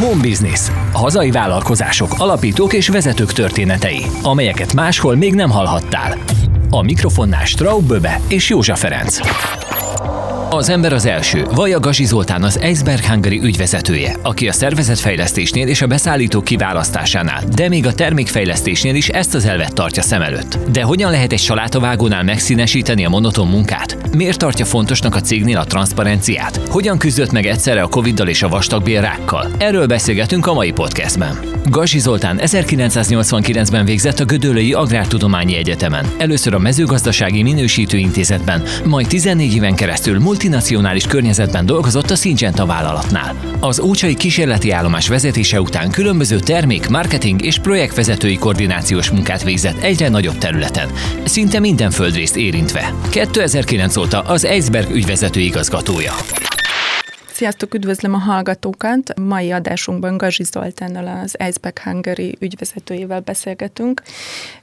Home 0.00 0.22
Business. 0.22 0.70
Hazai 0.92 1.30
vállalkozások, 1.30 2.14
alapítók 2.18 2.72
és 2.72 2.88
vezetők 2.88 3.32
történetei, 3.32 4.02
amelyeket 4.22 4.74
máshol 4.74 5.16
még 5.16 5.34
nem 5.34 5.50
hallhattál. 5.50 6.18
A 6.70 6.82
mikrofonnál 6.82 7.44
Straub 7.44 7.86
Böbe 7.86 8.20
és 8.28 8.48
Józsa 8.48 8.74
Ferenc. 8.74 9.20
Az 10.50 10.68
ember 10.68 10.92
az 10.92 11.06
első. 11.06 11.44
Vaja 11.54 11.80
Gazi 11.80 12.04
Zoltán 12.04 12.42
az 12.42 12.60
Iceberg 12.62 13.04
Hungary 13.04 13.40
ügyvezetője, 13.42 14.16
aki 14.22 14.48
a 14.48 14.52
szervezetfejlesztésnél 14.52 15.68
és 15.68 15.82
a 15.82 15.86
beszállítók 15.86 16.44
kiválasztásánál, 16.44 17.44
de 17.54 17.68
még 17.68 17.86
a 17.86 17.92
termékfejlesztésnél 17.92 18.94
is 18.94 19.08
ezt 19.08 19.34
az 19.34 19.44
elvet 19.44 19.74
tartja 19.74 20.02
szem 20.02 20.22
előtt. 20.22 20.58
De 20.72 20.82
hogyan 20.82 21.10
lehet 21.10 21.32
egy 21.32 21.38
salátavágónál 21.38 22.22
megszínesíteni 22.22 23.04
a 23.04 23.08
monoton 23.08 23.46
munkát? 23.46 24.16
Miért 24.16 24.38
tartja 24.38 24.64
fontosnak 24.64 25.14
a 25.14 25.20
cégnél 25.20 25.58
a 25.58 25.64
transzparenciát? 25.64 26.60
Hogyan 26.68 26.98
küzdött 26.98 27.32
meg 27.32 27.46
egyszerre 27.46 27.82
a 27.82 27.88
Covid-dal 27.88 28.28
és 28.28 28.42
a 28.42 28.48
vastagbélrákkal? 28.48 29.50
Erről 29.58 29.86
beszélgetünk 29.86 30.46
a 30.46 30.54
mai 30.54 30.72
podcastben. 30.72 31.38
Gazi 31.64 31.98
Zoltán 31.98 32.40
1989-ben 32.42 33.84
végzett 33.84 34.20
a 34.20 34.24
Gödöllői 34.24 34.72
Agrártudományi 34.72 35.56
Egyetemen. 35.56 36.06
Először 36.18 36.54
a 36.54 36.58
mezőgazdasági 36.58 37.42
minősítőintézetben, 37.42 38.62
majd 38.84 39.06
14 39.06 39.54
éven 39.54 39.74
keresztül 39.74 40.18
multinacionális 40.38 41.06
környezetben 41.06 41.66
dolgozott 41.66 42.10
a 42.10 42.16
Syngenta 42.16 42.66
vállalatnál. 42.66 43.36
Az 43.60 43.80
ócsai 43.80 44.14
kísérleti 44.14 44.70
állomás 44.70 45.08
vezetése 45.08 45.60
után 45.60 45.90
különböző 45.90 46.38
termék, 46.38 46.88
marketing 46.88 47.44
és 47.44 47.58
projektvezetői 47.58 48.36
koordinációs 48.36 49.10
munkát 49.10 49.42
végzett 49.42 49.82
egyre 49.82 50.08
nagyobb 50.08 50.38
területen, 50.38 50.88
szinte 51.24 51.58
minden 51.58 51.90
földrészt 51.90 52.36
érintve. 52.36 52.92
2009 53.10 53.96
óta 53.96 54.20
az 54.20 54.44
Eisberg 54.44 54.90
ügyvezető 54.90 55.40
igazgatója. 55.40 56.12
Sziasztok, 57.38 57.74
üdvözlöm 57.74 58.14
a 58.14 58.18
hallgatókat! 58.18 59.18
Mai 59.20 59.50
adásunkban 59.50 60.16
Gazsi 60.16 60.44
Zoltánnal 60.44 61.20
az 61.22 61.36
Iceback 61.48 61.78
Hungary 61.78 62.36
ügyvezetőjével 62.40 63.20
beszélgetünk, 63.20 64.02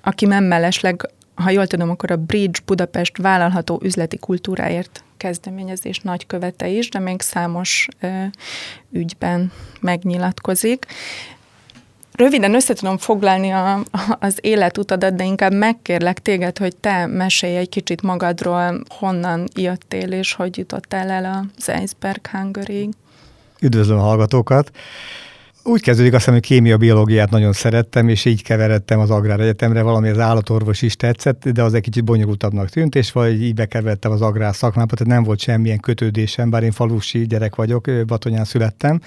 aki 0.02 0.25
mellesleg, 0.25 1.09
ha 1.36 1.50
jól 1.50 1.67
tudom, 1.67 1.89
akkor 1.89 2.11
a 2.11 2.16
Bridge 2.17 2.59
Budapest 2.66 3.17
vállalható 3.17 3.80
üzleti 3.83 4.17
kultúráért 4.17 5.03
kezdeményezés 5.17 6.00
nagykövete 6.00 6.67
is, 6.67 6.89
de 6.89 7.00
még 7.00 7.22
számos 7.22 7.88
ö, 8.00 8.23
ügyben 8.92 9.52
megnyilatkozik. 9.81 10.86
Röviden 12.11 12.55
össze 12.55 12.97
foglalni 12.97 13.50
a, 13.50 13.83
az 14.19 14.38
életutadat, 14.42 15.16
de 15.16 15.23
inkább 15.23 15.53
megkérlek 15.53 16.19
téged, 16.19 16.58
hogy 16.58 16.75
te 16.75 17.05
mesélj 17.05 17.55
egy 17.55 17.70
kicsit 17.70 18.02
magadról, 18.02 18.81
honnan 18.89 19.47
jöttél 19.55 20.11
és 20.11 20.33
hogy 20.33 20.58
jutottál 20.58 21.09
el 21.09 21.49
az 21.58 21.72
Iceberg 21.81 22.27
hungary 22.27 22.89
Üdvözlöm 23.61 23.99
a 23.99 24.02
hallgatókat! 24.02 24.72
Úgy 25.67 25.81
kezdődik 25.81 26.13
azt 26.13 26.19
hiszem, 26.25 26.39
hogy 26.39 26.47
kémia 26.47 26.77
biológiát 26.77 27.30
nagyon 27.30 27.53
szerettem, 27.53 28.09
és 28.09 28.25
így 28.25 28.44
keveredtem 28.44 28.99
az 28.99 29.09
Agrár 29.09 29.39
Egyetemre, 29.39 29.81
valami 29.81 30.09
az 30.09 30.19
állatorvos 30.19 30.81
is 30.81 30.95
tetszett, 30.95 31.49
de 31.49 31.63
az 31.63 31.73
egy 31.73 31.81
kicsit 31.81 32.03
bonyolultabbnak 32.03 32.69
tűnt, 32.69 32.95
és 32.95 33.11
vagy 33.11 33.44
így 33.44 33.53
bekeveredtem 33.53 34.11
az 34.11 34.21
agrár 34.21 34.55
szakmába, 34.55 34.95
tehát 34.95 35.13
nem 35.13 35.23
volt 35.23 35.39
semmilyen 35.39 35.80
kötődésem, 35.80 36.49
bár 36.49 36.63
én 36.63 36.71
falusi 36.71 37.25
gyerek 37.27 37.55
vagyok, 37.55 37.89
Batonyán 38.05 38.45
születtem, 38.45 39.02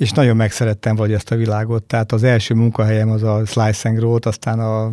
és 0.00 0.10
nagyon 0.10 0.36
megszerettem 0.36 0.96
vagy 0.96 1.12
ezt 1.12 1.30
a 1.30 1.36
világot. 1.36 1.82
Tehát 1.82 2.12
az 2.12 2.22
első 2.22 2.54
munkahelyem 2.54 3.10
az 3.10 3.22
a 3.22 3.42
Slice 3.46 3.88
and 3.88 3.98
Growth, 3.98 4.26
aztán 4.26 4.60
a 4.60 4.92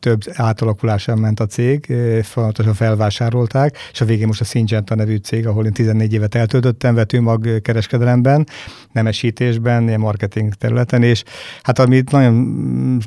több 0.00 0.20
átalakulásán 0.32 1.18
ment 1.18 1.40
a 1.40 1.46
cég, 1.46 1.94
folyamatosan 2.22 2.74
felvásárolták, 2.74 3.76
és 3.92 4.00
a 4.00 4.04
végén 4.04 4.26
most 4.26 4.40
a 4.40 4.44
Syngenta 4.44 4.94
nevű 4.94 5.16
cég, 5.16 5.46
ahol 5.46 5.66
én 5.66 5.72
14 5.72 6.12
évet 6.12 6.34
eltöltöttem 6.34 6.94
vetőmag 6.94 7.60
kereskedelemben, 7.62 8.46
nemesítésben, 8.92 9.86
ilyen 9.86 10.00
marketing 10.00 10.54
területen, 10.54 11.02
és 11.02 11.22
hát 11.62 11.78
amit 11.78 12.10
nagyon 12.10 12.34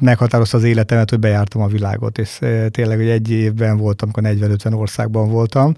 meghatározta 0.02 0.58
az 0.58 0.64
életemet, 0.64 1.10
hogy 1.10 1.20
bejártam 1.20 1.62
a 1.62 1.68
világot, 1.68 2.18
és 2.18 2.40
tényleg, 2.72 2.98
hogy 2.98 3.10
egy 3.10 3.32
évben 3.32 3.78
voltam, 3.78 4.10
amikor 4.14 4.50
40-50 4.50 4.78
országban 4.78 5.30
voltam, 5.30 5.76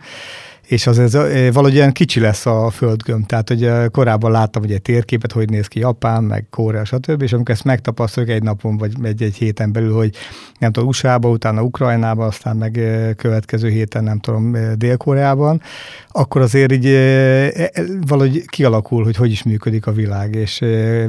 és 0.68 0.88
az 0.88 1.00
ez 1.00 1.14
valahogy 1.54 1.74
ilyen 1.74 1.92
kicsi 1.92 2.20
lesz 2.20 2.46
a 2.46 2.70
földgömb. 2.70 3.26
Tehát, 3.26 3.48
hogy 3.48 3.72
korábban 3.92 4.32
láttam 4.32 4.64
egy 4.64 4.82
térképet, 4.82 5.32
hogy 5.32 5.50
néz 5.50 5.68
ki 5.68 5.80
Japán, 5.80 6.24
meg 6.24 6.46
Korea, 6.50 6.86
stb. 6.86 7.22
És 7.22 7.34
amikor 7.34 7.54
ezt 7.56 7.64
megtapasztaljuk 7.64 8.32
egy 8.32 8.44
napon, 8.44 8.78
vagy 8.78 8.92
egy-egy 9.04 9.36
héten 9.36 9.72
belül, 9.72 9.96
hogy 9.96 10.16
nem 10.60 10.72
tudom, 10.72 10.90
USA-ba, 10.90 11.30
utána 11.30 11.64
Ukrajnába, 11.64 12.26
aztán 12.26 12.58
meg 12.58 12.80
következő 13.18 13.70
héten, 13.70 14.04
nem 14.04 14.20
tudom, 14.20 14.56
Dél-Koreában, 14.76 15.62
akkor 16.08 16.42
azért 16.42 16.72
így 16.72 16.86
e, 16.86 17.72
valahogy 18.08 18.46
kialakul, 18.46 19.04
hogy 19.04 19.16
hogy 19.16 19.32
is 19.32 19.44
működik 19.44 19.88
a 19.88 19.92
világ, 19.92 20.36
és 20.36 20.62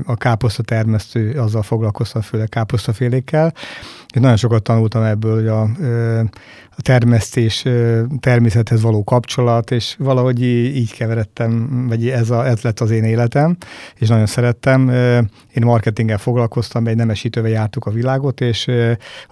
a 0.05 0.17
káposzta 0.17 0.63
termesztő 0.63 1.41
azzal 1.41 1.63
foglalkoztam, 1.63 2.23
főleg 2.23 2.49
káposztafélékkel, 2.49 3.53
és 4.15 4.21
nagyon 4.21 4.37
sokat 4.37 4.63
tanultam 4.63 5.03
ebből, 5.03 5.35
hogy 5.35 5.47
a, 5.47 5.63
a 6.77 6.83
termesztés 6.83 7.65
természethez 8.21 8.83
való 8.83 9.05
kapcsolat, 9.05 9.44
és 9.71 9.95
valahogy 9.99 10.43
így 10.43 10.93
keveredtem, 10.93 11.85
vagy 11.89 12.09
ez, 12.09 12.31
a, 12.31 12.47
ez 12.47 12.61
lett 12.61 12.81
az 12.81 12.91
én 12.91 13.05
életem, 13.05 13.57
és 13.97 14.09
nagyon 14.09 14.27
szerettem. 14.27 14.89
Én 15.55 15.65
marketinggel 15.65 16.19
foglalkoztam, 16.19 16.87
egy 16.87 16.97
nemesítővel 16.97 17.51
jártuk 17.51 17.87
a 17.87 17.91
világot, 17.91 18.41
és 18.41 18.71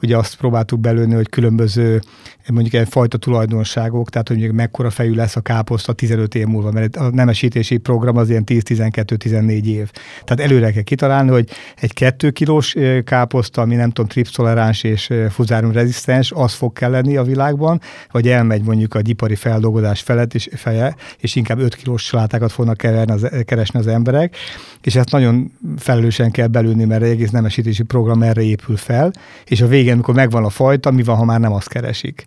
ugye 0.03 0.17
azt 0.17 0.37
próbáltuk 0.37 0.81
belőni, 0.81 1.15
hogy 1.15 1.29
különböző 1.29 2.01
mondjuk 2.49 2.75
egy 2.75 2.89
fajta 2.89 3.17
tulajdonságok, 3.17 4.11
tehát 4.11 4.29
hogy 4.29 4.37
mondjuk 4.37 4.59
mekkora 4.59 4.91
fejű 4.91 5.15
lesz 5.15 5.37
a 5.37 5.41
káposzta 5.41 5.93
15 5.93 6.35
év 6.35 6.47
múlva, 6.47 6.71
mert 6.71 6.97
a 6.97 7.11
nemesítési 7.11 7.77
program 7.77 8.17
az 8.17 8.31
ilyen 8.31 8.45
10-12-14 8.47 9.65
év. 9.65 9.91
Tehát 10.25 10.51
előre 10.51 10.73
kell 10.73 10.83
kitalálni, 10.83 11.31
hogy 11.31 11.49
egy 11.77 11.93
2 11.93 12.31
kilós 12.31 12.75
káposzta, 13.05 13.61
ami 13.61 13.75
nem 13.75 13.91
tudom, 13.91 14.11
tripstoleráns 14.11 14.83
és 14.83 15.13
fuzárum 15.31 15.73
rezisztens, 15.73 16.33
az 16.35 16.53
fog 16.53 16.73
kelleni 16.73 17.17
a 17.17 17.23
világban, 17.23 17.81
vagy 18.11 18.29
elmegy 18.29 18.63
mondjuk 18.63 18.95
a 18.95 19.01
gyipari 19.01 19.35
feldolgozás 19.35 20.01
felett 20.01 20.35
és 20.35 20.49
feje, 20.55 20.97
és 21.19 21.35
inkább 21.35 21.59
5 21.59 21.75
kilós 21.75 22.03
salátákat 22.03 22.53
fognak 22.53 22.77
keverni 22.77 23.13
az, 23.13 23.29
keresni 23.45 23.79
az 23.79 23.87
emberek, 23.87 24.37
és 24.83 24.97
ezt 24.97 25.11
nagyon 25.11 25.53
felelősen 25.77 26.31
kell 26.31 26.47
belülni, 26.47 26.85
mert 26.85 27.03
egy 27.03 27.11
egész 27.11 27.31
nemesítési 27.31 27.83
program 27.83 28.23
erre 28.23 28.43
épül 28.43 28.77
fel, 28.77 29.13
és 29.45 29.61
a 29.61 29.67
végén, 29.67 29.93
amikor 29.93 30.15
megvan 30.15 30.45
a 30.45 30.51
fajta, 30.51 30.91
mi 30.91 31.03
van, 31.03 31.17
ha 31.17 31.25
már 31.25 31.41
nem 31.41 31.53
azt 31.53 31.69
keresik. 31.69 32.27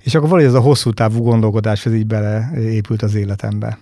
És 0.00 0.14
akkor 0.14 0.28
valahogy 0.28 0.50
ez 0.50 0.56
a 0.56 0.60
hosszú 0.60 0.92
távú 0.92 1.22
gondolkodás, 1.22 1.86
ez 1.86 1.94
így 1.94 2.06
beleépült 2.06 3.02
az 3.02 3.14
életembe. 3.14 3.78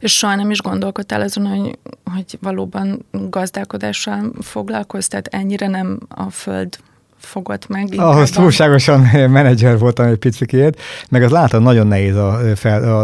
És 0.00 0.16
soha 0.16 0.34
nem 0.34 0.50
is 0.50 0.60
gondolkodtál 0.60 1.20
azon, 1.20 1.46
hogy, 1.46 1.78
hogy 2.12 2.38
valóban 2.40 3.06
gazdálkodással 3.10 4.32
foglalkozz, 4.40 5.06
tehát 5.06 5.26
ennyire 5.26 5.66
nem 5.66 5.98
a 6.08 6.30
föld 6.30 6.78
fogott 7.20 7.68
meg. 7.68 7.94
Ahhoz 7.96 8.30
túlságosan 8.30 9.00
menedzser 9.30 9.78
voltam 9.78 10.06
egy 10.06 10.16
picikét, 10.16 10.80
meg 11.08 11.22
az 11.22 11.30
láttam, 11.30 11.62
nagyon 11.62 11.86
nehéz 11.86 12.16
a, 12.16 12.40
fel, 12.54 12.82
a, 12.82 13.02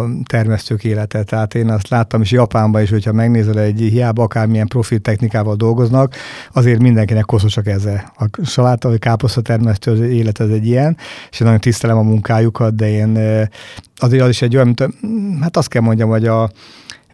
a 0.00 0.08
termesztők 0.24 0.84
élete. 0.84 1.22
Tehát 1.22 1.54
én 1.54 1.70
azt 1.70 1.88
láttam 1.88 2.20
is 2.20 2.30
Japánban 2.30 2.82
is, 2.82 2.90
hogyha 2.90 3.12
megnézel 3.12 3.58
egy 3.58 3.78
hiába 3.78 4.22
akármilyen 4.22 4.66
profil 4.66 4.98
technikával 4.98 5.54
dolgoznak, 5.54 6.14
azért 6.52 6.80
mindenkinek 6.80 7.24
koszosak 7.24 7.66
ezzel. 7.66 8.12
A 8.18 8.44
saláta 8.44 8.88
vagy 8.88 8.98
káposzta 8.98 9.40
termesztő 9.40 9.90
az 9.90 10.00
élet 10.00 10.38
az 10.38 10.50
egy 10.50 10.66
ilyen, 10.66 10.96
és 11.30 11.40
én 11.40 11.46
nagyon 11.46 11.60
tisztelem 11.60 11.98
a 11.98 12.02
munkájukat, 12.02 12.74
de 12.74 12.90
én 12.90 13.18
azért 13.96 14.22
az 14.22 14.28
is 14.28 14.42
egy 14.42 14.54
olyan, 14.54 14.66
mint, 14.66 14.88
hát 15.40 15.56
azt 15.56 15.68
kell 15.68 15.82
mondjam, 15.82 16.08
hogy 16.08 16.26
a, 16.26 16.50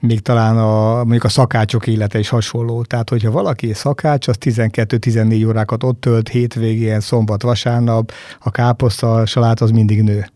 még 0.02 0.20
talán 0.20 0.58
a, 0.58 0.94
mondjuk 0.96 1.24
a 1.24 1.28
szakácsok 1.28 1.86
élete 1.86 2.18
is 2.18 2.28
hasonló. 2.28 2.82
Tehát, 2.82 3.10
hogyha 3.10 3.30
valaki 3.30 3.72
szakács, 3.72 4.28
az 4.28 4.36
12-14 4.40 5.46
órákat 5.46 5.82
ott 5.82 6.00
tölt, 6.00 6.28
hétvégén, 6.28 7.00
szombat, 7.00 7.42
vasárnap, 7.42 8.12
a 8.38 8.50
káposzta, 8.50 9.14
a 9.14 9.26
salát 9.26 9.60
az 9.60 9.70
mindig 9.70 10.02
nő. 10.02 10.26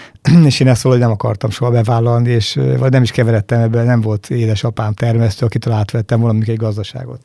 és 0.44 0.60
én 0.60 0.68
ezt 0.68 0.82
valahogy 0.82 1.04
nem 1.04 1.12
akartam 1.12 1.50
soha 1.50 1.70
bevállalni, 1.70 2.30
és 2.30 2.58
vagy 2.78 2.90
nem 2.90 3.02
is 3.02 3.10
keveredtem 3.10 3.60
ebben, 3.60 3.86
nem 3.86 4.00
volt 4.00 4.30
édesapám 4.30 4.92
termesztő, 4.92 5.46
akitől 5.46 5.72
átvettem 5.72 6.20
valamik 6.20 6.48
egy 6.48 6.56
gazdaságot 6.56 7.20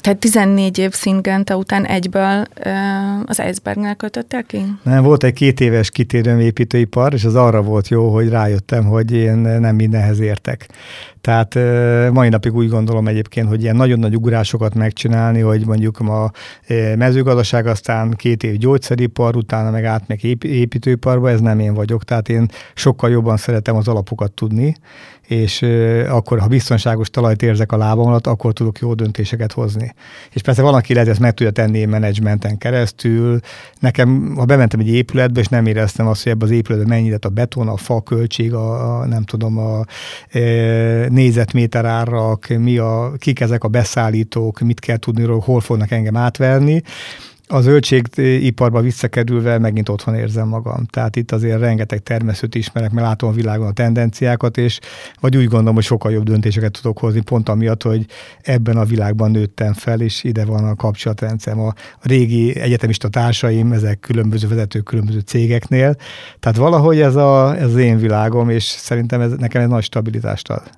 tehát 0.00 0.18
14 0.18 0.78
év 0.78 0.92
szingente 0.92 1.56
után 1.56 1.84
egyből 1.86 2.44
az 3.24 3.42
Icebergnél 3.48 3.94
kötöttél 3.94 4.42
ki? 4.42 4.64
Nem, 4.82 5.02
volt 5.02 5.24
egy 5.24 5.32
két 5.32 5.60
éves 5.60 5.90
kitérőm 5.90 6.38
építőipar, 6.38 7.14
és 7.14 7.24
az 7.24 7.34
arra 7.34 7.62
volt 7.62 7.88
jó, 7.88 8.08
hogy 8.08 8.28
rájöttem, 8.28 8.84
hogy 8.84 9.12
én 9.12 9.36
nem 9.36 9.74
mindenhez 9.74 10.20
értek. 10.20 10.68
Tehát 11.20 11.54
mai 12.12 12.28
napig 12.28 12.54
úgy 12.54 12.68
gondolom 12.68 13.08
egyébként, 13.08 13.48
hogy 13.48 13.62
ilyen 13.62 13.76
nagyon 13.76 13.98
nagy 13.98 14.16
ugrásokat 14.16 14.74
megcsinálni, 14.74 15.40
hogy 15.40 15.66
mondjuk 15.66 15.98
ma 15.98 16.30
mezőgazdaság, 16.96 17.66
aztán 17.66 18.10
két 18.10 18.42
év 18.42 18.56
gyógyszeripar, 18.56 19.36
utána 19.36 19.70
meg 19.70 19.84
átmegy 19.84 20.44
építőiparba, 20.44 21.30
ez 21.30 21.40
nem 21.40 21.58
én 21.58 21.74
vagyok. 21.74 22.04
Tehát 22.04 22.28
én 22.28 22.48
sokkal 22.74 23.10
jobban 23.10 23.36
szeretem 23.36 23.76
az 23.76 23.88
alapokat 23.88 24.32
tudni, 24.32 24.74
és 25.28 25.62
akkor, 26.08 26.38
ha 26.38 26.46
biztonságos 26.46 27.10
talajt 27.10 27.42
érzek 27.42 27.72
a 27.72 27.76
lábam 27.76 28.06
alatt, 28.06 28.26
akkor 28.26 28.52
tudok 28.52 28.78
jó 28.78 28.94
döntéseket 28.94 29.52
hozni. 29.52 29.94
És 30.32 30.42
persze 30.42 30.62
van, 30.62 30.74
aki 30.74 30.92
lehet 30.94 31.08
ezt 31.08 31.20
meg 31.20 31.34
tudja 31.34 31.52
tenni 31.52 31.84
menedzsmenten 31.84 32.58
keresztül. 32.58 33.40
Nekem, 33.80 34.34
ha 34.36 34.44
bementem 34.44 34.80
egy 34.80 34.88
épületbe, 34.88 35.40
és 35.40 35.46
nem 35.46 35.66
éreztem 35.66 36.06
azt, 36.06 36.22
hogy 36.22 36.32
ebbe 36.32 36.44
az 36.44 36.50
épületbe 36.50 36.86
mennyi 36.86 37.14
a 37.20 37.28
beton, 37.28 37.68
a 37.68 37.76
fa 37.76 38.00
költség, 38.00 38.54
a, 38.54 39.04
nem 39.06 39.22
tudom, 39.22 39.58
a 39.58 39.84
e, 40.30 40.40
nézetméter 41.08 41.84
árak, 41.84 42.46
mi 42.48 42.78
a, 42.78 43.12
kik 43.18 43.40
ezek 43.40 43.64
a 43.64 43.68
beszállítók, 43.68 44.60
mit 44.60 44.80
kell 44.80 44.96
tudni, 44.96 45.24
hol 45.24 45.60
fognak 45.60 45.90
engem 45.90 46.16
átverni, 46.16 46.82
a 47.48 47.60
zöldségiparba 47.60 48.80
visszakerülve 48.80 49.58
megint 49.58 49.88
otthon 49.88 50.14
érzem 50.14 50.48
magam. 50.48 50.84
Tehát 50.84 51.16
itt 51.16 51.32
azért 51.32 51.60
rengeteg 51.60 51.98
termesztőt 51.98 52.54
ismerek, 52.54 52.90
mert 52.90 53.06
látom 53.06 53.28
a 53.28 53.32
világon 53.32 53.66
a 53.66 53.72
tendenciákat, 53.72 54.56
és 54.56 54.78
vagy 55.20 55.36
úgy 55.36 55.46
gondolom, 55.46 55.74
hogy 55.74 55.84
sokkal 55.84 56.12
jobb 56.12 56.24
döntéseket 56.24 56.72
tudok 56.72 56.98
hozni, 56.98 57.20
pont 57.20 57.48
amiatt, 57.48 57.82
hogy 57.82 58.06
ebben 58.42 58.76
a 58.76 58.84
világban 58.84 59.30
nőttem 59.30 59.72
fel, 59.72 60.00
és 60.00 60.24
ide 60.24 60.44
van 60.44 60.64
a 60.64 60.74
kapcsolatrendszerem. 60.74 61.60
A 61.60 61.74
régi 62.02 62.58
egyetemista 62.58 63.08
társaim, 63.08 63.72
ezek 63.72 64.00
különböző 64.00 64.48
vezetők 64.48 64.84
különböző 64.84 65.20
cégeknél. 65.20 65.96
Tehát 66.40 66.56
valahogy 66.58 67.00
ez, 67.00 67.16
a, 67.16 67.56
ez 67.56 67.64
az 67.64 67.76
én 67.76 67.98
világom, 67.98 68.50
és 68.50 68.64
szerintem 68.64 69.20
ez 69.20 69.32
nekem 69.32 69.62
egy 69.62 69.68
nagy 69.68 69.82
stabilitást 69.82 70.50
ad. 70.50 70.70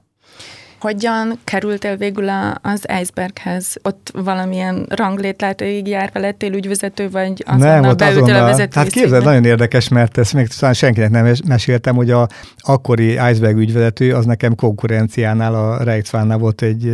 Hogyan 0.80 1.38
kerültél 1.44 1.96
végül 1.96 2.28
az 2.62 2.86
iceberghez? 3.00 3.76
Ott 3.82 4.12
valamilyen 4.24 4.86
ranglétlátóig 4.88 5.86
járva 5.86 6.20
lettél 6.20 6.52
ügyvezető, 6.52 7.10
vagy 7.10 7.44
azonnal 7.46 7.80
nem, 7.80 7.96
beültél 7.96 8.34
a 8.34 8.44
vezető 8.44 8.80
Hát 8.80 8.88
képzeld, 8.88 9.24
nagyon 9.24 9.44
érdekes, 9.44 9.88
mert 9.88 10.18
ezt 10.18 10.34
még 10.34 10.48
talán 10.48 10.74
senkinek 10.74 11.10
nem 11.10 11.34
meséltem, 11.46 11.94
hogy 11.94 12.10
a 12.10 12.28
akkori 12.58 13.12
iceberg 13.12 13.56
ügyvezető 13.56 14.14
az 14.14 14.24
nekem 14.24 14.54
konkurenciánál, 14.54 15.54
a 15.54 15.82
Reichsvánnál 15.82 16.38
volt 16.38 16.62
egy 16.62 16.84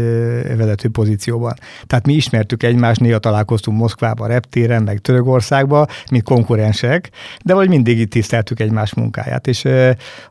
vezető 0.57 0.89
pozícióban. 0.89 1.55
Tehát 1.87 2.07
mi 2.07 2.13
ismertük 2.13 2.63
egymást, 2.63 3.01
néha 3.01 3.19
találkoztunk 3.19 3.79
Moszkvában, 3.79 4.29
reptéren, 4.29 4.83
meg 4.83 4.99
Törökországban, 4.99 5.87
mint 6.11 6.25
konkurensek, 6.25 7.11
de 7.45 7.55
vagy 7.55 7.69
mindig 7.69 7.99
itt 7.99 8.11
tiszteltük 8.11 8.61
egymás 8.61 8.95
munkáját. 8.95 9.47
És 9.47 9.65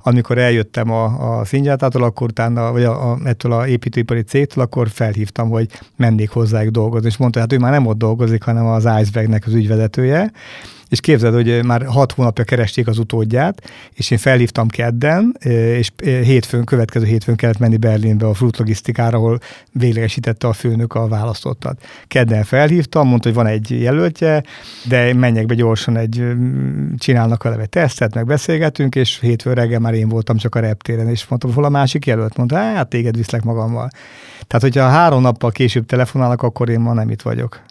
amikor 0.04 0.38
eljöttem 0.38 0.92
a, 0.92 1.40
a 1.40 1.46
Szingyátától, 1.46 2.04
akkor 2.04 2.28
utána, 2.28 2.72
vagy 2.72 2.84
a, 2.84 3.12
a, 3.12 3.18
ettől 3.46 3.58
a 3.60 3.68
építőipari 3.68 4.22
cégtől, 4.22 4.64
akkor 4.64 4.90
felhívtam, 4.90 5.50
hogy 5.50 5.70
mennék 5.96 6.30
hozzájuk 6.30 6.72
dolgozni, 6.72 7.08
és 7.08 7.18
mondta, 7.18 7.40
hát 7.40 7.54
ő 7.54 7.58
már 7.58 7.72
nem 7.72 7.86
ott 7.86 7.98
dolgozik, 7.98 8.44
hanem 8.44 8.66
az 8.66 8.88
Icebergnek 9.02 9.46
az 9.46 9.54
ügyvezetője, 9.54 10.32
és 10.90 11.00
képzeld, 11.00 11.34
hogy 11.34 11.64
már 11.64 11.86
hat 11.86 12.12
hónapja 12.12 12.44
keresték 12.44 12.88
az 12.88 12.98
utódját, 12.98 13.70
és 13.94 14.12
én 14.12 14.18
felhívtam 14.18 14.68
kedden, 14.68 15.38
és 15.78 15.92
hétfőn, 16.04 16.64
következő 16.64 17.06
hétfőn 17.06 17.36
kellett 17.36 17.58
menni 17.58 17.78
Berlinbe 17.78 18.28
a 18.28 18.34
Fruit 18.34 18.58
logisztikára, 18.58 19.18
ahol 19.18 19.40
véglegesítette 19.72 20.48
a 20.48 20.54
főnök 20.54 20.94
a 20.94 21.08
választottat. 21.08 21.86
Kedden 22.08 22.44
felhívtam, 22.44 23.08
mondta, 23.08 23.28
hogy 23.28 23.38
van 23.38 23.48
egy 23.48 23.82
jelöltje, 23.82 24.44
de 24.88 25.14
menjek 25.14 25.46
be 25.46 25.54
gyorsan 25.54 25.98
egy, 25.98 26.24
csinálnak 26.98 27.44
a 27.44 27.60
egy 27.60 27.70
tesztet, 27.70 28.14
meg 28.14 28.26
beszélgetünk, 28.26 28.96
és 28.96 29.20
hétfő 29.20 29.54
reggel 29.54 29.80
már 29.80 29.94
én 29.94 30.10
voltam 30.10 30.38
csak 30.38 30.56
a 30.56 30.60
reptéren, 30.60 31.10
és 31.10 31.28
mondtam, 31.28 31.54
hol 31.54 31.64
a 31.64 31.70
másik 31.70 32.06
jelölt? 32.06 32.38
Mondta, 32.38 32.56
hát 32.56 32.88
téged 32.88 33.18
viszlek 33.18 33.44
magammal. 33.44 33.90
Tehát, 34.48 34.64
hogyha 34.64 34.88
három 34.88 35.22
nappal 35.22 35.52
később 35.52 35.86
telefonálnak, 35.86 36.42
akkor 36.42 36.70
én 36.70 36.80
ma 36.80 36.94
nem 36.94 37.10
itt 37.10 37.22
vagyok. 37.22 37.62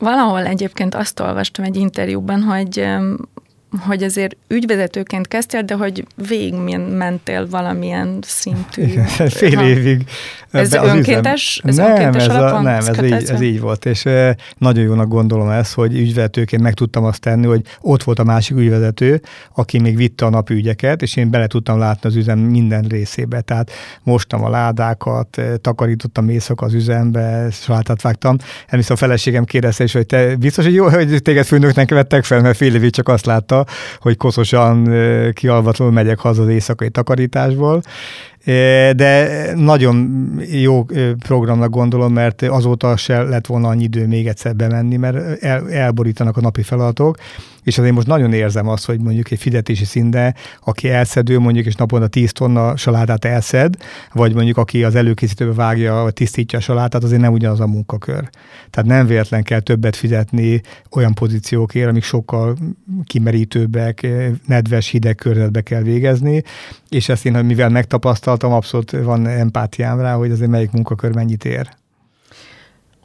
Valahol 0.00 0.46
egyébként 0.46 0.94
azt 0.94 1.20
olvastam 1.20 1.64
egy 1.64 1.76
interjúban, 1.76 2.42
hogy 2.42 2.86
hogy 3.78 4.02
azért 4.02 4.36
ügyvezetőként 4.48 5.28
kezdtél, 5.28 5.62
de 5.62 5.74
hogy 5.74 6.06
végig 6.28 6.54
mentél 6.96 7.48
valamilyen 7.48 8.18
szintű. 8.20 8.82
Igen, 8.82 9.06
fél 9.28 9.54
ha. 9.56 9.64
évig. 9.64 10.04
Ez 10.50 10.72
önkéntes? 10.72 11.62
Ez 11.64 11.76
nem, 11.76 11.90
önkéntes 11.90 12.26
ez, 12.26 12.34
a, 12.34 12.60
nem 12.60 12.86
ez, 12.86 13.02
így, 13.02 13.12
ez 13.12 13.40
így 13.40 13.60
volt, 13.60 13.86
és 13.86 14.02
nagyon 14.58 14.84
jónak 14.84 15.08
gondolom 15.08 15.48
ezt, 15.48 15.74
hogy 15.74 15.94
ügyvezetőként 15.94 16.62
meg 16.62 16.74
tudtam 16.74 17.04
azt 17.04 17.20
tenni, 17.20 17.46
hogy 17.46 17.62
ott 17.80 18.02
volt 18.02 18.18
a 18.18 18.24
másik 18.24 18.56
ügyvezető, 18.56 19.20
aki 19.54 19.78
még 19.78 19.96
vitte 19.96 20.24
a 20.24 20.30
napügyeket, 20.30 21.02
és 21.02 21.16
én 21.16 21.30
bele 21.30 21.46
tudtam 21.46 21.78
látni 21.78 22.08
az 22.08 22.16
üzem 22.16 22.38
minden 22.38 22.82
részébe. 22.82 23.40
Tehát 23.40 23.70
mostam 24.02 24.44
a 24.44 24.48
ládákat, 24.48 25.40
takarítottam 25.60 26.28
éjszaka 26.28 26.66
az 26.66 26.74
üzembe, 26.74 27.48
salátát 27.50 28.02
vágtam. 28.02 28.36
Elviszont 28.66 29.00
a 29.00 29.04
feleségem 29.04 29.44
kérdezte 29.44 29.84
is, 29.84 29.92
hogy 29.92 30.06
te 30.06 30.36
biztos, 30.36 30.64
hogy 30.64 30.74
jó, 30.74 30.88
hogy 30.88 31.22
téged 31.22 31.44
főnöknek 31.44 31.90
vettek 31.90 32.24
fel, 32.24 32.40
mert 32.40 32.56
fél 32.56 32.74
évig 32.74 32.90
csak 32.90 33.08
azt 33.08 33.26
látta, 33.26 33.59
hogy 34.00 34.16
koszosan 34.16 34.88
kialvatlanul 35.32 35.94
megyek 35.94 36.18
haza 36.18 36.42
az 36.42 36.48
éjszakai 36.48 36.90
takarításból, 36.90 37.82
de 38.96 39.44
nagyon 39.54 40.06
jó 40.50 40.86
programnak 41.18 41.70
gondolom, 41.70 42.12
mert 42.12 42.42
azóta 42.42 42.96
se 42.96 43.22
lett 43.22 43.46
volna 43.46 43.68
annyi 43.68 43.82
idő 43.82 44.06
még 44.06 44.26
egyszer 44.26 44.56
bemenni, 44.56 44.96
mert 44.96 45.42
el, 45.42 45.70
elborítanak 45.70 46.36
a 46.36 46.40
napi 46.40 46.62
feladatok, 46.62 47.16
és 47.70 47.78
azért 47.78 47.94
most 47.94 48.06
nagyon 48.06 48.32
érzem 48.32 48.68
azt, 48.68 48.86
hogy 48.86 49.00
mondjuk 49.00 49.30
egy 49.30 49.38
fizetési 49.38 49.84
szinte, 49.84 50.34
aki 50.64 50.88
elszedő 50.88 51.38
mondjuk, 51.38 51.66
és 51.66 51.74
naponta 51.74 52.06
10 52.06 52.32
tonna 52.32 52.76
salátát 52.76 53.24
elszed, 53.24 53.74
vagy 54.12 54.34
mondjuk 54.34 54.56
aki 54.56 54.84
az 54.84 54.94
előkészítőbe 54.94 55.52
vágja, 55.52 55.94
vagy 55.94 56.12
tisztítja 56.12 56.58
a 56.58 56.62
salátát, 56.62 57.04
azért 57.04 57.20
nem 57.20 57.32
ugyanaz 57.32 57.60
a 57.60 57.66
munkakör. 57.66 58.28
Tehát 58.70 58.90
nem 58.90 59.06
véletlen 59.06 59.42
kell 59.42 59.60
többet 59.60 59.96
fizetni 59.96 60.60
olyan 60.90 61.14
pozíciókért, 61.14 61.88
amik 61.88 62.02
sokkal 62.02 62.56
kimerítőbbek, 63.04 64.06
nedves, 64.46 64.88
hideg 64.88 65.14
környezetbe 65.14 65.60
kell 65.60 65.82
végezni, 65.82 66.42
és 66.88 67.08
ezt 67.08 67.26
én, 67.26 67.32
mivel 67.32 67.68
megtapasztaltam, 67.68 68.52
abszolút 68.52 68.90
van 68.90 69.26
empátiám 69.26 70.00
rá, 70.00 70.14
hogy 70.14 70.30
azért 70.30 70.50
melyik 70.50 70.70
munkakör 70.70 71.14
mennyit 71.14 71.44
ér 71.44 71.78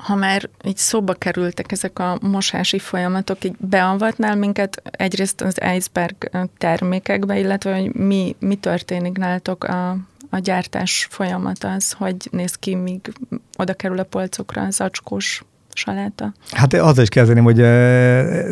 ha 0.06 0.16
már 0.16 0.50
így 0.64 0.78
szóba 0.78 1.14
kerültek 1.14 1.72
ezek 1.72 2.00
a 2.00 2.18
mosási 2.22 2.80
folyamatok, 2.80 3.44
így 3.44 3.56
beavatnál 3.58 4.36
minket 4.36 4.82
egyrészt 4.92 5.42
az 5.42 5.58
iceberg 5.76 6.30
termékekbe, 6.58 7.40
illetve 7.40 7.80
hogy 7.80 7.94
mi, 7.94 8.36
mi 8.40 8.56
történik 8.56 9.18
nálatok 9.18 9.64
a, 9.64 9.90
a 10.30 10.40
gyártás 10.40 11.08
folyamat 11.10 11.64
az, 11.64 11.92
hogy 11.92 12.28
néz 12.32 12.56
ki, 12.56 12.76
míg 12.76 13.14
oda 13.58 13.74
kerül 13.74 14.00
a 14.00 14.04
polcokra 14.04 14.62
az 14.62 14.82
acskós 14.82 15.44
saláta? 15.78 16.34
Hát 16.52 16.74
azzal 16.74 17.04
is 17.04 17.10
kezdeném, 17.10 17.44
hogy 17.44 17.56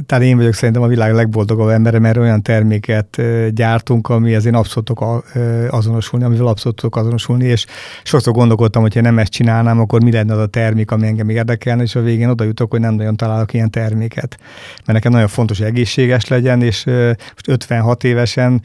talán 0.05 0.23
én 0.23 0.37
vagyok 0.37 0.53
szerintem 0.53 0.83
a 0.83 0.87
világ 0.87 1.13
legboldogabb 1.13 1.67
embere, 1.69 1.99
mert 1.99 2.17
olyan 2.17 2.41
terméket 2.41 3.21
gyártunk, 3.49 4.09
ami 4.09 4.33
ezért 4.33 4.55
abszolút 4.55 4.85
tudok 4.85 5.23
azonosulni, 5.69 6.25
amivel 6.25 6.47
abszolút 6.47 6.77
tudok 6.77 6.95
azonosulni, 6.95 7.45
és 7.45 7.65
sokszor 8.03 8.33
gondolkodtam, 8.33 8.81
hogy 8.81 8.93
ha 8.93 9.01
nem 9.01 9.19
ezt 9.19 9.31
csinálnám, 9.31 9.79
akkor 9.79 10.03
mi 10.03 10.11
lenne 10.11 10.33
az 10.33 10.39
a 10.39 10.47
termék, 10.47 10.91
ami 10.91 11.07
engem 11.07 11.29
érdekelne, 11.29 11.83
és 11.83 11.95
a 11.95 12.01
végén 12.01 12.29
oda 12.29 12.43
jutok, 12.43 12.71
hogy 12.71 12.79
nem 12.79 12.93
nagyon 12.93 13.15
találok 13.15 13.53
ilyen 13.53 13.69
terméket. 13.69 14.37
Mert 14.75 14.85
nekem 14.85 15.11
nagyon 15.11 15.27
fontos, 15.27 15.57
hogy 15.57 15.67
egészséges 15.67 16.27
legyen, 16.27 16.61
és 16.61 16.85
most 17.33 17.47
56 17.47 18.03
évesen 18.03 18.61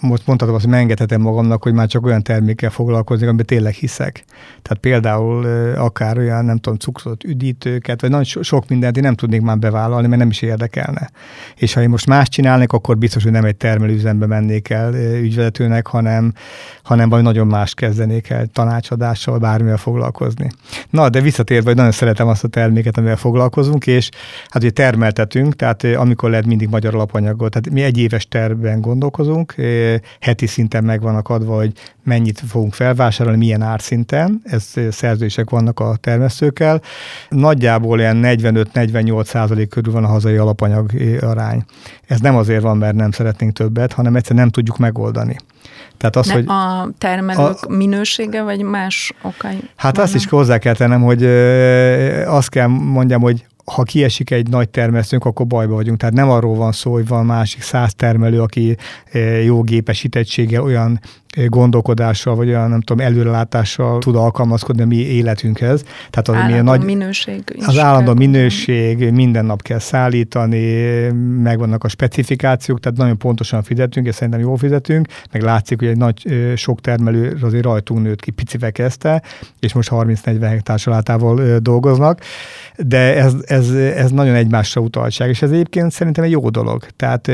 most 0.00 0.26
mondhatom 0.26 0.54
azt, 0.54 0.64
hogy 0.64 0.74
engedhetem 0.74 1.20
magamnak, 1.20 1.62
hogy 1.62 1.72
már 1.72 1.86
csak 1.86 2.06
olyan 2.06 2.22
termékkel 2.22 2.70
foglalkozni, 2.70 3.26
amiben 3.26 3.46
tényleg 3.46 3.72
hiszek. 3.72 4.24
Tehát 4.62 4.78
például 4.80 5.46
akár 5.76 6.18
olyan, 6.18 6.44
nem 6.44 6.56
tudom, 6.56 6.78
cukrot, 6.78 7.24
üdítőket, 7.24 8.00
vagy 8.00 8.10
nagyon 8.10 8.24
sok 8.24 8.68
mindent 8.68 8.96
én 8.96 9.02
nem 9.02 9.14
tudnék 9.14 9.40
már 9.40 9.58
bevállalni, 9.58 10.06
mert 10.06 10.20
nem 10.20 10.30
is 10.30 10.42
érdekelne. 10.42 11.10
És 11.56 11.74
ha 11.74 11.82
én 11.82 11.88
most 11.88 12.06
más 12.06 12.28
csinálnék, 12.28 12.72
akkor 12.72 12.98
biztos, 12.98 13.22
hogy 13.22 13.32
nem 13.32 13.44
egy 13.44 13.56
termelőüzembe 13.56 14.26
mennék 14.26 14.70
el 14.70 14.94
ügyvezetőnek, 14.94 15.86
hanem, 15.86 16.32
hanem 16.82 17.08
vagy 17.08 17.22
nagyon 17.22 17.46
más 17.46 17.74
kezdenék 17.74 18.30
el 18.30 18.46
tanácsadással, 18.46 19.38
bármivel 19.38 19.76
foglalkozni. 19.76 20.50
Na, 20.90 21.08
de 21.08 21.20
visszatérve, 21.20 21.66
hogy 21.66 21.76
nagyon 21.76 21.92
szeretem 21.92 22.28
azt 22.28 22.44
a 22.44 22.48
terméket, 22.48 22.96
amivel 22.98 23.16
foglalkozunk, 23.16 23.86
és 23.86 24.08
hát 24.48 24.62
ugye 24.62 24.70
termeltetünk, 24.70 25.56
tehát 25.56 25.84
amikor 25.84 26.30
lehet 26.30 26.46
mindig 26.46 26.68
magyar 26.68 26.94
alapanyagot, 26.94 27.50
tehát 27.50 27.70
mi 27.70 27.82
egy 27.82 27.98
éves 27.98 28.28
tervben 28.28 28.80
gondolkozunk, 28.80 29.54
heti 30.20 30.46
szinten 30.46 30.84
meg 30.84 31.00
vannak 31.00 31.28
adva, 31.28 31.56
hogy 31.56 31.72
mennyit 32.04 32.42
fogunk 32.48 32.74
felvásárolni, 32.74 33.38
milyen 33.38 33.62
árszinten, 33.62 34.40
ez 34.44 34.74
szerződések 34.90 35.50
vannak 35.50 35.80
a 35.80 35.96
termesztőkkel. 36.00 36.80
Nagyjából 37.28 37.98
ilyen 37.98 38.20
45-48 38.22 39.24
százalék 39.24 39.68
körül 39.68 39.92
van 39.92 40.04
a 40.04 40.08
hazai 40.08 40.36
alapanyag 40.36 40.90
arány. 41.20 41.64
Ez 42.06 42.20
nem 42.20 42.36
azért 42.36 42.62
van, 42.62 42.76
mert 42.76 42.94
nem 42.94 43.10
szeretnénk 43.10 43.52
többet, 43.52 43.92
hanem 43.92 44.16
egyszerűen 44.16 44.40
nem 44.40 44.50
tudjuk 44.50 44.78
megoldani. 44.78 45.36
Tehát 45.96 46.16
az, 46.16 46.26
ne, 46.26 46.32
hogy 46.32 46.44
a 46.46 46.88
termelők 46.98 47.62
a, 47.62 47.68
minősége, 47.68 48.42
vagy 48.42 48.62
más 48.62 49.12
okai? 49.22 49.70
Hát 49.76 49.96
vannak? 49.96 49.98
azt 49.98 50.14
is 50.14 50.26
hozzá 50.26 50.58
kell 50.58 50.74
tennem, 50.74 51.02
hogy 51.02 51.24
azt 52.26 52.48
kell 52.48 52.66
mondjam, 52.66 53.20
hogy 53.20 53.46
ha 53.68 53.82
kiesik 53.82 54.30
egy 54.30 54.48
nagy 54.48 54.68
termesztőnk, 54.68 55.24
akkor 55.24 55.46
bajba 55.46 55.74
vagyunk. 55.74 55.98
Tehát 55.98 56.14
nem 56.14 56.30
arról 56.30 56.54
van 56.54 56.72
szó, 56.72 56.92
hogy 56.92 57.06
van 57.06 57.26
másik 57.26 57.62
száz 57.62 57.94
termelő, 57.94 58.40
aki 58.40 58.76
jó 59.44 59.62
gépesítettsége, 59.62 60.62
olyan 60.62 61.00
gondolkodással, 61.46 62.34
vagy 62.34 62.48
olyan, 62.48 62.70
nem 62.70 62.80
tudom, 62.80 63.06
előrelátással 63.06 63.98
tud 63.98 64.16
alkalmazkodni 64.16 64.82
a 64.82 64.86
mi 64.86 64.96
életünkhez. 64.96 65.82
Tehát 66.10 66.28
az, 66.28 66.34
állandó 66.34 66.62
nagy, 66.62 66.84
minőség. 66.84 67.42
Az 67.66 67.78
állandó 67.78 68.14
minőség, 68.14 69.10
minden 69.10 69.44
nap 69.44 69.62
kell 69.62 69.78
szállítani, 69.78 70.88
megvannak 71.42 71.84
a 71.84 71.88
specifikációk, 71.88 72.80
tehát 72.80 72.98
nagyon 72.98 73.18
pontosan 73.18 73.62
fizetünk, 73.62 74.06
és 74.06 74.14
szerintem 74.14 74.40
jól 74.40 74.56
fizetünk, 74.56 75.08
meg 75.32 75.42
látszik, 75.42 75.78
hogy 75.78 75.88
egy 75.88 75.96
nagy 75.96 76.52
sok 76.56 76.80
termelő 76.80 77.38
azért 77.42 77.64
rajtunk 77.64 78.02
nőtt 78.02 78.20
ki, 78.20 78.30
picivel 78.30 78.72
kezdte, 78.72 79.22
és 79.60 79.72
most 79.72 79.90
30-40 79.92 80.38
hektár 80.40 80.78
salátával 80.78 81.58
dolgoznak, 81.58 82.20
de 82.76 83.16
ez, 83.16 83.34
ez, 83.46 83.70
ez 83.74 84.10
nagyon 84.10 84.34
egymásra 84.34 84.80
utaltság, 84.80 85.28
és 85.28 85.42
ez 85.42 85.50
egyébként 85.50 85.92
szerintem 85.92 86.24
egy 86.24 86.30
jó 86.30 86.50
dolog. 86.50 86.86
Tehát 86.96 87.30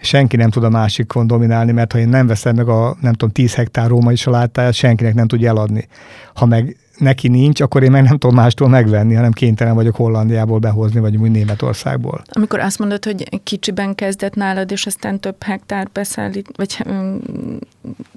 senki 0.00 0.36
nem 0.36 0.50
tud 0.50 0.64
a 0.64 0.68
másikon 0.68 1.26
dominálni, 1.26 1.72
mert 1.72 1.92
ha 1.92 1.98
én 1.98 2.08
nem 2.08 2.26
veszem 2.26 2.54
meg 2.54 2.68
a, 2.68 2.96
nem 3.00 3.12
tudom, 3.12 3.30
10 3.30 3.54
hektár 3.54 3.88
római 3.88 4.16
salátáját, 4.16 4.72
senkinek 4.72 5.14
nem 5.14 5.26
tudja 5.26 5.48
eladni. 5.48 5.88
Ha 6.34 6.46
meg 6.46 6.76
neki 7.00 7.28
nincs, 7.28 7.60
akkor 7.60 7.82
én 7.82 7.90
meg 7.90 8.02
nem 8.02 8.18
tudom 8.18 8.36
mástól 8.36 8.68
megvenni, 8.68 9.14
hanem 9.14 9.32
kénytelen 9.32 9.74
vagyok 9.74 9.96
Hollandiából 9.96 10.58
behozni, 10.58 11.00
vagy 11.00 11.16
úgy 11.16 11.30
Németországból. 11.30 12.22
Amikor 12.32 12.58
azt 12.58 12.78
mondod, 12.78 13.04
hogy 13.04 13.40
kicsiben 13.42 13.94
kezdett 13.94 14.34
nálad, 14.34 14.70
és 14.70 14.86
aztán 14.86 15.20
több 15.20 15.42
hektár 15.42 15.88
beszállít, 15.92 16.50
vagy 16.56 16.84
um, 16.86 17.18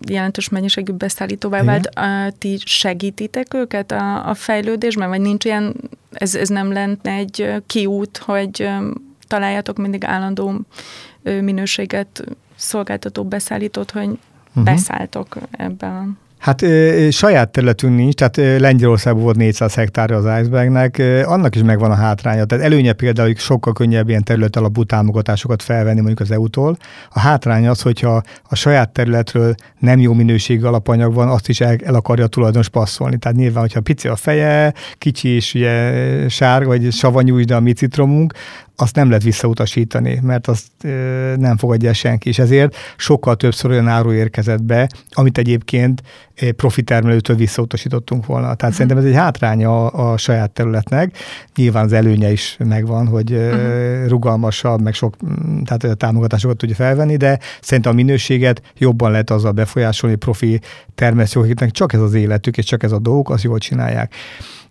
jelentős 0.07 0.49
mennyiségű 0.49 0.91
beszállítóvá 0.91 1.61
Igen. 1.61 1.67
vált, 1.67 1.85
a, 1.85 2.35
ti 2.37 2.59
segítitek 2.65 3.53
őket 3.53 3.91
a, 3.91 4.29
a 4.29 4.33
fejlődésben, 4.33 5.09
vagy 5.09 5.21
nincs 5.21 5.45
ilyen, 5.45 5.75
ez, 6.11 6.35
ez 6.35 6.49
nem 6.49 6.71
lenne 6.71 7.11
egy 7.11 7.53
kiút, 7.67 8.17
hogy 8.17 8.69
találjatok 9.27 9.77
mindig 9.77 10.03
állandó 10.03 10.61
minőséget 11.23 12.23
szolgáltató 12.55 13.23
beszállítót, 13.23 13.91
hogy 13.91 14.07
uh-huh. 14.07 14.63
beszálltok 14.63 15.37
ebben 15.51 16.17
Hát 16.43 16.61
e, 16.61 17.11
saját 17.11 17.49
területünk 17.49 17.95
nincs, 17.95 18.13
tehát 18.13 18.59
Lengyelországban 18.59 19.23
volt 19.23 19.35
400 19.35 19.73
hektár 19.73 20.11
az 20.11 20.25
icebergnek, 20.41 20.97
e, 20.97 21.27
annak 21.27 21.55
is 21.55 21.61
megvan 21.61 21.91
a 21.91 21.95
hátránya. 21.95 22.45
Tehát 22.45 22.65
előnye 22.65 22.93
például, 22.93 23.27
hogy 23.27 23.37
sokkal 23.37 23.73
könnyebb 23.73 24.09
ilyen 24.09 24.23
terület 24.23 24.55
alapú 24.55 24.83
támogatásokat 24.83 25.63
felvenni 25.63 25.99
mondjuk 25.99 26.19
az 26.19 26.31
EU-tól. 26.31 26.77
A 27.09 27.19
hátránya 27.19 27.69
az, 27.69 27.81
hogyha 27.81 28.21
a 28.43 28.55
saját 28.55 28.89
területről 28.89 29.55
nem 29.79 29.99
jó 29.99 30.13
minőségű 30.13 30.65
alapanyag 30.65 31.13
van, 31.13 31.29
azt 31.29 31.49
is 31.49 31.61
el, 31.61 31.75
el 31.83 31.95
akarja 31.95 32.23
a 32.23 32.27
tulajdonos 32.27 32.69
passzolni. 32.69 33.17
Tehát 33.17 33.37
nyilván, 33.37 33.61
hogyha 33.61 33.81
pici 33.81 34.07
a 34.07 34.15
feje, 34.15 34.73
kicsi 34.97 35.29
és 35.29 35.53
ugye 35.53 36.29
sárga 36.29 36.67
vagy 36.67 36.91
savanyú, 36.91 37.43
de 37.43 37.55
a 37.55 37.59
mi 37.59 37.73
citromunk, 37.73 38.33
azt 38.75 38.95
nem 38.95 39.07
lehet 39.07 39.23
visszautasítani, 39.23 40.19
mert 40.21 40.47
azt 40.47 40.67
ö, 40.83 41.33
nem 41.37 41.57
fogadja 41.57 41.93
senki, 41.93 42.29
és 42.29 42.39
ezért 42.39 42.75
sokkal 42.97 43.35
többször 43.35 43.71
olyan 43.71 43.87
áru 43.87 44.13
érkezett 44.13 44.63
be, 44.63 44.89
amit 45.11 45.37
egyébként 45.37 46.01
profitermelőtől 46.55 47.35
visszautasítottunk 47.35 48.25
volna. 48.25 48.43
Tehát 48.43 48.61
uh-huh. 48.61 48.73
szerintem 48.73 48.97
ez 48.97 49.03
egy 49.03 49.15
hátránya 49.15 49.85
a, 49.85 50.11
a 50.11 50.17
saját 50.17 50.51
területnek. 50.51 51.17
Nyilván 51.55 51.83
az 51.83 51.93
előnye 51.93 52.31
is 52.31 52.57
megvan, 52.59 53.07
hogy 53.07 53.31
uh-huh. 53.31 54.07
rugalmasabb, 54.07 54.81
meg 54.81 54.93
sok 54.93 55.15
tehát 55.65 55.83
a 55.83 55.93
támogatásokat 55.93 56.57
tudja 56.57 56.75
felvenni, 56.75 57.17
de 57.17 57.39
szerintem 57.61 57.91
a 57.91 57.95
minőséget 57.95 58.61
jobban 58.77 59.11
lehet 59.11 59.29
azzal 59.29 59.51
befolyásolni, 59.51 60.15
profi 60.15 60.59
termesztők, 60.95 61.43
akiknek 61.43 61.71
csak 61.71 61.93
ez 61.93 61.99
az 61.99 62.13
életük, 62.13 62.57
és 62.57 62.65
csak 62.65 62.83
ez 62.83 62.91
a 62.91 62.99
dolguk, 62.99 63.29
azt 63.29 63.43
jól 63.43 63.57
csinálják. 63.57 64.13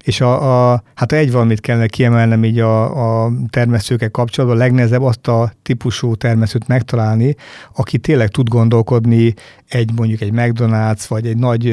És 0.03 0.21
a, 0.21 0.73
a, 0.73 0.83
hát 0.95 1.13
egy 1.13 1.33
valamit 1.33 1.61
kellene 1.61 1.87
kiemelnem 1.87 2.45
így 2.45 2.59
a, 2.59 3.25
a 3.25 3.33
termesztőkkel 3.51 4.11
kapcsolatban, 4.11 4.59
a 4.59 4.63
legnehezebb 4.63 5.03
azt 5.03 5.29
a 5.29 5.53
típusú 5.63 6.15
termesztőt 6.15 6.69
megtalálni, 6.69 7.37
aki 7.75 7.99
tényleg 7.99 8.29
tud 8.29 8.49
gondolkodni 8.49 9.35
egy 9.69 9.91
mondjuk 9.97 10.21
egy 10.21 10.33
McDonald's, 10.35 11.05
vagy 11.09 11.27
egy 11.27 11.37
nagy 11.37 11.65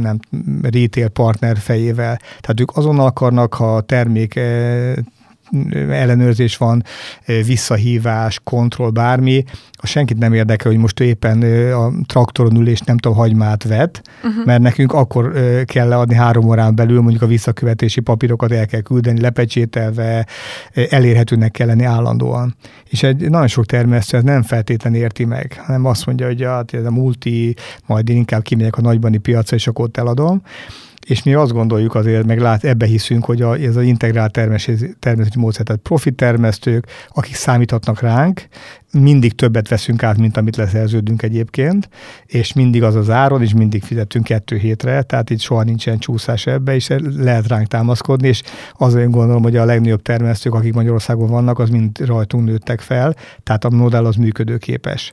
nem, 0.00 0.18
retail 0.62 1.08
partner 1.08 1.58
fejével. 1.58 2.18
Tehát 2.40 2.60
ők 2.60 2.76
azonnal 2.76 3.06
akarnak, 3.06 3.54
ha 3.54 3.76
a 3.76 3.80
termék 3.80 4.40
ellenőrzés 5.90 6.56
van, 6.56 6.82
visszahívás, 7.46 8.40
kontroll, 8.44 8.90
bármi, 8.90 9.44
a 9.72 9.86
senkit 9.86 10.18
nem 10.18 10.32
érdekel, 10.32 10.70
hogy 10.70 10.80
most 10.80 11.00
éppen 11.00 11.42
a 11.72 11.92
traktoron 12.06 12.56
ül 12.56 12.68
és 12.68 12.80
nem 12.80 12.98
tudom, 12.98 13.18
hagymát 13.18 13.64
vet, 13.64 14.02
uh-huh. 14.22 14.44
mert 14.44 14.62
nekünk 14.62 14.92
akkor 14.92 15.32
kell 15.64 15.88
leadni 15.88 16.14
három 16.14 16.46
órán 16.46 16.74
belül, 16.74 17.00
mondjuk 17.00 17.22
a 17.22 17.26
visszakövetési 17.26 18.00
papírokat 18.00 18.52
el 18.52 18.66
kell 18.66 18.80
küldeni, 18.80 19.20
lepecsételve, 19.20 20.26
elérhetőnek 20.88 21.50
kell 21.50 21.66
lenni 21.66 21.84
állandóan. 21.84 22.56
És 22.88 23.02
egy 23.02 23.30
nagyon 23.30 23.48
sok 23.48 23.66
termesztő 23.66 24.16
ez 24.16 24.22
nem 24.22 24.42
feltétlenül 24.42 24.98
érti 24.98 25.24
meg, 25.24 25.60
hanem 25.64 25.84
azt 25.84 26.06
mondja, 26.06 26.26
hogy 26.26 26.42
hát 26.42 26.74
ez 26.74 26.84
a 26.84 26.90
multi, 26.90 27.54
majd 27.86 28.08
én 28.08 28.16
inkább 28.16 28.42
kimegyek 28.42 28.76
a 28.76 28.80
nagybani 28.80 29.16
piacra, 29.16 29.56
és 29.56 29.66
akkor 29.66 29.84
ott 29.84 29.96
eladom 29.96 30.42
és 31.06 31.22
mi 31.22 31.34
azt 31.34 31.52
gondoljuk 31.52 31.94
azért, 31.94 32.26
meg 32.26 32.40
lát, 32.40 32.64
ebbe 32.64 32.86
hiszünk, 32.86 33.24
hogy 33.24 33.42
a, 33.42 33.54
ez 33.54 33.76
az 33.76 33.82
integrált 33.82 34.32
termesztési, 34.32 34.94
termesztési 34.98 35.38
módszer, 35.38 35.64
tehát 35.64 35.80
profit 35.80 36.14
termesztők, 36.14 36.86
akik 37.08 37.34
számíthatnak 37.34 38.00
ránk, 38.00 38.48
mindig 38.92 39.34
többet 39.34 39.68
veszünk 39.68 40.02
át, 40.02 40.18
mint 40.18 40.36
amit 40.36 40.56
leszerződünk 40.56 41.22
egyébként, 41.22 41.88
és 42.26 42.52
mindig 42.52 42.82
az 42.82 42.94
az 42.94 43.10
áron, 43.10 43.42
és 43.42 43.54
mindig 43.54 43.82
fizetünk 43.82 44.24
kettő 44.24 44.56
hétre, 44.56 45.02
tehát 45.02 45.30
itt 45.30 45.40
soha 45.40 45.62
nincsen 45.62 45.98
csúszás 45.98 46.46
ebbe, 46.46 46.74
és 46.74 46.88
lehet 47.16 47.48
ránk 47.48 47.66
támaszkodni, 47.66 48.28
és 48.28 48.42
azért 48.78 49.10
gondolom, 49.10 49.42
hogy 49.42 49.56
a 49.56 49.64
legnagyobb 49.64 50.02
termesztők, 50.02 50.54
akik 50.54 50.74
Magyarországon 50.74 51.28
vannak, 51.28 51.58
az 51.58 51.68
mind 51.68 51.98
rajtunk 51.98 52.44
nőttek 52.44 52.80
fel, 52.80 53.14
tehát 53.42 53.64
a 53.64 53.70
modell 53.70 54.06
az 54.06 54.16
működőképes 54.16 55.12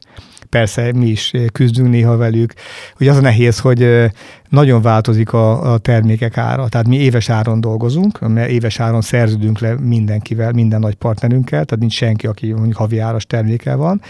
persze 0.54 0.92
mi 0.96 1.06
is 1.06 1.32
küzdünk 1.52 1.90
néha 1.90 2.18
velük. 2.18 2.54
Ugye 3.00 3.12
az 3.12 3.18
a 3.18 3.22
nehéz, 3.22 3.60
hogy 3.60 4.12
nagyon 4.50 4.82
változik 4.82 5.34
a, 5.34 5.74
a 5.74 5.78
termékek 5.78 6.38
ára. 6.38 6.68
Tehát 6.68 6.88
mi 6.88 6.98
éves 6.98 7.30
áron 7.30 7.62
dolgozunk, 7.62 8.20
mert 8.20 8.50
éves 8.50 8.80
áron 8.80 9.02
szerződünk 9.02 9.60
le 9.60 9.76
mindenkivel, 9.80 10.52
minden 10.52 10.80
nagy 10.80 10.96
partnerünkkel, 10.96 11.66
tehát 11.66 11.80
nincs 11.80 11.94
senki, 11.94 12.28
aki 12.28 12.52
mondjuk 12.52 12.76
havi 12.76 13.00
áras 13.00 13.26
terméke 13.26 13.76
van. 13.76 14.02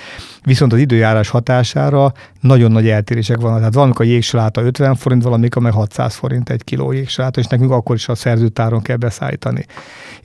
Viszont 0.44 0.74
az 0.74 0.80
időjárás 0.80 1.30
hatására 1.30 2.14
nagyon 2.40 2.72
nagy 2.72 2.90
eltérések 2.90 3.40
vannak. 3.40 3.58
Tehát 3.58 3.74
valamikor 3.74 4.06
a 4.06 4.10
jégsaláta 4.10 4.62
50 4.62 4.96
forint, 4.96 5.24
valamikor 5.24 5.62
meg 5.62 5.74
600 5.74 6.16
forint 6.16 6.50
egy 6.50 6.64
kiló 6.64 6.92
jégsaláta, 6.92 7.40
és 7.40 7.46
nekünk 7.46 7.72
akkor 7.72 7.96
is 7.96 8.08
a 8.08 8.16
szerződött 8.16 8.60
áron 8.60 8.82
kell 8.82 8.98
beszállítani. 8.98 9.66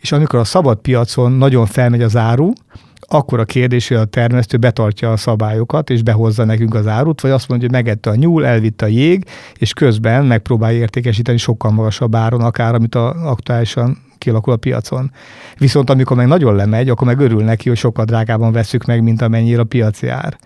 És 0.01 0.13
amikor 0.13 0.39
a 0.39 0.45
szabad 0.45 0.79
piacon 0.79 1.33
nagyon 1.33 1.67
felmegy 1.67 2.03
az 2.03 2.17
áru, 2.17 2.53
akkor 3.11 3.41
a 3.41 3.45
kérdés, 3.45 3.89
hogy 3.89 3.97
a 3.97 4.05
termesztő 4.05 4.57
betartja 4.57 5.13
a 5.13 5.17
szabályokat, 5.17 5.91
és 5.91 6.03
behozza 6.03 6.45
nekünk 6.45 6.75
az 6.75 6.87
árut, 6.87 7.21
vagy 7.21 7.31
azt 7.31 7.49
mondja, 7.49 7.69
hogy 7.69 7.77
megette 7.77 8.11
a 8.11 8.15
nyúl, 8.15 8.47
elvitte 8.47 8.85
a 8.85 8.89
jég, 8.89 9.25
és 9.59 9.73
közben 9.73 10.25
megpróbálja 10.25 10.79
értékesíteni 10.79 11.39
sokkal 11.39 11.71
magasabb 11.71 12.15
áron, 12.15 12.41
akár 12.41 12.75
amit 12.75 12.95
a, 12.95 13.31
aktuálisan 13.31 13.99
kialakul 14.19 14.53
a 14.53 14.57
piacon. 14.57 15.11
Viszont 15.59 15.91
amikor 15.91 16.17
meg 16.17 16.27
nagyon 16.27 16.55
lemegy, 16.55 16.89
akkor 16.89 17.07
meg 17.07 17.19
örül 17.19 17.45
neki, 17.45 17.69
hogy 17.69 17.79
sokkal 17.79 18.05
drágában 18.05 18.53
veszük 18.53 18.85
meg, 18.85 19.03
mint 19.03 19.23
amennyire 19.23 19.61
a 19.61 19.65
piaci 19.65 20.09
ár. 20.09 20.37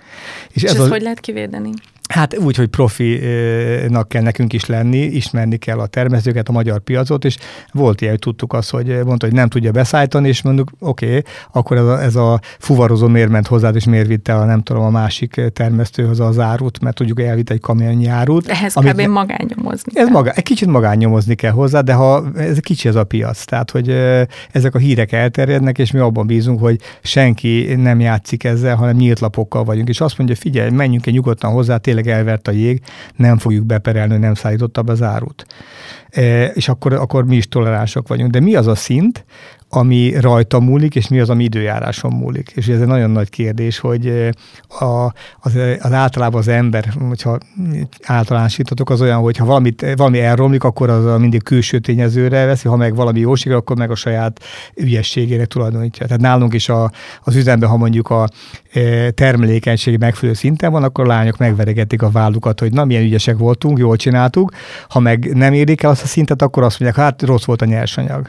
És, 0.48 0.62
és 0.62 0.70
ez 0.70 0.76
ezt 0.76 0.86
a... 0.86 0.90
hogy 0.90 1.02
lehet 1.02 1.20
kivédeni? 1.20 1.70
Hát 2.12 2.38
úgy, 2.38 2.56
hogy 2.56 2.68
profinak 2.68 4.08
kell 4.08 4.22
nekünk 4.22 4.52
is 4.52 4.66
lenni, 4.66 4.98
ismerni 4.98 5.56
kell 5.56 5.78
a 5.78 5.86
termesztőket, 5.86 6.48
a 6.48 6.52
magyar 6.52 6.80
piacot, 6.80 7.24
és 7.24 7.36
volt 7.72 8.00
ilyen, 8.00 8.12
hogy 8.12 8.22
tudtuk 8.22 8.52
azt, 8.52 8.70
hogy 8.70 9.04
mondta, 9.04 9.26
hogy 9.26 9.34
nem 9.34 9.48
tudja 9.48 9.70
beszállítani, 9.70 10.28
és 10.28 10.42
mondjuk, 10.42 10.70
oké, 10.78 11.06
okay, 11.06 11.22
akkor 11.52 11.76
ez 11.76 11.84
a, 11.84 12.02
ez 12.02 12.16
a 12.16 12.40
fuvarozó 12.58 13.08
miért 13.08 13.28
ment 13.28 13.46
hozzád, 13.46 13.76
és 13.76 13.84
miért 13.84 14.06
vitte 14.06 14.34
a 14.34 14.44
nem 14.44 14.62
tudom, 14.62 14.82
a 14.82 14.90
másik 14.90 15.40
termesztőhöz 15.52 16.20
az 16.20 16.38
árut, 16.38 16.80
mert 16.80 16.96
tudjuk, 16.96 17.20
elvitt 17.20 17.50
egy 17.50 17.60
kamionnyi 17.60 18.06
árut. 18.06 18.48
Ehhez 18.48 18.76
amit, 18.76 18.92
kb. 18.92 19.00
magányomozni 19.00 19.92
Ez 19.94 20.08
maga, 20.08 20.30
egy 20.30 20.42
kicsit 20.42 20.68
magányomozni 20.68 21.34
kell 21.34 21.52
hozzá, 21.52 21.80
de 21.80 21.92
ha 21.92 22.24
ez 22.36 22.58
kicsi 22.58 22.88
ez 22.88 22.94
a 22.94 23.04
piac, 23.04 23.44
tehát 23.44 23.70
hogy 23.70 23.88
ezek 24.50 24.74
a 24.74 24.78
hírek 24.78 25.12
elterjednek, 25.12 25.78
és 25.78 25.90
mi 25.90 25.98
abban 25.98 26.26
bízunk, 26.26 26.60
hogy 26.60 26.80
senki 27.02 27.74
nem 27.76 28.00
játszik 28.00 28.44
ezzel, 28.44 28.76
hanem 28.76 28.96
nyílt 28.96 29.20
lapokkal 29.20 29.64
vagyunk, 29.64 29.88
és 29.88 30.00
azt 30.00 30.18
mondja, 30.18 30.36
figyelj, 30.36 30.70
menjünk 30.70 31.06
egy 31.06 31.14
nyugodtan 31.14 31.52
hozzá, 31.52 31.76
tényleg 31.76 32.01
tényleg 32.02 32.18
elvert 32.18 32.48
a 32.48 32.50
jég, 32.50 32.82
nem 33.16 33.38
fogjuk 33.38 33.64
beperelni, 33.64 34.16
nem 34.16 34.34
szállította 34.34 34.82
be 34.82 34.92
az 34.92 35.02
árut. 35.02 35.46
E, 36.12 36.46
és 36.46 36.68
akkor, 36.68 36.92
akkor 36.92 37.24
mi 37.24 37.36
is 37.36 37.48
toleránsok 37.48 38.08
vagyunk. 38.08 38.30
De 38.30 38.40
mi 38.40 38.54
az 38.54 38.66
a 38.66 38.74
szint, 38.74 39.24
ami 39.74 40.20
rajta 40.20 40.60
múlik, 40.60 40.94
és 40.94 41.08
mi 41.08 41.20
az, 41.20 41.30
ami 41.30 41.44
időjáráson 41.44 42.12
múlik. 42.12 42.52
És 42.54 42.68
ez 42.68 42.80
egy 42.80 42.86
nagyon 42.86 43.10
nagy 43.10 43.30
kérdés, 43.30 43.78
hogy 43.78 44.28
a, 44.68 45.04
az, 45.40 45.58
az 45.80 45.92
általában 45.92 46.40
az 46.40 46.48
ember, 46.48 46.88
hogyha 47.08 47.38
általánosítatok, 48.02 48.90
az 48.90 49.00
olyan, 49.00 49.20
hogy 49.20 49.36
ha 49.36 49.44
valamit, 49.44 49.86
valami 49.96 50.20
elromlik, 50.20 50.64
akkor 50.64 50.90
az 50.90 51.20
mindig 51.20 51.42
külső 51.42 51.78
tényezőre 51.78 52.44
veszi, 52.44 52.68
ha 52.68 52.76
meg 52.76 52.94
valami 52.94 53.20
jóség, 53.20 53.52
akkor 53.52 53.76
meg 53.76 53.90
a 53.90 53.94
saját 53.94 54.40
ügyességére 54.74 55.44
tulajdonítja. 55.44 56.06
Tehát 56.06 56.22
nálunk 56.22 56.54
is 56.54 56.68
a, 56.68 56.90
az 57.22 57.36
üzemben, 57.36 57.68
ha 57.68 57.76
mondjuk 57.76 58.10
a 58.10 58.28
termelékenység 59.14 59.98
megfelelő 59.98 60.38
szinten 60.38 60.72
van, 60.72 60.82
akkor 60.82 61.04
a 61.04 61.08
lányok 61.08 61.38
megveregetik 61.38 62.02
a 62.02 62.10
vállukat, 62.10 62.60
hogy 62.60 62.72
na, 62.72 62.84
milyen 62.84 63.02
ügyesek 63.02 63.36
voltunk, 63.38 63.78
jól 63.78 63.96
csináltuk. 63.96 64.52
Ha 64.88 65.00
meg 65.00 65.34
nem 65.34 65.52
érik 65.52 65.82
el 65.82 65.90
azt 65.90 66.01
a 66.02 66.06
szintet, 66.06 66.42
akkor 66.42 66.62
azt 66.62 66.80
mondják, 66.80 67.04
hát 67.04 67.22
rossz 67.22 67.44
volt 67.44 67.62
a 67.62 67.64
nyersanyag. 67.64 68.28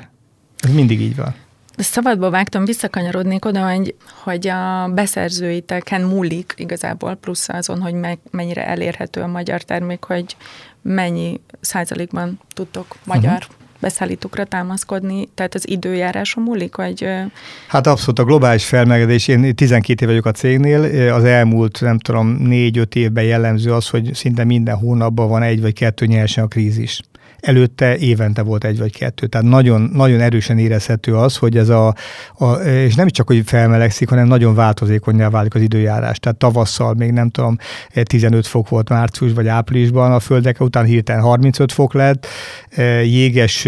Ez 0.58 0.74
mindig 0.74 1.02
így 1.02 1.16
van. 1.16 1.36
Szabadba 1.78 2.30
vágtam, 2.30 2.66
visszakanyarodnék 2.66 3.46
oda, 3.46 3.72
hogy, 3.72 3.96
hogy 4.24 4.48
a 4.48 4.88
beszerzőiteken 4.94 6.02
múlik 6.02 6.54
igazából 6.58 7.16
plusz 7.16 7.50
azon, 7.50 7.82
hogy 7.82 7.94
me, 7.94 8.18
mennyire 8.32 8.68
elérhető 8.68 9.22
a 9.22 9.28
magyar 9.28 9.62
termék, 9.62 10.04
hogy 10.04 10.36
mennyi 10.82 11.42
százalékban 11.62 12.40
tudtok 12.54 12.96
magyar 13.06 13.32
uh-huh 13.32 13.62
beszállítókra 13.84 14.46
támaszkodni, 14.46 15.30
tehát 15.34 15.56
az 15.56 15.70
időjárása 15.70 16.40
múlik, 16.40 16.76
vagy... 16.76 17.08
Hát 17.68 17.88
abszolút 17.88 18.20
a 18.20 18.24
globális 18.24 18.66
felmelegedés, 18.66 19.28
én 19.28 19.56
12 19.56 20.04
év 20.04 20.10
vagyok 20.10 20.26
a 20.26 20.32
cégnél, 20.32 21.12
az 21.14 21.24
elmúlt, 21.24 21.82
nem 21.82 21.98
tudom, 22.00 22.28
négy-öt 22.28 22.96
évben 22.96 23.24
jellemző 23.24 23.74
az, 23.74 23.90
hogy 23.90 24.14
szinte 24.14 24.44
minden 24.44 24.76
hónapban 24.76 25.30
van 25.30 25.42
egy 25.42 25.62
vagy 25.62 25.74
kettő 25.74 26.06
nyersen 26.06 26.44
a 26.44 26.48
krízis 26.48 27.02
előtte 27.44 27.98
évente 27.98 28.42
volt 28.42 28.64
egy 28.64 28.78
vagy 28.78 28.98
kettő. 28.98 29.28
Tehát 29.28 29.48
nagyon, 29.48 29.90
nagyon 29.94 30.22
erősen 30.22 30.58
érezhető 30.58 31.16
az, 31.16 31.38
hogy 31.38 31.58
ez 31.58 31.70
a, 31.70 31.96
a, 32.38 32.52
és 32.54 32.96
nem 32.96 33.08
csak, 33.08 33.28
hogy 33.28 33.42
felmelegszik, 33.46 34.10
hanem 34.10 34.28
nagyon 34.28 34.56
változékonyá 34.56 35.30
válik 35.30 35.56
az 35.56 35.62
időjárás. 35.62 36.20
Tehát 36.20 36.38
tavasszal 36.38 36.94
még 36.94 37.12
nem 37.12 37.30
tudom, 37.30 37.58
15 38.04 38.48
fok 38.48 38.70
volt 38.70 38.90
március 38.90 39.34
vagy 39.34 39.48
áprilisban, 39.48 40.12
a 40.12 40.20
földek 40.20 40.60
után 40.60 40.86
hirtelen 40.86 41.22
35 41.22 41.72
fok 41.72 41.94
lett, 41.94 42.28
e, 42.70 43.04
jéges 43.04 43.68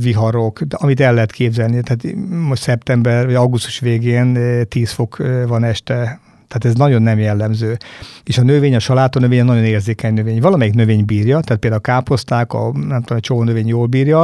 viharok, 0.00 0.60
amit 0.70 1.00
el 1.00 1.14
lehet 1.14 1.32
képzelni. 1.32 1.82
Tehát 1.82 2.16
most 2.28 2.62
szeptember 2.62 3.24
vagy 3.24 3.34
augusztus 3.34 3.78
végén 3.78 4.38
10 4.68 4.90
fok 4.90 5.16
van 5.46 5.64
este 5.64 6.20
tehát 6.54 6.76
ez 6.76 6.80
nagyon 6.80 7.02
nem 7.02 7.18
jellemző. 7.18 7.76
És 8.24 8.38
a 8.38 8.42
növény, 8.42 8.74
a 8.74 8.78
saláta 8.78 9.18
növény 9.18 9.44
nagyon 9.44 9.64
érzékeny 9.64 10.14
növény. 10.14 10.40
Valamelyik 10.40 10.74
növény 10.74 11.04
bírja, 11.04 11.40
tehát 11.40 11.60
például 11.60 11.82
a 11.86 11.92
káposzták, 11.92 12.52
a, 12.52 12.72
nem 12.72 13.00
tudom, 13.00 13.18
a 13.18 13.20
csomó 13.20 13.42
növény 13.42 13.66
jól 13.66 13.86
bírja, 13.86 14.22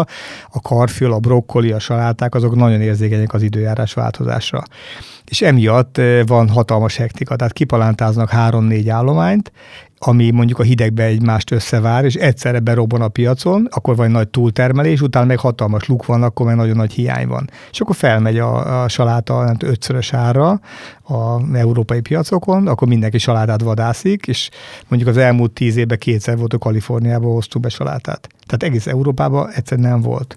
a 0.50 0.60
karfül, 0.62 1.12
a 1.12 1.18
brokkoli, 1.18 1.72
a 1.72 1.78
saláták, 1.78 2.34
azok 2.34 2.54
nagyon 2.54 2.80
érzékenyek 2.80 3.32
az 3.34 3.42
időjárás 3.42 3.92
változásra. 3.92 4.62
És 5.25 5.42
emiatt 5.42 5.99
eh, 5.99 6.26
van 6.26 6.49
hatalmas 6.49 6.96
hektika, 6.96 7.37
tehát 7.37 7.52
kipalántáznak 7.52 8.30
három-négy 8.30 8.88
állományt, 8.88 9.52
ami 10.02 10.30
mondjuk 10.30 10.59
a 10.59 10.62
hidegbe 10.62 11.04
egymást 11.04 11.50
összevár, 11.50 12.04
és 12.04 12.14
egyszerre 12.14 12.59
berobban 12.59 13.00
a 13.00 13.09
piacon, 13.09 13.69
akkor 13.71 13.97
van 13.97 14.11
nagy 14.11 14.28
túltermelés, 14.28 15.00
utána 15.00 15.26
meg 15.26 15.38
hatalmas 15.38 15.87
luk 15.87 16.07
van, 16.07 16.23
akkor 16.23 16.47
meg 16.47 16.57
nagyon 16.57 16.76
nagy 16.76 16.92
hiány 16.92 17.28
van. 17.28 17.50
És 17.71 17.80
akkor 17.80 17.97
felmegy 17.97 18.38
a, 18.38 18.83
a 18.83 18.88
saláta 18.88 19.45
nem 19.45 19.57
ötszörös 19.64 20.12
ára 20.12 20.61
a 21.02 21.54
európai 21.57 22.00
piacokon, 22.00 22.66
akkor 22.66 22.88
mindenki 22.88 23.19
salátát 23.19 23.62
vadászik, 23.62 24.26
és 24.26 24.50
mondjuk 24.88 25.11
az 25.11 25.16
elmúlt 25.16 25.52
tíz 25.52 25.76
évben 25.76 25.99
kétszer 25.99 26.37
volt 26.37 26.52
a 26.52 26.59
Kaliforniába 26.59 27.33
hoztuk 27.33 27.62
be 27.62 27.69
salátát. 27.69 28.28
Tehát 28.47 28.62
egész 28.62 28.87
Európában 28.87 29.50
egyszer 29.50 29.78
nem 29.78 30.00
volt. 30.00 30.37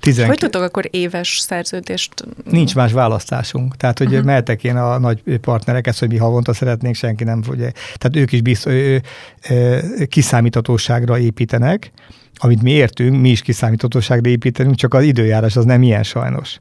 12... 0.00 0.28
Hogy 0.28 0.38
tudtok 0.38 0.62
akkor 0.62 0.88
éves 0.90 1.38
szerződést? 1.38 2.12
Nincs 2.50 2.74
más 2.74 2.92
választásunk. 2.92 3.76
Tehát, 3.76 3.98
hogy 3.98 4.06
uh-huh. 4.06 4.24
mehetek 4.24 4.64
én 4.64 4.76
a 4.76 4.98
nagy 4.98 5.22
partnereket, 5.40 5.98
hogy 5.98 6.08
mi 6.08 6.16
havonta 6.16 6.52
szeretnénk, 6.52 6.94
senki 6.94 7.24
nem 7.24 7.42
fogja. 7.42 7.70
Tehát 7.94 8.16
ők 8.16 8.32
is 8.32 8.42
biztos, 8.42 8.72
ő, 8.72 9.02
ő, 9.50 10.04
kiszámíthatóságra 10.04 11.18
építenek, 11.18 11.92
amit 12.34 12.62
mi 12.62 12.70
értünk, 12.70 13.20
mi 13.20 13.28
is 13.28 13.42
kiszámíthatóságra 13.42 14.30
építenünk, 14.30 14.76
csak 14.76 14.94
az 14.94 15.02
időjárás 15.02 15.56
az 15.56 15.64
nem 15.64 15.82
ilyen 15.82 16.02
sajnos. 16.02 16.58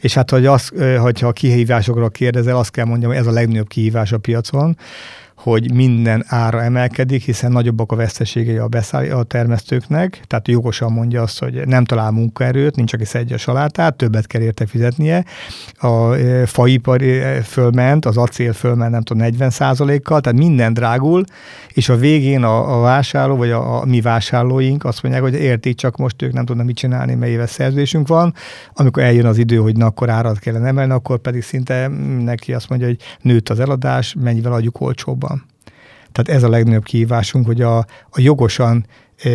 És 0.00 0.14
hát, 0.14 0.30
hogy 0.30 0.46
az, 0.46 0.72
hogyha 0.98 1.26
a 1.26 1.32
kihívásokra 1.32 2.08
kérdezel, 2.08 2.56
azt 2.56 2.70
kell 2.70 2.84
mondjam, 2.84 3.10
hogy 3.10 3.20
ez 3.20 3.26
a 3.26 3.32
legnagyobb 3.32 3.68
kihívás 3.68 4.12
a 4.12 4.18
piacon, 4.18 4.76
hogy 5.44 5.72
minden 5.72 6.24
ára 6.26 6.62
emelkedik, 6.62 7.22
hiszen 7.22 7.52
nagyobbak 7.52 7.92
a 7.92 7.96
veszteségei 7.96 8.56
a, 8.56 8.66
beszáll, 8.66 9.10
a 9.10 9.22
termesztőknek, 9.22 10.20
tehát 10.26 10.48
jogosan 10.48 10.92
mondja 10.92 11.22
azt, 11.22 11.38
hogy 11.38 11.66
nem 11.66 11.84
talál 11.84 12.10
munkaerőt, 12.10 12.76
nincs, 12.76 12.92
aki 12.92 13.04
szedje 13.04 13.34
a 13.34 13.38
salátát, 13.38 13.96
többet 13.96 14.26
kell 14.26 14.40
érte 14.40 14.66
fizetnie. 14.66 15.24
A 15.78 16.12
e, 16.12 16.46
faipar 16.46 17.02
e, 17.02 17.42
fölment, 17.42 18.04
az 18.04 18.16
acél 18.16 18.52
fölment, 18.52 18.90
nem 18.90 19.02
tudom, 19.02 19.28
40% 19.30 20.00
kal 20.02 20.20
tehát 20.20 20.38
minden 20.38 20.72
drágul, 20.72 21.24
és 21.68 21.88
a 21.88 21.96
végén 21.96 22.42
a, 22.42 22.78
a 22.78 22.80
vásárló, 22.80 23.36
vagy 23.36 23.50
a, 23.50 23.80
a 23.80 23.84
mi 23.84 24.00
vásárlóink 24.00 24.84
azt 24.84 25.02
mondják, 25.02 25.24
hogy 25.24 25.34
értik, 25.34 25.76
csak 25.76 25.96
most 25.96 26.22
ők 26.22 26.32
nem 26.32 26.44
tudnak 26.44 26.66
mit 26.66 26.76
csinálni, 26.76 27.14
mert 27.14 27.32
éves 27.32 27.50
szerződésünk 27.50 28.08
van. 28.08 28.34
Amikor 28.74 29.02
eljön 29.02 29.26
az 29.26 29.38
idő, 29.38 29.56
hogy 29.56 29.76
na, 29.76 29.86
akkor 29.86 30.10
árat 30.10 30.38
kellene 30.38 30.66
emelni, 30.66 30.92
akkor 30.92 31.18
pedig 31.18 31.42
szinte 31.42 31.88
neki 32.24 32.52
azt 32.52 32.68
mondja, 32.68 32.86
hogy 32.86 32.98
nőtt 33.20 33.48
az 33.48 33.60
eladás, 33.60 34.14
mennyivel 34.18 34.52
adjuk 34.52 34.80
olcsóbban. 34.80 35.33
Tehát 36.14 36.40
ez 36.40 36.42
a 36.42 36.48
legnagyobb 36.48 36.84
kihívásunk, 36.84 37.46
hogy 37.46 37.60
a, 37.60 37.78
a 38.10 38.16
jogosan 38.16 38.86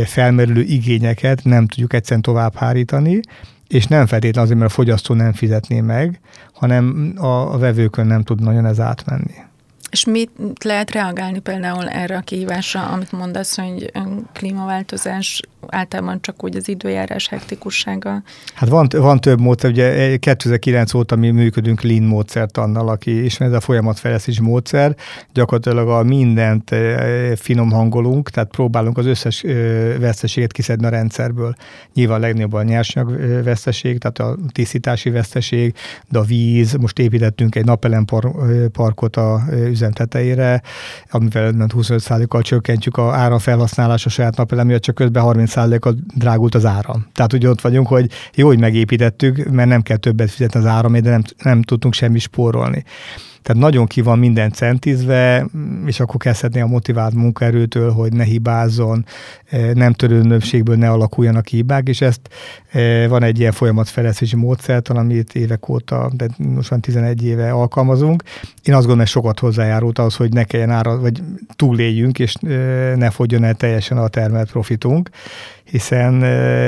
felmerülő 0.06 0.62
igényeket 0.62 1.44
nem 1.44 1.68
tudjuk 1.68 1.94
egyszerűen 1.94 2.22
tovább 2.22 2.56
hárítani, 2.56 3.20
és 3.68 3.88
nem 3.88 4.06
feltétlenül 4.06 4.42
azért, 4.42 4.60
mert 4.60 4.72
a 4.72 4.74
fogyasztó 4.74 5.14
nem 5.14 5.34
fizetné 5.34 5.82
meg, 5.82 6.20
hanem 6.54 7.14
a, 7.18 7.54
a 7.54 7.58
vevőkön 7.58 8.08
nem 8.08 8.24
tud 8.24 8.42
nagyon 8.42 8.66
ez 8.66 8.80
átmenni. 8.80 9.34
És 9.90 10.06
mit 10.06 10.32
lehet 10.64 10.92
reagálni 10.92 11.40
például 11.40 11.88
erre 11.88 12.18
a 12.18 12.22
kihívásra, 12.22 12.88
amit 12.88 13.12
mondasz, 13.12 13.58
hogy 13.58 13.92
klímaváltozás 14.34 15.42
általában 15.68 16.22
csak 16.22 16.44
úgy 16.44 16.56
az 16.56 16.68
időjárás 16.68 17.28
hektikussága? 17.28 18.22
Hát 18.54 18.70
van, 18.70 18.88
van 18.92 19.20
több 19.20 19.40
módszer, 19.40 19.70
ugye 19.70 20.18
2009 20.18 20.94
óta 20.94 21.16
mi 21.16 21.30
működünk 21.30 21.82
Lean 21.82 22.04
módszert 22.04 22.58
annal, 22.58 22.90
aki 22.90 23.24
ismeri, 23.24 23.52
ez 23.52 23.58
a 23.58 23.62
folyamatfejlesztési 23.62 24.42
módszer, 24.42 24.96
gyakorlatilag 25.34 25.90
a 25.90 26.04
mindent 26.04 26.76
finom 27.36 27.72
hangolunk, 27.72 28.30
tehát 28.30 28.50
próbálunk 28.50 28.98
az 28.98 29.06
összes 29.06 29.42
veszteséget 30.00 30.52
kiszedni 30.52 30.86
a 30.86 30.90
rendszerből. 30.90 31.56
Nyilván 31.94 32.20
legnagyobb 32.20 32.54
a 32.54 32.64
nyersanyag 32.64 33.44
veszteség, 33.44 33.98
tehát 33.98 34.20
a 34.20 34.38
tisztítási 34.52 35.10
veszteség, 35.10 35.76
de 36.10 36.20
a 36.20 36.24
víz, 36.24 36.74
most 36.74 37.00
építettünk 37.00 37.56
egy 37.56 37.66
napelemparkot 37.66 39.16
a 39.16 39.44
üzem 39.80 39.92
tetejére, 39.92 40.62
amivel 41.12 41.54
25%-kal 41.58 42.42
csökkentjük 42.42 42.98
a 42.98 43.14
áramfelhasználás 43.16 44.06
a 44.06 44.10
saját 44.10 44.38
napelem 44.38 44.80
csak 44.80 44.96
közben 44.96 45.24
30%-kal 45.26 45.96
drágult 46.16 46.56
az 46.56 46.66
áram. 46.66 47.08
Tehát 47.14 47.34
ugye 47.34 47.50
ott 47.50 47.62
vagyunk, 47.62 47.88
hogy 47.88 48.12
jó, 48.36 48.48
hogy 48.48 48.60
megépítettük, 48.60 49.50
mert 49.50 49.70
nem 49.70 49.82
kell 49.82 49.98
többet 49.98 50.32
fizetni 50.32 50.60
az 50.60 50.66
áramért, 50.66 51.04
de 51.04 51.10
nem, 51.10 51.22
nem 51.44 51.62
tudtunk 51.62 51.94
semmi 51.94 52.20
spórolni. 52.20 52.84
Tehát 53.42 53.62
nagyon 53.62 53.86
ki 53.86 54.02
van 54.02 54.20
minden 54.20 54.52
centizve, 54.52 55.46
és 55.86 56.00
akkor 56.00 56.20
kezdhetné 56.20 56.62
a 56.62 56.68
motivált 56.68 57.14
munkaerőtől, 57.14 57.92
hogy 57.92 58.14
ne 58.14 58.24
hibázzon, 58.24 59.06
eh, 59.46 59.74
nem 59.74 59.94
törő 59.94 60.22
nöbbségből 60.22 60.76
ne 60.76 60.90
alakuljanak 60.90 61.48
hibák, 61.48 61.88
és 61.88 62.02
ezt 62.02 62.22
eh, 62.72 63.08
van 63.08 63.24
egy 63.24 63.40
ilyen 63.40 63.52
folyamatfejlesztési 63.52 64.36
módszertan, 64.36 64.98
amit 64.98 65.36
évek 65.36 65.70
óta, 65.70 66.12
de 66.14 66.28
most 66.38 66.70
van 66.70 66.80
11 66.80 67.24
éve 67.24 67.52
alkalmazunk. 67.52 68.24
Én 68.64 68.74
azt 68.74 68.86
gondolom, 68.86 68.98
hogy 68.98 69.08
sokat 69.08 69.40
hozzájárult 69.40 70.00
ahhoz, 70.00 70.16
hogy 70.16 70.34
ne 70.34 70.44
kelljen 70.44 70.72
ára, 70.72 71.00
vagy 71.00 71.22
túléljünk, 71.56 72.20
és 72.20 72.34
eh, 72.34 72.96
ne 72.96 73.10
fogjon 73.10 73.44
el 73.44 73.54
teljesen 73.54 73.98
a 73.98 74.08
termelt 74.08 74.52
profitunk, 74.52 75.10
hiszen 75.64 76.24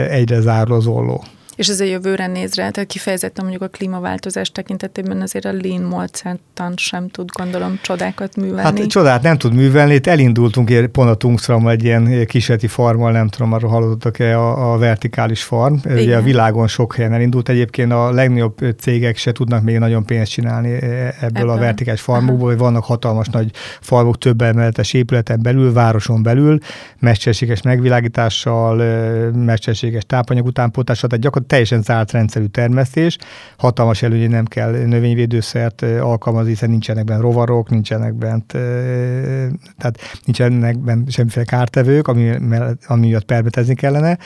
egyre 0.05 0.39
zárul 0.39 0.75
az 0.75 0.87
olló. 0.87 1.23
És 1.61 1.67
ez 1.67 1.79
a 1.79 1.83
jövőre 1.83 2.27
nézre, 2.27 2.71
tehát 2.71 2.89
kifejezetten 2.89 3.45
mondjuk 3.45 3.63
a 3.63 3.77
klímaváltozás 3.77 4.51
tekintetében 4.51 5.21
azért 5.21 5.45
a 5.45 5.51
lean 5.61 5.81
módszertan 5.81 6.73
sem 6.75 7.09
tud 7.09 7.29
gondolom 7.37 7.79
csodákat 7.81 8.35
művelni. 8.35 8.79
Hát 8.79 8.89
csodát 8.89 9.21
nem 9.21 9.37
tud 9.37 9.53
művelni, 9.53 9.93
itt 9.93 10.07
elindultunk 10.07 10.85
pont 10.91 11.09
a 11.09 11.15
Tungstram 11.15 11.67
egy 11.67 11.83
ilyen 11.83 12.25
kísérleti 12.25 12.67
farmmal, 12.67 13.11
nem 13.11 13.27
tudom, 13.27 13.53
arról 13.53 13.71
hallottak-e 13.71 14.39
a, 14.39 14.73
a 14.73 14.77
vertikális 14.77 15.43
farm. 15.43 15.75
Igen. 15.83 15.97
Ugye 15.97 16.17
a 16.17 16.21
világon 16.21 16.67
sok 16.67 16.95
helyen 16.95 17.13
elindult, 17.13 17.49
egyébként 17.49 17.91
a 17.91 18.11
legnagyobb 18.11 18.57
cégek 18.77 19.17
se 19.17 19.31
tudnak 19.31 19.63
még 19.63 19.77
nagyon 19.77 20.05
pénzt 20.05 20.31
csinálni 20.31 20.71
e, 20.71 20.75
ebből, 20.75 21.15
ebből. 21.21 21.49
a 21.49 21.57
vertikális 21.57 22.01
farmokból, 22.01 22.47
hogy 22.49 22.57
vannak 22.57 22.83
hatalmas 22.83 23.27
nagy 23.27 23.51
farmok 23.81 24.17
több 24.17 24.41
emeletes 24.41 24.93
épületen 24.93 25.39
belül, 25.41 25.73
városon 25.73 26.23
belül, 26.23 26.59
mesterséges 26.99 27.61
megvilágítással, 27.61 28.75
mesterséges 29.31 30.03
tápanyag 30.07 30.45
utánpótással, 30.45 31.09
tehát 31.09 31.23
gyakorlatilag 31.23 31.49
teljesen 31.51 31.81
zárt 31.81 32.11
rendszerű 32.11 32.45
termesztés, 32.45 33.17
hatalmas 33.57 34.01
előnye 34.01 34.27
nem 34.27 34.45
kell 34.45 34.71
növényvédőszert 34.71 35.81
alkalmazni, 35.81 36.49
hiszen 36.49 36.69
nincsenek 36.69 37.03
benne 37.03 37.21
rovarok, 37.21 37.69
nincsenek 37.69 38.13
bent, 38.13 38.45
tehát 39.77 39.99
nincsenek 40.25 40.77
benne 40.77 41.09
semmiféle 41.09 41.45
kártevők, 41.45 42.07
ami, 42.07 42.31
ami 42.87 43.07
miatt 43.07 43.25
perbetezni 43.25 43.75
kellene, 43.75 44.17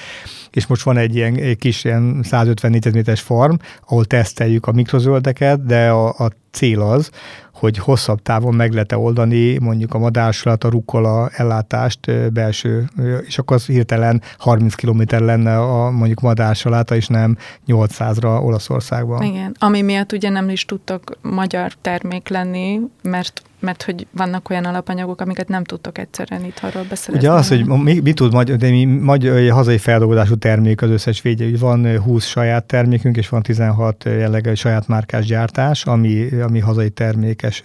és 0.52 0.68
most 0.68 0.84
van 0.84 0.98
egy 0.98 1.16
ilyen 1.16 1.36
egy 1.36 1.58
kis 1.58 1.84
ilyen 1.84 2.20
150 2.24 2.72
négyzetméteres 2.72 3.22
farm, 3.22 3.56
ahol 3.88 4.06
teszteljük 4.06 4.68
a 4.68 4.72
mikrozöldeket, 4.72 5.66
de 5.66 5.90
a, 5.90 6.08
a 6.08 6.32
cél 6.52 6.82
az, 6.82 7.10
hogy 7.56 7.78
hosszabb 7.78 8.22
távon 8.22 8.56
meg 8.56 8.72
lehet 8.72 8.94
oldani 8.94 9.58
mondjuk 9.58 9.94
a 9.94 9.98
madársalat, 9.98 10.63
a 10.63 10.70
rukkola 10.70 11.30
ellátást 11.34 12.32
belső, 12.34 12.89
és 13.26 13.38
akkor 13.38 13.56
az 13.56 13.65
hirtelen 13.65 14.22
30 14.38 14.74
km 14.74 15.02
lenne 15.08 15.60
a 15.60 15.91
mondjuk 15.91 16.20
madársaláta, 16.20 16.96
és 16.96 17.08
nem 17.08 17.38
800-ra 17.68 18.44
Olaszországban. 18.44 19.22
Igen, 19.22 19.56
ami 19.60 19.82
miatt 19.82 20.12
ugye 20.12 20.30
nem 20.30 20.50
is 20.50 20.65
tudtak 20.65 21.18
magyar 21.22 21.72
termék 21.82 22.30
lenni, 22.30 22.80
mert 23.02 23.41
mert 23.60 23.84
hogy 23.84 24.08
vannak 24.12 24.50
olyan 24.50 24.65
alapanyagok, 24.65 25.22
amiket 25.22 25.48
nem 25.48 25.63
tudtok 25.63 25.98
egyszerűen 25.98 26.54
arról 26.62 26.84
beszerezni. 26.89 27.28
Ugye 27.28 27.38
az, 27.38 27.48
hogy 27.48 27.65
mi, 27.65 28.00
mi 28.00 28.13
tud 28.13 28.34
magyar, 28.34 28.58
de 28.58 28.70
mi 28.70 28.86
magyar, 28.86 29.50
hazai 29.50 29.78
feldolgozású 29.78 30.36
termék 30.36 30.82
az 30.82 30.89
összes 30.89 31.22
védje, 31.22 31.58
van 31.58 31.98
20 31.98 32.26
saját 32.26 32.63
termékünk, 32.63 33.18
és 33.18 33.30
van 33.30 33.41
16 33.41 34.04
jellegű 34.04 34.54
saját 34.54 34.88
márkás 34.88 35.26
gyártás, 35.26 35.86
ami, 35.86 36.30
ami 36.41 36.60
hazai 36.60 36.89
termékes 36.89 37.62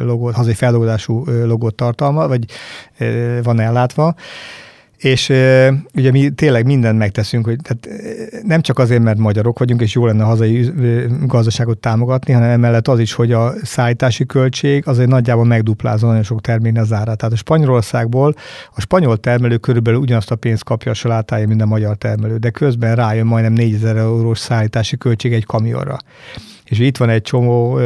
logót, 0.00 0.34
hazai 0.34 0.54
feldolgozású 0.54 1.24
logót 1.44 1.74
tartalma, 1.74 2.28
vagy 2.28 2.44
van 3.42 3.60
ellátva. 3.60 4.14
És 4.96 5.28
ugye 5.94 6.10
mi 6.10 6.30
tényleg 6.30 6.64
mindent 6.64 6.98
megteszünk, 6.98 7.44
hogy 7.44 7.58
tehát 7.62 7.88
nem 8.42 8.60
csak 8.60 8.78
azért, 8.78 9.02
mert 9.02 9.18
magyarok 9.18 9.58
vagyunk, 9.58 9.80
és 9.80 9.94
jó 9.94 10.06
lenne 10.06 10.22
a 10.22 10.26
hazai 10.26 10.70
gazdaságot 11.26 11.78
támogatni, 11.78 12.32
hanem 12.32 12.50
emellett 12.50 12.88
az 12.88 12.98
is, 12.98 13.12
hogy 13.12 13.32
a 13.32 13.52
szállítási 13.62 14.26
költség 14.26 14.88
azért 14.88 15.08
nagyjából 15.08 15.44
megduplázza 15.44 16.06
nagyon 16.06 16.22
sok 16.22 16.40
terméknél 16.40 16.82
az 16.82 16.92
árát. 16.92 17.18
Tehát 17.18 17.34
a 17.34 17.36
Spanyolországból 17.36 18.34
a 18.74 18.80
spanyol 18.80 19.16
termelő 19.16 19.56
körülbelül 19.56 20.00
ugyanazt 20.00 20.30
a 20.30 20.36
pénzt 20.36 20.64
kapja 20.64 20.90
a 20.90 20.94
salátája, 20.94 21.46
mint 21.46 21.62
a 21.62 21.66
magyar 21.66 21.96
termelő, 21.96 22.36
de 22.36 22.50
közben 22.50 22.94
rájön 22.94 23.26
majdnem 23.26 23.52
4000 23.52 23.96
eurós 23.96 24.38
szállítási 24.38 24.96
költség 24.96 25.32
egy 25.32 25.46
kamionra. 25.46 25.96
És 26.64 26.78
itt 26.78 26.96
van 26.96 27.08
egy 27.08 27.22
csomó 27.22 27.78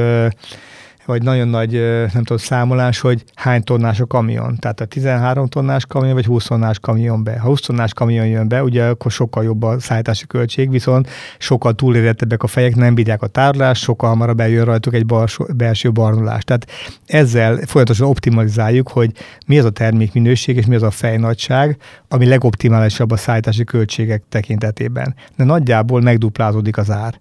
vagy 1.10 1.22
nagyon 1.22 1.48
nagy, 1.48 1.72
nem 2.12 2.22
tudom, 2.24 2.36
számolás, 2.36 3.00
hogy 3.00 3.24
hány 3.34 3.62
tonnás 3.62 4.00
a 4.00 4.06
kamion. 4.06 4.56
Tehát 4.58 4.80
a 4.80 4.84
13 4.84 5.46
tonnás 5.46 5.86
kamion, 5.86 6.14
vagy 6.14 6.24
20 6.24 6.46
tonnás 6.46 6.78
kamion 6.78 7.24
be. 7.24 7.38
Ha 7.38 7.48
20 7.48 7.60
tonnás 7.60 7.92
kamion 7.92 8.26
jön 8.26 8.48
be, 8.48 8.62
ugye 8.62 8.84
akkor 8.84 9.10
sokkal 9.10 9.44
jobb 9.44 9.62
a 9.62 9.80
szállítási 9.80 10.26
költség, 10.26 10.70
viszont 10.70 11.08
sokkal 11.38 11.74
túlérettebbek 11.74 12.42
a 12.42 12.46
fejek, 12.46 12.76
nem 12.76 12.94
bírják 12.94 13.22
a 13.22 13.26
tárolást, 13.26 13.82
sokkal 13.82 14.08
hamarabb 14.08 14.36
bejön 14.36 14.64
rajtuk 14.64 14.94
egy 14.94 15.06
belső, 15.06 15.44
belső 15.56 15.92
barnulás. 15.92 16.44
Tehát 16.44 16.70
ezzel 17.06 17.56
folyamatosan 17.66 18.08
optimalizáljuk, 18.08 18.88
hogy 18.88 19.12
mi 19.46 19.58
az 19.58 19.64
a 19.64 19.70
termék 19.70 20.12
minőség, 20.12 20.56
és 20.56 20.66
mi 20.66 20.74
az 20.74 20.82
a 20.82 20.90
fejnagyság, 20.90 21.76
ami 22.08 22.26
legoptimálisabb 22.26 23.10
a 23.10 23.16
szállítási 23.16 23.64
költségek 23.64 24.22
tekintetében. 24.28 25.14
De 25.36 25.44
nagyjából 25.44 26.00
megduplázódik 26.00 26.76
az 26.76 26.90
ár. 26.90 27.14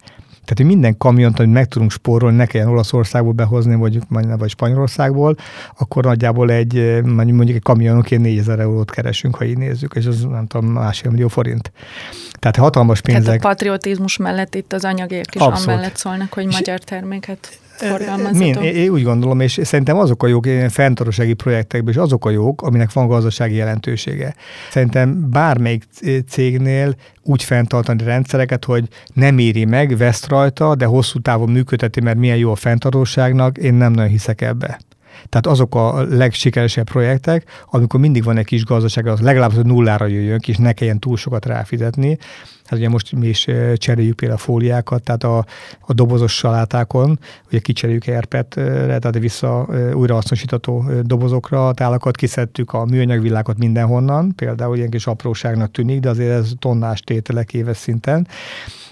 Tehát, 0.50 0.64
hogy 0.64 0.80
minden 0.80 0.98
kamiont, 0.98 1.40
amit 1.40 1.54
meg 1.54 1.68
tudunk 1.68 1.92
spórolni, 1.92 2.36
ne 2.36 2.46
kelljen 2.46 2.70
Olaszországból 2.70 3.32
behozni, 3.32 3.76
vagy, 3.76 4.00
vagy 4.10 4.50
Spanyolországból, 4.50 5.36
akkor 5.78 6.04
nagyjából 6.04 6.52
egy, 6.52 7.02
mondjuk 7.04 7.50
egy 7.50 7.62
kamionokért 7.62 8.22
4000 8.22 8.60
eurót 8.60 8.92
keresünk, 8.92 9.36
ha 9.36 9.46
így 9.46 9.58
nézzük, 9.58 9.94
és 9.96 10.06
az 10.06 10.22
nem 10.22 10.48
tudom, 10.48 10.66
másfél 10.72 11.12
millió 11.12 11.28
forint. 11.28 11.72
Tehát 12.40 12.56
hatalmas 12.56 13.02
pénzek. 13.02 13.26
Tehát 13.26 13.46
a 13.46 13.48
patriotizmus 13.48 14.18
mellett 14.18 14.56
itt 14.56 14.74
az 14.74 14.84
anyagért 14.84 15.36
is 15.36 15.42
Abszolút. 15.42 15.68
amellett 15.68 15.96
szólnak, 15.96 16.34
hogy 16.34 16.46
magyar 16.46 16.80
terméket 16.80 17.60
forgalmazhatok. 17.80 18.63
Én, 18.63 18.76
én 18.76 18.89
úgy 18.89 19.04
gondolom, 19.04 19.39
és 19.39 19.60
szerintem 19.63 19.98
azok 19.98 20.24
a 20.24 20.28
jók 20.28 20.48
fenntartósági 20.70 21.34
projektekben, 21.34 21.94
és 21.94 22.00
azok 22.00 22.26
a 22.26 22.30
jók, 22.30 22.62
aminek 22.62 22.94
van 22.94 23.08
gazdasági 23.08 23.56
jelentősége. 23.56 24.36
Szerintem 24.70 25.30
bármelyik 25.30 25.84
cégnél 26.30 26.96
úgy 27.24 27.44
fenntartani 27.44 28.04
rendszereket, 28.04 28.65
hogy 28.65 28.88
nem 29.13 29.38
éri 29.38 29.65
meg, 29.65 29.98
veszt 29.98 30.28
rajta, 30.28 30.76
de 30.76 30.86
hosszú 30.86 31.20
távon 31.20 31.50
működteti, 31.50 32.02
mert 32.02 32.18
milyen 32.18 32.38
jó 32.38 32.52
a 32.52 32.56
fenntartóságnak, 32.56 33.58
én 33.58 33.74
nem 33.74 33.92
nagyon 33.92 34.10
hiszek 34.10 34.42
ebbe. 34.42 34.80
Tehát 35.30 35.48
azok 35.48 35.76
a 35.76 36.04
legsikeresebb 36.04 36.89
projektek, 36.89 37.65
amikor 37.65 38.00
mindig 38.00 38.24
van 38.24 38.38
egy 38.38 38.45
kis 38.45 38.65
gazdaság, 38.65 39.08
az 39.08 39.19
legalább 39.19 39.50
az 39.50 39.63
nullára 39.63 40.06
jöjjön 40.06 40.39
és 40.45 40.58
ne 40.58 40.74
kelljen 40.74 41.00
túl 41.00 41.17
sokat 41.17 41.45
ráfizetni. 41.45 42.17
Hát 42.65 42.80
ugye 42.80 42.89
most 42.89 43.12
mi 43.12 43.28
is 43.28 43.48
cseréljük 43.76 44.15
például 44.15 44.39
a 44.39 44.43
fóliákat, 44.43 45.04
tehát 45.04 45.24
a, 45.24 45.45
a 45.80 45.93
dobozos 45.93 46.36
salátákon, 46.36 47.19
ugye 47.48 47.60
kicseréljük 47.60 48.08
erpetre, 48.08 49.00
tehát 49.00 49.19
vissza 49.19 49.67
újrahasznosítható 49.93 50.86
dobozokra, 51.02 51.74
tálakat 51.74 52.15
kiszedtük 52.15 52.74
a 52.74 52.86
műanyagvillákat 52.86 53.58
mindenhonnan, 53.58 54.36
például 54.36 54.78
ilyen 54.78 54.89
kis 54.89 55.08
apróságnak 55.08 55.72
tűnik, 55.72 56.00
de 56.00 56.10
azért 56.10 56.32
ez 56.32 56.52
tonnás 56.60 57.00
tételek 57.00 57.54
éves 57.54 57.78
szinten. 57.78 58.28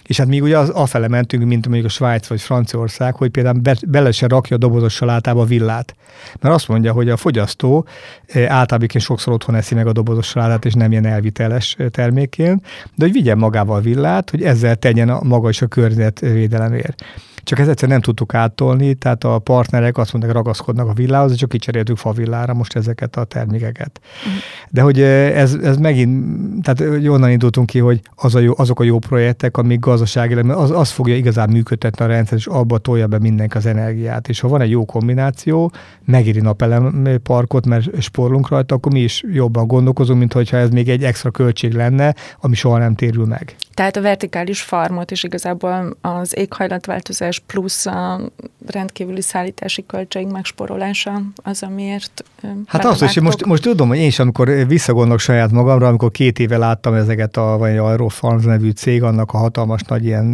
És 0.08 0.18
hát 0.18 0.28
még 0.28 0.44
ugye 0.44 0.58
az 0.58 0.70
afele 0.70 1.08
mentünk, 1.08 1.46
mint 1.46 1.66
mondjuk 1.66 1.86
a 1.86 1.90
Svájc 1.90 2.28
vagy 2.28 2.42
Franciaország, 2.42 3.16
hogy 3.16 3.30
például 3.30 3.60
be, 3.60 3.76
bele 3.88 4.12
se 4.12 4.28
rakja 4.28 4.56
a 4.56 4.60
dobozos 4.60 4.94
salátába 4.94 5.46
villát. 5.46 5.96
Mert 6.42 6.56
azt 6.56 6.68
mondja, 6.68 6.92
hogy 6.92 7.10
a 7.10 7.18
fogyasztó 7.18 7.86
eh, 8.28 8.52
általában 8.52 9.00
sokszor 9.00 9.34
otthon 9.34 9.56
eszi 9.56 9.76
meg 9.76 9.88
a 9.88 9.92
dobozos 9.92 10.28
salátát, 10.28 10.66
és 10.66 10.74
nem 10.74 10.92
ilyen 10.92 11.06
elviteles 11.06 11.76
eh, 11.78 11.88
termékként, 11.88 12.66
de 12.96 13.06
hogy 13.06 13.14
vigyen 13.14 13.38
magával 13.38 13.78
a 13.78 13.82
villát, 13.82 14.30
hogy 14.30 14.44
ezzel 14.44 14.76
tegyen 14.76 15.10
a 15.10 15.24
maga 15.24 15.50
is 15.50 15.62
a 15.62 15.68
környezetvédelemért. 15.68 17.04
Csak 17.48 17.60
ezt 17.60 17.70
egyszer 17.70 17.90
nem 17.90 18.02
tudtuk 18.02 18.34
áttolni, 18.34 18.94
tehát 18.94 19.24
a 19.24 19.40
partnerek 19.40 19.98
azt 19.98 20.14
mondták, 20.14 20.34
ragaszkodnak 20.34 20.88
a 20.88 20.94
villához, 20.94 21.36
csak 21.36 21.50
kicseréltük 21.50 21.98
favillára 21.98 22.54
most 22.54 22.76
ezeket 22.76 23.16
a 23.16 23.24
termékeket. 23.24 24.00
Uh-huh. 24.26 24.42
De 24.70 24.82
hogy 24.82 25.02
ez, 25.02 25.54
ez 25.54 25.78
megint, 25.78 26.64
tehát 26.64 26.92
hogy 26.94 27.08
onnan 27.08 27.30
indultunk 27.30 27.68
ki, 27.68 27.80
hogy 27.80 28.02
az 28.16 28.36
a 28.36 28.40
jó, 28.40 28.54
azok 28.58 28.80
a 28.80 28.84
jó 28.84 29.00
projektek, 29.00 29.58
amik 29.58 29.80
gazdaságilag, 29.80 30.50
az, 30.50 30.72
az 30.72 30.90
fogja 30.90 31.16
igazán 31.16 31.50
működtetni 31.50 32.06
a 32.06 32.08
rendszer, 32.08 32.38
és 32.38 32.48
abba 32.48 32.78
tolja 32.78 33.08
be 33.08 33.20
mindenki 33.20 33.58
az 33.58 33.66
energiát. 33.66 34.28
És 34.28 34.40
ha 34.40 34.48
van 34.48 34.62
egy 34.62 34.70
jó 34.70 34.86
kombináció, 34.86 35.72
megéri 36.06 36.40
napelem 36.40 37.08
parkot, 37.24 37.66
mert 37.66 38.02
sporlunk 38.02 38.50
rajta, 38.50 38.76
akkor 38.76 38.92
mi 38.92 39.00
is 39.00 39.24
jobban 39.34 39.68
gondolkozunk, 39.68 40.20
mint 40.20 40.34
hogyha 40.34 40.58
ez 40.58 40.70
még 40.70 40.90
egy 40.90 41.04
extra 41.04 41.32
költség 41.32 41.74
lenne, 41.74 42.16
ami 42.40 42.56
soha 42.56 42.78
nem 42.78 42.96
térül 42.96 43.26
meg. 43.26 43.56
Tehát 43.78 43.96
a 43.96 44.02
vertikális 44.02 44.62
farmot 44.62 45.12
is 45.12 45.24
igazából 45.24 45.98
az 46.02 46.38
éghajlatváltozás 46.38 47.40
plusz 47.40 47.86
a 47.86 48.20
rendkívüli 48.68 49.22
szállítási 49.22 49.86
költség 49.86 50.28
megsporolása 50.28 51.22
az, 51.36 51.64
amiért 51.64 52.24
Hát 52.66 52.86
az, 52.86 53.14
hogy 53.14 53.24
most, 53.24 53.46
most 53.46 53.62
tudom, 53.62 53.88
hogy 53.88 53.98
én 53.98 54.06
is, 54.06 54.20
amikor 54.20 54.68
visszagondolok 54.68 55.20
saját 55.20 55.52
magamra, 55.52 55.88
amikor 55.88 56.12
két 56.12 56.40
éve 56.40 56.58
láttam 56.58 56.94
ezeket 56.94 57.38
a, 57.38 57.58
vagy 57.58 57.78
a 57.78 57.86
Aerofarms 57.86 58.44
nevű 58.44 58.70
cég, 58.70 59.04
annak 59.04 59.34
a 59.34 59.38
hatalmas 59.38 59.82
nagy 59.82 60.06
ilyen, 60.06 60.34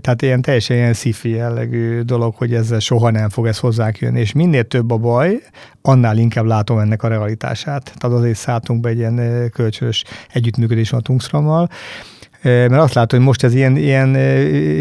tehát 0.00 0.22
ilyen 0.22 0.42
teljesen 0.42 0.76
ilyen 0.76 0.92
sci 0.92 1.14
jellegű 1.22 2.00
dolog, 2.00 2.34
hogy 2.34 2.54
ezzel 2.54 2.78
soha 2.78 3.10
nem 3.10 3.28
fog 3.28 3.46
ez 3.46 3.58
hozzánk 3.58 3.98
jönni, 3.98 4.20
és 4.20 4.32
minél 4.32 4.64
több 4.64 4.90
a 4.90 4.96
baj, 4.96 5.42
annál 5.82 6.16
inkább 6.18 6.44
látom 6.44 6.78
ennek 6.78 7.02
a 7.02 7.08
realitását. 7.08 7.92
Tehát 7.98 8.18
azért 8.18 8.38
szálltunk 8.38 8.80
be 8.80 8.88
egy 8.88 8.98
ilyen 8.98 9.50
kölcsönös 9.52 10.04
együttműködés 10.32 10.92
a 10.92 11.00
Tungsrammal, 11.00 11.68
mert 12.46 12.82
azt 12.82 12.94
látom, 12.94 13.18
hogy 13.18 13.28
most 13.28 13.44
ez 13.44 13.54
ilyen, 13.54 13.76
ilyen 13.76 14.14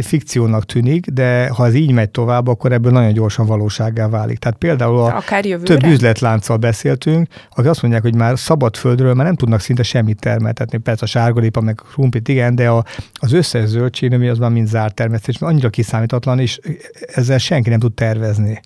fikciónak 0.01 0.65
tűnik, 0.65 1.05
de 1.05 1.47
ha 1.47 1.65
ez 1.65 1.73
így 1.73 1.91
megy 1.91 2.09
tovább, 2.09 2.47
akkor 2.47 2.71
ebből 2.71 2.91
nagyon 2.91 3.13
gyorsan 3.13 3.45
valósággá 3.45 4.07
válik. 4.07 4.37
Tehát 4.37 4.57
például 4.57 4.97
a 4.97 5.15
Akár 5.15 5.43
több 5.63 5.85
üzletlánccal 5.85 6.57
beszéltünk, 6.57 7.27
akik 7.49 7.69
azt 7.69 7.81
mondják, 7.81 8.03
hogy 8.03 8.15
már 8.15 8.39
szabad 8.39 8.75
földről 8.75 9.13
már 9.13 9.25
nem 9.25 9.35
tudnak 9.35 9.59
szinte 9.59 9.83
semmit 9.83 10.19
termeltetni. 10.19 10.77
Persze 10.77 11.03
a 11.03 11.07
sárgalipa, 11.07 11.61
meg 11.61 11.81
krumplit, 11.93 12.27
igen, 12.27 12.55
de 12.55 12.69
a, 12.69 12.85
az 13.13 13.33
összes 13.33 13.67
zöldségnövény 13.67 14.29
az 14.29 14.37
már 14.37 14.51
mind 14.51 14.67
zárt 14.67 14.95
termesztés, 14.95 15.37
mert 15.37 15.53
annyira 15.53 15.69
kiszámítatlan, 15.69 16.39
és 16.39 16.59
ezzel 17.07 17.37
senki 17.37 17.69
nem 17.69 17.79
tud 17.79 17.93
tervezni 17.93 18.59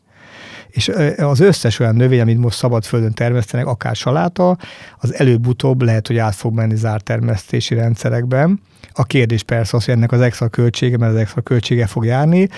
és 0.69 0.91
az 1.17 1.39
összes 1.39 1.79
olyan 1.79 1.95
növény, 1.95 2.21
amit 2.21 2.37
most 2.37 2.57
szabad 2.57 2.83
földön 2.83 3.13
termesztenek, 3.13 3.65
akár 3.65 3.95
saláta, 3.95 4.57
az 4.97 5.13
előbb-utóbb 5.13 5.81
lehet, 5.81 6.07
hogy 6.07 6.17
át 6.17 6.35
fog 6.35 6.53
menni 6.53 6.75
zárt 6.75 7.03
termesztési 7.03 7.75
rendszerekben. 7.75 8.61
A 8.91 9.03
kérdés 9.03 9.43
persze 9.43 9.77
az, 9.77 9.85
hogy 9.85 9.93
ennek 9.93 10.11
az 10.11 10.21
extra 10.21 10.47
költsége, 10.47 10.97
mert 10.97 11.13
az 11.13 11.19
extra 11.19 11.41
költsége 11.41 11.87
fog 11.87 12.05
járni, 12.05 12.49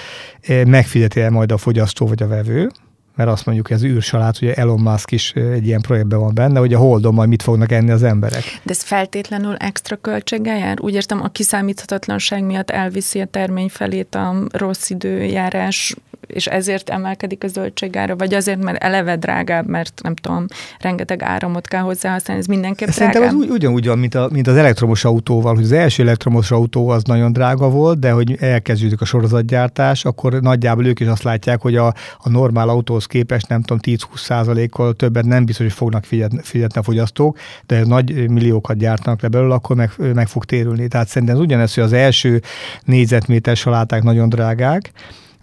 megfizeti 0.48 1.22
el 1.22 1.30
majd 1.30 1.52
a 1.52 1.58
fogyasztó 1.58 2.08
vagy 2.08 2.24
a 2.24 2.28
vevő, 2.28 2.70
mert 3.16 3.30
azt 3.30 3.46
mondjuk, 3.46 3.72
ez 3.72 3.84
űrsalát, 3.84 4.42
ugye 4.42 4.54
Elon 4.54 4.80
Musk 4.80 5.12
is 5.12 5.32
egy 5.32 5.66
ilyen 5.66 5.82
projektben 5.82 6.20
van 6.20 6.34
benne, 6.34 6.60
hogy 6.60 6.74
a 6.74 6.78
holdon 6.78 7.14
majd 7.14 7.30
mit 7.30 7.42
fognak 7.42 7.72
enni 7.72 7.92
az 7.92 8.04
emberek. 8.04 8.44
De 8.64 8.72
ez 8.72 8.82
feltétlenül 8.82 9.56
extra 9.56 9.96
költséggel 9.96 10.58
jár? 10.58 10.82
Úgy 10.82 10.94
értem, 10.94 11.22
a 11.22 11.28
kiszámíthatatlanság 11.28 12.44
miatt 12.44 12.70
elviszi 12.70 13.20
a 13.20 13.26
termény 13.26 13.70
felét 13.70 14.16
a 14.16 14.36
rossz 14.52 14.90
időjárás 14.90 15.96
és 16.28 16.48
ezért 16.48 16.90
emelkedik 16.90 17.44
a 17.44 17.48
zöldségára, 17.48 18.16
vagy 18.16 18.34
azért, 18.34 18.64
mert 18.64 18.84
eleve 18.84 19.16
drágább, 19.16 19.68
mert 19.68 20.02
nem 20.04 20.16
tudom, 20.16 20.46
rengeteg 20.80 21.24
áramot 21.24 21.68
kell 21.68 21.82
hozzá 21.82 22.12
használni, 22.12 22.42
ez 22.42 22.48
mindenképp 22.48 22.88
Szerintem 22.90 23.22
drágább. 23.22 23.40
az 23.40 23.46
úgy, 23.46 23.50
ugyanúgy 23.50 23.88
van, 23.88 24.00
mint, 24.00 24.16
a, 24.16 24.30
mint 24.32 24.48
az 24.48 24.56
elektromos 24.56 25.06
autóval, 25.06 25.56
hogy 25.56 25.64
az 25.64 25.72
első 25.72 26.04
elektromos 26.04 26.52
autó 26.52 26.90
az 26.90 27.04
nagyon 27.04 27.34
drága 27.34 27.70
volt, 27.70 28.00
de 28.00 28.12
hogy 28.12 28.38
elkezdődik 28.40 29.02
a 29.02 29.06
sorozatgyártás, 29.06 30.06
akkor 30.06 30.34
nagyjából 30.42 30.86
ők 30.86 31.00
is 31.00 31.08
azt 31.08 31.24
látják, 31.24 31.62
hogy 31.62 31.76
a, 31.76 31.88
a 32.18 32.30
normál 32.30 32.70
autóhoz 32.70 33.06
képest 33.06 33.48
nem 33.48 33.62
tudom, 33.62 33.80
10-20 33.98 33.98
százalékkal 34.16 34.94
többet 34.94 35.26
nem 35.26 35.46
biztos, 35.46 35.66
hogy 35.66 35.76
fognak 35.76 36.04
figyelni, 36.04 36.40
figyelni 36.42 36.74
a 36.76 36.84
fogyasztók, 36.84 37.38
de 37.66 37.86
nagy 37.86 38.30
milliókat 38.30 38.78
gyártanak 38.78 39.22
le 39.22 39.28
belőle, 39.28 39.54
akkor 39.54 39.76
meg, 39.76 39.92
meg 40.14 40.28
fog 40.28 40.46
térülni. 40.46 40.88
Tehát 40.88 41.08
szerintem 41.08 41.36
ez 41.36 41.42
ugyanez, 41.42 41.74
hogy 41.74 41.84
az 41.84 41.94
első 41.94 42.42
négyzetméter 42.84 43.56
saláták 43.56 44.04
nagyon 44.04 44.30
drágák, 44.30 44.92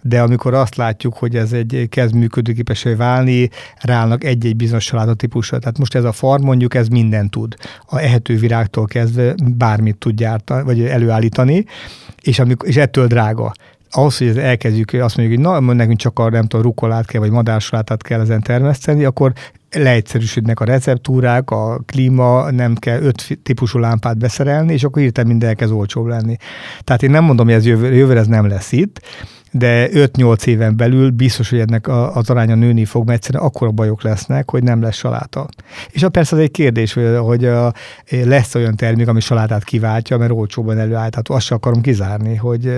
de 0.01 0.21
amikor 0.21 0.53
azt 0.53 0.75
látjuk, 0.75 1.17
hogy 1.17 1.35
ez 1.35 1.53
egy 1.53 1.87
kezd 1.89 2.13
működőképesé 2.13 2.93
válni, 2.93 3.49
ráállnak 3.81 4.23
egy-egy 4.23 4.55
bizonyos 4.55 4.83
salátatípusra. 4.83 5.59
Tehát 5.59 5.77
most 5.77 5.95
ez 5.95 6.03
a 6.03 6.11
farm 6.11 6.43
mondjuk 6.43 6.73
ez 6.75 6.87
minden 6.87 7.29
tud. 7.29 7.55
A 7.85 7.97
ehető 7.97 8.35
virágtól 8.35 8.85
kezdve 8.85 9.35
bármit 9.57 9.97
tud 9.97 10.15
gyártani, 10.15 10.63
vagy 10.63 10.81
előállítani, 10.81 11.65
és, 12.21 12.39
amikor, 12.39 12.67
és 12.67 12.75
ettől 12.75 13.07
drága 13.07 13.53
ahhoz, 13.91 14.17
hogy 14.17 14.37
elkezdjük, 14.37 14.93
azt 14.93 15.17
mondjuk, 15.17 15.39
hogy 15.39 15.47
na, 15.47 15.73
nekünk 15.73 15.99
csak 15.99 16.19
a 16.19 16.29
nem 16.29 16.45
tudom, 16.45 16.65
rukolát 16.65 17.05
kell, 17.05 17.21
vagy 17.21 17.31
madársalátát 17.31 18.03
kell 18.03 18.21
ezen 18.21 18.41
termeszteni, 18.41 19.03
akkor 19.03 19.33
leegyszerűsödnek 19.71 20.59
a 20.59 20.65
receptúrák, 20.65 21.51
a 21.51 21.79
klíma, 21.85 22.51
nem 22.51 22.75
kell 22.75 23.01
öt 23.01 23.39
típusú 23.43 23.79
lámpát 23.79 24.17
beszerelni, 24.17 24.73
és 24.73 24.83
akkor 24.83 25.01
hirtelen 25.01 25.29
minden 25.29 25.49
elkezd 25.49 25.71
olcsóbb 25.71 26.05
lenni. 26.05 26.35
Tehát 26.83 27.03
én 27.03 27.09
nem 27.09 27.23
mondom, 27.23 27.45
hogy 27.45 27.55
ez 27.55 27.65
jövő, 27.65 27.93
jövőre 27.93 28.19
ez 28.19 28.27
nem 28.27 28.47
lesz 28.47 28.71
itt, 28.71 29.01
de 29.51 29.89
5-8 29.91 30.45
éven 30.45 30.77
belül 30.77 31.09
biztos, 31.09 31.49
hogy 31.49 31.59
ennek 31.59 31.87
az 31.87 32.29
aránya 32.29 32.55
nőni 32.55 32.85
fog, 32.85 33.05
mert 33.05 33.17
egyszerűen 33.17 33.43
akkora 33.43 33.71
bajok 33.71 34.03
lesznek, 34.03 34.49
hogy 34.49 34.63
nem 34.63 34.81
lesz 34.81 34.95
saláta. 34.95 35.47
És 35.89 36.03
a 36.03 36.09
persze 36.09 36.35
az 36.35 36.41
egy 36.41 36.51
kérdés, 36.51 36.93
hogy, 36.93 37.17
hogy 37.17 37.49
lesz 38.25 38.55
olyan 38.55 38.75
termék, 38.75 39.07
ami 39.07 39.19
salátát 39.19 39.63
kiváltja, 39.63 40.17
mert 40.17 40.31
olcsóban 40.31 40.77
előáll. 40.77 41.09
Tehát 41.09 41.29
azt 41.29 41.45
sem 41.45 41.57
akarom 41.57 41.81
kizárni, 41.81 42.35
hogy 42.35 42.71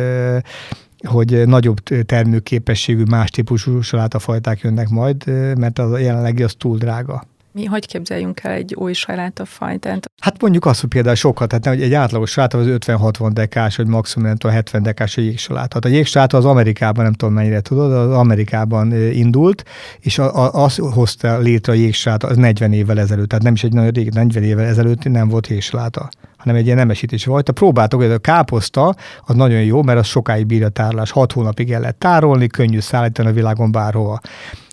hogy 1.03 1.47
nagyobb 1.47 1.79
termőképességű, 2.05 3.03
más 3.09 3.29
típusú 3.29 3.81
salátafajták 3.81 4.59
jönnek 4.59 4.89
majd, 4.89 5.25
mert 5.57 5.79
az 5.79 5.99
jelenlegi 5.99 6.43
az 6.43 6.55
túl 6.57 6.77
drága. 6.77 7.23
Mi 7.53 7.65
hogy 7.65 7.85
képzeljünk 7.87 8.43
el 8.43 8.51
egy 8.51 8.73
új 8.73 8.93
salátafajtát? 8.93 10.11
Hát 10.21 10.41
mondjuk 10.41 10.65
azt, 10.65 10.79
hogy 10.81 10.89
például 10.89 11.15
sokat, 11.15 11.47
tehát 11.47 11.65
hogy 11.65 11.81
egy 11.81 11.93
átlagos 11.93 12.31
saláta 12.31 12.57
az 12.57 12.65
50-60 12.69 13.29
dekás, 13.33 13.75
vagy 13.75 13.87
maximum 13.87 14.27
nem 14.27 14.37
tudom, 14.37 14.55
70 14.55 14.83
dekás 14.83 15.17
a 15.17 15.21
jégsaláta. 15.21 15.79
A 15.81 15.87
jégsaláta 15.87 16.37
az 16.37 16.45
Amerikában, 16.45 17.03
nem 17.03 17.13
tudom 17.13 17.33
mennyire 17.33 17.61
tudod, 17.61 17.91
az 17.91 18.11
Amerikában 18.11 18.93
indult, 19.11 19.63
és 19.99 20.19
az 20.51 20.75
hozta 20.75 21.37
létre 21.37 21.73
a 21.73 21.75
jégsaláta 21.75 22.27
az 22.27 22.37
40 22.37 22.73
évvel 22.73 22.99
ezelőtt, 22.99 23.27
tehát 23.27 23.43
nem 23.43 23.53
is 23.53 23.63
egy 23.63 23.73
nagyon 23.73 23.91
rég, 23.91 24.13
40 24.13 24.43
évvel 24.43 24.65
ezelőtt 24.65 25.03
nem 25.03 25.27
volt 25.27 25.47
jégsaláta 25.47 26.09
hanem 26.41 26.55
egy 26.55 26.65
ilyen 26.65 26.77
nemesítés 26.77 27.25
volt. 27.25 27.51
Próbáltok, 27.51 28.01
hogy 28.01 28.11
a 28.11 28.17
káposzta 28.17 28.95
az 29.25 29.35
nagyon 29.35 29.61
jó, 29.61 29.81
mert 29.81 29.99
az 29.99 30.05
sokáig 30.05 30.45
bír 30.45 30.63
a 30.63 30.69
tárolás, 30.69 31.11
hat 31.11 31.31
hónapig 31.31 31.71
el 31.71 31.79
lehet 31.79 31.95
tárolni, 31.95 32.47
könnyű 32.47 32.79
szállítani 32.79 33.29
a 33.29 33.33
világon 33.33 33.71
bárhova 33.71 34.19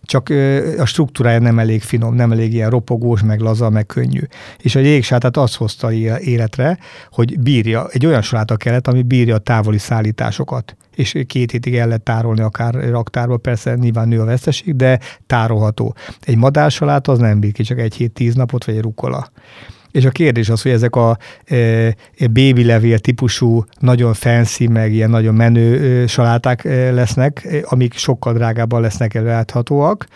csak 0.03 0.29
a 0.79 0.85
struktúrája 0.85 1.39
nem 1.39 1.59
elég 1.59 1.83
finom, 1.83 2.15
nem 2.15 2.33
elég 2.33 2.53
ilyen 2.53 2.71
ropogós, 2.71 3.23
meg 3.23 3.41
laza, 3.41 3.71
meg 3.71 3.87
könnyű. 3.87 4.21
És 4.59 4.75
a 4.75 4.79
jégsátát 4.79 5.37
azt 5.37 5.57
hozta 5.57 5.93
életre, 6.21 6.79
hogy 7.11 7.41
bírja, 7.41 7.89
egy 7.93 8.07
olyan 8.07 8.23
saláta 8.23 8.57
kellett, 8.57 8.87
ami 8.87 9.03
bírja 9.03 9.35
a 9.35 9.39
távoli 9.39 9.79
szállításokat 9.79 10.77
és 10.99 11.17
két 11.27 11.51
hétig 11.51 11.77
el 11.77 11.87
lehet 11.87 12.03
tárolni 12.03 12.41
akár 12.41 12.75
raktárba, 12.75 13.37
persze 13.37 13.75
nyilván 13.75 14.09
nő 14.09 14.21
a 14.21 14.25
veszteség, 14.25 14.77
de 14.77 14.99
tárolható. 15.27 15.95
Egy 16.21 16.37
madársaláta 16.37 17.13
az 17.13 17.19
nem 17.19 17.41
bír 17.41 17.53
ki, 17.53 17.63
csak 17.63 17.79
egy 17.79 17.95
hét, 17.95 18.13
tíz 18.13 18.35
napot, 18.35 18.65
vagy 18.65 18.77
egy 18.77 18.83
rukola. 18.83 19.31
És 19.91 20.05
a 20.05 20.11
kérdés 20.11 20.49
az, 20.49 20.63
hogy 20.63 20.73
ezek 20.73 20.97
a 20.97 21.19
e, 21.45 21.57
e, 21.57 21.95
baby 22.19 22.65
levél 22.65 22.99
típusú, 22.99 23.65
nagyon 23.81 24.15
fancy, 24.15 24.67
meg 24.67 24.93
ilyen 24.93 25.11
nagyon 25.11 25.35
menő 25.35 26.03
e, 26.03 26.07
saláták 26.07 26.65
e, 26.65 26.91
lesznek, 26.91 27.45
e, 27.45 27.59
amik 27.63 27.95
sokkal 27.95 28.33
drágábban 28.33 28.81
lesznek 28.81 29.15
előállhatóak, 29.15 30.07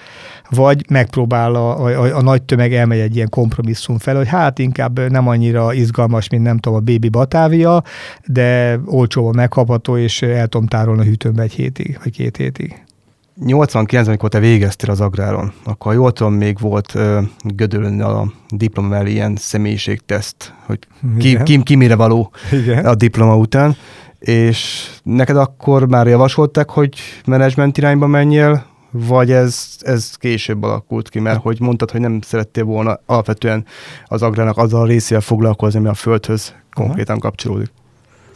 vagy 0.51 0.85
megpróbál 0.91 1.55
a, 1.55 1.85
a, 1.85 2.17
a 2.17 2.23
nagy 2.23 2.43
tömeg 2.43 2.75
elmegy 2.75 2.99
egy 2.99 3.17
ilyen 3.17 3.29
kompromisszum 3.29 3.99
fel, 3.99 4.17
hogy 4.17 4.29
hát 4.29 4.59
inkább 4.59 5.11
nem 5.11 5.29
annyira 5.29 5.73
izgalmas, 5.73 6.29
mint 6.29 6.43
nem 6.43 6.59
tudom, 6.59 6.79
a 6.79 6.83
Baby 6.83 7.09
Batávia, 7.09 7.83
de 8.27 8.81
olcsóban 8.85 9.35
megkapható, 9.35 9.97
és 9.97 10.23
el 10.23 10.47
tudom 10.47 10.67
tárolni 10.67 11.01
a 11.01 11.05
hűtőbe 11.05 11.43
egy 11.43 11.53
hétig, 11.53 11.99
vagy 12.03 12.13
két 12.13 12.37
hétig. 12.37 12.83
89 13.45 14.07
amikor 14.07 14.29
te 14.29 14.39
végeztél 14.39 14.91
az 14.91 15.01
agráron, 15.01 15.53
akkor 15.65 15.95
jól 15.95 16.13
tudom, 16.13 16.35
még 16.35 16.59
volt 16.61 16.95
uh, 16.95 17.23
Gödölön 17.45 18.01
a 18.01 18.33
diploma 18.49 18.89
mellé 18.89 19.11
ilyen 19.11 19.37
személyiségteszt, 19.37 20.55
hogy 20.67 20.79
ki, 21.19 21.43
ki, 21.43 21.63
ki 21.63 21.75
mire 21.75 21.95
való 21.95 22.33
Igen. 22.53 22.85
a 22.85 22.95
diploma 22.95 23.37
után, 23.37 23.77
és 24.19 24.89
neked 25.03 25.37
akkor 25.37 25.89
már 25.89 26.07
javasolták, 26.07 26.71
hogy 26.71 26.95
menedzsment 27.27 27.79
irányba 27.79 28.07
menjél, 28.07 28.65
vagy 28.91 29.31
ez, 29.31 29.67
ez 29.81 30.15
később 30.17 30.63
alakult 30.63 31.09
ki, 31.09 31.19
mert 31.19 31.43
hogy 31.43 31.61
mondtad, 31.61 31.91
hogy 31.91 32.01
nem 32.01 32.21
szerettél 32.21 32.65
volna 32.65 33.01
alapvetően 33.07 33.65
az 34.05 34.23
agrának 34.23 34.57
azzal 34.57 34.81
a 34.81 34.87
részével 34.87 35.23
foglalkozni, 35.23 35.79
ami 35.79 35.89
a 35.89 35.95
földhöz 35.95 36.55
konkrétan 36.75 37.19
kapcsolódik. 37.19 37.71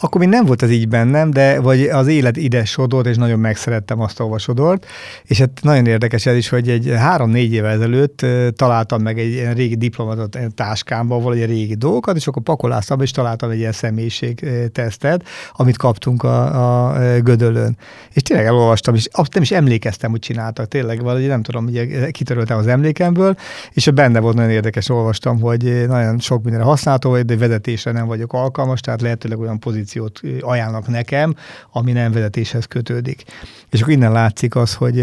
Akkor 0.01 0.21
még 0.21 0.31
nem 0.31 0.45
volt 0.45 0.63
ez 0.63 0.71
így 0.71 0.89
bennem, 0.89 1.31
de 1.31 1.61
vagy 1.61 1.83
az 1.83 2.07
élet 2.07 2.37
ide 2.37 2.65
sodort, 2.65 3.07
és 3.07 3.17
nagyon 3.17 3.39
megszerettem 3.39 4.01
azt, 4.01 4.21
ahova 4.21 4.39
sodort. 4.39 4.87
És 5.25 5.39
hát 5.39 5.51
nagyon 5.63 5.87
érdekes 5.87 6.27
ez 6.27 6.37
is, 6.37 6.49
hogy 6.49 6.69
egy 6.69 6.93
három-négy 6.97 7.53
évvel 7.53 7.71
ezelőtt 7.71 8.27
találtam 8.57 9.03
meg 9.03 9.19
egy 9.19 9.31
ilyen 9.31 9.55
régi 9.55 9.75
diplomatot 9.75 10.39
táskámban, 10.55 11.19
valahogy 11.23 11.43
egy 11.43 11.49
régi 11.49 11.75
dolgokat, 11.75 12.17
és 12.17 12.27
akkor 12.27 12.43
pakoláztam, 12.43 13.01
és 13.01 13.11
találtam 13.11 13.51
egy 13.51 13.59
ilyen 13.59 13.73
személyiségtesztet, 13.73 15.25
amit 15.53 15.77
kaptunk 15.77 16.23
a, 16.23 16.89
a 16.89 16.99
Gödölön. 17.21 17.77
És 18.13 18.23
tényleg 18.23 18.47
elolvastam, 18.47 18.95
és 18.95 19.09
azt 19.13 19.35
nem 19.35 19.43
is 19.43 19.51
emlékeztem, 19.51 20.11
hogy 20.11 20.21
csináltak. 20.21 20.69
Tényleg 20.69 21.03
valahogy 21.03 21.27
nem 21.27 21.43
tudom, 21.43 21.65
ugye 21.65 22.11
kitöröltem 22.11 22.59
az 22.59 22.67
emlékemből, 22.67 23.37
és 23.73 23.91
benne 23.91 24.21
volt 24.21 24.35
nagyon 24.35 24.51
érdekes, 24.51 24.89
olvastam, 24.89 25.41
hogy 25.41 25.85
nagyon 25.87 26.19
sok 26.19 26.43
mindenre 26.43 26.67
használható, 26.67 27.23
de 27.23 27.37
vezetésre 27.37 27.93
nem 27.93 28.07
vagyok 28.07 28.33
alkalmas, 28.33 28.81
tehát 28.81 29.01
lehetőleg 29.01 29.39
olyan 29.39 29.59
pozíció 29.59 29.85
pozíciót 29.87 30.21
ajánlnak 30.41 30.89
nekem, 30.89 31.35
ami 31.73 31.93
nem 31.93 32.13
vezetéshez 32.13 32.65
kötődik. 32.65 33.23
És 33.71 33.81
akkor 33.81 33.93
innen 33.93 34.13
látszik 34.13 34.55
az, 34.55 34.75
hogy 34.75 34.95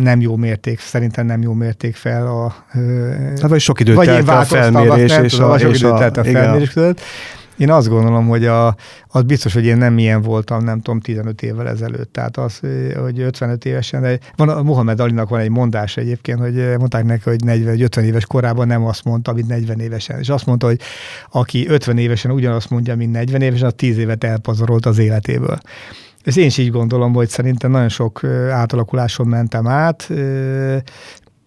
nem 0.00 0.20
jó 0.20 0.36
mérték, 0.36 0.80
szerintem 0.80 1.26
nem 1.26 1.42
jó 1.42 1.52
mérték 1.52 1.96
fel 1.96 2.26
a... 2.26 2.54
Hát 3.40 3.50
vagy 3.50 3.60
sok 3.60 3.80
időt 3.80 3.94
vagy 3.94 4.06
telt 4.06 4.28
a 4.28 4.44
felmérés, 4.44 5.18
és 5.22 5.38
a, 5.38 5.58
sok 5.58 5.74
időt 5.74 5.94
telt 5.94 6.16
a 6.16 6.24
felmérés 6.24 6.70
között. 6.70 7.00
Én 7.58 7.70
azt 7.70 7.88
gondolom, 7.88 8.28
hogy 8.28 8.46
a, 8.46 8.76
az 9.08 9.22
biztos, 9.22 9.54
hogy 9.54 9.64
én 9.64 9.76
nem 9.76 9.98
ilyen 9.98 10.22
voltam, 10.22 10.64
nem 10.64 10.80
tudom, 10.80 11.00
15 11.00 11.42
évvel 11.42 11.68
ezelőtt. 11.68 12.12
Tehát 12.12 12.36
az, 12.36 12.60
hogy 13.02 13.20
55 13.20 13.64
évesen, 13.64 14.02
de 14.02 14.18
van, 14.36 14.48
a 14.48 14.62
Mohamed 14.62 15.00
Alinak 15.00 15.28
van 15.28 15.40
egy 15.40 15.50
mondás 15.50 15.96
egyébként, 15.96 16.38
hogy 16.38 16.54
mondták 16.54 17.04
neki, 17.04 17.22
hogy 17.24 17.44
40 17.44 17.66
vagy 17.66 17.82
50 17.82 18.04
éves 18.04 18.26
korában 18.26 18.66
nem 18.66 18.84
azt 18.84 19.04
mondta, 19.04 19.32
mint 19.32 19.48
40 19.48 19.80
évesen. 19.80 20.18
És 20.18 20.28
azt 20.28 20.46
mondta, 20.46 20.66
hogy 20.66 20.80
aki 21.30 21.68
50 21.68 21.98
évesen 21.98 22.30
ugyanazt 22.30 22.70
mondja, 22.70 22.96
mint 22.96 23.12
40 23.12 23.40
évesen, 23.40 23.66
az 23.66 23.74
10 23.76 23.98
évet 23.98 24.24
elpazarolt 24.24 24.86
az 24.86 24.98
életéből. 24.98 25.58
És 26.24 26.36
én 26.36 26.46
is 26.46 26.58
így 26.58 26.70
gondolom, 26.70 27.12
hogy 27.12 27.28
szerintem 27.28 27.70
nagyon 27.70 27.88
sok 27.88 28.24
átalakuláson 28.50 29.26
mentem 29.26 29.66
át, 29.66 30.10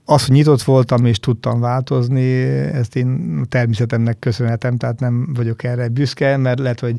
az, 0.05 0.25
hogy 0.25 0.35
nyitott 0.35 0.61
voltam 0.61 1.05
és 1.05 1.19
tudtam 1.19 1.59
változni, 1.59 2.31
ezt 2.73 2.95
én 2.95 3.41
természetemnek 3.49 4.19
köszönhetem, 4.19 4.77
tehát 4.77 4.99
nem 4.99 5.33
vagyok 5.33 5.63
erre 5.63 5.87
büszke, 5.87 6.37
mert 6.37 6.59
lehet, 6.59 6.79
hogy 6.79 6.95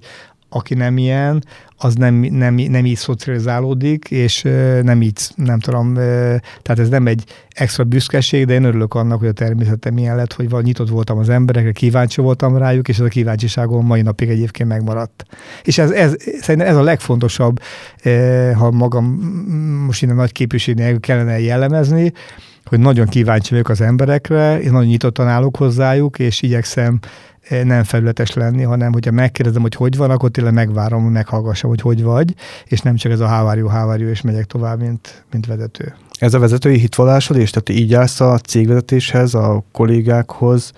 aki 0.55 0.75
nem 0.75 0.99
ilyen, 0.99 1.45
az 1.77 1.95
nem, 1.95 2.15
nem, 2.15 2.55
nem 2.55 2.85
így 2.85 2.97
szocializálódik, 2.97 4.11
és 4.11 4.43
nem 4.83 5.03
így, 5.03 5.21
nem 5.35 5.59
tudom, 5.59 5.95
tehát 5.95 6.79
ez 6.79 6.89
nem 6.89 7.07
egy 7.07 7.25
extra 7.51 7.85
büszkeség, 7.85 8.47
de 8.47 8.53
én 8.53 8.65
örülök 8.65 8.95
annak, 8.95 9.19
hogy 9.19 9.29
a 9.29 9.33
természetem 9.33 9.99
ilyen 9.99 10.17
lett, 10.17 10.33
hogy 10.33 10.49
nyitott 10.63 10.89
voltam 10.89 11.19
az 11.19 11.29
emberekre, 11.29 11.73
kíváncsi 11.73 12.21
voltam 12.21 12.57
rájuk, 12.57 12.89
és 12.89 12.99
ez 12.99 13.05
a 13.05 13.09
kíváncsiságom 13.09 13.87
mai 13.87 14.03
napig 14.03 14.29
egyébként 14.29 14.69
megmaradt. 14.69 15.25
És 15.63 15.79
ez, 15.79 15.91
ez 15.91 16.15
szerintem 16.41 16.69
ez 16.69 16.77
a 16.77 16.83
legfontosabb, 16.83 17.61
ha 18.55 18.71
magam 18.71 19.05
most 19.87 20.03
innen 20.03 20.17
nagy 20.17 20.33
képviségnél 20.33 21.01
kellene 21.01 21.41
jellemezni, 21.41 22.13
hogy 22.65 22.81
nagyon 22.81 23.07
kíváncsi 23.07 23.51
vagyok 23.51 23.69
az 23.69 23.81
emberekre, 23.81 24.61
én 24.61 24.71
nagyon 24.71 24.87
nyitottan 24.87 25.29
állok 25.29 25.57
hozzájuk, 25.57 26.19
és 26.19 26.43
igyekszem 26.43 26.99
eh, 27.49 27.65
nem 27.65 27.85
felületes 27.85 28.33
lenni, 28.33 28.63
hanem 28.63 28.93
hogyha 28.93 29.11
megkérdezem, 29.11 29.63
hogy 29.63 29.75
hogy 29.75 29.97
van, 29.97 30.11
akkor 30.11 30.31
tényleg 30.31 30.53
megvárom, 30.53 31.03
hogy 31.03 31.13
meghallgassam, 31.13 31.71
hogy 31.71 31.81
hogy 31.81 32.03
vagy, 32.03 32.35
és 32.65 32.81
nem 32.81 32.97
csak 32.97 33.13
ez 33.13 33.21
a 33.21 33.27
hávárió, 33.27 33.67
hávárió, 33.67 34.09
és 34.09 34.21
megyek 34.21 34.45
tovább, 34.45 34.81
mint, 34.81 35.25
mint 35.33 35.47
vezető. 35.47 35.95
Ez 36.19 36.35
a 36.35 36.39
vezetői 36.39 36.79
hitvallásod, 36.79 37.37
és 37.37 37.51
tehát 37.51 37.81
így 37.81 37.95
állsz 37.95 38.21
a 38.21 38.39
cégvezetéshez, 38.39 39.35
a 39.35 39.65
kollégákhoz, 39.73 40.73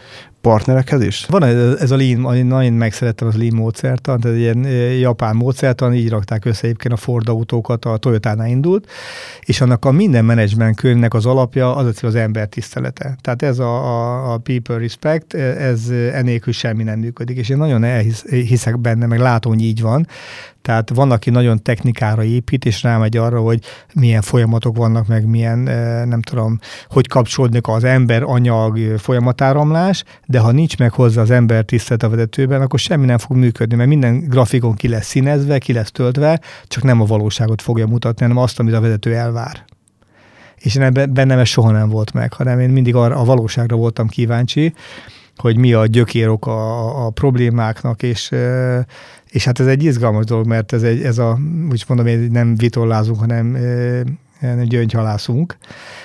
partnerekhez 0.44 1.02
is? 1.02 1.26
Van 1.28 1.42
ez, 1.42 1.74
ez 1.80 1.90
a 1.90 1.96
Lean, 1.96 2.37
én 2.37 2.46
nagyon 2.46 2.72
megszerettem 2.72 3.28
az 3.28 3.37
Lean 3.37 3.54
módszertan, 3.54 4.20
tehát 4.20 4.37
egy 4.37 4.42
ilyen 4.42 4.66
japán 4.98 5.37
módszertan, 5.37 5.94
így 5.94 6.09
rakták 6.09 6.44
össze 6.44 6.64
egyébként 6.64 6.94
a 6.94 6.96
Ford 6.96 7.28
autókat, 7.28 7.85
a 7.85 7.96
Toyota-nál 7.96 8.48
indult, 8.48 8.90
és 9.40 9.61
annak 9.61 9.85
a 9.85 9.90
minden 9.90 10.24
menedzsment 10.24 10.76
könyvnek 10.76 11.14
az 11.14 11.26
alapja 11.26 11.76
az 11.76 12.02
az 12.02 12.14
ember 12.14 12.48
tisztelete. 12.48 13.16
Tehát 13.20 13.42
ez 13.42 13.59
a, 13.59 13.74
a, 13.74 14.33
a 14.33 14.38
people 14.38 14.78
respect, 14.78 15.35
ez 15.35 15.88
enélkül 16.12 16.52
semmi 16.52 16.83
nem 16.83 16.98
működik, 16.98 17.37
és 17.37 17.48
én 17.48 17.57
nagyon 17.57 17.85
elhiszek 17.85 18.80
benne, 18.80 19.07
meg 19.07 19.18
látom, 19.18 19.52
hogy 19.52 19.62
így 19.62 19.80
van. 19.80 20.07
Tehát 20.64 20.90
van, 20.90 21.11
aki 21.11 21.31
nagyon 21.31 21.62
technikára 21.62 22.22
épít, 22.22 22.64
és 22.64 22.83
rámegy 22.83 23.16
arra, 23.16 23.40
hogy 23.40 23.61
milyen 23.94 24.22
folyamatok 24.22 24.77
vannak, 24.77 25.07
meg 25.07 25.27
milyen, 25.27 25.59
nem 26.09 26.22
tudom, 26.22 26.59
hogy 26.88 27.09
kapcsolódnak 27.09 27.68
az 27.68 27.85
ember 27.85 28.22
anyag 28.22 28.79
folyamatáramlás, 28.98 30.05
de 30.27 30.38
ha 30.38 30.50
nincs 30.50 30.79
meg 30.79 30.92
hozzá 30.92 31.20
az 31.20 31.31
ember 31.31 31.64
tisztelet 31.64 32.03
a 32.03 32.09
vezetőben, 32.09 32.61
akkor 32.61 32.79
semmi 32.79 33.05
nem 33.07 33.18
fog 33.18 33.37
működni, 33.37 33.77
mert 33.77 33.88
minden 33.88 34.29
grafikon 34.29 34.74
ki 34.74 34.88
lesz 34.88 35.07
színezve, 35.07 35.59
ki 35.59 35.72
lesz 35.72 35.90
töltve, 35.90 36.40
csak 36.66 36.83
nem 36.83 37.00
a 37.00 37.05
valóságot 37.05 37.62
fogja 37.62 37.87
mutatni, 37.87 38.27
hanem 38.27 38.42
azt, 38.42 38.59
amit 38.59 38.74
a 38.74 38.81
vezető 38.81 39.14
elvár. 39.14 39.64
És 40.57 40.79
bennem 41.11 41.38
ez 41.38 41.48
soha 41.48 41.70
nem 41.70 41.88
volt 41.88 42.12
meg, 42.12 42.33
hanem 42.33 42.61
én 42.61 42.70
mindig 42.70 42.94
arra, 42.94 43.16
a 43.16 43.24
valóságra 43.24 43.77
voltam 43.77 44.09
kíváncsi, 44.09 44.74
hogy 45.37 45.57
mi 45.57 45.72
a 45.72 45.87
gyökérok 45.87 46.46
a, 46.46 47.07
a 47.07 47.11
problémáknak, 47.11 48.03
és 48.03 48.31
És 49.34 49.44
hát 49.44 49.60
ez 49.60 49.66
egy 49.66 49.84
izgalmas 49.84 50.24
dolog, 50.24 50.46
mert 50.46 50.72
ez, 50.72 50.82
egy, 50.82 51.02
ez 51.02 51.18
a, 51.18 51.38
úgy 51.70 51.84
mondom, 51.88 52.30
nem 52.30 52.54
vitorlázunk, 52.54 53.18
hanem 53.18 53.46
nem 54.40 54.62
gyöngyhalászunk, 54.62 55.56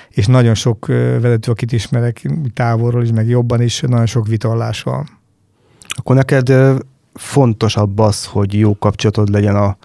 és 0.08 0.26
nagyon 0.26 0.54
sok 0.54 0.86
vezető, 1.20 1.50
akit 1.50 1.72
ismerek 1.72 2.30
távolról 2.54 3.02
is, 3.02 3.10
meg 3.10 3.28
jobban 3.28 3.62
is, 3.62 3.80
nagyon 3.80 4.06
sok 4.06 4.26
vitorlás 4.26 4.82
van. 4.82 5.08
Akkor 5.88 6.16
neked 6.16 6.52
fontosabb 7.14 7.98
az, 7.98 8.24
hogy 8.24 8.58
jó 8.58 8.78
kapcsolatod 8.78 9.28
legyen 9.28 9.56
a, 9.56 9.76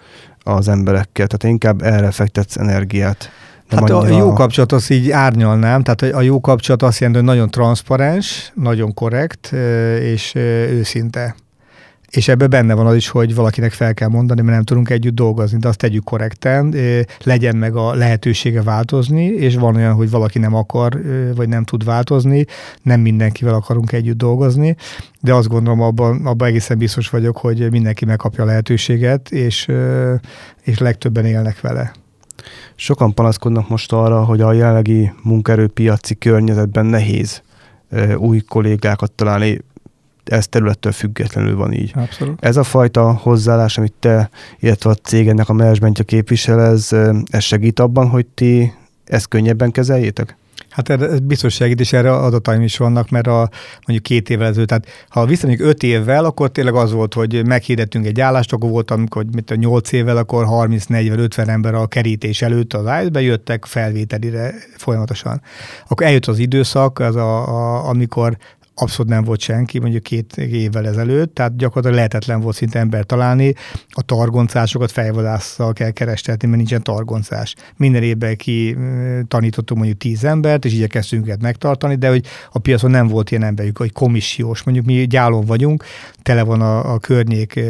az 0.42 0.68
emberekkel, 0.68 1.26
tehát 1.26 1.54
inkább 1.54 1.82
erre 1.82 2.10
fektetsz 2.10 2.56
energiát. 2.56 3.30
Nem 3.68 3.80
hát 3.80 3.90
annyira... 3.90 4.14
a 4.14 4.18
jó 4.18 4.32
kapcsolat 4.32 4.72
azt 4.72 4.90
így 4.90 5.10
árnyalnám, 5.10 5.82
tehát 5.82 6.14
a 6.14 6.20
jó 6.20 6.40
kapcsolat 6.40 6.82
azt 6.82 6.98
jelenti, 6.98 7.20
hogy 7.20 7.28
nagyon 7.28 7.50
transzparens, 7.50 8.52
nagyon 8.54 8.94
korrekt 8.94 9.52
és 10.00 10.34
őszinte. 10.70 11.34
És 12.10 12.28
ebben 12.28 12.50
benne 12.50 12.74
van 12.74 12.86
az 12.86 12.94
is, 12.94 13.08
hogy 13.08 13.34
valakinek 13.34 13.72
fel 13.72 13.94
kell 13.94 14.08
mondani, 14.08 14.40
mert 14.40 14.54
nem 14.54 14.64
tudunk 14.64 14.90
együtt 14.90 15.14
dolgozni, 15.14 15.58
de 15.58 15.68
azt 15.68 15.78
tegyük 15.78 16.04
korrekten, 16.04 16.74
legyen 17.22 17.56
meg 17.56 17.76
a 17.76 17.94
lehetősége 17.94 18.62
változni, 18.62 19.24
és 19.24 19.54
van 19.54 19.76
olyan, 19.76 19.94
hogy 19.94 20.10
valaki 20.10 20.38
nem 20.38 20.54
akar, 20.54 21.00
vagy 21.34 21.48
nem 21.48 21.64
tud 21.64 21.84
változni, 21.84 22.44
nem 22.82 23.00
mindenkivel 23.00 23.54
akarunk 23.54 23.92
együtt 23.92 24.16
dolgozni, 24.16 24.76
de 25.20 25.34
azt 25.34 25.48
gondolom, 25.48 25.80
abban, 25.80 26.26
abban 26.26 26.48
egészen 26.48 26.78
biztos 26.78 27.08
vagyok, 27.08 27.36
hogy 27.36 27.70
mindenki 27.70 28.04
megkapja 28.04 28.42
a 28.42 28.46
lehetőséget, 28.46 29.30
és, 29.30 29.68
és 30.62 30.78
legtöbben 30.78 31.24
élnek 31.24 31.60
vele. 31.60 31.92
Sokan 32.74 33.14
panaszkodnak 33.14 33.68
most 33.68 33.92
arra, 33.92 34.24
hogy 34.24 34.40
a 34.40 34.52
jelenlegi 34.52 35.12
munkaerőpiaci 35.22 36.14
környezetben 36.14 36.86
nehéz 36.86 37.42
új 38.16 38.40
kollégákat 38.40 39.12
találni, 39.12 39.60
ez 40.30 40.48
területtől 40.48 40.92
függetlenül 40.92 41.56
van 41.56 41.72
így. 41.72 41.92
Abszolút. 41.94 42.44
Ez 42.44 42.56
a 42.56 42.62
fajta 42.62 43.12
hozzáállás, 43.12 43.78
amit 43.78 43.94
te, 44.00 44.30
illetve 44.60 44.90
a 44.90 44.94
cégednek 44.94 45.48
a 45.48 45.52
menedzsmentje 45.52 46.04
képvisel, 46.04 46.60
ez, 46.60 46.88
ez 47.30 47.42
segít 47.42 47.80
abban, 47.80 48.08
hogy 48.08 48.26
ti 48.26 48.72
ezt 49.04 49.28
könnyebben 49.28 49.70
kezeljétek? 49.70 50.36
Hát 50.76 50.88
ez 50.88 51.20
biztos 51.20 51.54
segít, 51.54 51.80
és 51.80 51.92
erre 51.92 52.12
adataim 52.12 52.62
is 52.62 52.76
vannak, 52.76 53.10
mert 53.10 53.26
a, 53.26 53.50
mondjuk 53.86 54.02
két 54.02 54.30
évvel 54.30 54.46
ezelőtt, 54.46 54.68
tehát 54.68 54.86
ha 55.08 55.26
visszamegyünk 55.26 55.68
öt 55.68 55.82
évvel, 55.82 56.24
akkor 56.24 56.50
tényleg 56.50 56.74
az 56.74 56.92
volt, 56.92 57.14
hogy 57.14 57.46
meghirdettünk 57.46 58.06
egy 58.06 58.20
állást, 58.20 58.52
akkor 58.52 58.70
volt, 58.70 58.90
amikor 58.90 59.24
mit 59.32 59.50
a 59.50 59.54
nyolc 59.54 59.92
évvel, 59.92 60.16
akkor 60.16 60.44
30, 60.44 60.84
40, 60.84 61.18
50 61.18 61.48
ember 61.48 61.74
a 61.74 61.86
kerítés 61.86 62.42
előtt 62.42 62.72
az 62.72 62.86
ájtbe 62.86 63.20
jöttek 63.20 63.64
felvételire 63.64 64.54
folyamatosan. 64.76 65.42
Akkor 65.88 66.06
eljött 66.06 66.26
az 66.26 66.38
időszak, 66.38 66.98
az 66.98 67.16
a, 67.16 67.48
a, 67.48 67.88
amikor 67.88 68.36
abszolút 68.78 69.12
nem 69.12 69.24
volt 69.24 69.40
senki, 69.40 69.78
mondjuk 69.78 70.02
két 70.02 70.36
évvel 70.36 70.86
ezelőtt, 70.86 71.34
tehát 71.34 71.56
gyakorlatilag 71.56 71.96
lehetetlen 71.96 72.40
volt 72.40 72.56
szinte 72.56 72.78
ember 72.78 73.04
találni. 73.04 73.54
A 73.88 74.02
targoncásokat 74.02 74.90
fejvadásszal 74.90 75.72
kell 75.72 75.90
kerestetni, 75.90 76.46
mert 76.46 76.58
nincsen 76.58 76.82
targoncás. 76.82 77.54
Minden 77.76 78.02
évben 78.02 78.36
ki 78.36 78.76
tanítottunk 79.28 79.80
mondjuk 79.80 80.00
tíz 80.00 80.24
embert, 80.24 80.64
és 80.64 80.72
igyekeztünk 80.72 81.26
őket 81.26 81.42
megtartani, 81.42 81.94
de 81.94 82.08
hogy 82.08 82.26
a 82.52 82.58
piacon 82.58 82.90
nem 82.90 83.06
volt 83.06 83.30
ilyen 83.30 83.42
emberük, 83.42 83.78
hogy 83.78 83.92
komissiós. 83.92 84.62
Mondjuk 84.62 84.86
mi 84.86 85.06
gyálon 85.06 85.44
vagyunk, 85.44 85.84
tele 86.22 86.42
van 86.42 86.60
a, 86.60 86.92
a 86.92 86.98
környék 86.98 87.60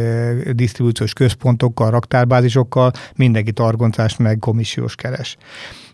disztribúciós 0.52 1.12
központokkal, 1.12 1.90
raktárbázisokkal, 1.90 2.92
mindenki 3.16 3.52
targoncást 3.52 4.18
meg 4.18 4.38
komissiós 4.38 4.94
keres. 4.94 5.36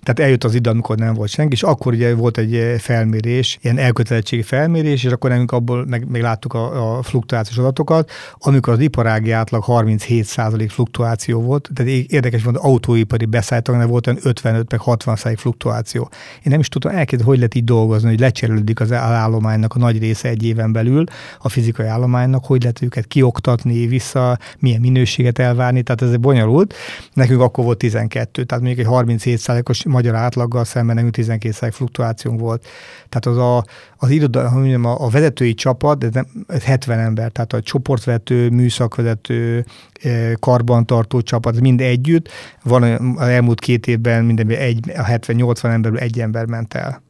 Tehát 0.02 0.20
eljött 0.20 0.44
az 0.44 0.54
idő, 0.54 0.70
amikor 0.70 0.96
nem 0.96 1.14
volt 1.14 1.30
senki, 1.30 1.54
és 1.54 1.62
akkor 1.62 1.92
ugye 1.92 2.14
volt 2.14 2.38
egy 2.38 2.54
eh, 2.54 2.78
felmérés, 2.78 3.58
ilyen 3.60 3.78
elkötelezettségi 3.78 4.42
felmérés, 4.42 5.04
és 5.04 5.10
akkor 5.10 5.30
nekünk 5.30 5.52
abból 5.52 5.84
meg, 5.86 6.10
meg 6.10 6.22
láttuk 6.22 6.54
a, 6.54 6.96
a 6.96 7.02
fluktuációs 7.02 7.58
adatokat, 7.58 8.10
amikor 8.38 8.72
az 8.72 8.78
iparági 8.78 9.30
átlag 9.30 9.64
37% 9.66 10.66
fluktuáció 10.68 11.40
volt, 11.40 11.70
tehát 11.74 11.92
érdekes 11.92 12.42
volt, 12.42 12.56
autóipari 12.56 13.24
beszállítóknál 13.24 13.86
volt 13.86 14.06
olyan 14.06 14.18
55 14.22 14.70
meg 14.70 14.80
60% 14.84 15.34
fluktuáció. 15.36 16.08
Én 16.34 16.42
nem 16.42 16.60
is 16.60 16.68
tudtam 16.68 16.92
elképzelni, 16.92 17.24
hogy 17.24 17.36
lehet 17.36 17.54
így 17.54 17.64
dolgozni, 17.64 18.08
hogy 18.08 18.20
lecserélődik 18.20 18.80
az 18.80 18.92
állománynak 18.92 19.74
a 19.74 19.78
nagy 19.78 19.98
része 19.98 20.28
egy 20.28 20.44
éven 20.44 20.72
belül, 20.72 21.04
a 21.38 21.48
fizikai 21.48 21.86
állománynak, 21.86 22.44
hogy 22.44 22.62
lehet 22.62 22.82
őket 22.82 23.06
kioktatni, 23.06 23.86
vissza, 23.86 24.38
milyen 24.58 24.80
minőséget 24.80 25.38
elvárni, 25.38 25.82
tehát 25.82 26.02
ez 26.02 26.16
bonyolult. 26.16 26.74
Nekünk 27.12 27.40
akkor 27.40 27.64
volt 27.64 27.78
12, 27.78 28.44
tehát 28.44 28.64
mondjuk 28.64 28.86
egy 28.86 28.92
37%-os 29.06 29.84
magyar 29.92 30.14
átlaggal 30.14 30.64
szemben 30.64 30.94
nekünk 30.94 31.14
12 31.14 31.70
fluktuációnk 31.70 32.40
volt. 32.40 32.66
Tehát 33.08 33.26
az 33.26 33.36
a, 33.36 33.64
az 33.96 34.10
iroda, 34.10 34.50
mondjam, 34.50 34.84
a, 34.84 35.08
vezetői 35.08 35.54
csapat, 35.54 36.04
ez, 36.04 36.12
nem, 36.12 36.26
ez 36.46 36.62
70 36.62 36.98
ember, 36.98 37.30
tehát 37.30 37.52
a 37.52 37.60
csoportvezető, 37.60 38.50
műszakvezető, 38.50 39.64
eh, 40.02 40.32
karbantartó 40.40 41.20
csapat, 41.20 41.60
mind 41.60 41.80
együtt. 41.80 42.28
Van 42.62 42.82
az 43.16 43.28
elmúlt 43.28 43.60
két 43.60 43.86
évben 43.86 44.24
minden 44.24 44.48
egy, 44.48 44.90
a 44.96 45.02
70-80 45.02 45.64
emberből 45.64 46.00
egy 46.00 46.20
ember 46.20 46.46
ment 46.46 46.74
el. 46.74 47.02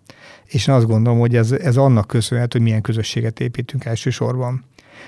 És 0.46 0.66
én 0.66 0.74
azt 0.74 0.86
gondolom, 0.86 1.18
hogy 1.18 1.36
ez, 1.36 1.52
ez 1.52 1.76
annak 1.76 2.06
köszönhető, 2.06 2.58
hogy 2.58 2.66
milyen 2.66 2.82
közösséget 2.82 3.40
építünk 3.40 3.84
elsősorban. 3.84 4.64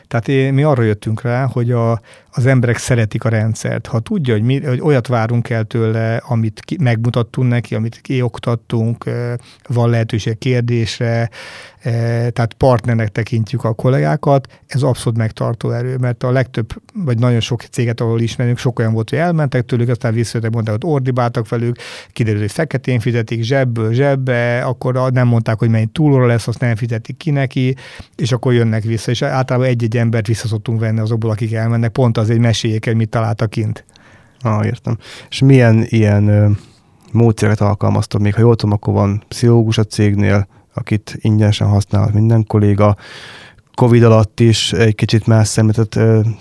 Tehát 0.09 0.53
mi 0.53 0.63
arra 0.63 0.83
jöttünk 0.83 1.23
rá, 1.23 1.47
hogy 1.47 1.71
a, 1.71 2.01
az 2.31 2.47
emberek 2.47 2.77
szeretik 2.77 3.25
a 3.25 3.29
rendszert. 3.29 3.87
Ha 3.87 4.01
tudja, 4.01 4.35
hogy, 4.35 4.43
mi, 4.43 4.65
hogy 4.65 4.81
olyat 4.81 5.07
várunk 5.07 5.51
el 5.51 5.65
tőle, 5.65 6.17
amit 6.17 6.61
ki, 6.61 6.77
megmutattunk 6.81 7.49
neki, 7.49 7.75
amit 7.75 8.01
kioktattunk, 8.01 9.05
van 9.69 9.91
lehetőség 9.91 10.39
kérdésre, 10.39 11.31
tehát 12.33 12.55
partnernek 12.55 13.09
tekintjük 13.09 13.64
a 13.64 13.73
kollégákat, 13.73 14.61
ez 14.66 14.83
abszolút 14.83 15.18
megtartó 15.18 15.70
erő, 15.70 15.97
mert 15.97 16.23
a 16.23 16.31
legtöbb, 16.31 16.68
vagy 16.94 17.18
nagyon 17.18 17.40
sok 17.40 17.62
céget, 17.62 18.01
ahol 18.01 18.20
ismerünk, 18.20 18.59
sok 18.59 18.79
olyan 18.79 18.92
volt, 18.92 19.11
hogy 19.11 19.18
elmentek 19.18 19.64
tőlük, 19.64 19.88
aztán 19.88 20.14
visszajöttek, 20.14 20.53
mondták, 20.53 20.77
hogy 20.81 20.92
ordibáltak 20.92 21.49
velük, 21.49 21.77
kiderült, 22.12 22.42
hogy 22.42 22.53
feketén 22.53 23.01
fizetik, 23.01 23.42
zsebből 23.42 23.92
zsebbe, 23.92 24.62
akkor 24.62 25.12
nem 25.12 25.27
mondták, 25.27 25.59
hogy 25.59 25.70
mennyi 25.70 25.87
túlóra 25.87 26.27
lesz, 26.27 26.49
azt 26.49 26.61
nem 26.61 26.77
fizetik 26.77 27.16
ki 27.16 27.31
neki, 27.31 27.77
és 28.16 28.33
akkor 28.33 28.53
jönnek 28.53 28.83
vissza, 28.83 29.11
és 29.11 29.23
általában 29.23 29.68
egy-egy 29.68 29.97
embert 29.97 30.27
visszaszoktunk 30.27 30.81
venni 30.81 31.01
azokból, 31.01 31.31
akik 31.31 31.53
elmennek, 31.53 31.90
pont 31.90 32.18
az 32.18 32.31
egy 32.31 32.40
meséljék 32.40 32.85
hogy 32.85 32.97
mit 32.97 33.09
találtak 33.09 33.51
kint. 33.51 33.85
Ah, 34.40 34.66
értem. 34.66 34.99
És 35.31 35.40
milyen 35.40 35.85
ilyen 35.88 36.57
módszereket 37.12 37.61
alkalmaztok? 37.61 38.20
Még 38.20 38.35
ha 38.35 38.40
jól 38.40 38.57
tudom, 38.57 38.75
akkor 38.75 38.94
van 38.94 39.23
pszichológus 39.29 39.79
a 39.79 39.85
cégnél, 39.85 40.47
akit 40.75 41.17
ingyenesen 41.21 41.69
használ 41.69 42.11
minden 42.13 42.47
kolléga. 42.47 42.97
Covid 43.75 44.03
alatt 44.03 44.41
is 44.41 44.73
egy 44.73 44.95
kicsit 44.95 45.27
más 45.27 45.49
szemletet 45.49 45.99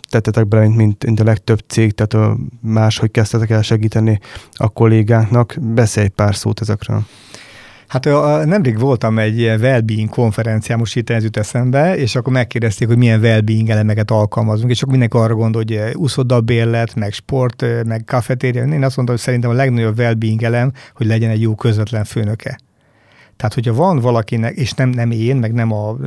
tettetek 0.09 0.47
bele, 0.47 0.67
mint, 0.67 1.05
mint 1.05 1.19
a 1.19 1.23
legtöbb 1.23 1.59
cég, 1.67 1.91
tehát 1.91 2.37
máshogy 2.61 3.11
kezdtetek 3.11 3.49
el 3.49 3.61
segíteni 3.61 4.19
a 4.53 4.69
kollégáknak. 4.69 5.55
Beszélj 5.61 6.07
pár 6.07 6.35
szót 6.35 6.61
ezekről. 6.61 7.03
Hát 7.87 8.05
nemrég 8.45 8.79
voltam 8.79 9.19
egy 9.19 9.39
ilyen 9.39 9.59
well-being 9.59 10.09
konferencián, 10.09 10.79
most 10.79 10.95
itt 10.95 11.09
ez 11.09 11.23
jut 11.23 11.37
eszembe, 11.37 11.97
és 11.97 12.15
akkor 12.15 12.33
megkérdezték, 12.33 12.87
hogy 12.87 12.97
milyen 12.97 13.19
well-being 13.19 13.69
elemeket 13.69 14.11
alkalmazunk, 14.11 14.71
és 14.71 14.77
akkor 14.81 14.91
mindenki 14.91 15.17
arra 15.17 15.33
gondol, 15.35 15.63
hogy 15.65 15.81
uszodabérlet, 15.95 16.95
meg 16.95 17.13
sport, 17.13 17.65
meg 17.85 18.03
kafetéria. 18.05 18.61
Én 18.61 18.83
azt 18.83 18.95
mondtam, 18.95 19.05
hogy 19.05 19.17
szerintem 19.17 19.49
a 19.49 19.53
legnagyobb 19.53 19.97
well-being 19.97 20.43
elem, 20.43 20.71
hogy 20.93 21.05
legyen 21.05 21.29
egy 21.29 21.41
jó 21.41 21.55
közvetlen 21.55 22.03
főnöke. 22.03 22.59
Tehát, 23.43 23.57
hogyha 23.57 23.83
van 23.83 23.99
valakinek, 23.99 24.55
és 24.55 24.71
nem, 24.71 24.89
nem 24.89 25.11
én, 25.11 25.35
meg 25.35 25.53
nem 25.53 25.71
a, 25.71 25.97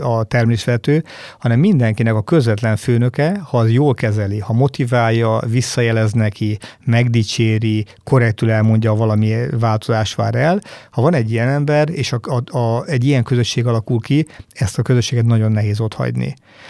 a 0.00 0.24
termésvető, 0.24 1.04
hanem 1.38 1.58
mindenkinek 1.58 2.14
a 2.14 2.22
közvetlen 2.22 2.76
főnöke, 2.76 3.40
ha 3.44 3.58
az 3.58 3.70
jól 3.70 3.94
kezeli, 3.94 4.38
ha 4.38 4.52
motiválja, 4.52 5.40
visszajelez 5.46 6.12
neki, 6.12 6.58
megdicséri, 6.84 7.84
korrektül 8.04 8.50
elmondja, 8.50 8.94
valami 8.94 9.34
változás 9.60 10.14
vár 10.14 10.34
el, 10.34 10.60
ha 10.90 11.02
van 11.02 11.14
egy 11.14 11.30
ilyen 11.30 11.48
ember, 11.48 11.88
és 11.88 12.12
a, 12.12 12.20
a, 12.22 12.58
a, 12.58 12.84
egy 12.86 13.04
ilyen 13.04 13.22
közösség 13.22 13.66
alakul 13.66 14.00
ki, 14.00 14.26
ezt 14.52 14.78
a 14.78 14.82
közösséget 14.82 15.24
nagyon 15.24 15.52
nehéz 15.52 15.80
ott. 15.80 15.96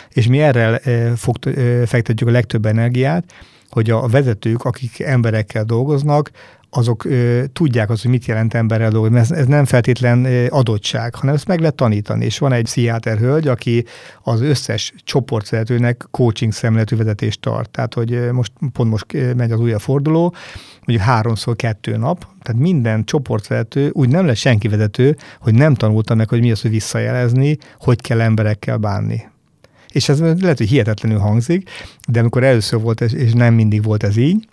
És 0.09 0.27
mi 0.27 0.41
erre 0.41 0.79
e, 0.79 1.17
fog, 1.17 1.37
e, 1.47 1.87
fektetjük 1.87 2.29
a 2.29 2.33
legtöbb 2.33 2.67
energiát, 2.67 3.25
hogy 3.69 3.91
a 3.91 4.07
vezetők, 4.07 4.65
akik 4.65 5.01
emberekkel 5.01 5.65
dolgoznak, 5.65 6.31
azok 6.75 7.05
ö, 7.05 7.45
tudják 7.53 7.91
azt, 7.91 8.03
hogy 8.03 8.11
mit 8.11 8.27
jelent 8.27 8.55
emberrel 8.55 8.91
dolgozni. 8.91 9.19
Ez, 9.19 9.31
ez 9.31 9.47
nem 9.47 9.65
feltétlen 9.65 10.25
ö, 10.25 10.47
adottság, 10.49 11.15
hanem 11.15 11.35
ezt 11.35 11.47
meg 11.47 11.59
lehet 11.59 11.75
tanítani. 11.75 12.25
És 12.25 12.39
van 12.39 12.53
egy 12.53 12.63
pszichiáter 12.63 13.19
hölgy, 13.19 13.49
aki 13.49 13.85
az 14.23 14.41
összes 14.41 14.93
csoportvezetőnek 15.05 16.07
coaching 16.11 16.53
szemletű 16.53 16.97
vezetést 16.97 17.41
tart. 17.41 17.71
Tehát, 17.71 17.95
hogy 17.95 18.31
most 18.33 18.53
pont 18.73 18.91
most 18.91 19.07
megy 19.37 19.51
az 19.51 19.61
újabb 19.61 19.81
forduló, 19.81 20.35
mondjuk 20.87 21.09
háromszor 21.09 21.57
kettő 21.57 21.97
nap, 21.97 22.27
tehát 22.43 22.61
minden 22.61 23.05
csoportvezető 23.05 23.91
úgy 23.93 24.09
nem 24.09 24.27
lesz 24.27 24.39
senki 24.39 24.69
vezető, 24.69 25.17
hogy 25.41 25.55
nem 25.55 25.75
tanulta 25.75 26.15
meg, 26.15 26.29
hogy 26.29 26.41
mi 26.41 26.51
az, 26.51 26.61
hogy 26.61 26.71
visszajelezni, 26.71 27.57
hogy 27.79 28.01
kell 28.01 28.21
emberekkel 28.21 28.77
bánni. 28.77 29.31
És 29.89 30.09
ez 30.09 30.21
lehet, 30.21 30.59
hogy 30.59 30.69
hihetetlenül 30.69 31.19
hangzik, 31.19 31.71
de 32.09 32.21
amikor 32.21 32.45
először 32.45 32.81
volt 32.81 33.01
ez, 33.01 33.15
és 33.15 33.33
nem 33.33 33.55
mindig 33.55 33.83
volt 33.83 34.03
ez 34.03 34.17
így, 34.17 34.47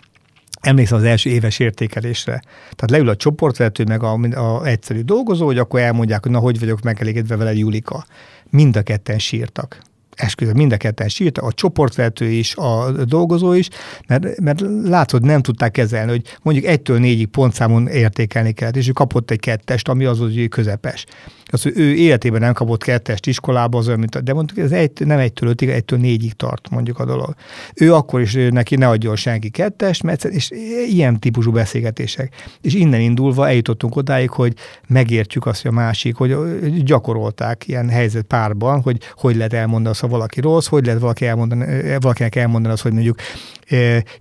Emlékszem 0.61 0.97
az 0.97 1.03
első 1.03 1.29
éves 1.29 1.59
értékelésre. 1.59 2.41
Tehát 2.59 2.89
leül 2.89 3.09
a 3.09 3.15
csoportvezető, 3.15 3.83
meg 3.83 4.03
a, 4.03 4.13
a 4.35 4.65
egyszerű 4.65 5.01
dolgozó, 5.01 5.45
hogy 5.45 5.57
akkor 5.57 5.79
elmondják, 5.79 6.23
hogy 6.23 6.31
na, 6.31 6.39
hogy 6.39 6.59
vagyok 6.59 6.81
megelégedve 6.81 7.35
vele 7.35 7.53
Julika. 7.53 8.05
Mind 8.49 8.75
a 8.75 8.81
ketten 8.81 9.19
sírtak. 9.19 9.81
esküszöm, 10.15 10.55
mind 10.55 10.71
a 10.71 10.77
ketten 10.77 11.07
sírt, 11.07 11.37
a 11.37 11.51
csoportvető 11.53 12.25
is, 12.25 12.55
a 12.55 12.91
dolgozó 12.91 13.53
is, 13.53 13.69
mert, 14.07 14.39
mert 14.39 14.61
látod, 14.83 15.23
nem 15.23 15.41
tudták 15.41 15.71
kezelni, 15.71 16.11
hogy 16.11 16.37
mondjuk 16.41 16.65
egytől 16.65 16.99
négyig 16.99 17.27
pontszámon 17.27 17.87
értékelni 17.87 18.51
kellett, 18.51 18.75
és 18.75 18.87
ő 18.87 18.91
kapott 18.91 19.31
egy 19.31 19.39
kettest, 19.39 19.87
ami 19.87 20.05
az, 20.05 20.19
hogy 20.19 20.47
közepes. 20.47 21.05
Az, 21.51 21.61
hogy 21.61 21.73
ő 21.75 21.93
életében 21.93 22.41
nem 22.41 22.53
kapott 22.53 22.83
kettest 22.83 23.27
iskolába, 23.27 23.77
az 23.77 23.87
olyan, 23.87 23.99
mint 23.99 24.15
a, 24.15 24.21
de 24.21 24.33
mondjuk 24.33 24.57
ez 24.57 24.71
egy, 24.71 24.91
nem 25.05 25.19
egytől 25.19 25.49
ötig, 25.49 25.69
egytől 25.69 25.99
négyig 25.99 26.33
tart 26.33 26.69
mondjuk 26.69 26.99
a 26.99 27.05
dolog. 27.05 27.35
Ő 27.75 27.93
akkor 27.93 28.21
is 28.21 28.37
neki 28.49 28.75
ne 28.75 28.87
adjon 28.87 29.15
senki 29.15 29.49
kettest, 29.49 30.03
mert 30.03 30.23
és 30.23 30.51
ilyen 30.89 31.19
típusú 31.19 31.51
beszélgetések. 31.51 32.33
És 32.61 32.73
innen 32.73 32.99
indulva 32.99 33.47
eljutottunk 33.47 33.95
odáig, 33.95 34.29
hogy 34.29 34.53
megértjük 34.87 35.45
azt, 35.45 35.61
hogy 35.61 35.71
a 35.71 35.73
másik, 35.73 36.15
hogy 36.15 36.35
gyakorolták 36.83 37.67
ilyen 37.67 37.89
helyzet 37.89 38.23
párban, 38.23 38.81
hogy 38.81 38.97
hogy 39.15 39.35
lehet 39.35 39.53
elmondani 39.53 39.89
azt, 39.89 39.99
ha 39.99 40.07
valaki 40.07 40.41
rossz, 40.41 40.67
hogy 40.67 40.85
lehet 40.85 41.01
valaki 41.01 41.25
elmondani, 41.25 41.95
valakinek 41.99 42.35
elmondani 42.35 42.73
azt, 42.73 42.83
hogy 42.83 42.93
mondjuk 42.93 43.17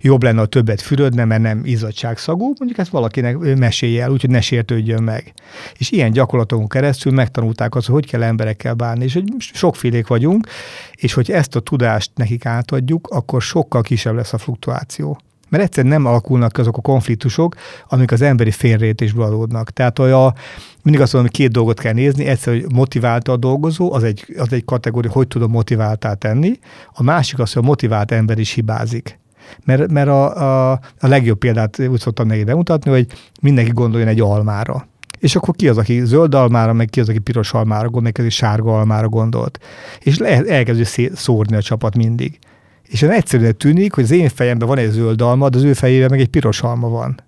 jobb 0.01 0.23
lenne, 0.23 0.39
ha 0.39 0.45
többet 0.45 0.81
fürödne, 0.81 1.25
mert 1.25 1.41
nem 1.41 1.61
izzadságszagú, 1.63 2.45
mondjuk 2.57 2.77
ezt 2.77 2.91
valakinek 2.91 3.37
mesélje 3.37 4.03
el, 4.03 4.11
úgyhogy 4.11 4.29
ne 4.29 4.41
sértődjön 4.41 5.03
meg. 5.03 5.33
És 5.77 5.91
ilyen 5.91 6.11
gyakorlaton 6.11 6.67
keresztül 6.67 7.11
megtanulták 7.11 7.75
azt, 7.75 7.85
hogy 7.85 7.95
hogy 7.95 8.09
kell 8.09 8.23
emberekkel 8.23 8.73
bánni, 8.73 9.03
és 9.03 9.13
hogy 9.13 9.23
sokfélék 9.37 10.07
vagyunk, 10.07 10.47
és 10.93 11.13
hogy 11.13 11.31
ezt 11.31 11.55
a 11.55 11.59
tudást 11.59 12.11
nekik 12.15 12.45
átadjuk, 12.45 13.07
akkor 13.07 13.41
sokkal 13.41 13.81
kisebb 13.81 14.15
lesz 14.15 14.33
a 14.33 14.37
fluktuáció. 14.37 15.19
Mert 15.49 15.63
egyszerűen 15.63 15.93
nem 15.93 16.05
alakulnak 16.05 16.57
azok 16.57 16.77
a 16.77 16.81
konfliktusok, 16.81 17.55
amik 17.87 18.11
az 18.11 18.21
emberi 18.21 18.51
félrejtésből 18.51 19.23
adódnak. 19.23 19.71
Tehát 19.71 19.99
a, 19.99 20.33
mindig 20.81 21.01
azt 21.01 21.13
mondom, 21.13 21.31
hogy 21.31 21.41
két 21.41 21.51
dolgot 21.51 21.79
kell 21.79 21.93
nézni. 21.93 22.25
Egyszer, 22.25 22.53
hogy 22.53 22.71
motiválta 22.73 23.31
a 23.31 23.37
dolgozó, 23.37 23.93
az 23.93 24.03
egy, 24.03 24.25
az 24.37 24.53
egy 24.53 24.65
kategória, 24.65 25.11
hogy 25.11 25.27
tudom 25.27 25.51
motiváltá 25.51 26.13
tenni. 26.13 26.59
A 26.93 27.03
másik 27.03 27.39
az, 27.39 27.53
hogy 27.53 27.63
a 27.63 27.65
motivált 27.65 28.11
ember 28.11 28.39
is 28.39 28.51
hibázik. 28.51 29.19
Mert, 29.65 29.91
mert 29.91 30.07
a, 30.07 30.71
a, 30.71 30.79
a 30.99 31.07
legjobb 31.07 31.37
példát 31.37 31.79
úgy 31.79 31.99
szoktam 31.99 32.27
neki 32.27 32.43
bemutatni, 32.43 32.91
hogy 32.91 33.07
mindenki 33.41 33.71
gondoljon 33.71 34.09
egy 34.09 34.21
almára. 34.21 34.87
És 35.19 35.35
akkor 35.35 35.55
ki 35.55 35.67
az, 35.67 35.77
aki 35.77 36.05
zöld 36.05 36.35
almára, 36.35 36.73
meg 36.73 36.89
ki 36.89 36.99
az, 36.99 37.09
aki 37.09 37.19
piros 37.19 37.53
almára 37.53 37.83
gondol, 37.83 38.01
meg 38.01 38.15
aki 38.19 38.29
sárga 38.29 38.77
almára 38.77 39.09
gondolt. 39.09 39.59
És 39.99 40.17
le, 40.17 40.43
elkezdi 40.43 41.09
szórni 41.13 41.55
a 41.55 41.61
csapat 41.61 41.95
mindig. 41.95 42.39
És 42.83 43.01
olyan 43.01 43.15
egyszerűen 43.15 43.57
tűnik, 43.57 43.93
hogy 43.93 44.03
az 44.03 44.11
én 44.11 44.29
fejemben 44.29 44.67
van 44.67 44.77
egy 44.77 44.89
zöld 44.89 45.21
alma, 45.21 45.49
de 45.49 45.57
az 45.57 45.63
ő 45.63 45.73
fejében 45.73 46.09
meg 46.09 46.19
egy 46.19 46.27
piros 46.27 46.61
alma 46.61 46.89
van. 46.89 47.19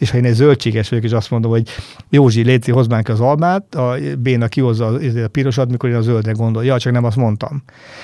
És 0.00 0.10
ha 0.10 0.16
én 0.16 0.24
egy 0.24 0.34
zöldséges 0.34 0.88
vagyok, 0.88 1.04
és 1.04 1.12
azt 1.12 1.30
mondom, 1.30 1.50
hogy 1.50 1.68
Józsi, 2.10 2.42
Léci, 2.42 2.70
hozd 2.70 2.92
az 3.04 3.20
almát, 3.20 3.74
a 3.74 3.96
Béna 4.18 4.48
kihozza 4.48 4.86
a 5.24 5.28
pirosat, 5.32 5.70
mikor 5.70 5.88
én 5.88 5.94
a 5.94 6.00
zöldre 6.00 6.32
gondol. 6.32 6.64
Ja, 6.64 6.78
csak 6.78 6.92
nem 6.92 7.04
azt 7.04 7.16
mondtam. 7.16 7.62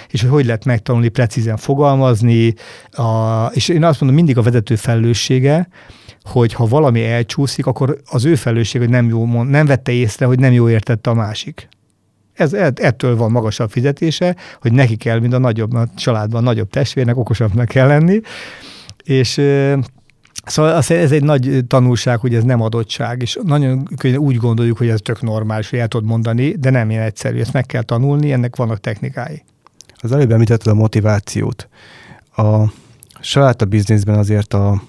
És 0.08 0.20
hogy 0.20 0.30
hogy 0.30 0.44
lehet 0.44 0.64
megtanulni, 0.64 1.08
precízen 1.08 1.56
fogalmazni, 1.56 2.54
a, 2.90 3.44
és 3.52 3.68
én 3.68 3.84
azt 3.84 4.00
mondom, 4.00 4.18
mindig 4.18 4.38
a 4.38 4.42
vezető 4.42 4.74
felelőssége, 4.74 5.68
hogy 6.22 6.52
ha 6.52 6.66
valami 6.66 7.04
elcsúszik, 7.04 7.66
akkor 7.66 7.98
az 8.10 8.24
ő 8.24 8.34
felelősség, 8.34 8.80
hogy 8.80 8.90
nem, 8.90 9.08
jó, 9.08 9.42
nem 9.42 9.66
vette 9.66 9.92
észre, 9.92 10.26
hogy 10.26 10.38
nem 10.38 10.52
jó 10.52 10.68
értette 10.68 11.10
a 11.10 11.14
másik. 11.14 11.68
Ez, 12.32 12.52
ettől 12.52 13.16
van 13.16 13.30
magasabb 13.30 13.70
fizetése, 13.70 14.36
hogy 14.60 14.72
neki 14.72 14.96
kell, 14.96 15.18
mint 15.18 15.32
a 15.32 15.38
nagyobb 15.38 15.74
a 15.74 15.86
családban, 15.96 16.40
a 16.40 16.44
nagyobb 16.44 16.70
testvérnek 16.70 17.16
okosabbnak 17.16 17.68
kell 17.68 17.86
lenni, 17.86 18.20
és 19.04 19.40
Szóval 20.46 20.82
ez 20.88 21.12
egy 21.12 21.22
nagy 21.22 21.64
tanulság, 21.66 22.18
hogy 22.18 22.34
ez 22.34 22.42
nem 22.42 22.60
adottság, 22.60 23.22
és 23.22 23.38
nagyon 23.42 23.84
könnyen 23.96 24.18
úgy 24.18 24.36
gondoljuk, 24.36 24.78
hogy 24.78 24.88
ez 24.88 25.00
tök 25.02 25.22
normális, 25.22 25.70
hogy 25.70 25.78
el 25.78 25.88
tudod 25.88 26.08
mondani, 26.08 26.52
de 26.52 26.70
nem 26.70 26.90
ilyen 26.90 27.02
egyszerű, 27.02 27.40
ezt 27.40 27.52
meg 27.52 27.66
kell 27.66 27.82
tanulni, 27.82 28.32
ennek 28.32 28.56
vannak 28.56 28.80
technikái. 28.80 29.44
Az 29.96 30.12
előbb 30.12 30.32
említetted 30.32 30.72
a 30.72 30.74
motivációt. 30.74 31.68
A 32.36 32.64
saláta 33.20 33.64
bizniszben 33.64 34.18
azért 34.18 34.54
a 34.54 34.82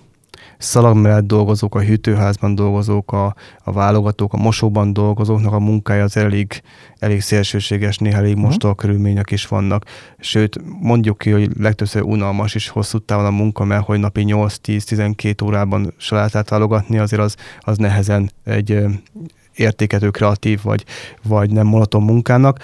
szalag 0.58 0.96
mellett 0.96 1.26
dolgozók, 1.26 1.76
a 1.76 1.82
hűtőházban 1.82 2.56
dolgozók, 2.56 3.12
a, 3.12 3.36
a 3.64 3.72
válogatók, 3.72 4.34
a 4.34 4.38
mosóban 4.38 4.94
dolgozóknak 4.94 5.54
a 5.54 5.60
munkája 5.60 6.04
az 6.04 6.18
elég, 6.18 6.62
elég 7.00 7.22
szélsőséges, 7.22 7.98
néha 7.98 8.18
elég 8.18 8.36
most 8.36 8.64
a 8.64 8.76
körülmények 8.76 9.32
is 9.32 9.48
vannak. 9.48 9.86
Sőt, 10.20 10.60
mondjuk 10.82 11.18
ki, 11.18 11.30
hogy 11.30 11.50
legtöbbször 11.60 12.02
unalmas 12.02 12.56
is 12.56 12.70
hosszú 12.70 12.98
távon 12.98 13.26
a 13.26 13.32
munka, 13.32 13.64
mert 13.64 13.86
hogy 13.86 14.00
napi 14.00 14.24
8-10-12 14.28 15.44
órában 15.44 15.94
salátát 15.98 16.50
válogatni, 16.50 16.98
azért 16.98 17.22
az, 17.22 17.36
az 17.60 17.78
nehezen 17.78 18.32
egy 18.44 18.86
értékető 19.56 20.10
kreatív 20.10 20.60
vagy, 20.64 20.84
vagy 21.24 21.52
nem 21.52 21.68
monoton 21.68 22.04
munkának 22.04 22.60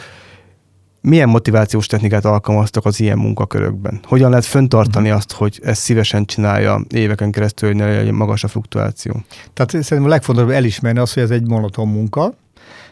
milyen 1.04 1.30
motivációs 1.30 1.88
technikát 1.88 2.26
alkalmaztak 2.26 2.86
az 2.86 3.00
ilyen 3.00 3.18
munkakörökben? 3.18 4.00
Hogyan 4.04 4.30
lehet 4.30 4.46
föntartani 4.46 5.06
uh-huh. 5.06 5.18
azt, 5.18 5.32
hogy 5.32 5.60
ezt 5.64 5.82
szívesen 5.82 6.26
csinálja 6.26 6.82
éveken 6.90 7.32
keresztül, 7.32 7.70
hogy 7.70 7.78
ne 7.78 7.96
legyen 7.96 8.14
magas 8.14 8.44
a 8.44 8.48
fluktuáció? 8.48 9.24
Tehát 9.54 9.72
szerintem 9.72 10.04
a 10.04 10.08
legfontosabb 10.08 10.52
elismerni 10.52 11.00
az, 11.00 11.14
hogy 11.14 11.24
ez 11.24 11.32
egy 11.32 11.48
monoton 11.48 11.88
munka, 11.88 12.34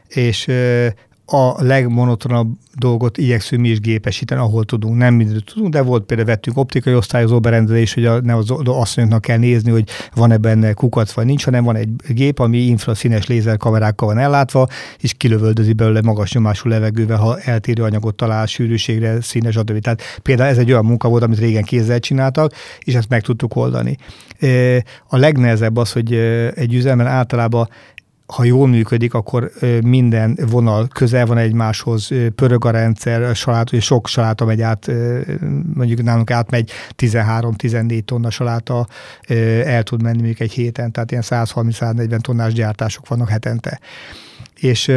és 0.08 0.48
a 1.26 1.64
legmonotonabb 1.64 2.58
dolgot 2.76 3.18
igyekszünk 3.18 3.62
mi 3.62 3.70
is 3.70 3.80
gépesíteni, 3.80 4.42
ahol 4.42 4.66
tudunk. 4.66 4.98
Nem 4.98 5.14
mindent 5.14 5.44
tudunk, 5.46 5.74
de 5.74 5.82
volt 5.82 6.04
például 6.04 6.28
vettünk 6.28 6.58
optikai 6.58 6.96
osztályozó 6.96 7.40
berendezés, 7.40 7.94
hogy 7.94 8.06
a, 8.06 8.22
ne 8.22 8.36
az 8.36 8.52
asszonyoknak 8.66 9.22
kell 9.22 9.38
nézni, 9.38 9.72
hogy 9.72 9.90
van-e 10.16 10.38
benne 10.38 10.74
kukac 10.74 11.12
vagy 11.12 11.26
nincs, 11.26 11.44
hanem 11.46 11.64
van 11.64 11.76
egy 11.76 11.90
gép, 12.08 12.40
ami 12.40 12.58
infraszínes 12.58 13.28
lézerkamerákkal 13.28 14.08
van 14.08 14.18
ellátva, 14.18 14.68
és 15.00 15.14
kilövöldözi 15.14 15.74
belőle 15.74 16.02
magas 16.02 16.34
nyomású 16.34 16.70
levegővel, 16.70 17.18
ha 17.18 17.40
eltérő 17.40 17.84
anyagot 17.84 18.16
talál, 18.16 18.46
sűrűségre, 18.46 19.22
színes, 19.22 19.54
stb. 19.54 19.80
Tehát 19.80 20.02
például 20.22 20.50
ez 20.50 20.58
egy 20.58 20.72
olyan 20.72 20.86
munka 20.86 21.10
volt, 21.10 21.24
amit 21.24 21.40
régen 21.40 21.64
kézzel 21.64 22.00
csináltak, 22.00 22.54
és 22.80 22.94
ezt 22.94 23.10
meg 23.10 23.22
tudtuk 23.22 23.56
oldani. 23.56 23.98
A 25.08 25.18
legnehezebb 25.18 25.78
az, 25.78 25.92
hogy 25.92 26.14
egy 26.56 26.74
üzemben 26.74 27.08
általában 27.08 27.70
ha 28.32 28.44
jól 28.44 28.68
működik, 28.68 29.14
akkor 29.14 29.52
minden 29.84 30.38
vonal 30.50 30.88
közel 30.88 31.26
van 31.26 31.38
egymáshoz, 31.38 32.10
pörög 32.36 32.66
a 32.66 32.72
rendszer, 32.72 33.22
a 33.22 33.34
saláta, 33.34 33.80
sok 33.80 34.08
saláta 34.08 34.46
megy 34.46 34.62
át, 34.62 34.92
mondjuk 35.74 36.04
nálunk 36.04 36.32
átmegy 36.32 36.72
13-14 36.98 38.02
tonna 38.02 38.30
saláta, 38.30 38.88
el 39.66 39.84
tud 39.84 40.02
menni 40.02 40.22
még 40.22 40.42
egy 40.42 40.52
héten, 40.52 40.92
tehát 40.92 41.12
ilyen 41.12 41.24
130-140 41.26 42.20
tonnás 42.20 42.54
gyártások 42.54 43.08
vannak 43.08 43.30
hetente. 43.30 43.80
És 44.60 44.92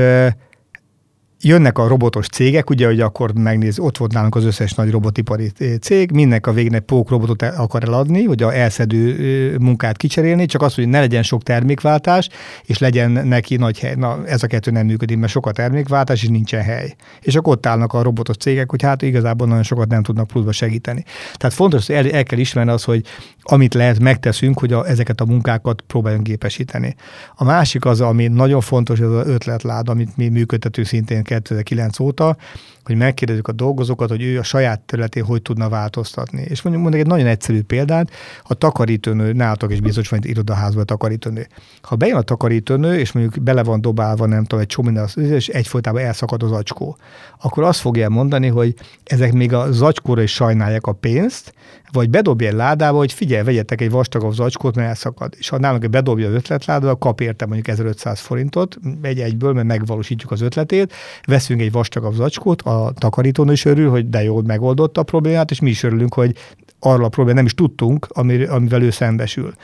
jönnek 1.45 1.79
a 1.79 1.89
robotos 1.89 2.27
cégek, 2.27 2.71
ugye, 2.71 2.87
hogy 2.87 3.01
akkor 3.01 3.33
megnéz, 3.35 3.79
ott 3.79 3.97
volt 3.97 4.13
nálunk 4.13 4.35
az 4.35 4.45
összes 4.45 4.75
nagy 4.75 4.91
robotipari 4.91 5.53
cég, 5.81 6.11
mindenek 6.11 6.47
a 6.47 6.53
végén 6.53 6.75
egy 6.75 6.81
pók 6.81 7.11
robotot 7.11 7.43
akar 7.43 7.83
eladni, 7.85 8.25
hogy 8.25 8.43
a 8.43 8.55
elszedő 8.55 9.57
munkát 9.61 9.97
kicserélni, 9.97 10.47
csak 10.47 10.63
az, 10.63 10.75
hogy 10.75 10.89
ne 10.89 11.01
legyen 11.01 11.23
sok 11.23 11.43
termékváltás, 11.43 12.29
és 12.65 12.79
legyen 12.79 13.11
neki 13.11 13.57
nagy 13.57 13.79
hely. 13.79 13.95
Na, 13.95 14.27
ez 14.27 14.43
a 14.43 14.47
kettő 14.47 14.71
nem 14.71 14.87
működik, 14.87 15.19
mert 15.19 15.33
sok 15.33 15.47
a 15.47 15.53
termékváltás, 15.53 16.23
és 16.23 16.29
nincsen 16.29 16.63
hely. 16.63 16.95
És 17.21 17.35
akkor 17.35 17.53
ott 17.53 17.67
állnak 17.67 17.93
a 17.93 18.03
robotos 18.03 18.37
cégek, 18.37 18.71
hogy 18.71 18.83
hát 18.83 19.03
igazából 19.03 19.47
nagyon 19.47 19.63
sokat 19.63 19.89
nem 19.89 20.03
tudnak 20.03 20.27
pluszba 20.27 20.53
segíteni. 20.53 21.05
Tehát 21.35 21.57
fontos, 21.57 21.87
hogy 21.87 21.97
el, 21.97 22.11
el 22.11 22.23
kell 22.23 22.39
ismerni 22.39 22.71
az, 22.71 22.85
hogy 22.85 23.05
amit 23.43 23.75
lehet, 23.75 23.99
megteszünk, 23.99 24.59
hogy 24.59 24.73
a, 24.73 24.87
ezeket 24.89 25.21
a 25.21 25.25
munkákat 25.25 25.81
próbáljunk 25.87 26.27
gépesíteni. 26.27 26.95
A 27.35 27.45
másik 27.45 27.85
az, 27.85 28.01
ami 28.01 28.27
nagyon 28.27 28.61
fontos, 28.61 29.01
ez 29.01 29.11
az 29.11 29.27
ötletlád, 29.27 29.89
amit 29.89 30.17
mi 30.17 30.29
működtető 30.29 30.85
szintén 30.85 31.23
2009 31.41 32.01
óta, 32.01 32.37
hogy 32.85 32.97
megkérdezzük 32.97 33.49
a 33.49 33.53
dolgozókat, 33.53 34.09
hogy 34.09 34.23
ő 34.23 34.39
a 34.39 34.43
saját 34.43 34.81
területén 34.81 35.25
hogy 35.25 35.43
tudna 35.43 35.69
változtatni. 35.69 36.41
És 36.41 36.63
mondjuk 36.63 36.85
mondjuk 36.85 37.05
egy 37.05 37.11
nagyon 37.11 37.27
egyszerű 37.27 37.63
példát, 37.63 38.11
a 38.43 38.55
takarítónő, 38.55 39.33
nálatok 39.33 39.73
is 39.73 39.81
biztos 39.81 40.09
van 40.09 40.21
egy 40.23 40.29
irodaházban 40.29 40.83
a 40.83 40.85
takarítónő. 40.85 41.47
Ha 41.83 41.97
bejön 41.97 42.17
a 42.17 42.23
takarítónő, 42.23 42.99
és 42.99 43.13
mondjuk 43.13 43.43
bele 43.43 43.63
van 43.63 43.81
dobálva, 43.81 44.27
nem 44.27 44.43
tudom, 44.43 44.61
egy 44.61 44.67
csomó 44.67 45.01
és 45.17 45.49
egyfolytában 45.49 46.03
elszakad 46.03 46.43
az 46.43 46.53
acskó, 46.53 46.97
akkor 47.41 47.63
azt 47.63 47.81
fogja 47.81 48.09
mondani, 48.09 48.47
hogy 48.47 48.75
ezek 49.05 49.33
még 49.33 49.53
a 49.53 49.73
zacskóra 49.73 50.23
is 50.23 50.33
sajnálják 50.33 50.87
a 50.87 50.93
pénzt, 50.93 51.55
vagy 51.95 52.11
bedobja 52.11 52.49
egy 52.49 52.55
ládába, 52.55 52.99
hogy 52.99 53.13
figyelj, 53.13 53.45
vegyetek 53.45 53.81
egy 53.81 53.91
vastagabb 53.91 54.33
zacskót, 54.33 54.75
mert 54.75 54.89
elszakad. 54.89 55.35
És 55.39 55.49
ha 55.49 55.59
nálunk 55.59 55.91
bedobja 55.91 56.29
az 56.29 56.35
ötletládába, 56.35 56.97
kap 56.97 57.21
érte 57.21 57.47
mondjuk 57.47 57.69
1500 57.69 58.21
forintot, 58.21 58.79
egy 59.03 59.21
egyből, 59.21 59.53
mert 59.53 59.67
megvalósítjuk 59.67 60.31
az 60.31 60.41
ötletét, 60.41 60.93
veszünk 61.27 61.61
egy 61.61 61.73
vastagabb 61.73 62.15
zacskót, 62.15 62.63
a 62.83 62.93
takarítón 62.93 63.53
is 63.53 63.65
örül, 63.65 63.91
hogy 63.91 64.09
de 64.09 64.23
jól 64.23 64.43
megoldotta 64.43 65.01
a 65.01 65.05
problémát, 65.05 65.51
és 65.51 65.61
mi 65.61 65.71
is 65.71 65.83
örülünk, 65.83 66.15
hogy 66.15 66.37
arra 66.79 67.05
a 67.05 67.09
problémát 67.09 67.37
nem 67.37 67.45
is 67.45 67.55
tudtunk, 67.55 68.07
amivel 68.11 68.83
ő 68.83 68.91
szembesül 68.91 69.55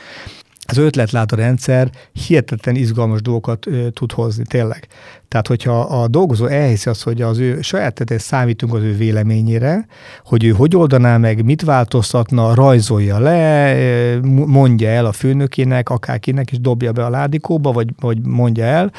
az 0.70 0.76
ötletlátó 0.76 1.36
rendszer 1.36 1.90
hihetetlen 2.12 2.74
izgalmas 2.74 3.22
dolgokat 3.22 3.66
ö, 3.66 3.90
tud 3.90 4.12
hozni, 4.12 4.44
tényleg. 4.44 4.86
Tehát, 5.28 5.46
hogyha 5.46 5.80
a 5.80 6.08
dolgozó 6.08 6.46
elhiszi 6.46 6.88
azt, 6.88 7.02
hogy 7.02 7.22
az 7.22 7.38
ő 7.38 7.60
saját 7.60 7.94
tetején 7.94 8.22
számítunk 8.22 8.74
az 8.74 8.82
ő 8.82 8.96
véleményére, 8.96 9.86
hogy 10.24 10.44
ő 10.44 10.50
hogy 10.50 10.76
oldaná 10.76 11.16
meg, 11.16 11.44
mit 11.44 11.62
változtatna, 11.62 12.54
rajzolja 12.54 13.18
le, 13.18 13.74
mondja 14.46 14.88
el 14.88 15.06
a 15.06 15.12
főnökének, 15.12 15.88
akárkinek, 15.88 16.50
és 16.50 16.60
dobja 16.60 16.92
be 16.92 17.04
a 17.04 17.10
ládikóba, 17.10 17.72
vagy, 17.72 17.88
vagy 18.00 18.26
mondja 18.26 18.64
el, 18.64 18.92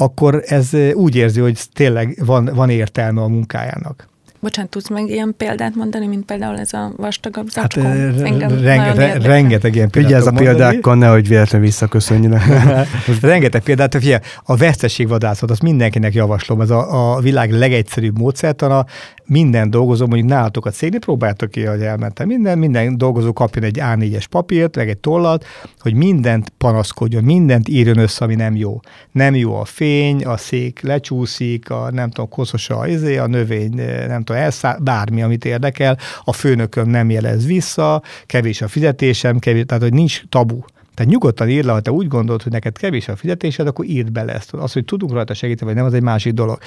akkor 0.00 0.42
ez 0.46 0.74
úgy 0.92 1.16
érzi, 1.16 1.40
hogy 1.40 1.60
tényleg 1.72 2.18
van, 2.24 2.50
van 2.54 2.70
értelme 2.70 3.22
a 3.22 3.28
munkájának. 3.28 4.08
Bocsánat, 4.40 4.70
tudsz 4.70 4.88
meg 4.88 5.08
ilyen 5.08 5.34
példát 5.36 5.74
mondani, 5.74 6.06
mint 6.06 6.24
például 6.24 6.58
ez 6.58 6.72
a 6.72 6.92
vastagabb 6.96 7.48
zacskó? 7.48 7.82
Hát, 7.82 8.60
renge, 8.60 9.18
rengeteg 9.18 9.74
ilyen 9.74 9.90
példát 9.90 10.10
Ugye 10.10 10.20
ez 10.20 10.26
a 10.26 10.32
példákkal, 10.32 10.94
nehogy 10.94 11.28
véletlenül 11.28 11.66
visszaköszönjének. 11.66 12.42
rengeteg 13.20 13.62
példát, 13.62 13.94
figyelj, 13.94 14.20
a 14.44 14.56
veszteségvadászat, 14.56 15.50
azt 15.50 15.62
mindenkinek 15.62 16.14
javaslom, 16.14 16.60
ez 16.60 16.70
a, 16.70 17.14
a 17.14 17.20
világ 17.20 17.50
legegyszerűbb 17.52 18.18
módszertana, 18.18 18.86
minden 19.30 19.70
dolgozó, 19.70 20.06
mondjuk 20.06 20.28
nálatok 20.28 20.66
a 20.66 20.70
cégnél, 20.70 20.98
próbáltok 20.98 21.50
ki, 21.50 21.64
hogy 21.64 21.82
elmentem 21.82 22.26
minden, 22.26 22.58
minden 22.58 22.98
dolgozó 22.98 23.32
kapjon 23.32 23.64
egy 23.64 23.78
A4-es 23.80 24.24
papírt, 24.30 24.76
meg 24.76 24.88
egy 24.88 24.98
tollat, 24.98 25.44
hogy 25.78 25.94
mindent 25.94 26.52
panaszkodjon, 26.58 27.24
mindent 27.24 27.68
írjon 27.68 27.98
össze, 27.98 28.24
ami 28.24 28.34
nem 28.34 28.56
jó. 28.56 28.80
Nem 29.12 29.34
jó 29.34 29.54
a 29.54 29.64
fény, 29.64 30.24
a 30.24 30.36
szék 30.36 30.80
lecsúszik, 30.80 31.70
a 31.70 31.90
nem 31.90 32.10
tudom, 32.10 32.28
koszos 32.28 32.70
a, 32.70 32.86
izé, 32.86 33.16
a 33.16 33.26
növény, 33.26 33.74
nem 34.06 34.22
tudom, 34.22 34.29
elszáll, 34.34 34.78
bármi, 34.78 35.22
amit 35.22 35.44
érdekel, 35.44 35.98
a 36.24 36.32
főnököm 36.32 36.88
nem 36.88 37.10
jelez 37.10 37.46
vissza, 37.46 38.02
kevés 38.26 38.62
a 38.62 38.68
fizetésem, 38.68 39.38
kevés, 39.38 39.64
tehát 39.66 39.82
hogy 39.82 39.92
nincs 39.92 40.22
tabu. 40.28 40.58
Tehát 41.00 41.14
nyugodtan 41.14 41.48
írd 41.48 41.66
le, 41.66 41.72
ha 41.72 41.80
te 41.80 41.90
úgy 41.90 42.08
gondolod, 42.08 42.42
hogy 42.42 42.52
neked 42.52 42.78
kevés 42.78 43.08
a 43.08 43.16
fizetésed, 43.16 43.66
akkor 43.66 43.84
írd 43.84 44.12
bele 44.12 44.32
ezt. 44.32 44.52
Az, 44.52 44.72
hogy 44.72 44.84
tudunk 44.84 45.12
rajta 45.12 45.34
segíteni, 45.34 45.66
vagy 45.66 45.78
nem, 45.78 45.88
az 45.88 45.94
egy 45.94 46.02
másik 46.02 46.32
dolog. 46.32 46.58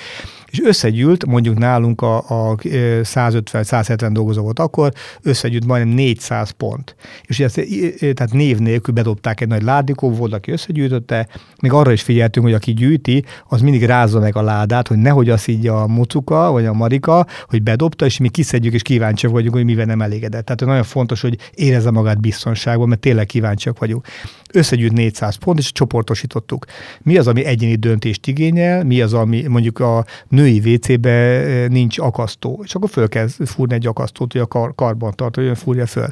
És 0.46 0.62
összegyűlt, 0.62 1.26
mondjuk 1.26 1.58
nálunk 1.58 2.02
a, 2.02 2.18
a 2.18 2.56
150-170 2.56 4.10
dolgozó 4.12 4.42
volt 4.42 4.60
akkor, 4.60 4.92
összegyűlt 5.22 5.66
majdnem 5.66 5.94
400 5.94 6.50
pont. 6.50 6.96
És 7.26 7.40
ezt, 7.40 7.62
tehát 8.00 8.32
név 8.32 8.58
nélkül 8.58 8.94
bedobták 8.94 9.42
egy 9.42 9.48
nagy 9.48 9.64
ládikó, 9.64 10.12
volt, 10.12 10.34
aki 10.34 10.52
összegyűjtötte, 10.52 11.28
még 11.62 11.72
arra 11.72 11.92
is 11.92 12.02
figyeltünk, 12.02 12.46
hogy 12.46 12.56
aki 12.56 12.74
gyűjti, 12.74 13.26
az 13.48 13.62
mindig 13.62 13.86
rázza 13.86 14.20
meg 14.20 14.36
a 14.36 14.42
ládát, 14.42 14.88
hogy 14.88 14.98
nehogy 14.98 15.30
azt 15.30 15.48
így 15.48 15.68
a 15.68 15.88
mucuka, 15.88 16.52
vagy 16.52 16.66
a 16.66 16.74
marika, 16.74 17.26
hogy 17.48 17.64
bedobta, 17.64 18.06
és 18.06 18.18
mi 18.18 18.30
kiszedjük, 18.30 18.74
és 18.74 18.82
kíváncsiak 18.82 19.32
vagyunk, 19.32 19.54
hogy 19.54 19.66
mivel 19.66 19.86
nem 19.86 20.02
elégedett. 20.02 20.46
Tehát 20.46 20.66
nagyon 20.66 20.84
fontos, 20.84 21.22
hogy 21.22 21.38
érezze 21.54 21.92
magát 21.92 22.20
biztonságban, 22.20 22.88
mert 22.88 23.02
tényleg 23.02 23.26
kíváncsiak 23.26 23.80
vagyunk 23.80 24.08
összegyűjt 24.54 24.92
400 24.92 25.36
pont, 25.36 25.60
és 25.60 25.72
csoportosítottuk. 25.72 26.66
Mi 27.02 27.18
az, 27.18 27.28
ami 27.28 27.46
egyéni 27.46 27.76
döntést 27.76 28.28
igényel, 28.28 28.84
mi 28.84 29.02
az, 29.02 29.14
ami 29.14 29.48
mondjuk 29.48 29.80
a 29.80 30.06
női 30.28 30.74
WC-be 30.74 31.10
eh, 31.10 31.68
nincs 31.68 32.00
akasztó, 32.00 32.62
és 32.64 32.76
akkor 32.76 32.90
föl 32.90 33.08
kell 33.08 33.28
fúrni 33.46 33.74
egy 33.74 33.88
akasztót, 33.88 34.32
hogy 34.32 34.42
a 34.42 34.46
kar, 34.46 34.76
karban 34.76 35.12
tartó, 35.16 35.54
fúrja 35.54 35.86
föl. 35.86 36.08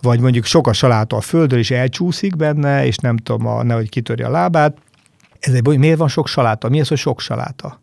Vagy 0.00 0.20
mondjuk 0.20 0.44
sok 0.44 0.66
a 0.66 0.72
saláta 0.72 1.16
a 1.16 1.20
földön, 1.20 1.58
és 1.58 1.70
elcsúszik 1.70 2.36
benne, 2.36 2.86
és 2.86 2.96
nem 2.96 3.16
tudom, 3.16 3.46
a, 3.46 3.62
nehogy 3.62 3.88
kitörje 3.88 4.26
a 4.26 4.30
lábát. 4.30 4.76
Ez 5.40 5.52
egy, 5.52 5.78
miért 5.78 5.98
van 5.98 6.08
sok 6.08 6.28
saláta? 6.28 6.68
Mi 6.68 6.80
az, 6.80 6.88
hogy 6.88 6.98
sok 6.98 7.20
saláta? 7.20 7.80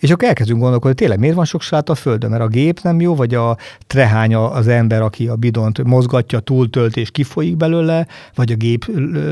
És 0.00 0.10
akkor 0.10 0.28
elkezdünk 0.28 0.60
gondolkodni, 0.60 0.96
tényleg 0.96 1.18
miért 1.18 1.34
van 1.34 1.44
sok 1.44 1.62
sát 1.62 1.88
a 1.88 1.94
földön, 1.94 2.30
mert 2.30 2.42
a 2.42 2.46
gép 2.46 2.80
nem 2.82 3.00
jó, 3.00 3.14
vagy 3.14 3.34
a 3.34 3.56
trehánya 3.86 4.50
az 4.50 4.68
ember, 4.68 5.02
aki 5.02 5.28
a 5.28 5.36
bidont 5.36 5.84
mozgatja, 5.84 6.40
túltölt 6.40 6.96
és 6.96 7.10
kifolyik 7.10 7.56
belőle, 7.56 8.06
vagy 8.34 8.52
a 8.52 8.54
gép 8.54 8.84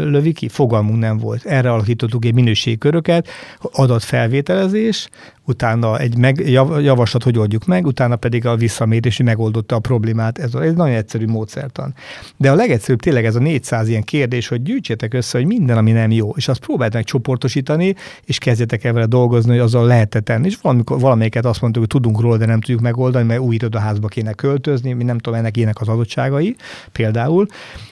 lövi 0.05 0.33
ki, 0.33 0.49
fogalmunk 0.49 0.99
nem 0.99 1.19
volt. 1.19 1.45
Erre 1.45 1.73
alakítottuk 1.73 2.25
egy 2.25 2.35
minőségköröket, 2.35 3.29
adatfelvételezés, 3.61 5.09
utána 5.49 5.99
egy 5.99 6.17
meg, 6.17 6.49
javaslat, 6.81 7.23
hogy 7.23 7.39
oldjuk 7.39 7.65
meg, 7.65 7.87
utána 7.87 8.17
pedig 8.17 8.47
a 8.47 8.57
visszamérés, 8.57 9.17
hogy 9.17 9.27
megoldotta 9.27 9.77
a 9.77 9.79
problémát. 9.79 10.39
Ez, 10.39 10.55
ez 10.55 10.75
nagyon 10.75 10.97
egyszerű 10.97 11.27
módszertan. 11.27 11.95
De 12.37 12.51
a 12.51 12.55
legegyszerűbb 12.55 13.01
tényleg 13.01 13.25
ez 13.25 13.35
a 13.35 13.39
400 13.39 13.89
ilyen 13.89 14.03
kérdés, 14.03 14.49
hogy 14.49 14.63
gyűjtsétek 14.63 15.15
össze, 15.15 15.39
hogy 15.39 15.47
minden, 15.47 15.77
ami 15.77 15.93
nem 15.93 16.11
jó, 16.11 16.33
és 16.37 16.49
azt 16.49 16.61
próbáljátok 16.61 17.05
csoportosítani, 17.05 17.95
és 18.25 18.39
kezdjetek 18.39 18.85
el 18.85 18.93
vele 18.93 19.07
dolgozni, 19.07 19.51
hogy 19.51 19.59
azzal 19.59 19.87
lehet 19.87 20.23
tenni. 20.25 20.47
És 20.47 20.59
valamikor, 20.63 21.01
valamelyiket 21.01 21.45
azt 21.45 21.61
mondtuk, 21.61 21.83
hogy 21.83 22.01
tudunk 22.01 22.21
róla, 22.21 22.37
de 22.37 22.47
nem 22.47 22.61
tudjuk 22.61 22.81
megoldani, 22.81 23.27
mert 23.27 23.41
új 23.41 23.55
irodaházba 23.55 24.09
kéne 24.09 24.33
költözni, 24.33 24.93
mi 24.93 25.05
nem 25.05 25.19
tudom, 25.19 25.39
ennek 25.39 25.57
ének 25.57 25.81
az 25.81 25.89
adottságai 25.89 26.57
például, 26.93 27.47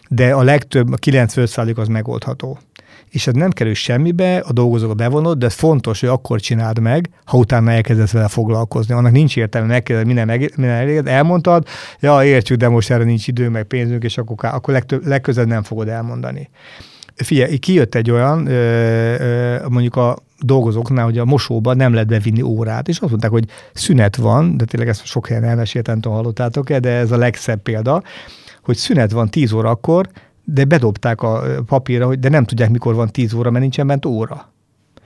de 0.09 0.35
a 0.35 0.43
legtöbb, 0.43 0.93
a 0.93 0.97
95% 0.97 1.77
az 1.77 1.89
megoldható 1.89 2.59
és 3.11 3.27
ez 3.27 3.35
nem 3.35 3.51
kerül 3.51 3.75
semmibe, 3.75 4.39
a 4.39 4.53
dolgozók 4.53 4.97
bevonod, 4.97 5.39
de 5.39 5.47
ez 5.47 5.55
fontos, 5.55 6.01
hogy 6.01 6.09
akkor 6.09 6.41
csináld 6.41 6.79
meg, 6.79 7.11
ha 7.25 7.37
utána 7.37 7.71
elkezdesz 7.71 8.13
vele 8.13 8.29
foglalkozni. 8.29 8.95
Annak 8.95 9.13
nincs 9.13 9.37
értelme, 9.37 9.67
megkérdez, 9.67 10.05
minden, 10.07 10.27
meg, 10.27 10.53
minden 10.57 10.77
eléged, 10.77 11.07
elmondtad, 11.07 11.67
ja, 12.01 12.25
értjük, 12.25 12.59
de 12.59 12.69
most 12.69 12.91
erre 12.91 13.05
nincs 13.05 13.29
idő, 13.29 13.49
meg 13.49 13.65
pénzünk, 13.65 14.05
és 14.05 14.19
akkor, 14.19 14.37
akkor 14.41 14.75
legtöbb, 14.75 15.07
legközelebb 15.07 15.49
nem 15.49 15.63
fogod 15.63 15.89
elmondani. 15.89 16.51
Figyelj, 17.15 17.57
kijött 17.57 17.95
egy 17.95 18.11
olyan, 18.11 18.39
mondjuk 19.69 19.97
a 19.97 20.17
dolgozóknál, 20.41 21.05
hogy 21.05 21.19
a 21.19 21.25
mosóban 21.25 21.77
nem 21.77 21.93
lehet 21.93 22.09
bevinni 22.09 22.43
órát, 22.43 22.89
és 22.89 22.99
azt 22.99 23.11
mondták, 23.11 23.31
hogy 23.31 23.45
szünet 23.73 24.17
van, 24.17 24.57
de 24.57 24.65
tényleg 24.65 24.89
ezt 24.89 25.05
sok 25.05 25.27
helyen 25.27 25.45
elmeséltem, 25.45 25.93
nem 25.93 26.03
tudom, 26.03 26.19
hallottátok-e, 26.19 26.79
de 26.79 26.91
ez 26.91 27.11
a 27.11 27.17
legszebb 27.17 27.63
példa, 27.63 28.03
hogy 28.63 28.77
szünet 28.77 29.11
van 29.11 29.31
10 29.31 29.53
órakor, 29.53 30.09
de 30.49 30.65
bedobták 30.65 31.23
a 31.23 31.43
papírra, 31.67 32.07
hogy 32.07 32.19
de 32.19 32.29
nem 32.29 32.45
tudják, 32.45 32.71
mikor 32.71 32.95
van 32.95 33.09
10 33.09 33.33
óra, 33.33 33.51
mert 33.51 33.63
nincsen 33.63 33.87
bent 33.87 34.07
óra. 34.07 34.53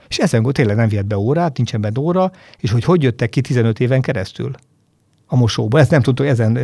És 0.07 0.17
ezen 0.17 0.43
tényleg 0.43 0.75
nem 0.75 0.87
vihet 0.87 1.05
be 1.05 1.17
órát, 1.17 1.57
nincsen 1.57 1.81
bent 1.81 1.97
óra, 1.97 2.31
és 2.59 2.71
hogy 2.71 2.83
hogy 2.83 3.03
jöttek 3.03 3.29
ki 3.29 3.41
15 3.41 3.79
éven 3.79 4.01
keresztül 4.01 4.51
a 5.33 5.35
mosóba. 5.35 5.79
Ezt 5.79 5.91
nem 5.91 6.01
tudtuk, 6.01 6.25
ezen 6.25 6.59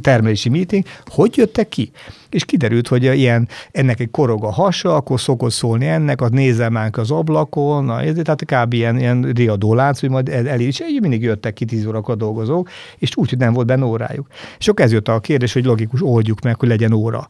termelési 0.00 0.48
meeting, 0.48 0.84
hogy 1.06 1.36
jöttek 1.36 1.68
ki? 1.68 1.90
És 2.30 2.44
kiderült, 2.44 2.88
hogy 2.88 3.02
ilyen, 3.04 3.48
ennek 3.70 4.00
egy 4.00 4.10
korog 4.10 4.44
a 4.44 4.50
hasa, 4.50 4.94
akkor 4.94 5.20
szokott 5.20 5.50
szólni 5.50 5.86
ennek, 5.86 6.20
az 6.20 6.30
nézem 6.30 6.90
az 6.90 7.10
ablakon, 7.10 7.84
na, 7.84 8.12
tehát 8.22 8.44
kb. 8.44 8.72
ilyen, 8.72 8.98
ilyen 8.98 9.22
riadó 9.22 9.74
lánc, 9.74 10.00
hogy 10.00 10.10
majd 10.10 10.28
el, 10.28 10.48
el 10.48 10.60
is, 10.60 10.82
mindig 11.00 11.22
jöttek 11.22 11.52
ki 11.52 11.64
tíz 11.64 11.86
órakor 11.86 12.16
dolgozók, 12.16 12.68
és 12.98 13.16
úgy, 13.16 13.28
hogy 13.28 13.38
nem 13.38 13.52
volt 13.52 13.66
benne 13.66 13.84
órájuk. 13.84 14.26
És 14.58 14.68
akkor 14.68 14.84
ez 14.84 14.92
jött 14.92 15.08
a 15.08 15.20
kérdés, 15.20 15.52
hogy 15.52 15.64
logikus, 15.64 16.02
oldjuk 16.02 16.40
meg, 16.40 16.58
hogy 16.58 16.68
legyen 16.68 16.92
óra 16.92 17.28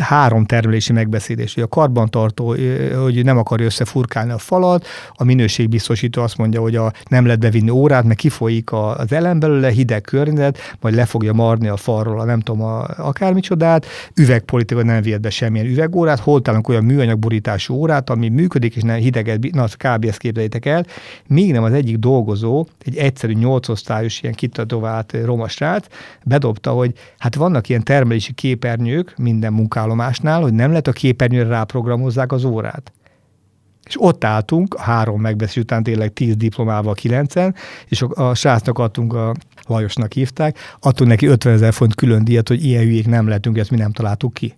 három 0.00 0.44
termelési 0.44 0.92
megbeszélés, 0.92 1.54
hogy 1.54 1.62
a 1.62 1.66
karbantartó, 1.66 2.46
hogy 3.02 3.24
nem 3.24 3.38
akarja 3.38 3.66
összefurkálni 3.66 4.32
a 4.32 4.38
falat, 4.38 4.86
a 5.12 5.24
minőségbiztosító 5.24 6.22
azt 6.22 6.36
mondja, 6.36 6.60
hogy 6.60 6.76
a, 6.76 6.92
nem 7.08 7.24
lehet 7.24 7.40
bevinni 7.40 7.70
órát, 7.70 8.04
mert 8.04 8.18
kifolyik 8.18 8.72
az 8.72 9.12
elem 9.12 9.38
belőle, 9.38 9.70
hideg 9.70 10.00
környezet, 10.00 10.58
majd 10.80 10.94
le 10.94 11.04
fogja 11.04 11.32
marni 11.32 11.68
a 11.68 11.76
falról 11.76 12.20
a 12.20 12.24
nem 12.24 12.40
tudom, 12.40 12.62
a, 12.62 12.86
akármicsodát, 12.96 13.86
üvegpolitika 14.14 14.82
nem 14.82 15.02
vihet 15.02 15.20
be 15.20 15.30
semmilyen 15.30 15.66
üvegórát, 15.66 16.18
holtálunk 16.18 16.68
olyan 16.68 16.84
műanyagborítású 16.84 17.74
órát, 17.74 18.10
ami 18.10 18.28
működik, 18.28 18.76
és 18.76 18.82
nem 18.82 18.96
hideget, 18.96 19.50
na, 19.52 19.64
kb. 19.64 20.04
ezt 20.04 20.18
képzeljétek 20.18 20.66
el, 20.66 20.86
még 21.26 21.52
nem 21.52 21.62
az 21.62 21.72
egyik 21.72 21.96
dolgozó, 21.96 22.66
egy 22.84 22.96
egyszerű 22.96 23.32
nyolcosztályos 23.32 24.22
ilyen 24.22 24.34
kitatovált 24.34 25.16
romasrát, 25.24 25.88
bedobta, 26.24 26.70
hogy 26.70 26.92
hát 27.18 27.34
vannak 27.34 27.68
ilyen 27.68 27.82
termelési 27.82 28.32
képernyők 28.32 29.14
minden 29.16 29.52
munkában, 29.52 29.85
állomásnál, 29.86 30.40
hogy 30.40 30.52
nem 30.52 30.68
lehet 30.68 30.86
a 30.86 30.92
képernyőre 30.92 31.48
ráprogramozzák 31.48 32.32
az 32.32 32.44
órát. 32.44 32.92
És 33.84 33.94
ott 33.98 34.24
álltunk, 34.24 34.78
három 34.78 35.20
megbeszél 35.20 35.62
után 35.62 35.82
tényleg 35.82 36.12
tíz 36.12 36.36
diplomával, 36.36 36.94
kilencen, 36.94 37.54
és 37.88 38.02
a, 38.02 38.28
a 38.28 38.34
srácnak 38.34 38.78
adtunk, 38.78 39.14
a 39.14 39.34
Lajosnak 39.66 40.12
hívták, 40.12 40.58
adtunk 40.80 41.10
neki 41.10 41.26
50 41.26 41.52
ezer 41.52 41.72
font 41.72 41.94
külön 41.94 42.24
díjat, 42.24 42.48
hogy 42.48 42.64
ilyen 42.64 42.82
hülyék 42.82 43.06
nem 43.06 43.26
lehetünk, 43.26 43.58
ezt 43.58 43.70
mi 43.70 43.76
nem 43.76 43.92
találtuk 43.92 44.34
ki. 44.34 44.54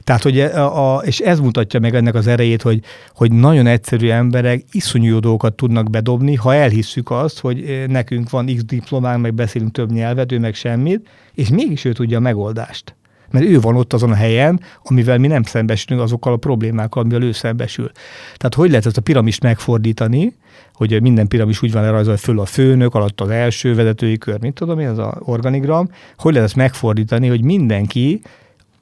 Tehát, 0.00 0.22
hogy 0.22 0.40
a, 0.40 0.96
a, 0.96 1.02
és 1.02 1.18
ez 1.18 1.40
mutatja 1.40 1.80
meg 1.80 1.94
ennek 1.94 2.14
az 2.14 2.26
erejét, 2.26 2.62
hogy, 2.62 2.80
hogy 3.14 3.32
nagyon 3.32 3.66
egyszerű 3.66 4.08
emberek 4.08 4.64
iszonyú 4.70 5.18
dolgokat 5.18 5.54
tudnak 5.54 5.90
bedobni, 5.90 6.34
ha 6.34 6.54
elhisszük 6.54 7.10
azt, 7.10 7.40
hogy 7.40 7.84
nekünk 7.88 8.30
van 8.30 8.46
x 8.46 8.64
diplománk, 8.64 9.22
meg 9.22 9.34
beszélünk 9.34 9.72
több 9.72 9.92
nyelvet, 9.92 10.32
ő 10.32 10.38
meg 10.38 10.54
semmit, 10.54 11.08
és 11.34 11.48
mégis 11.48 11.84
ő 11.84 11.92
tudja 11.92 12.16
a 12.16 12.20
megoldást 12.20 12.94
mert 13.34 13.46
ő 13.46 13.60
van 13.60 13.76
ott 13.76 13.92
azon 13.92 14.10
a 14.10 14.14
helyen, 14.14 14.60
amivel 14.82 15.18
mi 15.18 15.26
nem 15.26 15.42
szembesülünk 15.42 16.04
azokkal 16.04 16.32
a 16.32 16.36
problémákkal, 16.36 17.02
amivel 17.02 17.22
ő 17.22 17.32
szembesül. 17.32 17.90
Tehát 18.36 18.54
hogy 18.54 18.68
lehet 18.68 18.86
ezt 18.86 18.96
a 18.96 19.00
piramist 19.00 19.42
megfordítani, 19.42 20.34
hogy 20.74 21.02
minden 21.02 21.28
piramis 21.28 21.62
úgy 21.62 21.72
van 21.72 21.82
lerajzolva 21.82 22.18
föl 22.18 22.40
a 22.40 22.44
főnök, 22.44 22.94
alatt 22.94 23.20
az 23.20 23.28
első 23.28 23.74
vezetői 23.74 24.18
kör, 24.18 24.40
mint 24.40 24.54
tudom 24.54 24.78
én, 24.78 24.88
az 24.88 25.16
organigram, 25.18 25.88
hogy 26.16 26.32
lehet 26.32 26.48
ezt 26.48 26.56
megfordítani, 26.56 27.28
hogy 27.28 27.42
mindenki 27.42 28.20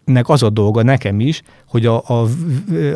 nek 0.05 0.29
az 0.29 0.43
a 0.43 0.51
dolga 0.51 0.83
nekem 0.83 1.21
is, 1.21 1.43
hogy 1.67 1.87
a, 1.87 2.03
a, 2.07 2.29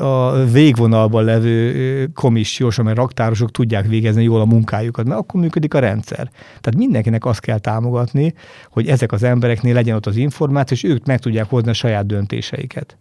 a 0.04 0.44
végvonalban 0.44 1.24
levő 1.24 2.10
komissiós, 2.14 2.78
amely 2.78 2.94
raktárosok 2.94 3.50
tudják 3.50 3.86
végezni 3.86 4.22
jól 4.22 4.40
a 4.40 4.44
munkájukat, 4.44 5.06
mert 5.06 5.20
akkor 5.20 5.40
működik 5.40 5.74
a 5.74 5.78
rendszer. 5.78 6.30
Tehát 6.46 6.76
mindenkinek 6.76 7.24
azt 7.24 7.40
kell 7.40 7.58
támogatni, 7.58 8.34
hogy 8.70 8.88
ezek 8.88 9.12
az 9.12 9.22
embereknél 9.22 9.74
legyen 9.74 9.96
ott 9.96 10.06
az 10.06 10.16
információ, 10.16 10.76
és 10.76 10.84
ők 10.94 11.06
meg 11.06 11.18
tudják 11.18 11.48
hozni 11.48 11.70
a 11.70 11.72
saját 11.72 12.06
döntéseiket. 12.06 12.96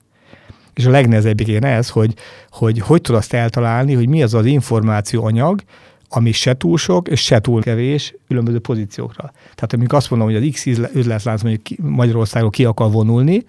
És 0.73 0.85
a 0.85 0.89
legnehezebb 0.89 1.39
igen 1.39 1.65
ez, 1.65 1.89
hogy, 1.89 2.13
hogy 2.49 2.79
hogy 2.79 3.01
tud 3.01 3.15
azt 3.15 3.33
eltalálni, 3.33 3.93
hogy 3.93 4.09
mi 4.09 4.23
az 4.23 4.33
az 4.33 4.45
információ 4.45 5.23
anyag, 5.23 5.61
ami 6.09 6.31
se 6.31 6.57
túl 6.57 6.77
sok, 6.77 7.07
és 7.07 7.23
se 7.23 7.39
túl 7.39 7.61
kevés 7.61 8.15
különböző 8.27 8.59
pozíciókra. 8.59 9.31
Tehát 9.41 9.73
amikor 9.73 9.97
azt 9.97 10.09
mondom, 10.09 10.27
hogy 10.27 10.37
az 10.37 10.49
X 10.51 10.65
üzletlánc 10.93 11.41
mondjuk 11.41 11.79
Magyarországon 11.79 12.49
ki 12.49 12.65
akar 12.65 12.91
vonulni, 12.91 13.45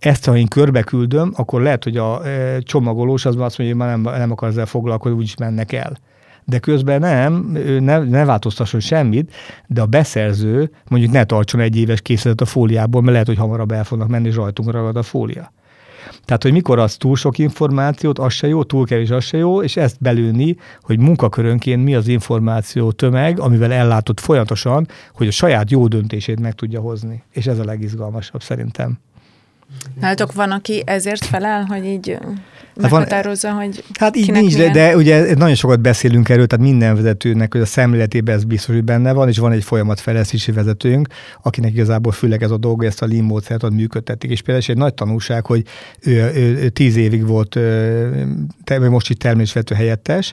ezt, 0.00 0.24
ha 0.24 0.36
én 0.36 0.48
körbe 0.48 0.82
küldöm, 0.82 1.32
akkor 1.34 1.62
lehet, 1.62 1.84
hogy 1.84 1.96
a 1.96 2.26
e, 2.26 2.60
csomagolós 2.60 3.24
az 3.24 3.36
azt 3.36 3.58
mondja, 3.58 3.76
hogy 3.76 3.86
már 3.86 3.98
nem, 3.98 4.18
nem 4.18 4.30
akar 4.30 4.48
ezzel 4.48 4.66
foglalkozni, 4.66 5.18
úgyis 5.18 5.36
mennek 5.36 5.72
el. 5.72 5.98
de 6.44 6.58
közben 6.58 7.00
nem, 7.00 7.50
ő 7.54 7.80
ne, 7.80 7.98
ne 7.98 8.24
változtasson 8.24 8.80
semmit, 8.80 9.32
de 9.66 9.80
a 9.80 9.86
beszerző 9.86 10.70
mondjuk 10.88 11.12
ne 11.12 11.24
tartson 11.24 11.60
egy 11.60 11.76
éves 11.76 12.00
készletet 12.00 12.40
a 12.40 12.44
fóliából, 12.44 13.00
mert 13.00 13.12
lehet, 13.12 13.26
hogy 13.26 13.36
hamarabb 13.36 13.70
el 13.70 13.84
fognak 13.84 14.08
menni, 14.08 14.28
és 14.28 14.34
rajtunk 14.34 14.70
ragad 14.70 14.96
a 14.96 15.02
fólia. 15.02 15.52
Tehát, 16.24 16.42
hogy 16.42 16.52
mikor 16.52 16.78
az 16.78 16.96
túl 16.96 17.16
sok 17.16 17.38
információt, 17.38 18.18
az 18.18 18.32
se 18.32 18.46
jó, 18.46 18.62
túl 18.64 18.86
kevés, 18.86 19.10
az 19.10 19.24
se 19.24 19.36
jó, 19.36 19.62
és 19.62 19.76
ezt 19.76 19.96
belülni, 20.00 20.56
hogy 20.80 20.98
munkakörönként 20.98 21.84
mi 21.84 21.94
az 21.94 22.08
információ 22.08 22.92
tömeg, 22.92 23.40
amivel 23.40 23.72
ellátott 23.72 24.20
folyamatosan, 24.20 24.88
hogy 25.12 25.26
a 25.26 25.30
saját 25.30 25.70
jó 25.70 25.86
döntését 25.86 26.40
meg 26.40 26.54
tudja 26.54 26.80
hozni. 26.80 27.22
És 27.30 27.46
ez 27.46 27.58
a 27.58 27.64
legizgalmasabb 27.64 28.42
szerintem. 28.42 28.98
Nálatok 30.00 30.32
van, 30.32 30.50
aki 30.50 30.82
ezért 30.86 31.24
felel, 31.24 31.64
hogy 31.64 31.84
így 31.84 32.18
meghatározza, 32.74 33.52
hogy 33.52 33.84
Hát 33.98 34.16
így 34.16 34.32
nincs, 34.32 34.54
milyen... 34.56 34.72
de 34.72 34.96
ugye 34.96 35.34
nagyon 35.34 35.54
sokat 35.54 35.80
beszélünk 35.80 36.28
erről, 36.28 36.46
tehát 36.46 36.64
minden 36.64 36.94
vezetőnek, 36.94 37.52
hogy 37.52 37.60
a 37.60 37.66
szemléletében 37.66 38.34
ez 38.34 38.44
biztos, 38.44 38.74
hogy 38.74 38.84
benne 38.84 39.12
van, 39.12 39.28
és 39.28 39.38
van 39.38 39.52
egy 39.52 39.64
folyamatfejlesztési 39.64 40.52
vezetőnk, 40.52 41.08
akinek 41.42 41.72
igazából 41.72 42.12
főleg 42.12 42.42
ez 42.42 42.50
a 42.50 42.56
dolga, 42.56 42.86
ezt 42.86 43.02
a 43.02 43.06
lean 43.06 43.24
módszert 43.24 43.70
működtetik. 43.70 44.30
És 44.30 44.42
például 44.42 44.66
egy 44.68 44.76
nagy 44.76 44.94
tanulság, 44.94 45.46
hogy 45.46 45.62
ő, 46.00 46.30
ő, 46.34 46.56
ő 46.56 46.68
tíz 46.68 46.96
évig 46.96 47.26
volt, 47.26 47.58
most 48.80 49.10
itt 49.10 49.18
termésvető 49.18 49.74
helyettes, 49.74 50.32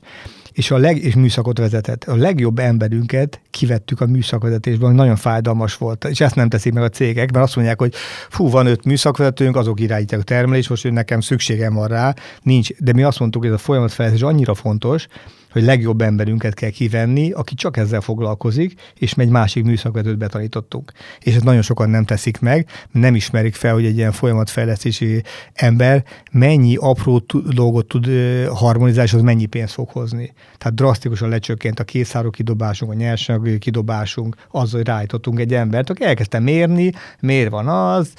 és, 0.58 0.72
a 0.72 0.78
leg, 0.78 0.97
és 0.97 1.16
műszakot 1.16 1.58
vezetett. 1.58 2.03
A 2.03 2.16
legjobb 2.16 2.60
emberünket 2.60 3.41
kivettük 3.49 4.01
a 4.01 4.05
műszakvezetésből, 4.05 4.91
nagyon 4.91 5.16
fájdalmas 5.16 5.76
volt, 5.76 6.05
és 6.05 6.20
ezt 6.20 6.36
nem 6.36 6.49
teszik 6.49 6.74
meg 6.74 6.84
a 6.84 6.89
cégek, 6.89 7.32
mert 7.32 7.45
azt 7.45 7.55
mondják, 7.55 7.80
hogy 7.80 7.93
fú, 8.30 8.49
van 8.49 8.66
öt 8.66 8.86
műszakvezetőnk, 8.86 9.55
azok 9.55 9.80
irányítják 9.80 10.22
a 10.22 10.24
termelést, 10.24 10.70
most 10.70 10.91
nekem 10.91 11.22
szükségem 11.22 11.74
van 11.74 11.88
rá, 11.88 12.14
nincs. 12.41 12.70
De 12.78 12.93
mi 12.93 13.03
azt 13.03 13.20
mondtuk, 13.20 13.41
hogy 13.41 13.51
ez 13.51 13.58
a 13.58 13.62
folyamatfejlesztés 13.62 14.24
annyira 14.24 14.53
fontos, 14.53 15.08
hogy 15.51 15.63
legjobb 15.63 16.01
emberünket 16.01 16.53
kell 16.53 16.69
kivenni, 16.69 17.31
aki 17.31 17.55
csak 17.55 17.77
ezzel 17.77 18.01
foglalkozik, 18.01 18.81
és 18.95 19.13
egy 19.13 19.29
másik 19.29 19.63
műszakvetőt 19.63 20.17
betanítottunk. 20.17 20.91
És 21.19 21.35
ezt 21.35 21.43
nagyon 21.43 21.61
sokan 21.61 21.89
nem 21.89 22.05
teszik 22.05 22.39
meg, 22.39 22.67
nem 22.91 23.15
ismerik 23.15 23.55
fel, 23.55 23.73
hogy 23.73 23.85
egy 23.85 23.97
ilyen 23.97 24.11
folyamatfejlesztési 24.11 25.23
ember 25.53 26.03
mennyi 26.31 26.75
apró 26.75 27.25
dolgot 27.53 27.87
tud 27.87 28.07
harmonizálni, 28.49 29.09
és 29.09 29.15
az 29.15 29.21
mennyi 29.21 29.45
pénzt 29.45 29.73
fog 29.73 29.89
hozni. 29.89 30.33
Tehát 30.57 30.77
drasztikusan 30.77 31.29
lecsökkent 31.29 31.79
a 31.79 31.83
készáró 31.83 32.29
kidobásunk, 32.29 32.91
a 32.91 32.95
nyersanyag 32.95 33.57
kidobásunk, 33.57 34.35
azzal, 34.51 34.79
hogy 34.79 34.87
rájtottunk 34.87 35.39
egy 35.39 35.53
embert, 35.53 35.89
aki 35.89 36.03
elkezdte 36.03 36.39
mérni, 36.39 36.91
miért 37.19 37.49
van 37.49 37.67
az, 37.67 38.13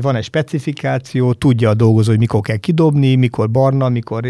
van 0.00 0.16
egy 0.16 0.24
specifikáció, 0.24 1.32
tudja 1.32 1.68
a 1.68 1.74
dolgozó, 1.74 2.10
hogy 2.10 2.18
mikor 2.18 2.40
kell 2.40 2.56
kidobni, 2.56 3.14
mikor 3.14 3.50
barna, 3.50 3.88
mikor 3.88 4.26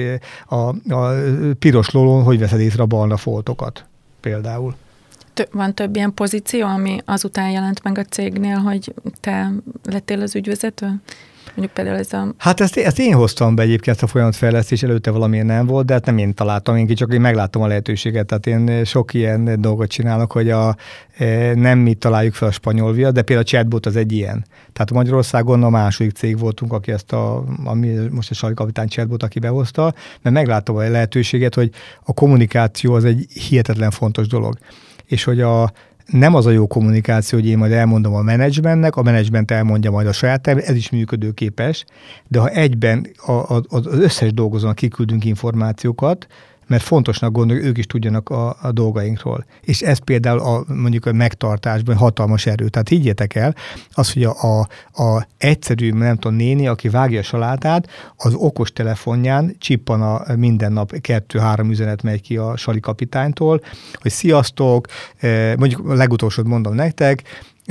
a, 0.46 0.92
a 0.94 1.12
piros 1.58 1.92
lólón, 2.18 2.24
hogy 2.24 2.38
veszed 2.38 2.60
észre 2.60 2.82
a 2.82 2.86
barna 2.86 3.16
foltokat 3.16 3.84
például. 4.20 4.74
Van 5.50 5.74
több 5.74 5.96
ilyen 5.96 6.14
pozíció, 6.14 6.66
ami 6.66 6.98
azután 7.04 7.50
jelent 7.50 7.82
meg 7.82 7.98
a 7.98 8.04
cégnél, 8.04 8.56
hogy 8.56 8.94
te 9.20 9.52
lettél 9.84 10.20
az 10.20 10.34
ügyvezető? 10.34 10.94
Mondjuk 11.55 11.72
például 11.72 11.96
ez 11.96 12.12
a... 12.12 12.34
Hát 12.38 12.61
ezt, 12.61 12.76
ezt 12.76 12.99
én 12.99 13.14
hoztam 13.14 13.55
be 13.55 13.62
egyébként 13.62 13.96
ezt 13.96 14.05
a 14.05 14.07
folyamatfejlesztés, 14.07 14.82
előtte 14.82 15.11
valamilyen 15.11 15.46
nem 15.46 15.66
volt, 15.66 15.86
de 15.86 15.92
hát 15.92 16.07
nem 16.07 16.18
én 16.18 16.34
találtam, 16.34 16.76
én 16.76 16.94
csak 16.94 17.12
én 17.12 17.20
megláttam 17.20 17.62
a 17.62 17.66
lehetőséget. 17.66 18.26
Tehát 18.26 18.46
én 18.46 18.84
sok 18.84 19.14
ilyen 19.14 19.61
dolgot 19.61 19.88
csinálok, 19.88 20.32
hogy 20.32 20.51
a, 20.51 20.76
e, 21.16 21.55
nem 21.55 21.78
mi 21.78 21.94
találjuk 21.94 22.34
fel 22.34 22.49
a 22.49 22.53
spanyol 22.53 22.92
viat, 22.92 23.12
de 23.12 23.22
például 23.22 23.46
a 23.46 23.51
chatbot 23.51 23.86
az 23.86 23.96
egy 23.96 24.12
ilyen. 24.12 24.46
Tehát 24.72 24.92
Magyarországon 24.92 25.62
a 25.62 25.70
második 25.70 26.12
cég 26.12 26.38
voltunk, 26.38 26.72
aki 26.72 26.92
ezt 26.92 27.12
a, 27.12 27.44
ami 27.64 27.94
most 28.11 28.30
a 28.30 28.34
Sali 28.34 28.55
kapitány 28.55 28.88
chatbot, 28.88 29.22
aki 29.22 29.38
behozta, 29.38 29.94
mert 30.22 30.36
megláttam 30.36 30.76
a 30.76 30.88
lehetőséget, 30.88 31.55
hogy 31.55 31.70
a 32.05 32.12
kommunikáció 32.12 32.94
az 32.94 33.05
egy 33.05 33.26
hihetetlen 33.49 33.90
fontos 33.90 34.26
dolog. 34.26 34.59
És 35.07 35.24
hogy 35.24 35.40
a, 35.40 35.72
nem 36.12 36.34
az 36.34 36.46
a 36.46 36.50
jó 36.50 36.66
kommunikáció, 36.66 37.38
hogy 37.38 37.48
én 37.48 37.59
majd 37.59 37.72
elmondom 37.72 38.14
a 38.14 38.22
menedzsmentnek, 38.22 38.96
a 38.96 39.02
menedzsment 39.02 39.50
elmondja 39.50 39.90
majd 39.90 40.06
a 40.06 40.12
saját 40.12 40.46
ez 40.46 40.76
is 40.76 40.90
működőképes, 40.90 41.84
de 42.28 42.38
ha 42.38 42.48
egyben 42.48 43.06
a, 43.26 43.32
a, 43.32 43.62
az 43.68 43.86
összes 43.86 44.32
dolgozónak 44.32 44.76
kiküldünk 44.76 45.24
információkat, 45.24 46.26
mert 46.68 46.82
fontosnak 46.82 47.32
gondoljuk, 47.32 47.66
ők 47.66 47.78
is 47.78 47.86
tudjanak 47.86 48.28
a, 48.28 48.56
a 48.62 48.72
dolgainkról. 48.72 49.44
És 49.60 49.80
ez 49.80 49.98
például 49.98 50.38
a, 50.38 50.64
mondjuk 50.66 51.06
a 51.06 51.12
megtartásban 51.12 51.96
hatalmas 51.96 52.46
erő. 52.46 52.68
Tehát 52.68 52.88
higgyétek 52.88 53.34
el, 53.34 53.54
az, 53.92 54.12
hogy 54.12 54.24
a, 54.24 54.34
a, 54.42 54.68
a 55.02 55.26
egyszerű, 55.38 55.92
nem 55.92 56.16
tudom, 56.16 56.36
néni, 56.36 56.66
aki 56.66 56.88
vágja 56.88 57.18
a 57.18 57.22
salátát, 57.22 57.88
az 58.16 58.34
okos 58.34 58.72
telefonján 58.72 59.56
csippan 59.58 60.02
a 60.02 60.36
minden 60.36 60.72
nap 60.72 61.00
kettő-három 61.00 61.70
üzenet 61.70 62.02
megy 62.02 62.20
ki 62.20 62.36
a 62.36 62.56
sali 62.56 62.80
kapitánytól, 62.80 63.62
hogy 63.94 64.10
sziasztok, 64.10 64.86
eh, 65.16 65.54
mondjuk 65.56 65.88
a 65.88 65.94
legutolsót 65.94 66.46
mondom 66.46 66.74
nektek, 66.74 67.22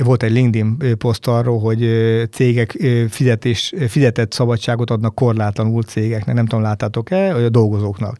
volt 0.04 0.22
egy 0.22 0.32
LinkedIn 0.32 0.96
poszt 0.98 1.26
arról, 1.26 1.58
hogy 1.58 1.88
cégek 2.30 2.76
fizetés, 3.08 3.74
fizetett 3.88 4.32
szabadságot 4.32 4.90
adnak 4.90 5.14
korlátlanul 5.14 5.82
cégeknek, 5.82 6.34
nem 6.34 6.46
tudom, 6.46 6.64
láttátok-e, 6.64 7.34
a 7.34 7.48
dolgozóknak. 7.48 8.16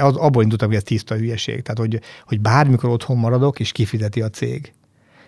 Az, 0.00 0.16
abból 0.16 0.42
indultam, 0.42 0.68
hogy 0.68 0.76
ez 0.76 0.82
tiszta 0.82 1.14
hülyeség. 1.14 1.62
Tehát, 1.62 1.78
hogy, 1.78 2.00
hogy 2.26 2.40
bármikor 2.40 2.90
otthon 2.90 3.16
maradok, 3.16 3.60
és 3.60 3.72
kifizeti 3.72 4.22
a 4.22 4.28
cég. 4.28 4.72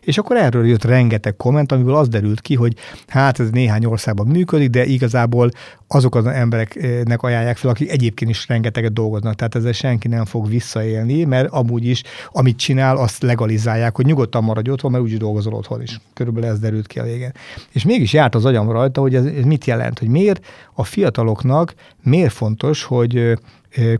És 0.04 0.18
akkor 0.18 0.36
erről 0.36 0.66
jött 0.66 0.84
rengeteg 0.84 1.36
komment, 1.36 1.72
amiből 1.72 1.94
az 1.94 2.08
derült 2.08 2.40
ki, 2.40 2.54
hogy 2.54 2.76
hát 3.06 3.40
ez 3.40 3.50
néhány 3.50 3.84
országban 3.84 4.26
működik, 4.26 4.70
de 4.70 4.84
igazából 4.84 5.50
azok 5.88 6.14
az 6.14 6.26
embereknek 6.26 7.22
ajánlják 7.22 7.56
fel, 7.56 7.70
akik 7.70 7.90
egyébként 7.90 8.30
is 8.30 8.48
rengeteget 8.48 8.92
dolgoznak. 8.92 9.34
Tehát 9.34 9.54
ezzel 9.54 9.72
senki 9.72 10.08
nem 10.08 10.24
fog 10.24 10.48
visszaélni, 10.48 11.24
mert 11.24 11.50
amúgy 11.50 11.86
is, 11.86 12.02
amit 12.32 12.56
csinál, 12.56 12.96
azt 12.96 13.22
legalizálják, 13.22 13.96
hogy 13.96 14.06
nyugodtan 14.06 14.44
maradj 14.44 14.70
otthon, 14.70 14.90
mert 14.90 15.02
úgyis 15.02 15.18
dolgozol 15.18 15.54
otthon 15.54 15.82
is. 15.82 16.00
Körülbelül 16.14 16.48
ez 16.48 16.58
derült 16.58 16.86
ki 16.86 16.98
a 16.98 17.02
végén. 17.02 17.32
És 17.72 17.84
mégis 17.84 18.12
járt 18.12 18.34
az 18.34 18.44
agyam 18.44 18.70
rajta, 18.70 19.00
hogy 19.00 19.14
ez, 19.14 19.24
mit 19.44 19.64
jelent, 19.64 19.98
hogy 19.98 20.08
miért 20.08 20.46
a 20.74 20.84
fiataloknak 20.84 21.74
miért 22.02 22.32
fontos, 22.32 22.82
hogy 22.82 23.38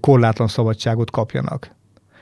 korlátlan 0.01 0.49
szabadságot 0.49 1.11
kapjanak. 1.11 1.71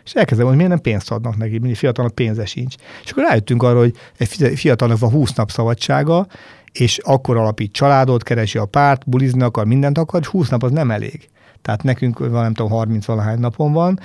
És 0.04 0.12
elkezdem, 0.12 0.46
hogy 0.46 0.56
miért 0.56 0.70
nem 0.70 0.80
pénzt 0.80 1.10
adnak 1.10 1.36
neki, 1.36 1.58
mindig 1.58 1.76
fiatalnak 1.76 2.14
pénze 2.14 2.46
sincs. 2.46 2.74
És 3.04 3.10
akkor 3.10 3.24
rájöttünk 3.24 3.62
arra, 3.62 3.78
hogy 3.78 3.94
egy 4.18 4.58
fiatalnak 4.58 4.98
van 4.98 5.10
20 5.10 5.32
nap 5.32 5.50
szabadsága, 5.50 6.26
és 6.72 6.98
akkor 6.98 7.36
alapít 7.36 7.72
családot, 7.72 8.22
keresi 8.22 8.58
a 8.58 8.64
párt, 8.64 9.08
bulizni 9.08 9.42
akar, 9.42 9.66
mindent 9.66 9.98
akar, 9.98 10.20
és 10.20 10.26
20 10.26 10.48
nap 10.48 10.62
az 10.62 10.70
nem 10.70 10.90
elég. 10.90 11.28
Tehát 11.62 11.82
nekünk 11.82 12.18
van, 12.18 12.42
nem 12.42 12.54
tudom, 12.54 12.72
30 12.72 13.04
valahány 13.04 13.38
napon 13.38 13.72
van, 13.72 13.98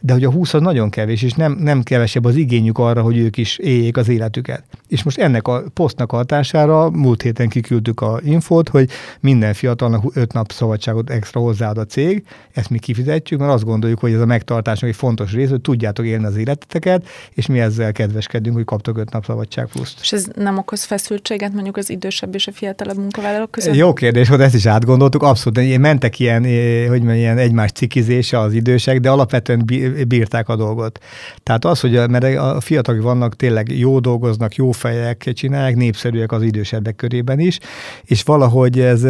de 0.00 0.12
hogy 0.12 0.24
a 0.24 0.30
20 0.30 0.54
az 0.54 0.60
nagyon 0.60 0.90
kevés, 0.90 1.22
és 1.22 1.32
nem, 1.32 1.52
nem 1.52 1.82
kevesebb 1.82 2.24
az 2.24 2.36
igényük 2.36 2.78
arra, 2.78 3.02
hogy 3.02 3.18
ők 3.18 3.36
is 3.36 3.58
éljék 3.58 3.96
az 3.96 4.08
életüket. 4.08 4.62
És 4.88 5.02
most 5.02 5.18
ennek 5.18 5.48
a 5.48 5.64
posztnak 5.74 6.12
a 6.12 6.16
hatására 6.16 6.90
múlt 6.90 7.22
héten 7.22 7.48
kiküldtük 7.48 8.00
a 8.00 8.20
infót, 8.24 8.68
hogy 8.68 8.90
minden 9.20 9.54
fiatalnak 9.54 10.16
5 10.16 10.32
nap 10.32 10.52
szabadságot 10.52 11.10
extra 11.10 11.40
hozzáad 11.40 11.78
a 11.78 11.84
cég, 11.84 12.24
ezt 12.52 12.70
mi 12.70 12.78
kifizetjük, 12.78 13.40
mert 13.40 13.52
azt 13.52 13.64
gondoljuk, 13.64 13.98
hogy 13.98 14.12
ez 14.12 14.20
a 14.20 14.26
megtartásnak 14.26 14.90
egy 14.90 14.96
fontos 14.96 15.32
rész, 15.32 15.50
hogy 15.50 15.60
tudjátok 15.60 16.06
élni 16.06 16.24
az 16.24 16.36
életeteket, 16.36 17.06
és 17.34 17.46
mi 17.46 17.60
ezzel 17.60 17.92
kedveskedünk, 17.92 18.56
hogy 18.56 18.64
kaptok 18.64 18.98
5 18.98 19.12
nap 19.12 19.24
szabadság 19.24 19.66
pluszt. 19.66 19.98
És 20.00 20.12
ez 20.12 20.26
nem 20.34 20.58
okoz 20.58 20.84
feszültséget 20.84 21.52
mondjuk 21.52 21.76
az 21.76 21.90
idősebb 21.90 22.34
és 22.34 22.46
a 22.46 22.52
fiatalabb 22.52 22.96
munkavállalók 22.96 23.50
között? 23.50 23.74
Jó 23.74 23.92
kérdés, 23.92 24.28
hogy 24.28 24.40
ezt 24.40 24.54
is 24.54 24.66
átgondoltuk, 24.66 25.22
abszolút. 25.22 25.58
Én 25.58 25.80
mentek 25.80 26.18
ilyen, 26.18 26.44
eh, 26.44 26.88
hogy 26.88 26.98
mondjam, 26.98 27.16
ilyen 27.16 27.38
egymás 27.38 27.70
cikizése 27.70 28.38
az 28.38 28.52
idősek, 28.52 29.00
de 29.00 29.10
alapvetően 29.10 29.64
bírták 30.08 30.48
a 30.48 30.56
dolgot. 30.56 30.98
Tehát 31.42 31.64
az, 31.64 31.80
hogy 31.80 31.96
a, 31.96 32.06
mert 32.06 32.24
a 32.24 32.60
fiatalok 32.60 33.02
vannak, 33.02 33.36
tényleg 33.36 33.78
jó 33.78 33.98
dolgoznak, 33.98 34.54
jó 34.54 34.70
fejek 34.70 35.32
csinálják, 35.32 35.76
népszerűek 35.76 36.32
az 36.32 36.42
idősebbek 36.42 36.96
körében 36.96 37.38
is, 37.38 37.58
és 38.04 38.22
valahogy 38.22 38.80
ez 38.80 39.06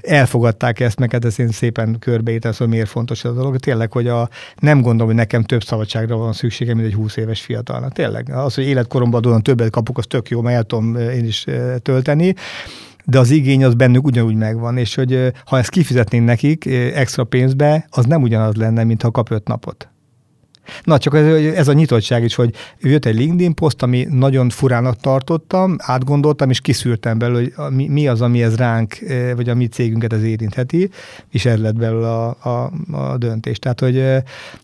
elfogadták 0.00 0.80
ezt, 0.80 0.98
meg 0.98 1.12
hát 1.12 1.24
ezt 1.24 1.38
én 1.38 1.50
szépen 1.50 1.96
körbeítem, 1.98 2.52
hogy 2.56 2.68
miért 2.68 2.88
fontos 2.88 3.24
ez 3.24 3.30
a 3.30 3.34
dolog. 3.34 3.56
Tényleg, 3.56 3.92
hogy 3.92 4.06
a, 4.06 4.28
nem 4.58 4.80
gondolom, 4.80 5.06
hogy 5.06 5.16
nekem 5.16 5.42
több 5.42 5.64
szabadságra 5.64 6.16
van 6.16 6.32
szükségem, 6.32 6.76
mint 6.76 6.88
egy 6.88 6.94
20 6.94 7.16
éves 7.16 7.40
fiatalnak. 7.40 7.92
Tényleg, 7.92 8.30
az, 8.30 8.54
hogy 8.54 8.64
életkoromban 8.64 9.22
tudom, 9.22 9.40
többet 9.40 9.70
kapok, 9.70 9.98
az 9.98 10.04
tök 10.08 10.28
jó, 10.28 10.40
mert 10.40 10.56
el 10.56 10.62
tudom 10.62 10.96
én 10.96 11.24
is 11.24 11.46
tölteni, 11.82 12.34
de 13.04 13.18
az 13.18 13.30
igény 13.30 13.64
az 13.64 13.74
bennük 13.74 14.06
ugyanúgy 14.06 14.34
megvan, 14.34 14.76
és 14.76 14.94
hogy 14.94 15.32
ha 15.44 15.58
ezt 15.58 15.70
kifizetnénk 15.70 16.24
nekik 16.24 16.66
extra 16.94 17.24
pénzbe, 17.24 17.86
az 17.90 18.04
nem 18.04 18.22
ugyanaz 18.22 18.54
lenne, 18.54 18.84
mint 18.84 19.02
ha 19.02 19.10
kap 19.10 19.30
öt 19.30 19.48
napot. 19.48 19.88
Na, 20.84 20.98
csak 20.98 21.14
ez, 21.14 21.54
ez 21.54 21.68
a 21.68 21.72
nyitottság 21.72 22.24
is, 22.24 22.34
hogy 22.34 22.54
jött 22.80 23.04
egy 23.04 23.14
LinkedIn 23.14 23.54
poszt, 23.54 23.82
ami 23.82 24.06
nagyon 24.10 24.48
furának 24.48 24.96
tartottam, 24.96 25.76
átgondoltam, 25.78 26.50
és 26.50 26.60
kiszűrtem 26.60 27.18
belőle, 27.18 27.48
hogy 27.54 27.74
mi, 27.74 27.88
mi 27.88 28.08
az, 28.08 28.20
ami 28.20 28.42
ez 28.42 28.56
ránk, 28.56 28.98
vagy 29.36 29.48
a 29.48 29.54
mi 29.54 29.66
cégünket 29.66 30.12
ez 30.12 30.22
érintheti, 30.22 30.90
és 31.30 31.44
ez 31.44 31.60
lett 31.60 31.76
belőle 31.76 32.08
a, 32.08 32.36
a, 32.40 32.72
a 32.96 33.18
döntés. 33.18 33.58
Tehát, 33.58 33.80
hogy 33.80 34.04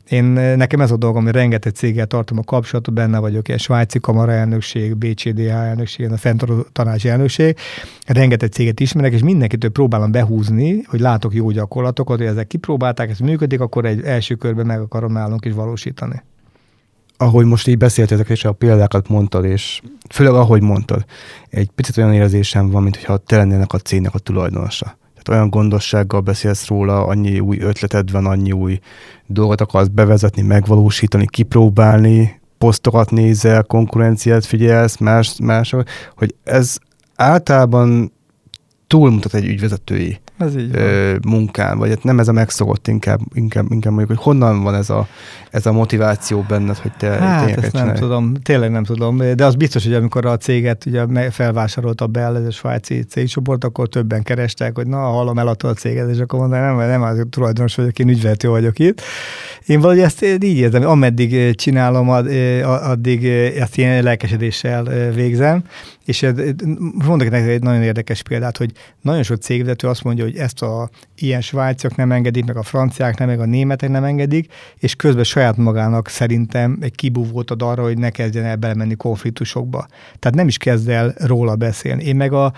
én, 0.08 0.24
nekem 0.56 0.80
ez 0.80 0.90
a 0.90 0.96
dolgom, 0.96 1.24
hogy 1.24 1.32
rengeteg 1.32 1.72
céggel 1.72 2.06
tartom 2.06 2.38
a 2.38 2.42
kapcsolatot, 2.42 2.94
benne 2.94 3.18
vagyok, 3.18 3.48
egy 3.48 3.60
svájci 3.60 4.00
kamara 4.00 4.32
elnökség, 4.32 4.96
BCDH 4.96 5.50
elnökség, 5.50 6.10
a 6.10 6.16
fenntartó 6.16 6.66
tanács 6.72 7.06
elnökség, 7.06 7.56
rengeteg 8.06 8.50
céget 8.50 8.80
ismerek, 8.80 9.12
és 9.12 9.22
mindenkitől 9.22 9.70
próbálom 9.70 10.10
behúzni, 10.10 10.82
hogy 10.86 11.00
látok 11.00 11.34
jó 11.34 11.50
gyakorlatokat, 11.50 12.18
hogy 12.18 12.26
ezek 12.26 12.46
kipróbálták, 12.46 13.10
ez 13.10 13.18
működik, 13.18 13.60
akkor 13.60 13.84
egy 13.84 14.02
első 14.02 14.34
körben 14.34 14.66
meg 14.66 14.80
akarom 14.80 15.12
nálunk 15.12 15.44
is 15.44 15.52
valósítani. 15.52 15.95
Ahogy 17.16 17.44
most 17.44 17.66
így 17.66 17.78
beszéltetek, 17.78 18.28
és 18.28 18.44
a 18.44 18.52
példákat 18.52 19.08
mondtad, 19.08 19.44
és 19.44 19.80
főleg 20.10 20.32
ahogy 20.32 20.62
mondtad, 20.62 21.04
egy 21.48 21.70
picit 21.70 21.96
olyan 21.96 22.12
érzésem 22.12 22.70
van, 22.70 22.82
mintha 22.82 23.16
te 23.16 23.36
lennének 23.36 23.72
a 23.72 23.78
cégnek 23.78 24.14
a 24.14 24.18
tulajdonosa. 24.18 24.84
Tehát 25.10 25.28
olyan 25.28 25.50
gondossággal 25.50 26.20
beszélsz 26.20 26.66
róla, 26.66 27.06
annyi 27.06 27.40
új 27.40 27.58
ötleted 27.60 28.10
van, 28.10 28.26
annyi 28.26 28.52
új 28.52 28.78
dolgot 29.26 29.60
akarsz 29.60 29.88
bevezetni, 29.88 30.42
megvalósítani, 30.42 31.26
kipróbálni, 31.26 32.40
posztokat 32.58 33.10
nézel, 33.10 33.62
konkurenciát 33.62 34.44
figyelsz, 34.44 34.96
más, 34.96 35.36
mások, 35.42 35.82
hogy 36.16 36.34
ez 36.44 36.76
általában 37.14 38.12
túlmutat 38.86 39.34
egy 39.34 39.46
ügyvezetői 39.46 40.18
ez 40.38 40.56
így 40.56 40.70
ö, 40.72 41.16
munkán, 41.28 41.78
vagy 41.78 41.88
hát 41.88 42.02
nem 42.02 42.18
ez 42.18 42.28
a 42.28 42.32
megszokott, 42.32 42.88
inkább, 42.88 43.20
inkább, 43.34 43.66
inkább 43.70 43.92
mondjuk, 43.92 44.18
hogy 44.18 44.26
honnan 44.26 44.62
van 44.62 44.74
ez 44.74 44.90
a, 44.90 45.06
ez 45.50 45.66
a 45.66 45.72
motiváció 45.72 46.44
benned, 46.48 46.76
hogy 46.76 46.92
te 46.92 47.08
Hát 47.08 47.48
ezt 47.48 47.60
nem 47.60 47.70
csinálj. 47.70 47.98
tudom, 47.98 48.34
tényleg 48.34 48.70
nem 48.70 48.84
tudom, 48.84 49.22
de 49.34 49.44
az 49.44 49.54
biztos, 49.54 49.84
hogy 49.84 49.94
amikor 49.94 50.26
a 50.26 50.36
céget 50.36 50.86
ugye 50.86 51.30
felvásárolta 51.30 52.04
a 52.04 52.08
Bell, 52.08 52.36
ez 52.36 52.46
a 52.46 52.50
svájci 52.50 53.02
cégcsoport, 53.02 53.64
akkor 53.64 53.88
többen 53.88 54.22
kerestek, 54.22 54.74
hogy 54.76 54.86
na, 54.86 54.96
hallom, 54.96 55.38
eladta 55.38 55.68
a 55.68 55.72
céget, 55.72 56.10
és 56.10 56.18
akkor 56.18 56.38
mondta, 56.38 56.60
nem, 56.60 56.76
nem 56.76 57.02
az 57.02 57.22
tulajdonos 57.30 57.74
vagyok, 57.74 57.98
én 57.98 58.08
ügyvezető 58.08 58.48
vagyok 58.48 58.78
itt. 58.78 59.02
Én 59.66 59.80
valahogy 59.80 60.02
ezt 60.02 60.24
így 60.24 60.56
érzem, 60.56 60.86
ameddig 60.86 61.54
csinálom, 61.54 62.08
addig 62.64 63.24
ezt 63.58 63.76
ilyen 63.76 64.02
lelkesedéssel 64.02 65.10
végzem, 65.14 65.62
és 66.06 66.26
mondok 67.06 67.30
nektek 67.30 67.48
egy 67.48 67.62
nagyon 67.62 67.82
érdekes 67.82 68.22
példát, 68.22 68.56
hogy 68.56 68.72
nagyon 69.00 69.22
sok 69.22 69.36
cégvezető 69.36 69.88
azt 69.88 70.02
mondja, 70.02 70.24
hogy 70.24 70.36
ezt 70.36 70.62
a 70.62 70.90
ilyen 71.16 71.40
svájciak 71.40 71.96
nem 71.96 72.12
engedik, 72.12 72.44
meg 72.44 72.56
a 72.56 72.62
franciák 72.62 73.18
nem, 73.18 73.28
meg 73.28 73.40
a 73.40 73.44
németek 73.44 73.90
nem 73.90 74.04
engedik, 74.04 74.52
és 74.78 74.94
közben 74.94 75.24
saját 75.24 75.56
magának 75.56 76.08
szerintem 76.08 76.78
egy 76.80 76.94
kibúvót 76.94 77.50
ad 77.50 77.62
arra, 77.62 77.82
hogy 77.82 77.98
ne 77.98 78.10
kezdjen 78.10 78.44
el 78.44 78.56
belemenni 78.56 78.94
konfliktusokba. 78.94 79.86
Tehát 80.18 80.36
nem 80.36 80.48
is 80.48 80.56
kezd 80.56 80.88
el 80.88 81.14
róla 81.18 81.56
beszélni. 81.56 82.04
Én 82.04 82.16
meg 82.16 82.32
a 82.32 82.52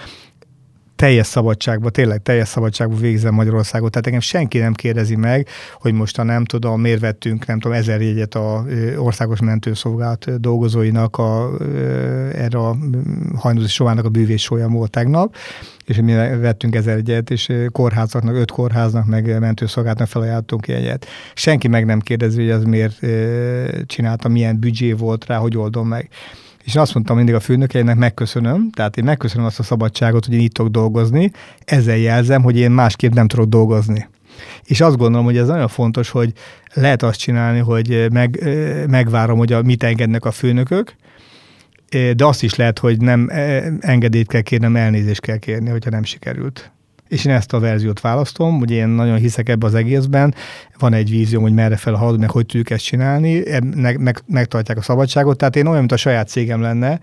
teljes 0.98 1.26
szabadságban, 1.26 1.92
tényleg 1.92 2.22
teljes 2.22 2.48
szabadságban 2.48 2.98
végzem 2.98 3.34
Magyarországot. 3.34 3.90
Tehát 3.90 4.06
engem 4.06 4.20
senki 4.20 4.58
nem 4.58 4.72
kérdezi 4.72 5.16
meg, 5.16 5.48
hogy 5.80 5.92
most 5.92 6.18
a 6.18 6.22
nem 6.22 6.44
tudom, 6.44 6.80
miért 6.80 7.00
vettünk, 7.00 7.46
nem 7.46 7.60
tudom, 7.60 7.76
ezer 7.76 8.00
jegyet 8.00 8.34
a 8.34 8.64
országos 8.96 9.40
mentőszolgálat 9.40 10.40
dolgozóinak 10.40 11.16
a, 11.18 11.50
erre 12.32 12.58
a 12.58 12.76
hajnozi 13.36 13.68
sovának 13.68 14.04
a 14.04 14.08
bűvés 14.08 14.46
volt 14.46 14.90
tegnap, 14.90 15.34
és 15.84 15.96
mi 15.96 16.12
vettünk 16.40 16.74
ezer 16.74 16.96
jegyet, 16.96 17.30
és 17.30 17.52
kórházaknak, 17.72 18.34
öt 18.34 18.50
kórháznak, 18.50 19.06
meg 19.06 19.38
mentőszolgálatnak 19.40 20.08
felajánlottunk 20.08 20.68
jegyet. 20.68 21.06
Senki 21.34 21.68
meg 21.68 21.84
nem 21.84 22.00
kérdezi, 22.00 22.40
hogy 22.40 22.50
ez 22.50 22.62
miért 22.62 22.98
csinálta, 23.86 24.28
milyen 24.28 24.58
büdzsé 24.58 24.92
volt 24.92 25.26
rá, 25.26 25.36
hogy 25.36 25.56
oldom 25.56 25.88
meg. 25.88 26.08
És 26.68 26.76
azt 26.76 26.94
mondtam 26.94 27.16
mindig 27.16 27.34
a 27.34 27.40
főnökeinek, 27.40 27.96
megköszönöm, 27.96 28.70
tehát 28.70 28.96
én 28.96 29.04
megköszönöm 29.04 29.46
azt 29.46 29.58
a 29.58 29.62
szabadságot, 29.62 30.24
hogy 30.24 30.34
én 30.34 30.40
itt 30.40 30.52
tudok 30.52 30.72
dolgozni, 30.72 31.30
ezzel 31.64 31.96
jelzem, 31.96 32.42
hogy 32.42 32.58
én 32.58 32.70
másképp 32.70 33.12
nem 33.12 33.28
tudok 33.28 33.48
dolgozni. 33.48 34.08
És 34.64 34.80
azt 34.80 34.96
gondolom, 34.96 35.24
hogy 35.24 35.36
ez 35.36 35.46
nagyon 35.46 35.68
fontos, 35.68 36.10
hogy 36.10 36.32
lehet 36.74 37.02
azt 37.02 37.18
csinálni, 37.18 37.58
hogy 37.58 38.06
meg, 38.12 38.48
megvárom, 38.88 39.38
hogy 39.38 39.52
a, 39.52 39.62
mit 39.62 39.82
engednek 39.82 40.24
a 40.24 40.30
főnökök, 40.30 40.94
de 41.88 42.24
azt 42.24 42.42
is 42.42 42.54
lehet, 42.54 42.78
hogy 42.78 43.00
nem 43.00 43.30
engedélyt 43.80 44.28
kell 44.28 44.40
kérnem, 44.40 44.76
elnézést 44.76 45.20
kell 45.20 45.38
kérni, 45.38 45.70
hogyha 45.70 45.90
nem 45.90 46.04
sikerült 46.04 46.72
és 47.08 47.24
én 47.24 47.32
ezt 47.32 47.52
a 47.52 47.58
verziót 47.58 48.00
választom, 48.00 48.58
hogy 48.58 48.70
én 48.70 48.88
nagyon 48.88 49.16
hiszek 49.16 49.48
ebbe 49.48 49.66
az 49.66 49.74
egészben, 49.74 50.34
van 50.78 50.92
egy 50.92 51.10
vízióm, 51.10 51.42
hogy 51.42 51.54
merre 51.54 51.76
fel 51.76 51.94
haladunk, 51.94 52.20
meg 52.20 52.30
hogy 52.30 52.46
tudjuk 52.46 52.70
ezt 52.70 52.84
csinálni, 52.84 53.42
meg, 53.74 54.00
meg, 54.00 54.22
megtartják 54.26 54.78
a 54.78 54.82
szabadságot, 54.82 55.36
tehát 55.36 55.56
én 55.56 55.66
olyan, 55.66 55.78
mint 55.78 55.92
a 55.92 55.96
saját 55.96 56.28
cégem 56.28 56.60
lenne, 56.60 56.98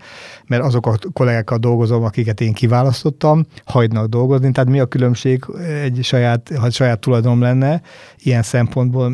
mert 0.46 0.62
azok 0.62 0.86
a 0.86 0.98
kollégákkal 1.12 1.58
dolgozom, 1.58 2.04
akiket 2.04 2.40
én 2.40 2.52
kiválasztottam, 2.52 3.46
hagynak 3.64 4.06
dolgozni, 4.06 4.52
tehát 4.52 4.70
mi 4.70 4.80
a 4.80 4.86
különbség 4.86 5.44
egy 5.82 5.98
saját, 6.02 6.50
ha 6.60 6.70
saját 6.70 6.98
tulajdonom 6.98 7.40
lenne, 7.40 7.80
ilyen 8.18 8.42
szempontból, 8.42 9.08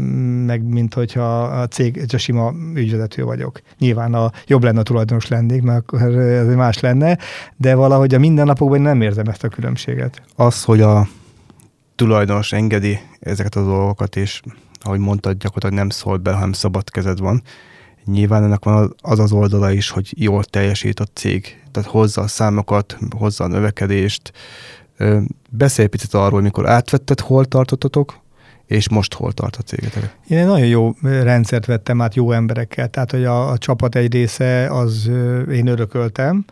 meg 0.47 0.63
mint 0.63 0.95
hogyha 0.95 1.43
a 1.43 1.67
cég, 1.67 2.07
csak 2.07 2.21
sima 2.21 2.53
ügyvezető 2.75 3.25
vagyok. 3.25 3.61
Nyilván 3.79 4.15
a 4.15 4.31
jobb 4.47 4.65
lenne 4.65 4.81
a 4.81 4.83
tulajdonos 4.83 5.29
lennék, 5.29 5.63
mert 5.63 5.93
ez 5.93 6.55
más 6.55 6.81
lenne, 6.81 7.19
de 7.57 7.75
valahogy 7.75 8.15
a 8.15 8.19
mindennapokban 8.19 8.81
nem 8.81 9.01
érzem 9.01 9.27
ezt 9.27 9.45
a 9.45 9.49
különbséget. 9.49 10.23
Az, 10.37 10.65
hogy 10.65 10.81
a 10.83 11.09
tulajdonos 11.95 12.53
engedi 12.53 12.99
ezeket 13.21 13.57
a 13.57 13.65
dolgokat, 13.65 14.17
és 14.17 14.41
ahogy 14.81 14.99
mondtad, 14.99 15.37
gyakorlatilag 15.39 15.75
nem 15.75 15.89
szól 15.91 16.17
be, 16.17 16.33
hanem 16.33 16.53
szabad 16.53 16.91
kezed 16.91 17.21
van. 17.21 17.43
Nyilván 18.05 18.45
ennek 18.45 18.65
van 18.65 18.95
az 19.01 19.19
az 19.19 19.33
oldala 19.33 19.71
is, 19.71 19.91
hogy 19.91 20.13
jól 20.17 20.45
teljesít 20.45 21.01
a 21.01 21.05
cég, 21.15 21.63
tehát 21.71 21.89
hozza 21.89 22.21
a 22.21 22.27
számokat, 22.27 22.99
hozza 23.17 23.45
a 23.45 23.47
növekedést. 23.47 24.33
Beszélj 25.51 25.89
picit 25.89 26.15
arról, 26.15 26.41
mikor 26.41 26.69
átvetted, 26.69 27.21
hol 27.21 27.45
tartottatok, 27.45 28.21
és 28.67 28.89
most 28.89 29.15
hol 29.15 29.33
tart 29.33 29.57
a 29.57 29.63
cégetek? 29.63 30.17
Én 30.29 30.39
egy 30.39 30.47
nagyon 30.47 30.67
jó 30.67 30.95
rendszert 31.03 31.67
vettem 31.67 32.01
át 32.01 32.15
jó 32.15 32.33
emberekkel, 32.33 32.89
tehát 32.89 33.11
hogy 33.11 33.25
a, 33.25 33.51
a 33.51 33.59
csapat 33.59 33.95
egy 33.95 34.13
része 34.13 34.67
az 34.67 35.11
én 35.53 35.67
örököltem, 35.67 36.45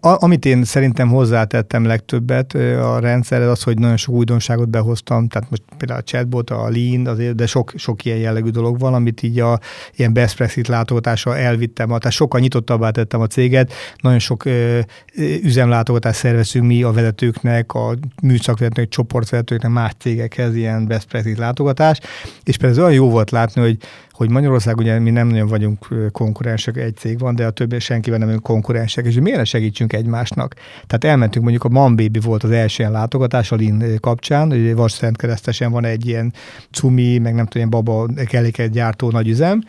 a, 0.00 0.16
amit 0.24 0.44
én 0.44 0.64
szerintem 0.64 1.08
hozzátettem 1.08 1.84
legtöbbet 1.84 2.54
a 2.82 2.98
rendszerre, 2.98 3.50
az, 3.50 3.62
hogy 3.62 3.78
nagyon 3.78 3.96
sok 3.96 4.14
újdonságot 4.14 4.68
behoztam, 4.68 5.28
tehát 5.28 5.50
most 5.50 5.62
például 5.76 6.00
a 6.00 6.02
chatbot, 6.02 6.50
a 6.50 6.68
lean, 6.68 7.06
azért, 7.06 7.34
de 7.34 7.46
sok, 7.46 7.72
sok 7.76 8.04
ilyen 8.04 8.18
jellegű 8.18 8.48
dolog 8.48 8.78
van, 8.78 8.94
amit 8.94 9.22
így 9.22 9.40
a 9.40 9.60
ilyen 9.96 10.12
best 10.12 10.36
practice 10.36 10.72
látogatással 10.72 11.36
elvittem, 11.36 11.86
tehát 11.86 12.10
sokkal 12.10 12.40
nyitottabbá 12.40 12.90
tettem 12.90 13.20
a 13.20 13.26
céget, 13.26 13.72
nagyon 14.00 14.18
sok 14.18 14.44
ö, 14.44 14.80
üzemlátogatást 15.42 16.18
szervezünk 16.18 16.66
mi 16.66 16.82
a 16.82 16.92
vezetőknek, 16.92 17.72
a 17.72 17.94
műszakvezetőknek, 18.22 18.88
csoportvezetőknek, 18.88 19.70
más 19.70 19.92
cégekhez 19.98 20.54
ilyen 20.56 20.86
best 20.86 21.08
practice 21.08 21.40
látogatás, 21.40 22.00
és 22.44 22.56
például 22.56 22.82
olyan 22.82 22.94
jó 22.94 23.10
volt 23.10 23.30
látni, 23.30 23.60
hogy 23.60 23.78
hogy 24.16 24.30
Magyarország 24.30 24.76
ugye 24.76 24.98
mi 24.98 25.10
nem 25.10 25.28
nagyon 25.28 25.48
vagyunk 25.48 25.88
konkurensek, 26.12 26.76
egy 26.76 26.96
cég 26.96 27.18
van, 27.18 27.34
de 27.34 27.46
a 27.46 27.50
többi 27.50 27.78
senkivel 27.78 28.18
nem 28.18 28.26
vagyunk 28.26 28.46
konkurensek, 28.46 29.04
és 29.04 29.14
miért 29.20 29.46
segítsünk 29.46 29.92
egymásnak? 29.92 30.54
Tehát 30.86 31.04
elmentünk 31.04 31.44
mondjuk 31.44 31.64
a 31.64 31.68
Man 31.68 31.96
volt 32.22 32.42
az 32.42 32.50
első 32.50 32.82
ilyen 32.82 32.92
látogatás 32.92 33.52
a 33.52 33.56
Lin 33.56 33.98
kapcsán, 34.00 34.50
hogy 34.50 34.74
Vasszent 34.74 35.16
keresztesen 35.16 35.70
van 35.70 35.84
egy 35.84 36.06
ilyen 36.06 36.32
cumi, 36.70 37.18
meg 37.18 37.34
nem 37.34 37.46
tudom, 37.46 37.68
ilyen 37.68 37.70
baba 37.70 38.08
kelléket 38.26 38.70
gyártó 38.70 39.10
nagy 39.10 39.28
üzem, 39.28 39.62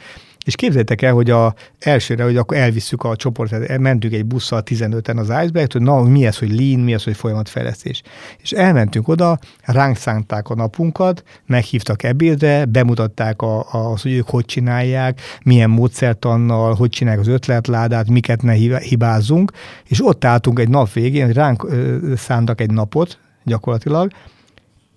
és 0.48 0.56
képzeljétek 0.56 1.02
el, 1.02 1.14
hogy 1.14 1.30
a 1.30 1.54
elsőre, 1.80 2.24
hogy 2.24 2.38
akkor 2.38 2.58
elvisszük 2.58 3.04
a 3.04 3.16
csoportot, 3.16 3.78
mentünk 3.78 4.14
egy 4.14 4.26
busszal 4.26 4.64
15-en 4.66 5.18
az 5.18 5.30
iceberg 5.30 5.72
hogy 5.72 5.82
na, 5.82 6.02
mi 6.02 6.26
ez, 6.26 6.38
hogy 6.38 6.60
lean, 6.60 6.80
mi 6.80 6.94
ez, 6.94 7.04
hogy 7.04 7.16
folyamatfejlesztés. 7.16 8.02
És 8.42 8.52
elmentünk 8.52 9.08
oda, 9.08 9.40
ránk 9.62 9.96
szánták 9.96 10.50
a 10.50 10.56
napunkat, 10.56 11.24
meghívtak 11.46 12.04
ebédre, 12.04 12.66
bemutatták 12.66 13.42
a, 13.42 13.60
a, 13.60 13.92
az, 13.92 14.02
hogy 14.02 14.12
ők 14.12 14.30
hogy 14.30 14.46
csinálják, 14.46 15.22
milyen 15.44 15.70
módszertannal, 15.70 16.74
hogy 16.74 16.90
csinálják 16.90 17.22
az 17.22 17.28
ötletládát, 17.28 18.10
miket 18.10 18.42
ne 18.42 18.54
hibázzunk, 18.80 19.52
és 19.86 20.06
ott 20.06 20.26
álltunk 20.26 20.60
egy 20.60 20.70
nap 20.70 20.94
végén, 20.94 21.26
hogy 21.26 21.36
ránk 21.36 21.64
ö, 21.64 21.98
szántak 22.16 22.62
egy 22.62 22.72
napot 22.72 23.20
gyakorlatilag, 23.44 24.12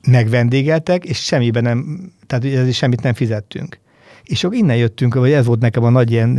megvendégeltek, 0.06 1.04
és 1.04 1.24
semmiben 1.24 1.62
nem, 1.62 2.12
tehát 2.26 2.44
ez 2.44 2.74
semmit 2.74 3.02
nem 3.02 3.14
fizettünk. 3.14 3.78
És 4.30 4.44
akkor 4.44 4.56
innen 4.56 4.76
jöttünk, 4.76 5.14
vagy 5.14 5.32
ez 5.32 5.46
volt 5.46 5.60
nekem 5.60 5.84
a 5.84 5.90
nagy 5.90 6.10
ilyen, 6.10 6.34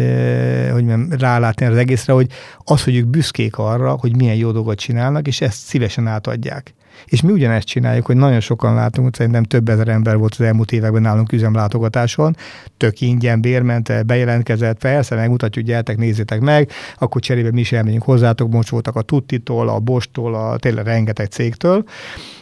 hogy 0.72 0.86
mondjam, 0.86 1.20
rálátni 1.20 1.66
az 1.66 1.78
egészre, 1.78 2.14
hogy 2.14 2.28
az, 2.58 2.84
hogy 2.84 2.96
ők 2.96 3.06
büszkék 3.06 3.58
arra, 3.58 3.92
hogy 3.92 4.16
milyen 4.16 4.36
jó 4.36 4.52
dolgot 4.52 4.78
csinálnak, 4.80 5.28
és 5.28 5.42
ezt 5.42 5.58
szívesen 5.58 6.08
átadják. 6.08 6.74
És 7.06 7.22
mi 7.22 7.32
ugyanezt 7.32 7.68
csináljuk, 7.68 8.06
hogy 8.06 8.16
nagyon 8.16 8.40
sokan 8.40 8.74
látunk, 8.74 9.16
szerintem 9.16 9.44
több 9.44 9.70
ezer 9.70 9.88
ember 9.88 10.18
volt 10.18 10.34
az 10.34 10.46
elmúlt 10.46 10.72
években 10.72 11.02
nálunk 11.02 11.32
üzemlátogatáson, 11.32 12.36
tök 12.78 13.02
ingyen, 13.02 13.42
bérmente, 13.42 14.04
bejelentkezett, 14.04 14.78
persze, 14.78 15.16
megmutatjuk, 15.16 15.66
gyertek, 15.66 15.98
nézzétek 15.98 16.40
meg, 16.40 16.72
akkor 16.98 17.22
cserébe 17.22 17.52
mi 17.52 17.60
is 17.60 17.72
elmegyünk 17.72 18.04
hozzátok, 18.04 18.52
most 18.52 18.70
voltak 18.70 18.96
a 18.96 19.02
Tuttitól, 19.02 19.70
a 19.70 19.80
Bostól, 19.80 20.36
a 20.36 20.58
tényleg 20.58 20.86
rengeteg 20.86 21.28
cégtől, 21.28 21.84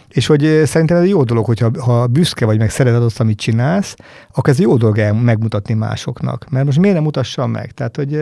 És 0.09 0.25
hogy 0.25 0.61
szerintem 0.65 0.97
ez 0.97 1.03
egy 1.03 1.09
jó 1.09 1.23
dolog, 1.23 1.45
hogyha 1.45 1.71
ha 1.81 2.07
büszke 2.07 2.45
vagy, 2.45 2.57
meg 2.57 2.69
szereted 2.69 3.03
azt, 3.03 3.19
amit 3.19 3.39
csinálsz, 3.39 3.95
akkor 4.33 4.49
ez 4.49 4.59
jó 4.59 4.77
dolog 4.77 4.97
el 4.97 5.13
megmutatni 5.13 5.73
másoknak. 5.73 6.49
Mert 6.49 6.65
most 6.65 6.79
miért 6.79 6.95
nem 6.95 7.03
mutassam 7.03 7.51
meg? 7.51 7.71
Tehát, 7.71 7.95
hogy 7.95 8.13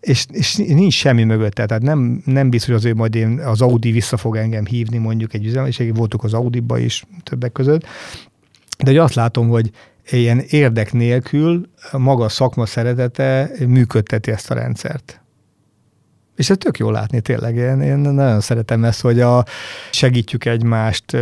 és, 0.00 0.26
és 0.30 0.56
nincs 0.56 0.94
semmi 0.94 1.24
mögötte, 1.24 1.66
tehát 1.66 1.82
nem, 1.82 2.22
nem 2.24 2.50
biztos, 2.50 2.68
hogy 2.68 2.78
azért 2.78 2.96
majd 2.96 3.14
én, 3.14 3.38
az 3.38 3.62
Audi 3.62 3.90
vissza 3.90 4.16
fog 4.16 4.36
engem 4.36 4.64
hívni 4.64 4.98
mondjuk 4.98 5.34
egy 5.34 5.46
üzem, 5.46 5.66
és 5.66 5.82
voltuk 5.94 6.24
az 6.24 6.34
Audi-ba 6.34 6.78
is 6.78 7.04
többek 7.22 7.52
között, 7.52 7.82
de 8.78 8.90
hogy 8.90 8.96
azt 8.96 9.14
látom, 9.14 9.48
hogy 9.48 9.70
ilyen 10.10 10.38
érdek 10.38 10.92
nélkül 10.92 11.68
maga 11.92 12.24
a 12.24 12.28
szakma 12.28 12.66
szeretete 12.66 13.50
működteti 13.66 14.30
ezt 14.30 14.50
a 14.50 14.54
rendszert. 14.54 15.20
És 16.36 16.50
ez 16.50 16.56
tök 16.58 16.78
jó 16.78 16.90
látni 16.90 17.20
tényleg. 17.20 17.56
Én, 17.56 17.80
én 17.80 17.96
nagyon 17.96 18.40
szeretem 18.40 18.84
ezt, 18.84 19.00
hogy 19.00 19.20
a, 19.20 19.44
segítjük 19.90 20.44
egymást 20.44 21.16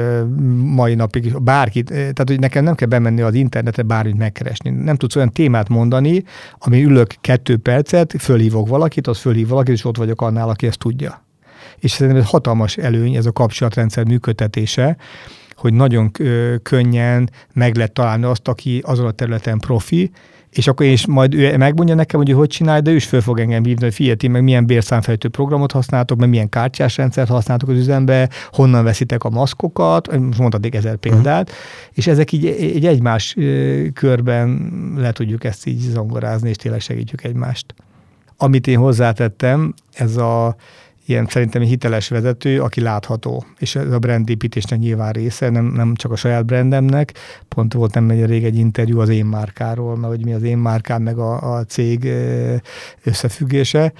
mai 0.64 0.94
napig, 0.94 1.42
bárkit, 1.42 1.88
tehát 1.88 2.24
hogy 2.26 2.38
nekem 2.38 2.64
nem 2.64 2.74
kell 2.74 2.88
bemenni 2.88 3.20
az 3.20 3.34
internetre 3.34 3.82
bármit 3.82 4.16
megkeresni. 4.18 4.70
Nem 4.70 4.96
tudsz 4.96 5.16
olyan 5.16 5.32
témát 5.32 5.68
mondani, 5.68 6.24
ami 6.58 6.84
ülök 6.84 7.14
kettő 7.20 7.56
percet, 7.56 8.14
fölhívok 8.18 8.68
valakit, 8.68 9.06
az 9.06 9.18
fölhív 9.18 9.48
valakit, 9.48 9.74
és 9.74 9.84
ott 9.84 9.96
vagyok 9.96 10.22
annál, 10.22 10.48
aki 10.48 10.66
ezt 10.66 10.78
tudja. 10.78 11.24
És 11.78 11.90
szerintem 11.90 12.22
ez 12.22 12.28
hatalmas 12.28 12.76
előny, 12.76 13.14
ez 13.14 13.26
a 13.26 13.32
kapcsolatrendszer 13.32 14.04
működtetése, 14.04 14.96
hogy 15.54 15.72
nagyon 15.72 16.10
könnyen 16.62 17.30
meg 17.52 17.76
lehet 17.76 17.92
találni 17.92 18.24
azt, 18.24 18.48
aki 18.48 18.82
azon 18.84 19.06
a 19.06 19.10
területen 19.10 19.58
profi, 19.58 20.10
és 20.54 20.66
akkor 20.66 20.86
is 20.86 21.06
majd 21.06 21.34
ő 21.34 21.56
megmondja 21.56 21.94
nekem, 21.94 22.20
hogy 22.20 22.30
ő 22.30 22.32
hogy 22.32 22.48
csinálja, 22.48 22.80
de 22.80 22.90
ő 22.90 22.94
is 22.94 23.04
föl 23.04 23.20
fog 23.20 23.40
engem 23.40 23.64
hívni, 23.64 23.84
hogy 23.84 23.94
figyelj, 23.94 24.28
meg 24.28 24.42
milyen 24.42 24.66
bérszámfejtő 24.66 25.28
programot 25.28 25.72
használtok, 25.72 26.18
meg 26.18 26.28
milyen 26.28 26.48
kártyás 26.48 26.96
rendszert 26.96 27.28
használtok 27.28 27.68
az 27.68 27.76
üzembe, 27.76 28.28
honnan 28.50 28.84
veszitek 28.84 29.24
a 29.24 29.30
maszkokat, 29.30 30.18
mondhatik 30.38 30.74
ezer 30.74 30.96
példát, 30.96 31.48
uh-huh. 31.48 31.92
és 31.92 32.06
ezek 32.06 32.32
így, 32.32 32.44
így 32.60 32.86
egymás 32.86 33.36
körben 33.94 34.72
le 34.96 35.12
tudjuk 35.12 35.44
ezt 35.44 35.66
így 35.66 35.78
zongorázni, 35.78 36.48
és 36.48 36.56
tényleg 36.56 36.80
segítjük 36.80 37.24
egymást. 37.24 37.74
Amit 38.36 38.66
én 38.66 38.78
hozzátettem, 38.78 39.74
ez 39.92 40.16
a 40.16 40.56
ilyen 41.06 41.26
szerintem 41.26 41.62
egy 41.62 41.68
hiteles 41.68 42.08
vezető, 42.08 42.60
aki 42.60 42.80
látható. 42.80 43.44
És 43.58 43.76
ez 43.76 43.92
a 43.92 43.98
brandépítésnek 43.98 44.78
nyilván 44.78 45.12
része, 45.12 45.50
nem, 45.50 45.64
nem 45.64 45.94
csak 45.94 46.12
a 46.12 46.16
saját 46.16 46.44
brandemnek. 46.44 47.12
Pont 47.48 47.72
volt 47.72 47.94
nem 47.94 48.10
egy 48.10 48.24
rég 48.24 48.44
egy 48.44 48.56
interjú 48.56 49.00
az 49.00 49.08
én 49.08 49.24
márkáról, 49.24 49.96
mert 49.96 50.14
hogy 50.14 50.24
mi 50.24 50.32
az 50.32 50.42
én 50.42 50.58
márkám, 50.58 51.02
meg 51.02 51.18
a, 51.18 51.56
a 51.56 51.64
cég 51.64 52.12
összefüggése 53.02 53.92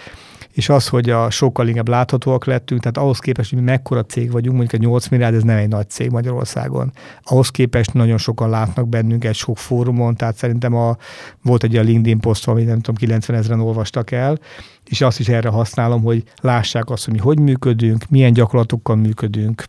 és 0.55 0.68
az, 0.68 0.88
hogy 0.88 1.11
a 1.11 1.30
sokkal 1.30 1.68
inkább 1.68 1.88
láthatóak 1.88 2.44
lettünk, 2.44 2.80
tehát 2.80 2.98
ahhoz 2.98 3.18
képest, 3.18 3.50
hogy 3.50 3.59
mi 3.59 3.64
mekkora 3.64 4.05
cég 4.05 4.30
vagyunk, 4.30 4.57
mondjuk 4.57 4.80
egy 4.80 4.88
8 4.88 5.09
milliárd, 5.09 5.34
ez 5.34 5.42
nem 5.42 5.57
egy 5.57 5.68
nagy 5.68 5.90
cég 5.90 6.11
Magyarországon. 6.11 6.92
Ahhoz 7.22 7.48
képest 7.48 7.92
nagyon 7.92 8.18
sokan 8.18 8.50
látnak 8.50 8.88
bennünk 8.88 9.24
egy 9.24 9.34
sok 9.34 9.59
fórumon, 9.59 10.16
tehát 10.16 10.36
szerintem 10.36 10.74
a, 10.74 10.96
volt 11.42 11.62
egy 11.62 11.76
a 11.76 11.82
LinkedIn 11.82 12.20
poszt, 12.20 12.48
amit 12.48 12.66
nem 12.66 12.80
tudom, 12.80 12.94
90 12.94 13.36
ezeren 13.36 13.61
olvastak 13.61 14.11
el, 14.11 14.38
és 14.84 15.00
azt 15.00 15.20
is 15.20 15.28
erre 15.28 15.48
használom, 15.48 16.02
hogy 16.02 16.22
lássák 16.40 16.90
azt, 16.90 17.05
hogy 17.05 17.14
mi 17.14 17.20
hogy 17.20 17.38
működünk, 17.38 18.05
milyen 18.09 18.32
gyakorlatokkal 18.32 18.96
működünk, 18.96 19.64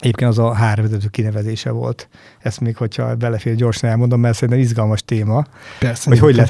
Egyébként 0.00 0.30
az 0.30 0.38
a 0.38 0.52
hárvezető 0.52 1.08
kinevezése 1.08 1.70
volt. 1.70 2.08
Ezt 2.38 2.60
még, 2.60 2.76
hogyha 2.76 3.14
belefér, 3.14 3.54
gyorsan 3.54 3.90
elmondom, 3.90 4.20
mert 4.20 4.34
szerintem 4.34 4.58
izgalmas 4.58 5.02
téma, 5.02 5.44
Persze, 5.78 6.10
hogy 6.10 6.18
hogy 6.18 6.34
lett 6.34 6.48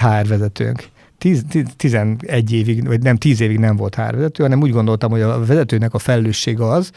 HR-vezetőnk. 1.24 1.76
11 1.76 2.52
évig, 2.52 2.86
vagy 2.86 3.02
nem 3.02 3.16
10 3.16 3.40
évig 3.40 3.58
nem 3.58 3.76
volt 3.76 3.94
HR 3.94 4.14
vezető, 4.14 4.42
hanem 4.42 4.62
úgy 4.62 4.70
gondoltam, 4.70 5.10
hogy 5.10 5.20
a 5.20 5.44
vezetőnek 5.44 5.94
a 5.94 5.98
felelőssége 5.98 6.68
az, 6.68 6.90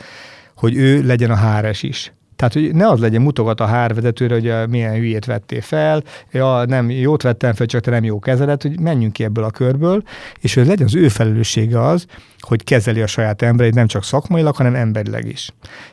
hogy 0.55 0.75
ő 0.75 1.03
legyen 1.03 1.31
a 1.31 1.37
HRS 1.37 1.83
is. 1.83 2.11
Tehát, 2.37 2.53
hogy 2.53 2.75
ne 2.75 2.89
az 2.89 2.99
legyen 2.99 3.21
mutogat 3.21 3.59
a 3.59 3.65
hárvezetőre, 3.65 4.33
hogy 4.33 4.69
milyen 4.69 4.93
hülyét 4.93 5.25
vettél 5.25 5.61
fel, 5.61 6.03
ja, 6.31 6.65
nem 6.65 6.89
jót 6.89 7.21
vettem 7.21 7.53
fel, 7.53 7.65
csak 7.65 7.81
te 7.81 7.91
nem 7.91 8.03
jó 8.03 8.19
kezeled, 8.19 8.61
hogy 8.61 8.79
menjünk 8.79 9.13
ki 9.13 9.23
ebből 9.23 9.43
a 9.43 9.49
körből, 9.49 10.03
és 10.39 10.53
hogy 10.53 10.67
legyen 10.67 10.85
az 10.85 10.95
ő 10.95 11.07
felelőssége 11.07 11.81
az, 11.81 12.05
hogy 12.39 12.63
kezeli 12.63 13.01
a 13.01 13.07
saját 13.07 13.41
embereit 13.41 13.73
nem 13.73 13.87
csak 13.87 14.03
szakmailag, 14.03 14.55
hanem 14.55 14.75
emberileg 14.75 15.25
is. 15.27 15.49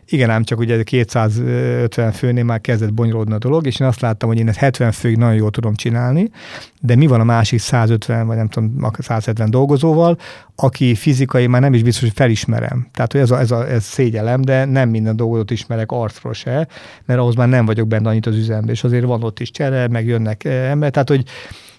Igen, 0.07 0.31
ám 0.31 0.45
csak 0.45 0.59
ugye 0.59 0.83
250 0.83 2.13
főnél 2.13 2.45
már 2.45 2.61
kezdett 2.61 2.95
bonyolódni 2.95 3.35
a 3.35 3.39
dolog, 3.39 3.67
és 3.67 3.81
én 3.81 3.87
azt 3.87 4.01
láttam, 4.01 4.29
hogy 4.29 4.39
én 4.39 4.49
ezt 4.49 4.59
70 4.59 4.93
főig 4.93 5.17
nagyon 5.17 5.35
jól 5.35 5.51
tudom 5.51 5.75
csinálni, 5.75 6.31
de 6.81 6.97
mi 6.97 7.07
van 7.07 7.21
a 7.21 7.25
másik 7.25 7.59
150 7.59 8.27
vagy 8.27 8.37
nem 8.37 8.49
tudom, 8.49 8.91
170 8.99 9.51
dolgozóval, 9.51 10.19
aki 10.57 10.95
fizikai 10.95 11.47
már 11.47 11.61
nem 11.61 11.75
is 11.75 11.83
biztos, 11.83 12.03
hogy 12.03 12.17
felismerem. 12.17 12.89
Tehát, 12.93 13.13
hogy 13.13 13.21
ez, 13.21 13.31
a, 13.31 13.39
ez, 13.39 13.51
a, 13.51 13.71
ez 13.71 13.85
szégyelem, 13.85 14.41
de 14.41 14.65
nem 14.65 14.89
minden 14.89 15.17
dolgot 15.17 15.51
ismerek 15.51 15.93
arcról 15.93 16.34
se, 16.35 16.69
mert 17.05 17.21
ahhoz 17.21 17.35
már 17.35 17.49
nem 17.49 17.67
vagyok 17.67 17.89
benne 17.89 18.09
annyit 18.09 18.27
az 18.27 18.37
üzemben, 18.37 18.71
és 18.71 18.85
azért 18.85 19.05
van 19.05 19.23
ott 19.23 19.41
is 19.41 19.51
csere, 19.51 19.89
meg 19.89 20.07
jönnek 20.07 20.45
eh, 20.45 20.71
ember, 20.71 20.91
tehát, 20.91 21.09
hogy 21.09 21.25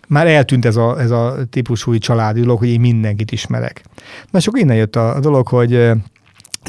már 0.07 0.27
eltűnt 0.27 0.65
ez 0.65 0.75
a, 0.75 1.01
ez 1.01 1.11
a 1.11 1.35
típusú 1.49 1.97
családi 1.97 2.39
dolog, 2.39 2.57
hogy 2.57 2.69
én 2.69 2.79
mindenkit 2.79 3.31
ismerek. 3.31 3.83
Na, 4.31 4.39
sok 4.39 4.59
innen 4.59 4.75
jött 4.75 4.95
a, 4.95 5.19
dolog, 5.19 5.47
hogy 5.47 5.73
eh, 5.73 5.95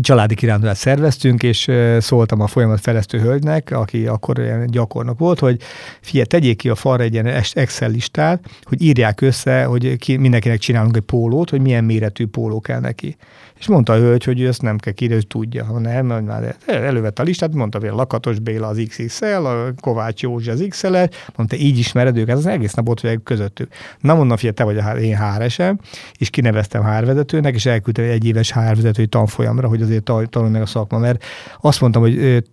családi 0.01 0.35
kirándulást 0.35 0.81
szerveztünk, 0.81 1.43
és 1.43 1.71
szóltam 1.99 2.41
a 2.41 2.47
folyamatfejlesztő 2.47 3.19
hölgynek, 3.19 3.71
aki 3.71 4.07
akkor 4.07 4.39
ilyen 4.39 4.67
gyakornok 4.67 5.19
volt, 5.19 5.39
hogy 5.39 5.61
figyelj, 6.01 6.27
tegyék 6.27 6.57
ki 6.57 6.69
a 6.69 6.75
falra 6.75 7.03
egy 7.03 7.13
ilyen 7.13 7.27
Excel 7.53 7.91
listát, 7.91 8.45
hogy 8.63 8.83
írják 8.83 9.21
össze, 9.21 9.65
hogy 9.65 9.97
ki, 9.97 10.17
mindenkinek 10.17 10.59
csinálunk 10.59 10.97
egy 10.97 11.03
pólót, 11.03 11.51
hogy 11.51 11.61
milyen 11.61 11.85
méretű 11.85 12.27
póló 12.27 12.61
kell 12.61 12.81
neki. 12.81 13.17
És 13.59 13.69
mondta 13.69 13.93
a 13.93 13.97
hölgy, 13.97 14.25
hogy 14.25 14.45
ezt 14.45 14.63
nem 14.63 14.79
kell 14.79 15.21
tudja. 15.29 15.65
Ha 15.65 15.79
nem, 15.79 16.07
már 16.07 16.57
elővette 16.67 17.23
a 17.23 17.25
listát, 17.25 17.55
mondta 17.55 17.79
a 17.79 17.95
Lakatos 17.95 18.39
Béla 18.39 18.67
az 18.67 18.83
XXL, 18.89 19.47
a 19.47 19.73
Kovács 19.81 20.23
Józsi 20.23 20.51
az 20.51 20.65
XL, 20.69 20.97
mondta, 21.37 21.57
így 21.57 21.79
ismered 21.79 22.17
őket, 22.17 22.37
az 22.37 22.47
egész 22.47 22.75
nap 22.75 22.89
ott 22.89 23.01
vagyok 23.01 23.25
közöttük. 23.25 23.73
Na 24.01 24.15
mondom, 24.15 24.37
figyelj, 24.37 24.55
te 24.55 24.65
vagy 24.65 24.79
a 24.79 24.99
én 24.99 25.17
HR-esem, 25.17 25.79
és 26.19 26.31
kineveztem 26.31 26.83
HR-vezetőnek, 26.83 27.55
és 27.55 27.67
elküldtem 27.67 28.05
egy 28.05 28.27
éves 28.27 28.53
HR-vezetői 28.53 29.07
tanfolyamra, 29.07 29.69
hogy 29.69 29.83
azért 29.83 30.05
tanulj 30.05 30.51
meg 30.51 30.63
a 30.63 30.67
szakma, 30.67 30.99
mert 30.99 31.25
azt 31.61 31.81
mondtam, 31.81 32.03
hogy 32.03 32.45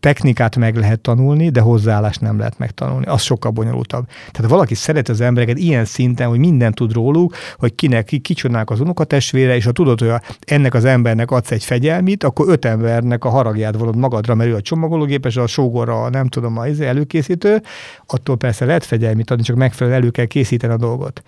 technikát 0.00 0.56
meg 0.56 0.76
lehet 0.76 1.00
tanulni, 1.00 1.48
de 1.48 1.60
hozzáállást 1.60 2.20
nem 2.20 2.38
lehet 2.38 2.58
megtanulni. 2.58 3.06
Az 3.06 3.22
sokkal 3.22 3.50
bonyolultabb. 3.50 4.06
Tehát 4.30 4.50
valaki 4.50 4.74
szeret 4.74 5.08
az 5.08 5.20
embereket 5.20 5.58
ilyen 5.58 5.84
szinten, 5.84 6.28
hogy 6.28 6.38
mindent 6.38 6.74
tud 6.74 6.92
róluk, 6.92 7.34
hogy 7.58 7.74
kinek, 7.74 8.04
ki, 8.04 8.18
kicsodnák 8.18 8.70
az 8.70 8.80
unokatestvére, 8.80 9.56
és 9.56 9.64
ha 9.64 9.72
tudod, 9.72 10.00
hogy 10.00 10.12
ennek 10.40 10.74
az 10.74 10.84
embernek 10.84 11.30
adsz 11.30 11.50
egy 11.50 11.64
fegyelmit, 11.64 12.24
akkor 12.24 12.48
öt 12.48 12.64
embernek 12.64 13.24
a 13.24 13.28
haragját 13.28 13.76
valod 13.76 13.96
magadra, 13.96 14.34
mert 14.34 14.50
ő 14.50 14.54
a 14.54 14.60
csomagológépes, 14.60 15.36
a 15.36 15.46
sógorra, 15.46 16.08
nem 16.08 16.26
tudom, 16.28 16.58
a 16.58 16.66
izé 16.66 16.86
előkészítő, 16.86 17.62
attól 18.06 18.36
persze 18.36 18.64
lehet 18.64 18.84
fegyelmit 18.84 19.30
adni, 19.30 19.42
csak 19.42 19.56
megfelelően 19.56 20.02
elő 20.02 20.10
kell 20.10 20.24
készíteni 20.24 20.72
a 20.72 20.76
dolgot 20.76 21.22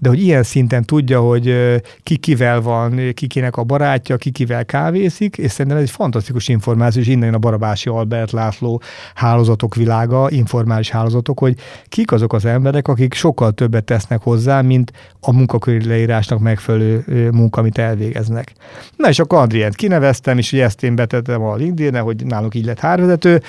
de 0.00 0.08
hogy 0.08 0.22
ilyen 0.22 0.42
szinten 0.42 0.84
tudja, 0.84 1.20
hogy 1.20 1.54
ki 2.02 2.16
kivel 2.16 2.60
van, 2.60 3.12
ki 3.14 3.26
kinek 3.26 3.56
a 3.56 3.64
barátja, 3.64 4.16
ki 4.16 4.30
kivel 4.30 4.64
kávészik, 4.64 5.38
és 5.38 5.50
szerintem 5.50 5.76
ez 5.76 5.82
egy 5.82 5.90
fantasztikus 5.90 6.48
információ, 6.48 7.00
és 7.00 7.08
innen 7.08 7.34
a 7.34 7.38
Barabási 7.38 7.88
Albert 7.88 8.30
László 8.30 8.82
hálózatok 9.14 9.74
világa, 9.74 10.30
informális 10.30 10.90
hálózatok, 10.90 11.38
hogy 11.38 11.56
kik 11.88 12.12
azok 12.12 12.32
az 12.32 12.44
emberek, 12.44 12.88
akik 12.88 13.14
sokkal 13.14 13.52
többet 13.52 13.84
tesznek 13.84 14.20
hozzá, 14.20 14.60
mint 14.60 14.92
a 15.20 15.32
munkaköri 15.32 15.86
leírásnak 15.86 16.38
megfelelő 16.38 17.30
munka, 17.32 17.60
amit 17.60 17.78
elvégeznek. 17.78 18.52
Na 18.96 19.08
és 19.08 19.18
akkor 19.18 19.38
Andrient 19.38 19.74
kineveztem, 19.74 20.38
és 20.38 20.52
ugye 20.52 20.64
ezt 20.64 20.82
én 20.82 20.94
betettem 20.94 21.42
a 21.42 21.56
linkedin 21.56 22.00
hogy 22.00 22.26
nálunk 22.26 22.54
így 22.54 22.64
lett 22.64 22.78
hárvezető, 22.78 23.42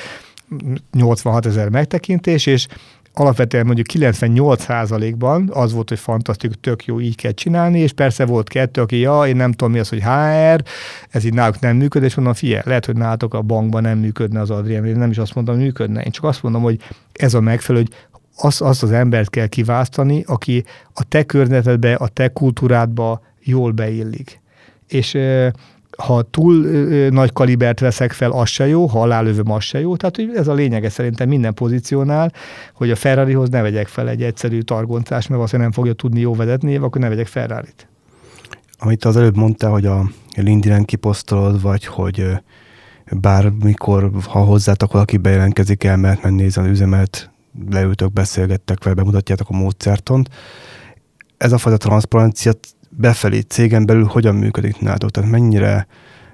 86 0.91 1.46
ezer 1.46 1.70
megtekintés, 1.70 2.46
és 2.46 2.68
alapvetően 3.20 3.66
mondjuk 3.66 3.88
98%-ban 3.93 5.49
az 5.53 5.74
volt, 5.74 5.89
hogy 5.89 5.99
fantasztikus, 5.99 6.55
tök 6.61 6.86
jó, 6.86 6.99
így 6.99 7.16
kell 7.16 7.32
csinálni, 7.32 7.80
és 7.80 7.91
persze 7.91 8.26
volt 8.26 8.49
kettő, 8.49 8.82
aki, 8.82 8.99
ja, 8.99 9.28
én 9.28 9.36
nem 9.36 9.51
tudom 9.51 9.74
mi 9.74 9.80
az, 9.80 9.89
hogy 9.89 10.03
HR, 10.03 10.63
ez 11.09 11.24
így 11.24 11.34
náluk 11.34 11.59
nem 11.59 11.76
működik, 11.76 12.09
és 12.09 12.16
mondom, 12.16 12.34
figyelj, 12.34 12.61
lehet, 12.66 12.86
hogy 12.86 12.95
nálatok 12.95 13.34
a 13.34 13.41
bankban 13.41 13.82
nem 13.82 13.97
működne 13.97 14.39
az 14.39 14.49
Adrian, 14.49 14.86
én 14.86 14.95
nem 14.95 15.09
is 15.09 15.18
azt 15.18 15.36
mondom, 15.36 15.55
hogy 15.55 15.63
működne, 15.63 16.01
én 16.01 16.11
csak 16.11 16.24
azt 16.24 16.43
mondom, 16.43 16.61
hogy 16.61 16.80
ez 17.13 17.34
a 17.34 17.41
megfelelő, 17.41 17.86
hogy 17.86 17.95
azt, 18.38 18.61
azt 18.61 18.84
az 18.84 18.91
embert 18.91 19.30
kell 19.30 19.47
kiválasztani, 19.47 20.24
aki 20.28 20.63
a 20.93 21.03
te 21.03 21.24
környezetedbe, 21.24 21.93
a 21.93 22.07
te 22.07 22.28
kultúrádba 22.28 23.22
jól 23.39 23.72
beillik. 23.72 24.41
És 24.88 25.18
ha 25.98 26.22
túl 26.22 26.56
nagy 27.10 27.34
kalibert 27.34 27.80
veszek 27.80 28.12
fel, 28.12 28.32
az 28.32 28.50
se 28.50 28.68
jó, 28.68 28.86
ha 28.86 29.02
alálövöm, 29.02 29.52
az 29.52 29.64
se 29.64 29.80
jó. 29.80 29.96
Tehát 29.96 30.16
hogy 30.16 30.32
ez 30.36 30.48
a 30.48 30.54
lényege 30.54 30.89
szerintem 30.89 31.28
minden 31.28 31.54
pozíciónál, 31.54 32.32
hogy 32.74 32.91
a 32.91 32.96
Ferrarihoz 32.96 33.50
ne 33.50 33.62
vegyek 33.62 33.88
fel 33.88 34.10
egy 34.10 34.24
egyszerű 34.24 34.60
targoncást, 34.60 35.30
mert 35.30 35.41
azt 35.41 35.58
nem 35.58 35.72
fogja 35.72 35.93
tudni 35.93 36.20
jó 36.20 36.34
vezetni, 36.36 36.76
akkor 36.76 37.02
ne 37.02 37.10
vegyek 37.10 37.28
Ferrari-t. 37.28 37.88
Amit 38.80 39.06
az 39.06 39.18
előbb 39.18 39.38
mondtál, 39.38 39.72
hogy 39.72 39.86
a 39.86 40.10
LinkedIn-en 40.36 40.86
kiposztolod, 40.86 41.62
vagy 41.62 41.86
hogy 41.86 42.26
bármikor, 43.12 44.12
ha 44.28 44.39
hozzátok 44.39 44.91
valaki 44.91 45.18
bejelentkezik 45.18 45.84
el, 45.84 45.98
mert 45.98 46.24
megnézi 46.24 46.60
az 46.60 46.68
üzemet, 46.68 47.30
leültök, 47.70 48.14
beszélgettek 48.14 48.84
vele, 48.84 48.96
bemutatjátok 48.96 49.50
a 49.50 49.56
módszertont. 49.56 50.30
Ez 51.38 51.52
a 51.52 51.58
fajta 51.58 51.78
transzparencia 51.78 52.52
befelé 52.98 53.39
cégen 53.39 53.86
belül 53.86 54.06
hogyan 54.06 54.36
működik 54.36 54.80
nálatok? 54.80 55.12
Tehát 55.12 55.32
mennyire 55.32 55.88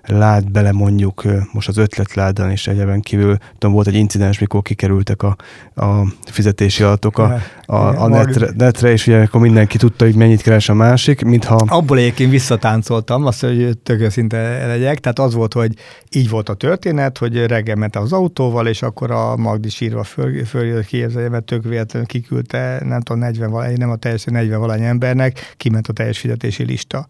lát 0.05 0.51
bele 0.51 0.71
mondjuk 0.71 1.23
most 1.51 1.67
az 1.67 1.77
ötletládán 1.77 2.51
és 2.51 2.67
egyeben 2.67 3.01
kívül, 3.01 3.37
tudom, 3.57 3.75
volt 3.75 3.87
egy 3.87 3.95
incidens, 3.95 4.39
mikor 4.39 4.61
kikerültek 4.61 5.23
a, 5.23 5.35
a 5.75 6.05
fizetési 6.25 6.83
adatok 6.83 7.17
a, 7.17 7.41
a, 7.65 7.75
a 7.75 8.07
netre, 8.07 8.49
netre, 8.57 8.91
és 8.91 9.07
ugye 9.07 9.21
akkor 9.21 9.41
mindenki 9.41 9.77
tudta, 9.77 10.05
hogy 10.05 10.15
mennyit 10.15 10.41
keres 10.41 10.69
a 10.69 10.73
másik, 10.73 11.21
mintha... 11.21 11.65
Abból 11.67 11.97
egyébként 11.97 12.31
visszatáncoltam, 12.31 13.25
azt, 13.25 13.41
hogy 13.41 13.77
tök 13.83 14.01
őszinte 14.01 14.65
legyek, 14.67 14.99
tehát 14.99 15.19
az 15.19 15.33
volt, 15.33 15.53
hogy 15.53 15.73
így 16.11 16.29
volt 16.29 16.49
a 16.49 16.53
történet, 16.53 17.17
hogy 17.17 17.45
reggel 17.45 17.75
ment 17.75 17.95
az 17.95 18.13
autóval, 18.13 18.67
és 18.67 18.81
akkor 18.81 19.11
a 19.11 19.37
Magdi 19.37 19.69
sírva 19.69 20.03
föl, 20.03 20.45
föl 20.45 20.83
képzelje, 20.83 21.29
mert 21.29 21.43
tök 21.43 21.63
véletlenül 21.63 22.07
kiküldte, 22.07 22.81
nem 22.85 23.01
tudom, 23.01 23.21
40 23.21 23.51
valahány, 23.51 23.77
nem 23.77 23.89
a 23.89 23.95
teljesen 23.95 24.33
40 24.33 24.59
valahány 24.59 24.83
embernek, 24.83 25.53
kiment 25.57 25.87
a 25.87 25.93
teljes 25.93 26.19
fizetési 26.19 26.63
lista 26.63 27.07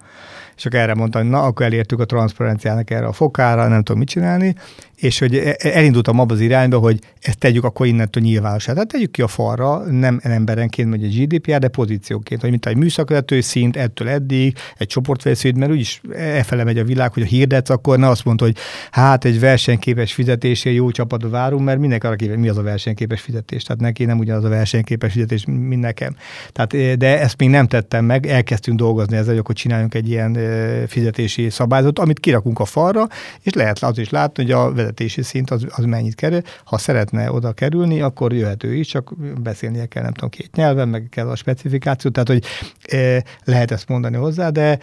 akkor 0.65 0.79
erre 0.79 0.93
mondtam, 0.93 1.21
hogy 1.21 1.31
na, 1.31 1.43
akkor 1.43 1.65
elértük 1.65 1.99
a 1.99 2.05
transzparenciának 2.05 2.89
erre 2.89 3.05
a 3.05 3.11
fokára, 3.11 3.67
nem 3.67 3.83
tudom 3.83 3.99
mit 3.99 4.09
csinálni, 4.09 4.55
és 5.01 5.19
hogy 5.19 5.35
e- 5.35 5.55
e- 5.57 5.69
elindultam 5.73 6.19
abba 6.19 6.33
az 6.33 6.39
irányba, 6.39 6.77
hogy 6.77 6.99
ezt 7.21 7.37
tegyük 7.37 7.63
akkor 7.63 7.87
innentől 7.87 8.23
nyilvánosá. 8.23 8.73
Tehát 8.73 8.87
tegyük 8.87 9.11
ki 9.11 9.21
a 9.21 9.27
falra, 9.27 9.77
nem 9.77 10.19
emberenként 10.23 10.89
megy 10.89 11.03
a 11.03 11.07
GDPR, 11.07 11.59
de 11.59 11.67
pozícióként, 11.67 12.41
hogy 12.41 12.49
mint 12.49 12.65
egy 12.65 12.75
műszakvezető 12.75 13.41
szint 13.41 13.77
ettől 13.77 14.09
eddig, 14.09 14.57
egy 14.77 14.87
csoportveszéd, 14.87 15.57
mert 15.57 15.71
úgyis 15.71 16.01
efele 16.15 16.63
megy 16.63 16.77
a 16.77 16.83
világ, 16.83 17.13
hogy 17.13 17.23
a 17.23 17.25
hirdetsz, 17.25 17.69
akkor 17.69 17.97
ne 17.97 18.07
azt 18.07 18.25
mondta, 18.25 18.45
hogy 18.45 18.55
hát 18.91 19.25
egy 19.25 19.39
versenyképes 19.39 20.13
fizetésért 20.13 20.75
jó 20.75 20.91
csapatot 20.91 21.31
várunk, 21.31 21.63
mert 21.63 21.79
mindenki 21.79 22.05
arra 22.05 22.15
kíváncsi, 22.15 22.41
mi 22.41 22.49
az 22.49 22.57
a 22.57 22.61
versenyképes 22.61 23.21
fizetés. 23.21 23.63
Tehát 23.63 23.81
neki 23.81 24.05
nem 24.05 24.19
ugyanaz 24.19 24.43
a 24.43 24.49
versenyképes 24.49 25.11
fizetés, 25.11 25.45
mint 25.45 25.81
nekem. 25.81 26.15
Tehát, 26.51 26.73
e, 26.73 26.95
de 26.95 27.19
ezt 27.19 27.37
még 27.37 27.49
nem 27.49 27.67
tettem 27.67 28.05
meg, 28.05 28.25
elkezdtünk 28.27 28.77
dolgozni 28.77 29.17
ezzel, 29.17 29.41
hogy 29.43 29.55
csináljunk 29.55 29.93
egy 29.93 30.09
ilyen 30.09 30.37
fizetési 30.87 31.49
szabályzatot, 31.49 31.99
amit 31.99 32.19
kirakunk 32.19 32.59
a 32.59 32.65
falra, 32.65 33.07
és 33.41 33.53
lehet 33.53 33.83
az 33.83 33.97
is 33.97 34.09
látni, 34.09 34.43
hogy 34.43 34.51
a 34.51 34.90
vezetési 34.91 35.21
szint 35.21 35.51
az, 35.51 35.65
az 35.69 35.83
mennyit 35.83 36.15
kerül. 36.15 36.41
Ha 36.63 36.77
szeretne 36.77 37.31
oda 37.31 37.51
kerülni, 37.51 38.01
akkor 38.01 38.33
jöhető 38.33 38.73
is, 38.73 38.87
csak 38.87 39.13
beszélnie 39.41 39.85
kell, 39.85 40.03
nem 40.03 40.13
tudom, 40.13 40.29
két 40.29 40.55
nyelven, 40.55 40.87
meg 40.87 41.07
kell 41.09 41.29
a 41.29 41.35
specifikáció, 41.35 42.11
tehát 42.11 42.27
hogy 42.27 42.43
e, 42.97 43.23
lehet 43.43 43.71
ezt 43.71 43.87
mondani 43.87 44.15
hozzá, 44.15 44.49
de 44.49 44.79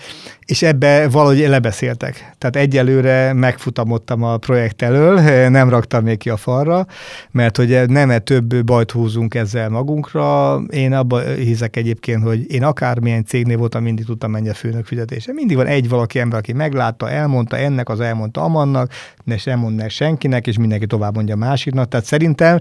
és 0.47 0.63
ebbe 0.63 1.09
valahogy 1.09 1.39
lebeszéltek. 1.39 2.33
Tehát 2.39 2.57
egyelőre 2.57 3.33
megfutamodtam 3.33 4.23
a 4.23 4.37
projekt 4.37 4.83
elől, 4.83 5.49
nem 5.49 5.69
raktam 5.69 6.05
még 6.05 6.19
ki 6.19 6.31
a 6.31 6.37
falra, 6.37 6.87
mert 7.31 7.57
hogy 7.57 7.83
nem 7.87 8.11
-e 8.11 8.19
több 8.19 8.65
bajt 8.65 8.91
húzunk 8.91 9.35
ezzel 9.35 9.69
magunkra. 9.69 10.57
Én 10.71 10.93
abban 10.93 11.35
hiszek 11.35 11.77
egyébként, 11.77 12.23
hogy 12.23 12.53
én 12.53 12.65
akármilyen 12.65 13.25
cégnél 13.25 13.57
voltam, 13.57 13.83
mindig 13.83 14.05
tudtam 14.05 14.31
menni 14.31 14.49
a 14.49 14.55
főnök 14.55 14.87
fizetése. 14.87 15.33
Mindig 15.33 15.57
van 15.57 15.67
egy 15.67 15.89
valaki 15.89 16.19
ember, 16.19 16.39
aki 16.39 16.53
meglátta, 16.53 17.11
elmondta 17.11 17.57
ennek, 17.57 17.89
az 17.89 18.01
elmondta 18.01 18.43
amannak, 18.43 18.93
ne 19.25 19.37
sem 19.37 19.59
mondnak 19.59 19.91
senkinek, 19.99 20.47
és 20.47 20.59
mindenki 20.59 20.87
tovább 20.87 21.15
mondja 21.15 21.37
másiknak. 21.37 21.89
Tehát 21.89 22.07
szerintem 22.07 22.59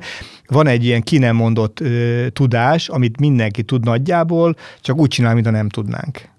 van 0.48 0.68
egy 0.68 0.86
ilyen 0.86 1.02
ki 1.02 1.18
nem 1.18 1.36
mondott 1.36 1.80
ö, 1.80 2.28
tudás, 2.34 2.90
amit 2.90 3.20
mindenki 3.20 3.64
tud 3.64 3.84
nagyjából, 3.84 4.56
csak 4.82 4.98
úgy 4.98 5.10
csinál, 5.10 5.34
mintha 5.34 5.52
nem 5.52 5.70
tudnánk. 5.70 6.30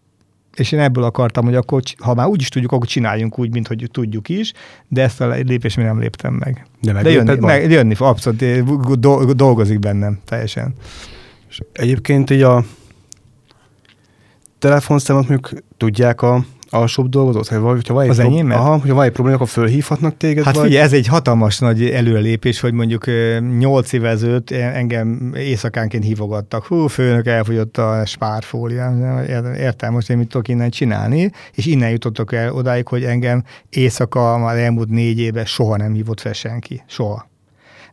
És 0.56 0.72
én 0.72 0.80
ebből 0.80 1.04
akartam, 1.04 1.44
hogy 1.44 1.54
akkor, 1.54 1.82
ha 1.98 2.14
már 2.14 2.26
úgy 2.26 2.40
is 2.40 2.48
tudjuk, 2.48 2.72
akkor 2.72 2.86
csináljunk 2.86 3.38
úgy, 3.38 3.52
mint 3.52 3.66
hogy 3.66 3.88
tudjuk 3.92 4.28
is, 4.28 4.52
de 4.88 5.02
ezt 5.02 5.20
a 5.20 5.28
lépést 5.28 5.76
még 5.76 5.86
nem 5.86 6.00
léptem 6.00 6.34
meg. 6.34 6.66
De, 6.80 6.92
de 6.92 7.10
jönni, 7.10 7.38
meg, 7.40 7.70
jönni, 7.70 7.94
abszolút 7.98 9.36
dolgozik 9.36 9.78
bennem 9.78 10.18
teljesen. 10.24 10.74
És 11.48 11.60
egyébként 11.72 12.30
így 12.30 12.42
a 12.42 12.64
telefonszámot 14.58 15.28
mondjuk 15.28 15.62
tudják 15.76 16.22
a 16.22 16.44
alsóbb 16.70 17.08
dolgozót? 17.08 17.48
Hogy 17.48 17.62
hogyha 17.62 17.94
van 17.94 18.04
egy 18.04 18.10
az 18.10 18.18
enyém? 18.18 18.50
Aha, 18.50 18.78
hogyha 18.78 18.94
van 18.94 19.04
egy 19.04 19.12
probléma, 19.12 19.36
akkor 19.36 19.48
fölhívhatnak 19.48 20.16
téged? 20.16 20.44
Hát 20.44 20.54
vagy? 20.54 20.64
figyelj, 20.64 20.84
ez 20.84 20.92
egy 20.92 21.06
hatalmas 21.06 21.58
nagy 21.58 21.84
előrelépés, 21.90 22.60
hogy 22.60 22.72
mondjuk 22.72 23.04
8 23.58 23.92
évvel 23.92 24.10
ezelőtt 24.10 24.50
engem 24.50 25.32
éjszakánként 25.36 26.04
hívogattak. 26.04 26.64
Hú, 26.64 26.86
főnök, 26.86 27.26
elfogyott 27.26 27.76
a 27.76 28.02
spárfóliám. 28.06 29.24
Értem, 29.56 29.92
most 29.92 30.10
én 30.10 30.16
mit 30.16 30.28
tudok 30.28 30.48
innen 30.48 30.70
csinálni, 30.70 31.30
és 31.54 31.66
innen 31.66 31.90
jutottak 31.90 32.32
el 32.32 32.52
odáig, 32.52 32.88
hogy 32.88 33.04
engem 33.04 33.44
éjszaka 33.70 34.38
már 34.38 34.56
elmúlt 34.56 34.88
négy 34.88 35.18
éve 35.18 35.44
soha 35.44 35.76
nem 35.76 35.92
hívott 35.92 36.20
fel 36.20 36.32
senki. 36.32 36.82
Soha. 36.86 37.28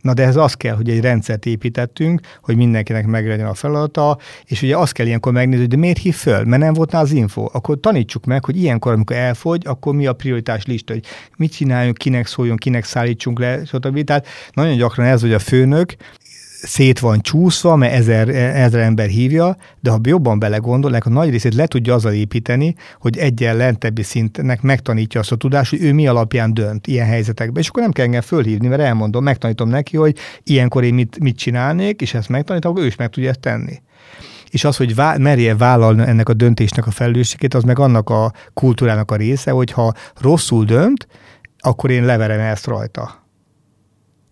Na 0.06 0.14
de 0.14 0.24
ez 0.24 0.36
az 0.36 0.53
kell, 0.53 0.76
hogy 0.76 0.89
egy 0.89 1.01
rendszert 1.01 1.45
építettünk, 1.45 2.22
hogy 2.41 2.56
mindenkinek 2.56 3.06
meglegyen 3.06 3.45
a 3.45 3.53
feladata, 3.53 4.18
és 4.45 4.62
ugye 4.62 4.78
azt 4.78 4.91
kell 4.91 5.06
ilyenkor 5.06 5.34
megnézni, 5.34 5.60
hogy 5.60 5.70
de 5.70 5.78
miért 5.78 5.97
hív 5.97 6.16
föl, 6.16 6.43
mert 6.43 6.62
nem 6.62 6.74
volt 6.74 6.93
az 6.93 7.12
info. 7.12 7.49
Akkor 7.51 7.80
tanítsuk 7.80 8.26
meg, 8.26 8.45
hogy 8.45 8.58
ilyenkor, 8.58 8.93
amikor 8.93 9.16
elfogy, 9.16 9.62
akkor 9.66 9.95
mi 9.95 10.06
a 10.06 10.14
prioritás 10.14 10.66
lista, 10.66 10.93
hogy 10.93 11.06
mit 11.38 11.51
csináljunk, 11.51 11.97
kinek 11.97 12.28
szóljon, 12.28 12.58
kinek 12.58 12.84
szállítsunk 12.84 13.39
le, 13.39 13.66
stb. 13.66 14.03
Tehát 14.03 14.28
nagyon 14.53 14.78
gyakran 14.78 15.06
ez, 15.08 15.22
hogy 15.22 15.34
a 15.34 15.39
főnök 15.39 15.95
szét 16.62 16.99
van 16.99 17.22
csúszva, 17.22 17.76
mert 17.76 17.93
ezer, 17.93 18.30
ezer 18.30 18.82
ember 18.82 19.08
hívja, 19.08 19.58
de 19.80 19.89
ha 19.89 19.99
jobban 20.03 20.39
belegondolnak, 20.39 21.06
a 21.06 21.10
nagy 21.10 21.30
részét 21.30 21.53
le 21.53 21.66
tudja 21.66 21.93
azzal 21.93 22.14
építeni, 22.14 22.76
hogy 22.99 23.18
egyen 23.18 23.58
lentebbi 23.58 24.03
szintnek 24.03 24.62
megtanítja 24.62 25.20
azt 25.20 25.32
a 25.32 25.36
tudást, 25.36 25.70
hogy 25.70 25.84
ő 25.84 25.93
mi 25.93 26.08
alapján 26.08 26.53
dönt 26.53 26.88
ilyen 26.88 27.08
helyzetekben. 27.08 27.62
És 27.62 27.68
akkor 27.68 27.82
nem 27.82 27.91
kell 27.91 28.06
engem 28.06 28.22
fölhívni, 28.22 28.68
mert 28.68 28.82
elmondom, 28.82 29.24
megtanítom 29.24 29.70
neki, 29.70 29.97
hogy 29.97 30.18
ilyenkor 30.43 30.84
én 30.84 30.93
mit, 30.93 31.20
mit 31.20 31.38
csinálnék, 31.38 32.01
és 32.01 32.14
ezt 32.14 32.30
megtanítom, 32.30 32.72
akkor 32.72 32.84
ő 32.84 32.88
is 32.88 32.95
meg 32.95 33.10
tudja 33.10 33.30
ezt 33.30 33.39
tenni 33.39 33.82
és 34.49 34.64
az, 34.64 34.78
hogy 34.78 34.95
vá- 34.95 35.18
merje 35.18 35.56
vállalni 35.56 36.01
ennek 36.01 36.30
a 36.30 36.34
döntésnek 36.34 36.88
a 36.88 36.91
felelősségét, 36.91 37.53
az 37.53 37.64
meg 37.64 37.80
annak 37.80 38.10
a 38.10 38.34
kultúrának 38.53 39.12
a 39.12 39.16
része, 39.16 39.51
hogy 39.51 39.72
ha 39.72 39.93
rosszul 40.22 40.66
dönt, 40.66 41.08
akkor 41.60 41.89
én 41.89 42.06
leverem 42.06 42.39
ezt 42.39 42.66
rajta 42.66 43.24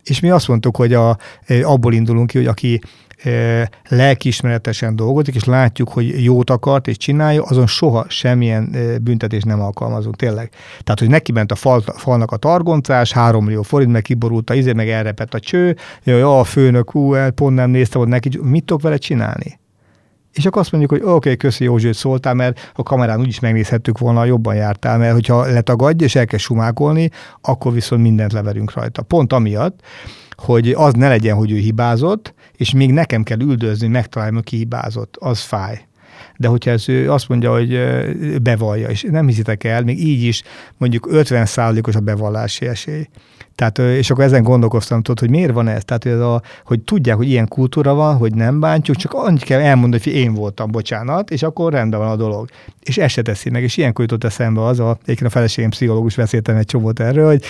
és 0.04 0.20
mi 0.20 0.30
azt 0.30 0.48
mondtuk, 0.48 0.76
hogy 0.76 0.92
a, 0.92 1.16
abból 1.62 1.92
indulunk 1.92 2.26
ki, 2.26 2.38
hogy 2.38 2.46
aki 2.46 2.80
lelkiismeretesen 3.88 4.96
dolgozik, 4.96 5.34
és 5.34 5.44
látjuk, 5.44 5.88
hogy 5.88 6.24
jót 6.24 6.50
akart 6.50 6.88
és 6.88 6.96
csinálja, 6.96 7.42
azon 7.42 7.66
soha 7.66 8.04
semmilyen 8.08 8.76
büntetést 9.02 9.44
nem 9.44 9.60
alkalmazunk, 9.60 10.16
tényleg. 10.16 10.50
Tehát, 10.82 11.00
hogy 11.00 11.08
neki 11.08 11.32
ment 11.32 11.52
a 11.52 11.54
fal, 11.54 11.82
falnak 11.96 12.32
a 12.32 12.36
targoncás, 12.36 13.12
három 13.12 13.44
millió 13.44 13.62
forint, 13.62 13.92
meg 13.92 14.02
kiborult 14.02 14.50
a 14.50 14.54
izé, 14.54 14.72
meg 14.72 14.88
elrepett 14.88 15.34
a 15.34 15.40
cső, 15.40 15.76
jaj, 16.02 16.22
a 16.22 16.44
főnök, 16.44 16.90
hú, 16.90 17.14
pont 17.34 17.54
nem 17.54 17.70
nézte, 17.70 17.98
hogy 17.98 18.08
neki, 18.08 18.38
mit 18.42 18.64
tudok 18.64 18.82
vele 18.82 18.96
csinálni? 18.96 19.58
És 20.34 20.46
akkor 20.46 20.60
azt 20.60 20.70
mondjuk, 20.70 20.92
hogy 20.92 21.02
oké, 21.02 21.12
okay, 21.14 21.36
köszi 21.36 21.64
Józsi, 21.64 21.86
hogy 21.86 21.94
szóltál, 21.94 22.34
mert 22.34 22.70
a 22.74 22.82
kamerán 22.82 23.20
úgyis 23.20 23.40
megnézhettük 23.40 23.98
volna, 23.98 24.24
jobban 24.24 24.54
jártál, 24.54 24.98
mert 24.98 25.12
hogyha 25.12 25.46
letagadj 25.46 26.04
és 26.04 26.14
elkezd 26.14 26.42
sumákolni, 26.42 27.10
akkor 27.40 27.72
viszont 27.72 28.02
mindent 28.02 28.32
leverünk 28.32 28.72
rajta. 28.72 29.02
Pont 29.02 29.32
amiatt, 29.32 29.80
hogy 30.36 30.70
az 30.70 30.92
ne 30.92 31.08
legyen, 31.08 31.36
hogy 31.36 31.50
ő 31.50 31.56
hibázott, 31.56 32.34
és 32.56 32.72
még 32.72 32.92
nekem 32.92 33.22
kell 33.22 33.40
üldözni, 33.40 33.86
megtalálni, 33.86 34.34
hogy 34.34 34.44
ki 34.44 34.56
hibázott. 34.56 35.16
Az 35.18 35.40
fáj. 35.40 35.86
De 36.36 36.48
hogyha 36.48 36.70
ez 36.70 36.88
ő 36.88 37.12
azt 37.12 37.28
mondja, 37.28 37.52
hogy 37.52 37.80
bevallja, 38.42 38.88
és 38.88 39.06
nem 39.10 39.26
hiszitek 39.26 39.64
el, 39.64 39.82
még 39.82 39.98
így 39.98 40.22
is 40.22 40.42
mondjuk 40.76 41.08
50%-os 41.10 41.94
a 41.94 42.00
bevallási 42.00 42.66
esély. 42.66 43.08
Tehát, 43.54 43.78
és 43.78 44.10
akkor 44.10 44.24
ezen 44.24 44.42
gondolkoztam, 44.42 45.02
tudod, 45.02 45.20
hogy 45.20 45.30
miért 45.30 45.52
van 45.52 45.68
ez? 45.68 45.84
Tehát, 45.84 46.02
hogy, 46.02 46.12
ez 46.12 46.20
a, 46.20 46.42
hogy 46.64 46.80
tudják, 46.80 47.16
hogy 47.16 47.28
ilyen 47.28 47.48
kultúra 47.48 47.94
van, 47.94 48.16
hogy 48.16 48.34
nem 48.34 48.60
bántjuk, 48.60 48.96
csak 48.96 49.12
annyit 49.12 49.42
kell 49.42 49.60
elmondani, 49.60 50.02
hogy 50.02 50.12
én 50.12 50.34
voltam, 50.34 50.70
bocsánat, 50.70 51.30
és 51.30 51.42
akkor 51.42 51.72
rendben 51.72 52.00
van 52.00 52.08
a 52.08 52.16
dolog. 52.16 52.48
És 52.82 52.98
ezt 52.98 53.14
se 53.14 53.22
teszi 53.22 53.50
meg, 53.50 53.62
és 53.62 53.76
ilyenkor 53.76 54.04
jutott 54.04 54.24
eszembe 54.24 54.64
az, 54.64 54.80
a, 54.80 54.98
egyébként 55.02 55.30
a 55.30 55.34
feleségem 55.34 55.70
pszichológus 55.70 56.16
beszéltem 56.16 56.56
egy 56.56 56.66
csomót 56.66 57.00
erről, 57.00 57.26
hogy 57.26 57.44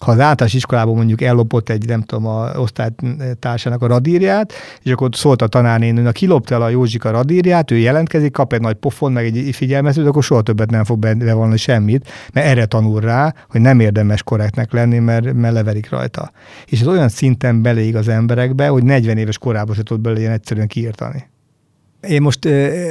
ha 0.00 0.10
az 0.10 0.20
általános 0.20 0.54
iskolában 0.54 0.94
mondjuk 0.94 1.20
ellopott 1.20 1.68
egy, 1.68 1.86
nem 1.86 2.02
tudom, 2.02 2.26
a 2.26 2.50
osztálytársának 2.56 3.82
a 3.82 3.86
radírját, 3.86 4.52
és 4.82 4.92
akkor 4.92 5.08
szólt 5.12 5.42
a 5.42 5.46
tanárnén, 5.46 6.04
hogy 6.04 6.12
kilopta 6.12 6.54
el 6.54 6.62
a 6.62 6.68
Józsika 6.68 7.10
radírját, 7.10 7.70
ő 7.70 7.76
jelentkezik, 7.76 8.32
kap 8.32 8.52
egy 8.52 8.60
nagy 8.60 8.74
pofon, 8.74 9.12
meg 9.12 9.24
egy 9.24 9.54
figyelmezőt, 9.54 10.06
akkor 10.06 10.22
soha 10.22 10.42
többet 10.42 10.70
nem 10.70 10.84
fog 10.84 10.98
bevallani 10.98 11.56
semmit, 11.56 12.08
mert 12.32 12.46
erre 12.46 12.66
tanul 12.66 13.00
rá, 13.00 13.34
hogy 13.48 13.60
nem 13.60 13.80
érdemes 13.80 14.22
korrektnek 14.22 14.72
lenni, 14.72 14.98
mert, 14.98 15.32
mert 15.32 15.54
leverik 15.54 15.90
rajta. 15.90 16.30
És 16.66 16.80
ez 16.80 16.86
olyan 16.86 17.08
szinten 17.08 17.62
beleég 17.62 17.96
az 17.96 18.08
emberekbe, 18.08 18.68
hogy 18.68 18.82
40 18.82 19.16
éves 19.16 19.38
korában 19.38 19.74
se 19.74 19.82
tud 19.82 20.00
bele 20.00 20.18
ilyen 20.18 20.32
egyszerűen 20.32 20.66
kiírtani. 20.66 21.28
Én 22.08 22.22
most 22.22 22.48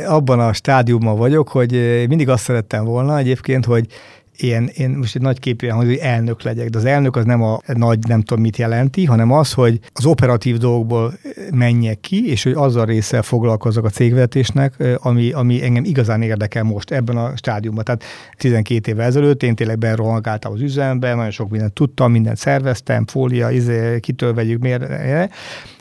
abban 0.07 0.39
a 0.39 0.53
stádiumban 0.53 1.17
vagyok, 1.17 1.47
hogy 1.47 1.71
mindig 2.07 2.29
azt 2.29 2.43
szerettem 2.43 2.85
volna 2.85 3.17
egyébként, 3.17 3.65
hogy 3.65 3.87
én, 4.41 4.69
én 4.73 4.89
most 4.89 5.15
egy 5.15 5.21
nagy 5.21 5.39
képűen 5.39 5.75
hogy 5.75 5.95
elnök 5.95 6.41
legyek, 6.43 6.69
de 6.69 6.77
az 6.77 6.85
elnök 6.85 7.15
az 7.15 7.25
nem 7.25 7.43
a 7.43 7.59
nagy 7.73 7.99
nem 8.07 8.21
tudom 8.21 8.43
mit 8.43 8.57
jelenti, 8.57 9.05
hanem 9.05 9.31
az, 9.31 9.53
hogy 9.53 9.79
az 9.93 10.05
operatív 10.05 10.57
dolgokból 10.57 11.13
menjek 11.53 11.99
ki, 11.99 12.29
és 12.29 12.43
hogy 12.43 12.53
azzal 12.55 12.85
része 12.85 13.21
foglalkozok 13.21 13.85
a 13.85 13.89
cégvezetésnek, 13.89 14.83
ami, 14.95 15.31
ami 15.31 15.63
engem 15.63 15.83
igazán 15.83 16.21
érdekel 16.21 16.63
most 16.63 16.91
ebben 16.91 17.17
a 17.17 17.35
stádiumban. 17.35 17.83
Tehát 17.83 18.03
12 18.37 18.91
évvel 18.91 19.05
ezelőtt 19.05 19.43
én 19.43 19.55
tényleg 19.55 19.77
berohangáltam 19.77 20.51
az 20.51 20.61
üzembe, 20.61 21.13
nagyon 21.15 21.31
sok 21.31 21.49
mindent 21.49 21.73
tudtam, 21.73 22.11
mindent 22.11 22.37
szerveztem, 22.37 23.05
fólia, 23.05 23.49
izé, 23.49 23.99
kitől 23.99 24.33
vegyük, 24.33 24.61
miért, 24.61 24.83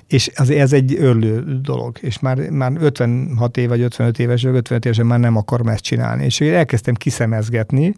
és 0.09 0.31
az, 0.35 0.51
ez 0.51 0.73
egy 0.73 0.97
örlő 0.99 1.61
dolog, 1.63 1.97
és 2.01 2.19
már, 2.19 2.51
már 2.51 2.73
56 2.81 3.57
év 3.57 3.69
vagy 3.69 3.81
55 3.81 4.19
éves, 4.19 4.43
vagy 4.43 4.55
55 4.55 4.85
évesen 4.85 5.07
már 5.07 5.19
nem 5.19 5.37
akarom 5.37 5.69
ezt 5.69 5.83
csinálni. 5.83 6.25
És 6.25 6.41
én 6.41 6.55
elkezdtem 6.55 6.95
kiszemezgetni, 6.95 7.95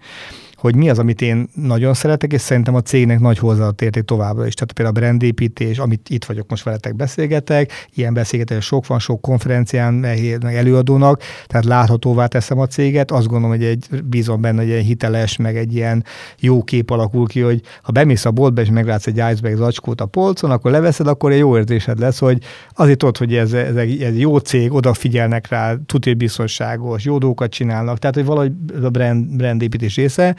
hogy 0.61 0.77
mi 0.77 0.91
az, 0.91 0.99
amit 0.99 1.23
én 1.23 1.49
nagyon 1.55 1.95
szeretek, 1.95 2.33
és 2.33 2.41
szerintem 2.41 2.75
a 2.75 2.81
cégnek 2.81 3.21
nagy 3.21 3.39
hozzáadott 3.39 3.83
érték 3.83 4.03
továbbra 4.03 4.47
is. 4.47 4.55
Tehát 4.55 4.73
például 4.73 4.97
a 4.97 5.01
brandépítés, 5.01 5.79
amit 5.79 6.09
itt 6.09 6.25
vagyok 6.25 6.49
most 6.49 6.63
veletek 6.63 6.97
beszélgetek, 6.97 7.89
ilyen 7.95 8.15
beszélgetés 8.15 8.65
sok 8.65 8.87
van, 8.87 8.99
sok 8.99 9.21
konferencián, 9.21 9.95
meg 9.95 10.55
előadónak, 10.55 11.23
tehát 11.47 11.65
láthatóvá 11.65 12.27
teszem 12.27 12.59
a 12.59 12.67
céget. 12.67 13.11
Azt 13.11 13.27
gondolom, 13.27 13.57
hogy 13.57 13.65
egy 13.65 13.87
bízom 14.05 14.41
benne, 14.41 14.63
hogy 14.63 14.71
egy 14.71 14.85
hiteles, 14.85 15.37
meg 15.37 15.57
egy 15.57 15.75
ilyen 15.75 16.05
jó 16.39 16.63
kép 16.63 16.91
alakul 16.91 17.27
ki, 17.27 17.41
hogy 17.41 17.61
ha 17.83 17.93
bemész 17.93 18.25
a 18.25 18.31
boltba 18.31 18.61
és 18.61 18.71
meglátsz 18.71 19.07
egy 19.07 19.17
iceberg 19.17 19.57
zacskót 19.57 20.01
a 20.01 20.07
polcon, 20.07 20.51
akkor 20.51 20.71
leveszed, 20.71 21.07
akkor 21.07 21.33
egy 21.33 21.39
jó 21.39 21.57
érzésed 21.57 21.99
lesz, 21.99 22.19
hogy 22.19 22.39
azért 22.75 23.03
ott, 23.03 23.19
hogy 23.19 23.35
ez, 23.35 23.53
ez, 23.53 23.77
egy, 23.77 24.03
ez 24.03 24.19
jó 24.19 24.39
cég, 24.39 24.73
odafigyelnek 24.73 25.49
rá, 25.49 25.75
tudja, 25.87 26.15
biztonságos, 26.15 27.05
jó 27.05 27.19
dolgokat 27.19 27.51
csinálnak, 27.51 27.99
tehát 27.99 28.17
hogy 28.17 28.25
valahogy 28.25 28.53
a 28.83 28.89
brand, 28.89 29.37
brand 29.37 29.63
építés 29.63 29.97
része. 29.97 30.37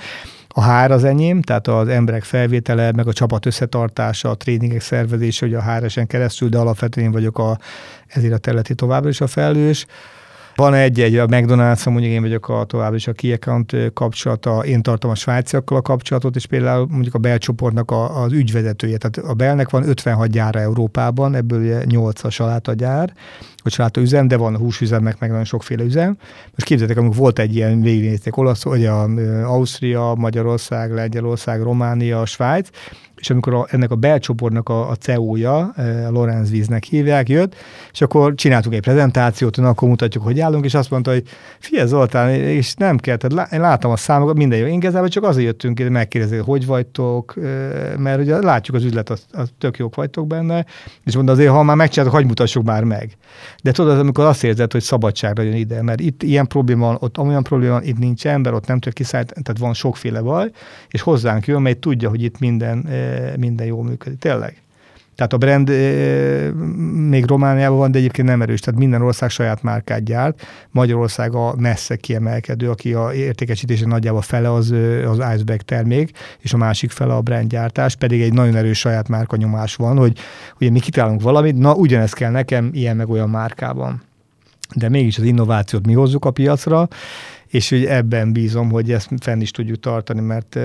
A 0.53 0.61
hár 0.61 0.91
az 0.91 1.03
enyém, 1.03 1.41
tehát 1.41 1.67
az 1.67 1.87
emberek 1.87 2.23
felvétele, 2.23 2.91
meg 2.91 3.07
a 3.07 3.13
csapat 3.13 3.45
összetartása, 3.45 4.29
a 4.29 4.37
tréningek 4.37 4.81
szervezése, 4.81 5.45
hogy 5.45 5.55
a 5.55 5.63
hr 5.63 6.07
keresztül, 6.07 6.49
de 6.49 6.57
alapvetően 6.57 7.05
én 7.05 7.11
vagyok 7.11 7.37
a, 7.37 7.57
ezért 8.07 8.33
a 8.33 8.37
területi 8.37 8.75
továbbra 8.75 9.09
is 9.09 9.21
a 9.21 9.27
felelős. 9.27 9.85
Van 10.55 10.73
egy-egy, 10.73 11.17
a 11.17 11.27
McDonald's, 11.27 11.85
mondjuk 11.85 12.13
én 12.13 12.21
vagyok 12.21 12.49
a 12.49 12.63
tovább 12.63 12.93
is 12.93 13.07
a 13.07 13.13
key 13.13 13.31
account 13.31 13.75
kapcsolata, 13.93 14.59
én 14.59 14.81
tartom 14.81 15.11
a 15.11 15.15
svájciakkal 15.15 15.77
a 15.77 15.81
kapcsolatot, 15.81 16.35
és 16.35 16.45
például 16.45 16.87
mondjuk 16.89 17.13
a 17.13 17.19
belcsoportnak 17.19 17.91
a, 17.91 18.21
az 18.23 18.31
ügyvezetője. 18.31 18.97
Tehát 18.97 19.29
a 19.29 19.33
belnek 19.33 19.69
van 19.69 19.89
56 19.89 20.27
gyára 20.27 20.59
Európában, 20.59 21.35
ebből 21.35 21.59
ugye 21.59 21.83
8 21.85 22.23
a 22.23 22.29
salátagyár, 22.29 23.13
vagy 23.63 23.71
saláta 23.71 24.01
üzem, 24.01 24.27
de 24.27 24.37
van 24.37 24.57
húsüzemek, 24.57 25.19
meg 25.19 25.29
nagyon 25.29 25.45
sokféle 25.45 25.83
üzem. 25.83 26.17
Most 26.43 26.63
képzeljétek, 26.65 26.97
amikor 26.97 27.17
volt 27.17 27.39
egy 27.39 27.55
ilyen 27.55 27.81
végignézték 27.81 28.37
olasz, 28.37 28.63
hogy 28.63 28.85
a 28.85 29.03
Ausztria, 29.43 30.13
Magyarország, 30.17 30.93
Lengyelország, 30.93 31.61
Románia, 31.61 32.25
Svájc, 32.25 32.69
és 33.21 33.29
amikor 33.29 33.53
a, 33.53 33.67
ennek 33.69 33.91
a 33.91 33.95
belcsoportnak 33.95 34.69
a, 34.69 34.89
a 34.89 34.95
CEO-ja, 34.95 35.73
e, 35.75 36.09
Lorenz 36.09 36.49
Víznek 36.49 36.83
hívják, 36.83 37.29
jött, 37.29 37.55
és 37.91 38.01
akkor 38.01 38.35
csináltunk 38.35 38.75
egy 38.75 38.81
prezentációt, 38.81 39.57
na, 39.57 39.67
akkor 39.67 39.89
mutatjuk, 39.89 40.23
hogy 40.23 40.39
állunk, 40.39 40.65
és 40.65 40.73
azt 40.73 40.89
mondta, 40.89 41.11
hogy 41.11 41.23
fia 41.59 41.85
Zoltán, 41.85 42.29
és 42.29 42.73
nem 42.73 42.97
kell, 42.97 43.15
tehát 43.15 43.53
én 43.53 43.59
látom 43.59 43.91
a 43.91 43.95
számokat, 43.95 44.35
minden 44.35 44.59
jó. 44.59 44.65
Én 44.65 44.79
csak 45.07 45.23
azért 45.23 45.45
jöttünk 45.45 45.79
hogy 45.79 45.89
megkérdezni, 45.89 46.37
hogy 46.37 46.65
vagytok, 46.65 47.35
e, 47.37 47.41
mert 47.97 48.19
ugye 48.19 48.41
látjuk 48.41 48.75
az 48.75 48.83
üzlet, 48.83 49.09
az, 49.09 49.25
az 49.31 49.49
tök 49.57 49.77
jók 49.77 49.95
vagytok 49.95 50.27
benne, 50.27 50.65
és 51.03 51.15
mondta 51.15 51.31
azért, 51.31 51.49
ha 51.49 51.63
már 51.63 51.75
megcsináltok, 51.75 52.15
hogy 52.15 52.27
mutassuk 52.27 52.63
már 52.63 52.83
meg. 52.83 53.17
De 53.63 53.71
tudod, 53.71 53.99
amikor 53.99 54.25
azt 54.25 54.43
érzed, 54.43 54.71
hogy 54.71 54.81
szabadságra 54.81 55.43
jön 55.43 55.55
ide, 55.55 55.81
mert 55.81 55.99
itt 55.99 56.23
ilyen 56.23 56.47
probléma 56.47 56.85
van, 56.85 56.97
ott 56.99 57.17
olyan 57.17 57.43
probléma 57.43 57.73
van, 57.73 57.83
itt 57.83 57.97
nincs 57.97 58.27
ember, 58.27 58.53
ott 58.53 58.67
nem 58.67 58.75
tudja 58.75 58.91
kiszállítani, 58.91 59.41
tehát 59.41 59.61
van 59.61 59.73
sokféle 59.73 60.21
baj, 60.21 60.51
és 60.89 61.01
hozzánk 61.01 61.47
jön, 61.47 61.61
mely 61.61 61.73
tudja, 61.73 62.09
hogy 62.09 62.23
itt 62.23 62.39
minden 62.39 62.85
e, 62.87 63.10
minden 63.37 63.67
jól 63.67 63.83
működik. 63.83 64.19
Tényleg. 64.19 64.61
Tehát 65.15 65.33
a 65.33 65.37
brand 65.37 65.69
még 67.09 67.25
Romániában 67.25 67.77
van, 67.77 67.91
de 67.91 67.97
egyébként 67.97 68.27
nem 68.27 68.41
erős. 68.41 68.59
Tehát 68.59 68.79
minden 68.79 69.01
ország 69.01 69.29
saját 69.29 69.63
márkát 69.63 70.03
gyárt. 70.03 70.41
Magyarország 70.69 71.35
a 71.35 71.55
messze 71.57 71.95
kiemelkedő, 71.95 72.69
aki 72.69 72.93
a 72.93 73.13
értékesítése 73.13 73.87
nagyjából 73.87 74.21
fele 74.21 74.53
az, 74.53 74.73
az 75.05 75.17
Iceberg 75.17 75.61
termék, 75.61 76.11
és 76.39 76.53
a 76.53 76.57
másik 76.57 76.91
fele 76.91 77.13
a 77.13 77.21
brandgyártás, 77.21 77.95
pedig 77.95 78.21
egy 78.21 78.33
nagyon 78.33 78.55
erős 78.55 78.79
saját 78.79 79.07
márka 79.07 79.35
nyomás 79.35 79.75
van, 79.75 79.97
hogy 79.97 80.17
ugye 80.59 80.71
mi 80.71 80.79
kitálunk 80.79 81.21
valamit, 81.21 81.57
na 81.57 81.73
ugyanezt 81.73 82.15
kell 82.15 82.31
nekem 82.31 82.69
ilyen 82.73 82.95
meg 82.95 83.09
olyan 83.09 83.29
márkában. 83.29 84.01
De 84.75 84.89
mégis 84.89 85.17
az 85.17 85.23
innovációt 85.23 85.85
mi 85.85 85.93
hozzuk 85.93 86.25
a 86.25 86.31
piacra, 86.31 86.87
és 87.51 87.69
hogy 87.69 87.85
ebben 87.85 88.33
bízom, 88.33 88.69
hogy 88.69 88.91
ezt 88.91 89.09
fenn 89.19 89.41
is 89.41 89.51
tudjuk 89.51 89.79
tartani, 89.79 90.21
mert, 90.21 90.55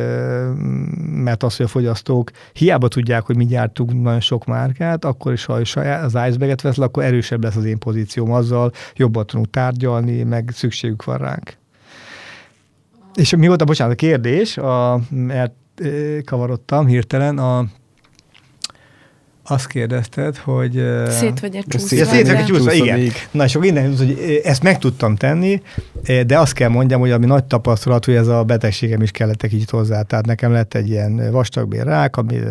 mert 1.01 1.43
az, 1.43 1.57
hogy 1.57 1.67
a 1.67 1.69
fogyasztók 1.69 2.31
hiába 2.53 2.89
tudják, 2.89 3.23
hogy 3.23 3.37
mi 3.37 3.47
gyártunk 3.47 4.03
nagyon 4.03 4.21
sok 4.21 4.45
márkát, 4.45 5.05
akkor 5.05 5.33
is, 5.33 5.45
ha 5.45 5.53
az 5.81 6.15
iceberget 6.29 6.61
vesz 6.61 6.79
akkor 6.79 7.05
erősebb 7.05 7.43
lesz 7.43 7.57
az 7.57 7.65
én 7.65 7.79
pozícióm 7.79 8.33
azzal, 8.33 8.73
jobban 8.95 9.27
tudunk 9.27 9.51
tárgyalni, 9.51 10.23
meg 10.23 10.51
szükségük 10.53 11.05
van 11.05 11.19
ránk. 11.19 11.57
És 13.15 13.37
mi 13.37 13.47
volt 13.47 13.63
a, 13.63 13.65
bocsánat, 13.65 13.93
a 13.93 13.97
kérdés, 13.97 14.57
a, 14.57 15.01
mert 15.11 15.55
kavarodtam 16.25 16.87
hirtelen, 16.87 17.39
a 17.39 17.67
azt 19.49 19.67
kérdezted, 19.67 20.37
hogy... 20.37 20.83
Szét 21.09 21.41
vagy 21.41 21.57
egy 21.57 21.65
csúszva. 21.69 22.05
Szét 22.05 22.27
vagy 22.27 22.37
egy 22.37 22.45
csúszva, 22.45 22.73
igen. 22.73 22.99
Még. 22.99 23.13
Na, 23.31 23.45
és 23.45 23.55
akkor 23.55 23.67
innen, 23.67 23.97
hogy 23.97 24.41
ezt 24.45 24.63
meg 24.63 24.79
tudtam 24.79 25.17
tenni, 25.17 25.63
de 26.27 26.39
azt 26.39 26.53
kell 26.53 26.69
mondjam, 26.69 27.01
hogy 27.01 27.11
ami 27.11 27.27
nagy 27.27 27.45
tapasztalat, 27.45 28.05
hogy 28.05 28.15
ez 28.15 28.27
a 28.27 28.45
betegségem 28.45 29.03
is 29.03 29.11
kellett 29.11 29.43
egy 29.43 29.51
kicsit 29.51 29.71
hozzá. 29.71 30.03
Tehát 30.03 30.27
nekem 30.27 30.53
lett 30.53 30.75
egy 30.75 30.89
ilyen 30.89 31.31
vastagbér 31.31 31.85
rák, 31.85 32.17
amit 32.17 32.45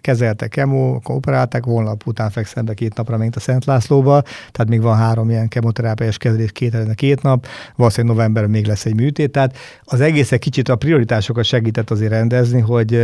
kezeltek 0.00 0.48
kemó, 0.48 0.94
akkor 0.94 1.14
operálták, 1.14 1.64
holnap 1.64 2.06
után 2.06 2.30
fekszem 2.30 2.64
be 2.64 2.74
két 2.74 2.94
napra, 2.96 3.16
mint 3.16 3.36
a 3.36 3.40
Szent 3.40 3.64
Lászlóba, 3.64 4.22
tehát 4.22 4.68
még 4.68 4.80
van 4.80 4.96
három 4.96 5.30
ilyen 5.30 5.48
kemoterápiás 5.48 6.18
kezelés 6.18 6.52
két 6.52 6.94
két 6.94 7.22
nap, 7.22 7.46
valószínűleg 7.76 8.16
novemberben 8.16 8.50
még 8.50 8.66
lesz 8.66 8.84
egy 8.84 8.94
műtét, 8.94 9.30
tehát 9.30 9.56
az 9.84 10.00
egész 10.00 10.32
egy 10.32 10.38
kicsit 10.38 10.68
a 10.68 10.76
prioritásokat 10.76 11.44
segített 11.44 11.90
azért 11.90 12.10
rendezni, 12.10 12.60
hogy 12.60 13.00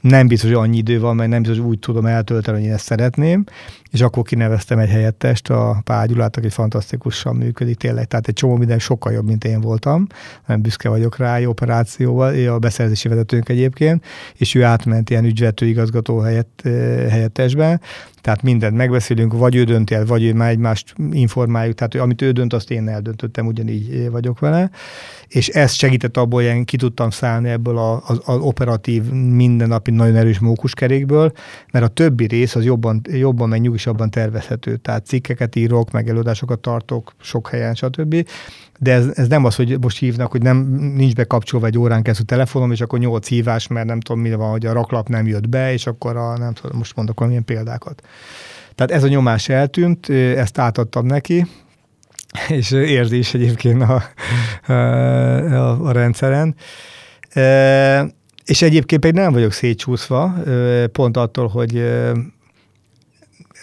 nem 0.00 0.26
biztos, 0.26 0.50
hogy 0.50 0.58
annyi 0.58 0.76
idő 0.76 1.00
van, 1.00 1.16
mert 1.16 1.30
nem 1.30 1.42
biztos, 1.42 1.58
hogy 1.58 1.68
úgy 1.68 1.78
tudom 1.78 2.06
eltölteni, 2.06 2.62
hogy 2.62 2.73
ezt 2.74 2.84
szeretném, 2.84 3.44
és 3.90 4.00
akkor 4.00 4.22
kineveztem 4.22 4.78
egy 4.78 4.88
helyettest, 4.88 5.50
a 5.50 5.80
Págyulát, 5.84 6.36
aki 6.36 6.48
fantasztikusan 6.48 7.36
működik 7.36 7.76
tényleg, 7.76 8.06
tehát 8.06 8.28
egy 8.28 8.34
csomó 8.34 8.56
minden 8.56 8.78
sokkal 8.78 9.12
jobb, 9.12 9.26
mint 9.26 9.44
én 9.44 9.60
voltam, 9.60 10.06
nem 10.46 10.62
büszke 10.62 10.88
vagyok 10.88 11.16
rá, 11.16 11.36
egy 11.36 11.44
operációval, 11.44 12.34
ő 12.34 12.52
a 12.52 12.58
beszerzési 12.58 13.08
vezetőnk 13.08 13.48
egyébként, 13.48 14.04
és 14.36 14.54
ő 14.54 14.64
átment 14.64 15.10
ilyen 15.10 15.24
ügyvető 15.24 15.66
igazgató 15.66 16.18
helyett, 16.18 16.60
helyettesben, 17.08 17.80
tehát 18.24 18.42
mindent 18.42 18.76
megbeszélünk, 18.76 19.32
vagy 19.32 19.54
ő 19.54 19.64
dönti 19.64 19.94
el, 19.94 20.04
vagy 20.04 20.24
ő 20.24 20.34
már 20.34 20.50
egymást 20.50 20.94
informáljuk, 21.10 21.74
tehát 21.74 21.94
amit 21.94 22.22
ő 22.22 22.30
dönt, 22.30 22.52
azt 22.52 22.70
én 22.70 22.88
eldöntöttem, 22.88 23.46
ugyanígy 23.46 24.10
vagyok 24.10 24.38
vele, 24.38 24.70
és 25.28 25.48
ez 25.48 25.72
segített 25.72 26.16
abból, 26.16 26.42
hogy 26.42 26.50
én 26.50 26.64
ki 26.64 26.76
tudtam 26.76 27.10
szállni 27.10 27.48
ebből 27.48 27.78
az, 27.78 28.20
az 28.24 28.38
operatív, 28.40 29.10
mindennapi 29.12 29.90
nagyon 29.90 30.16
erős 30.16 30.38
mókuskerékből, 30.38 31.32
mert 31.72 31.84
a 31.84 31.88
többi 31.88 32.26
rész 32.26 32.54
az 32.54 32.64
jobban, 32.64 33.00
jobban 33.10 33.48
meg 33.48 33.60
nyugisabban 33.60 34.10
tervezhető, 34.10 34.76
tehát 34.76 35.06
cikkeket 35.06 35.56
írok, 35.56 35.90
meg 35.90 36.08
előadásokat 36.08 36.58
tartok 36.58 37.14
sok 37.20 37.48
helyen, 37.48 37.74
stb. 37.74 38.26
De 38.78 38.92
ez, 38.92 39.06
ez 39.14 39.28
nem 39.28 39.44
az, 39.44 39.54
hogy 39.54 39.78
most 39.80 39.98
hívnak, 39.98 40.30
hogy 40.30 40.42
nem 40.42 40.56
nincs 40.96 41.14
bekapcsolva 41.14 41.66
egy 41.66 41.78
órán 41.78 42.02
keresztül 42.02 42.26
telefonom, 42.26 42.72
és 42.72 42.80
akkor 42.80 42.98
nyolc 42.98 43.26
hívás, 43.26 43.66
mert 43.66 43.86
nem 43.86 44.00
tudom, 44.00 44.20
mi 44.22 44.34
van, 44.34 44.50
hogy 44.50 44.66
a 44.66 44.72
raklap 44.72 45.08
nem 45.08 45.26
jött 45.26 45.48
be, 45.48 45.72
és 45.72 45.86
akkor 45.86 46.16
a, 46.16 46.38
nem 46.38 46.52
tudom, 46.52 46.78
most 46.78 46.96
mondok 46.96 47.18
valamilyen 47.18 47.44
példákat. 47.44 48.02
Tehát 48.74 48.92
ez 48.92 49.02
a 49.02 49.08
nyomás 49.08 49.48
eltűnt, 49.48 50.08
ezt 50.10 50.58
átadtam 50.58 51.06
neki, 51.06 51.46
és 52.48 52.70
érzi 52.70 53.18
is 53.18 53.34
egyébként 53.34 53.82
a, 53.82 54.02
a, 54.72 55.86
a 55.86 55.92
rendszeren. 55.92 56.54
És 58.44 58.62
egyébként 58.62 59.00
pedig 59.00 59.14
nem 59.14 59.32
vagyok 59.32 59.52
szétcsúszva, 59.52 60.34
pont 60.92 61.16
attól, 61.16 61.48
hogy 61.48 61.84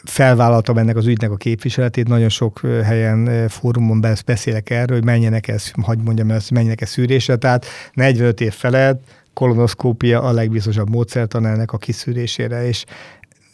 felvállaltam 0.03 0.77
ennek 0.77 0.95
az 0.95 1.05
ügynek 1.05 1.31
a 1.31 1.35
képviseletét, 1.35 2.07
nagyon 2.07 2.29
sok 2.29 2.59
helyen, 2.83 3.47
fórumon 3.49 4.05
beszélek 4.25 4.69
erről, 4.69 4.97
hogy 4.97 5.05
menjenek 5.05 5.47
ez, 5.47 5.71
hagyd 5.81 6.03
mondjam 6.03 6.31
ezt, 6.31 6.51
menjenek 6.51 6.81
ez 6.81 6.89
szűrésre, 6.89 7.35
tehát 7.35 7.65
45 7.93 8.41
év 8.41 8.53
felett 8.53 9.03
kolonoszkópia 9.33 10.21
a 10.21 10.31
legbiztosabb 10.31 10.89
módszertan 10.89 11.45
ennek 11.45 11.71
a 11.71 11.77
kiszűrésére, 11.77 12.67
és 12.67 12.85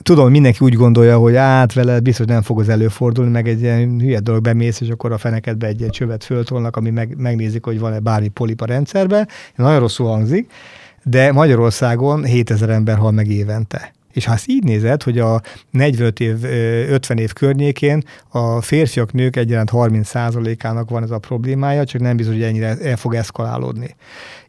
tudom, 0.02 0.32
mindenki 0.32 0.58
úgy 0.62 0.74
gondolja, 0.74 1.18
hogy 1.18 1.36
át 1.36 1.74
vele 1.74 2.00
biztos 2.00 2.26
nem 2.26 2.42
fog 2.42 2.60
az 2.60 2.70
előfordulni, 2.70 3.32
meg 3.32 3.48
egy 3.48 3.62
ilyen 3.62 4.00
hülye 4.00 4.20
dolog 4.20 4.42
bemész, 4.42 4.82
és 4.82 4.90
akkor 4.90 5.12
a 5.12 5.18
fenekedbe 5.18 5.68
egy, 5.68 5.82
egy 5.82 5.90
csövet 5.90 6.24
föltolnak, 6.24 6.76
ami 6.76 6.90
meg, 6.90 7.16
megnézik, 7.18 7.66
hogy 7.66 7.80
van-e 7.80 8.00
bármi 8.00 8.28
polip 8.28 8.62
a 8.62 8.66
rendszerben. 8.66 9.28
Nagyon 9.56 9.80
rosszul 9.80 10.08
hangzik, 10.08 10.52
de 11.04 11.32
Magyarországon 11.32 12.24
7000 12.24 12.70
ember 12.70 12.98
hal 12.98 13.12
meg 13.12 13.28
évente. 13.28 13.96
És 14.14 14.26
ha 14.26 14.34
ezt 14.34 14.50
így 14.50 14.64
nézed, 14.64 15.04
hogy 15.04 15.20
a 15.20 15.42
45 15.72 16.20
év, 16.20 16.44
50 16.44 17.18
év 17.18 17.34
környékén 17.34 18.04
a 18.30 18.62
férfiak, 18.62 19.14
nők 19.14 19.36
egyaránt 19.36 19.70
30%-ának 19.74 20.90
van 20.90 21.04
ez 21.04 21.12
a 21.12 21.20
problémája, 21.20 21.86
csak 21.86 22.02
nem 22.02 22.18
biztos, 22.18 22.36
hogy 22.36 22.44
ennyire 22.44 22.78
el 22.78 22.98
fog 22.98 23.16
eszkalálódni 23.16 23.96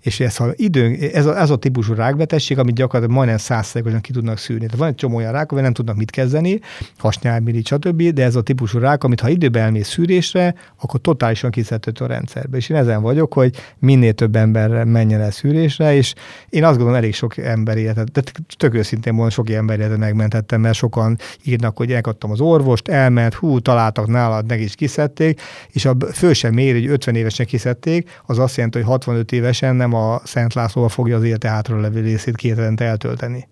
és 0.09 0.21
ez, 0.21 0.37
ha 0.37 0.49
idő, 0.55 1.11
ez, 1.13 1.27
a, 1.27 1.41
ez 1.41 1.51
a 1.51 1.57
típusú 1.57 1.95
rákbetegség, 1.95 2.59
amit 2.59 2.75
gyakorlatilag 2.75 3.17
majdnem 3.17 3.39
százszerűen 3.39 4.01
ki 4.01 4.13
tudnak 4.13 4.39
szűrni. 4.39 4.65
Tehát 4.65 4.79
van 4.79 4.89
egy 4.89 4.95
csomó 4.95 5.17
olyan 5.17 5.33
rák, 5.33 5.51
nem 5.51 5.73
tudnak 5.73 5.97
mit 5.97 6.11
kezdeni, 6.11 6.61
hasnyálmirigy, 6.99 7.67
stb., 7.67 8.03
de 8.03 8.25
ez 8.25 8.37
a 8.37 8.43
típusú 8.43 8.79
rák, 8.79 9.05
amit 9.05 9.21
ha 9.21 9.29
időben 9.29 9.63
elmész 9.63 9.89
szűrésre, 9.89 10.55
akkor 10.81 11.01
totálisan 11.01 11.51
kiszedhető 11.51 12.05
a 12.05 12.09
rendszerbe. 12.09 12.57
És 12.57 12.69
én 12.69 12.77
ezen 12.77 13.03
vagyok, 13.03 13.33
hogy 13.33 13.57
minél 13.79 14.13
több 14.13 14.37
ember 14.37 14.85
menjen 14.85 15.21
el 15.21 15.31
szűrésre, 15.31 15.95
és 15.95 16.15
én 16.49 16.65
azt 16.65 16.77
gondolom, 16.77 16.99
elég 16.99 17.15
sok 17.15 17.37
ember 17.37 17.77
életet, 17.77 18.13
de 18.13 18.23
tök 18.57 18.75
őszintén 18.75 19.13
mondom, 19.13 19.31
sok 19.31 19.51
ember 19.51 19.79
életet 19.79 19.99
megmentettem, 19.99 20.61
mert 20.61 20.75
sokan 20.75 21.19
írnak, 21.43 21.77
hogy 21.77 21.93
elkaptam 21.93 22.31
az 22.31 22.41
orvost, 22.41 22.89
elment, 22.89 23.35
hú, 23.35 23.59
találtak 23.59 24.07
nálad, 24.07 24.47
meg 24.49 24.61
is 24.61 24.75
kiszedték, 24.75 25.41
és 25.71 25.85
a 25.85 25.97
föl 26.13 26.33
sem 26.33 26.55
mér, 26.55 26.73
hogy 26.73 26.87
50 26.87 27.15
évesen 27.15 27.47
kiszedték, 27.47 28.21
az 28.27 28.39
azt 28.39 28.57
jelenti, 28.57 28.79
hogy 28.79 28.87
65 28.87 29.33
évesen 29.33 29.77
nem 29.77 29.95
Szent 30.25 30.55
Lászlóba 30.55 30.89
fogja 30.89 31.17
az 31.17 31.23
élete 31.23 31.49
hátra 31.49 31.81
levő 31.81 32.01
részét 32.01 32.37
két 32.37 32.81
eltölteni. 32.81 33.49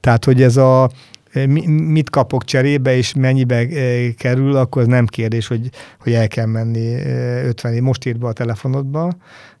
Tehát, 0.00 0.24
hogy 0.24 0.42
ez 0.42 0.56
a 0.56 0.90
mit 1.66 2.10
kapok 2.10 2.44
cserébe, 2.44 2.96
és 2.96 3.14
mennyibe 3.14 3.66
kerül, 4.16 4.56
akkor 4.56 4.82
ez 4.82 4.88
nem 4.88 5.06
kérdés, 5.06 5.46
hogy, 5.46 5.70
hogy 6.00 6.12
el 6.12 6.28
kell 6.28 6.46
menni 6.46 6.94
50 7.44 7.72
év. 7.72 7.82
Most 7.82 8.06
írt 8.06 8.18
be 8.18 8.26
a 8.26 8.32
telefonodba, 8.32 9.12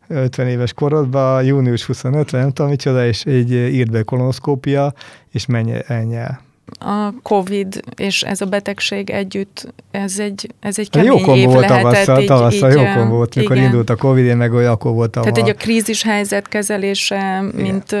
50 0.08 0.48
éves 0.48 0.72
korodban, 0.72 1.44
június 1.44 1.84
25, 1.84 2.32
nem 2.32 2.50
tudom 2.50 2.70
micsoda, 2.70 3.06
és 3.06 3.24
egy 3.24 3.52
írt 3.52 3.90
be 3.90 4.02
kolonoszkópia, 4.02 4.92
és 5.30 5.46
menj, 5.46 5.72
ennyi 5.86 6.16
el 6.16 6.48
a 6.78 7.14
Covid 7.22 7.82
és 7.96 8.22
ez 8.22 8.40
a 8.40 8.46
betegség 8.46 9.10
együtt, 9.10 9.74
ez 9.90 10.18
egy, 10.18 10.54
ez 10.60 10.78
egy 10.78 10.90
kemény 10.90 11.06
jókon 11.06 11.36
év 11.36 11.46
volt 11.46 11.68
lehetett. 11.68 11.82
Tavasszal, 11.82 12.20
így, 12.20 12.26
tavasszal 12.26 12.70
így, 12.70 12.76
jókon 12.76 13.08
volt, 13.08 13.34
mikor 13.34 13.56
igen. 13.56 13.68
indult 13.68 13.90
a 13.90 13.96
Covid, 13.96 14.24
én 14.24 14.36
meg 14.36 14.52
olyan 14.52 14.70
akkor 14.70 14.92
volt. 14.92 15.10
Tehát 15.10 15.38
egy 15.38 15.48
a 15.48 15.54
krízis 15.54 16.02
helyzet 16.02 16.48
kezelése, 16.48 17.44
mint, 17.54 17.96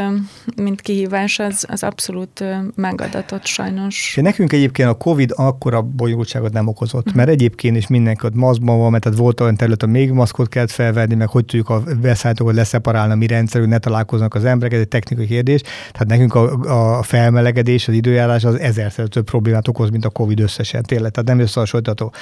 mint 0.56 0.80
kihívás, 0.80 1.38
az, 1.38 1.64
az 1.68 1.82
abszolút 1.82 2.44
megadatott 2.74 3.46
sajnos. 3.46 4.12
És 4.16 4.22
nekünk 4.22 4.52
egyébként 4.52 4.88
a 4.88 4.94
Covid 4.94 5.32
akkora 5.36 5.82
bonyolultságot 5.82 6.52
nem 6.52 6.66
okozott, 6.66 7.00
uh-huh. 7.00 7.16
mert 7.16 7.28
egyébként 7.28 7.76
is 7.76 7.86
mindenki 7.86 8.26
ott 8.26 8.34
maszkban 8.34 8.78
van, 8.78 8.90
mert 8.90 9.16
volt 9.16 9.40
olyan 9.40 9.56
terület, 9.56 9.80
hogy 9.80 9.90
még 9.90 10.10
maszkot 10.10 10.48
kellett 10.48 10.70
felvenni, 10.70 11.14
meg 11.14 11.28
hogy 11.28 11.44
tudjuk 11.44 11.68
a 11.68 11.82
beszállítókat 12.00 12.54
leszeparálni 12.54 13.12
a 13.12 13.16
mi 13.16 13.26
rendszerünk, 13.26 13.70
ne 13.70 13.78
találkoznak 13.78 14.34
az 14.34 14.44
emberek, 14.44 14.72
ez 14.72 14.80
egy 14.80 14.88
technikai 14.88 15.26
kérdés. 15.26 15.60
Tehát 15.92 16.06
nekünk 16.06 16.34
a, 16.34 16.98
a 16.98 17.02
felmelegedés, 17.02 17.88
az 17.88 17.94
időjárás 17.94 18.44
az 18.44 18.59
ezerszer 18.60 19.06
több 19.06 19.24
problémát 19.24 19.68
okoz, 19.68 19.90
mint 19.90 20.04
a 20.04 20.10
Covid 20.10 20.40
összesen. 20.40 20.82
Tényleg, 20.82 21.10
tehát 21.10 21.28
nem 21.28 21.38
összehasonlítható. 21.38 22.12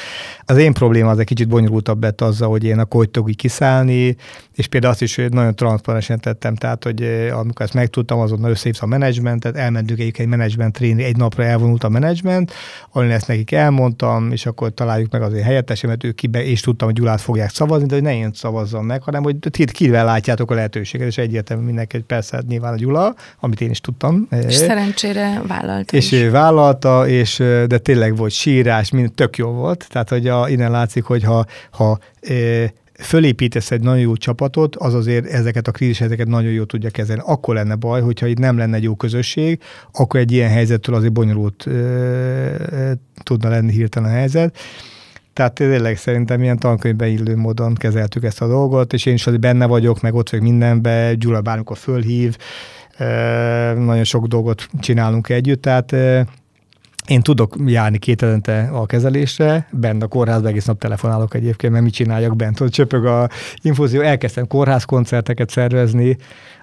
Az 0.45 0.57
én 0.57 0.73
probléma 0.73 1.11
az 1.11 1.19
egy 1.19 1.27
kicsit 1.27 1.49
bonyolultabb 1.49 2.03
lett 2.03 2.21
azzal, 2.21 2.49
hogy 2.49 2.65
én 2.65 2.79
a 2.79 2.87
hogy 2.89 3.11
tudok 3.11 3.37
kiszállni, 3.37 4.17
és 4.55 4.67
például 4.67 4.93
azt 4.93 5.03
is 5.03 5.17
hogy 5.17 5.33
nagyon 5.33 5.55
transzparensen 5.55 6.21
tettem, 6.21 6.55
tehát, 6.55 6.85
hogy 6.85 7.03
eh, 7.03 7.39
amikor 7.39 7.65
ezt 7.65 7.75
megtudtam, 7.75 8.19
azonnal 8.19 8.51
összehívsz 8.51 8.83
a 8.83 8.87
menedzsmentet, 8.87 9.57
elmentünk 9.57 10.01
egy, 10.01 10.15
egy 10.17 10.27
menedzsment 10.27 10.73
tréni, 10.73 11.03
egy 11.03 11.17
napra 11.17 11.45
elvonult 11.45 11.85
a 11.85 11.89
menedzsment, 11.89 12.53
ahol 12.91 13.11
ezt 13.11 13.29
nekik 13.29 13.53
elmondtam, 13.53 14.33
és 14.33 14.47
akkor 14.47 14.71
találjuk 14.71 15.13
meg 15.13 15.23
az 15.23 15.33
én 15.33 15.43
helyettesemet, 15.43 16.05
ők 16.05 16.15
kibe, 16.15 16.45
és 16.45 16.61
tudtam, 16.61 16.89
hogy 16.89 16.97
Gyulát 16.97 17.21
fogják 17.21 17.51
szavazni, 17.51 17.87
de 17.87 17.95
hogy 17.95 18.03
ne 18.03 18.17
én 18.17 18.31
szavazzam 18.35 18.87
meg, 18.87 19.03
hanem 19.03 19.23
hogy 19.23 19.37
kivel 19.73 20.05
látjátok 20.05 20.51
a 20.51 20.55
lehetőséget, 20.55 21.07
és 21.07 21.19
egyértelmű 21.19 21.65
mindenki, 21.65 21.99
persze 21.99 22.43
nyilván 22.49 22.73
a 22.73 22.77
Gyula, 22.77 23.15
amit 23.41 23.61
én 23.61 23.71
is 23.71 23.81
tudtam. 23.81 24.27
És 24.31 24.45
eh, 24.45 24.51
szerencsére 24.51 25.43
vállalta 25.47 25.97
és 25.97 26.13
is 26.19 26.31
vállalta, 26.31 27.09
és, 27.09 27.37
de 27.67 27.79
tényleg 27.79 28.17
volt 28.17 28.33
sírás, 28.33 28.91
mind 28.91 29.13
tök 29.13 29.37
jó 29.37 29.51
volt. 29.51 29.87
Tehát, 29.89 30.09
hogy 30.09 30.29
a, 30.29 30.49
innen 30.49 30.71
látszik, 30.71 31.05
hogy 31.05 31.23
ha, 31.23 31.45
ha 31.71 31.99
fölépítesz 32.99 33.71
egy 33.71 33.81
nagyon 33.81 34.01
jó 34.01 34.17
csapatot, 34.17 34.77
az 34.77 34.95
azért 34.95 35.27
ezeket 35.27 35.69
a 35.69 35.71
kríziseket 35.71 36.27
nagyon 36.27 36.53
jól 36.53 36.67
tudja 36.67 36.91
kezelni. 36.91 37.23
Akkor 37.25 37.55
lenne 37.55 37.75
baj, 37.75 38.01
hogyha 38.01 38.27
itt 38.27 38.39
nem 38.39 38.59
lenne 38.59 38.77
egy 38.77 38.83
jó 38.83 38.95
közösség, 38.95 39.61
akkor 39.93 40.21
egy 40.21 40.33
ilyen 40.33 40.51
helyzettől 40.51 40.95
azért 40.95 41.13
bonyolult 41.13 41.67
e, 41.67 41.71
e, 41.71 42.99
tudna 43.23 43.49
lenni 43.49 43.73
hirtelen 43.73 44.11
a 44.11 44.13
helyzet. 44.13 44.59
Tehát 45.33 45.55
tényleg 45.55 45.97
szerintem 45.97 46.43
ilyen 46.43 46.59
tankönyvbe 46.59 47.07
illő 47.07 47.37
módon 47.37 47.75
kezeltük 47.75 48.25
ezt 48.25 48.43
a 48.43 48.49
dolgot, 48.49 48.93
és 48.93 49.07
én 49.07 49.15
is 49.15 49.27
azért 49.27 49.43
benne 49.43 49.67
vagyok, 49.67 50.01
meg 50.01 50.15
ott 50.15 50.31
vagyok 50.31 50.45
mindenbe, 50.45 51.15
Gyula 51.15 51.41
bármikor 51.41 51.77
fölhív, 51.77 52.37
nagyon 53.75 54.05
sok 54.05 54.27
dolgot 54.27 54.69
csinálunk 54.81 55.29
együtt, 55.29 55.63
tehát 55.63 55.93
én 57.09 57.21
tudok 57.21 57.57
járni 57.67 57.99
két 57.99 58.21
hetente 58.21 58.69
a 58.73 58.87
kezelésre, 58.87 59.69
bent 59.73 60.03
a 60.03 60.07
kórházban 60.07 60.51
egész 60.51 60.65
nap 60.65 60.79
telefonálok 60.79 61.35
egyébként, 61.35 61.73
mert 61.73 61.85
mit 61.85 61.95
csináljak 61.95 62.37
bent, 62.37 62.59
hogy 62.59 62.71
csöpög 62.71 63.07
a 63.07 63.29
infúzió, 63.63 64.01
elkezdtem 64.01 64.47
kórházkoncerteket 64.47 65.51
szervezni, 65.51 66.17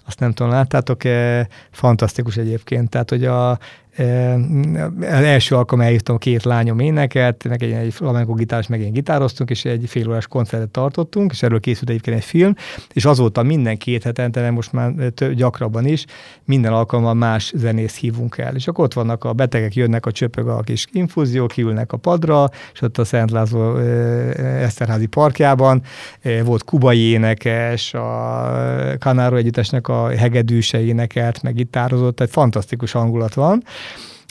azt 0.06 0.20
nem 0.20 0.32
tudom, 0.32 0.52
láttátok-e, 0.52 1.48
fantasztikus 1.72 2.38
egyébként, 2.38 2.90
tehát 2.90 3.10
hogy 3.10 3.26
a, 3.26 3.60
az 5.00 5.24
első 5.24 5.56
alkalom 5.56 5.86
elhívtam 5.86 6.18
két 6.18 6.44
lányom 6.44 6.80
énekelt, 6.80 7.48
meg 7.48 7.64
egy, 7.64 7.72
egy 7.72 7.94
flamenco 7.94 8.34
gitáros, 8.34 8.68
meg 8.68 8.82
én 8.82 8.92
gitároztunk, 8.92 9.50
és 9.50 9.66
egy 9.66 9.84
fél 9.88 10.10
órás 10.10 10.28
koncertet 10.28 10.70
tartottunk, 10.70 11.32
és 11.32 11.44
erről 11.44 11.60
készült 11.60 11.90
egyébként 11.90 12.18
egy 12.18 12.24
film, 12.24 12.56
és 12.94 13.06
azóta 13.06 13.44
minden 13.44 13.78
két 13.78 14.04
hetente, 14.04 14.42
de 14.42 14.52
most 14.52 14.72
már 14.72 14.94
több, 15.14 15.34
gyakrabban 15.34 15.86
is, 15.86 16.06
minden 16.46 16.74
alkalommal 16.74 17.14
más 17.14 17.54
zenész 17.56 17.96
hívunk 17.96 18.38
el. 18.38 18.56
És 18.56 18.68
akkor 18.68 18.84
ott 18.84 18.94
vannak 18.94 19.24
a 19.24 19.34
betegek, 19.34 19.76
jönnek 19.76 20.06
a 20.06 20.12
csöpög 20.12 20.48
a 20.48 20.62
kis 20.62 20.88
infúziók, 20.92 21.52
kiülnek 21.52 21.94
a 21.94 21.98
padra, 21.98 22.50
és 22.74 22.82
ott 22.82 22.98
a 22.98 23.06
Szent 23.06 23.32
László 23.32 23.78
Eszterházi 24.38 25.06
parkjában 25.06 25.82
volt 26.44 26.64
kubai 26.64 27.00
énekes, 27.00 27.94
a 27.94 28.98
Kanáró 29.00 29.36
Együttesnek 29.36 29.88
a 29.88 30.10
hegedűse 30.10 30.82
énekelt, 30.82 31.42
meg 31.42 31.54
gitározott, 31.54 32.16
tehát 32.16 32.32
fantasztikus 32.32 32.92
hangulat 32.92 33.34
van. 33.34 33.64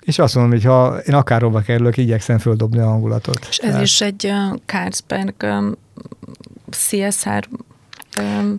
És 0.04 0.18
azt 0.18 0.34
mondom, 0.34 0.52
hogy 0.52 0.64
ha 0.64 0.98
én 0.98 1.14
akárhova 1.14 1.60
kerülök, 1.60 1.96
igyekszem 1.96 2.38
földobni 2.38 2.78
a 2.78 2.86
hangulatot. 2.86 3.46
És 3.50 3.58
ez 3.58 3.68
Tehát... 3.68 3.82
is 3.82 4.00
egy 4.00 4.32
Carlsberg 4.66 5.34
CSR 6.70 7.48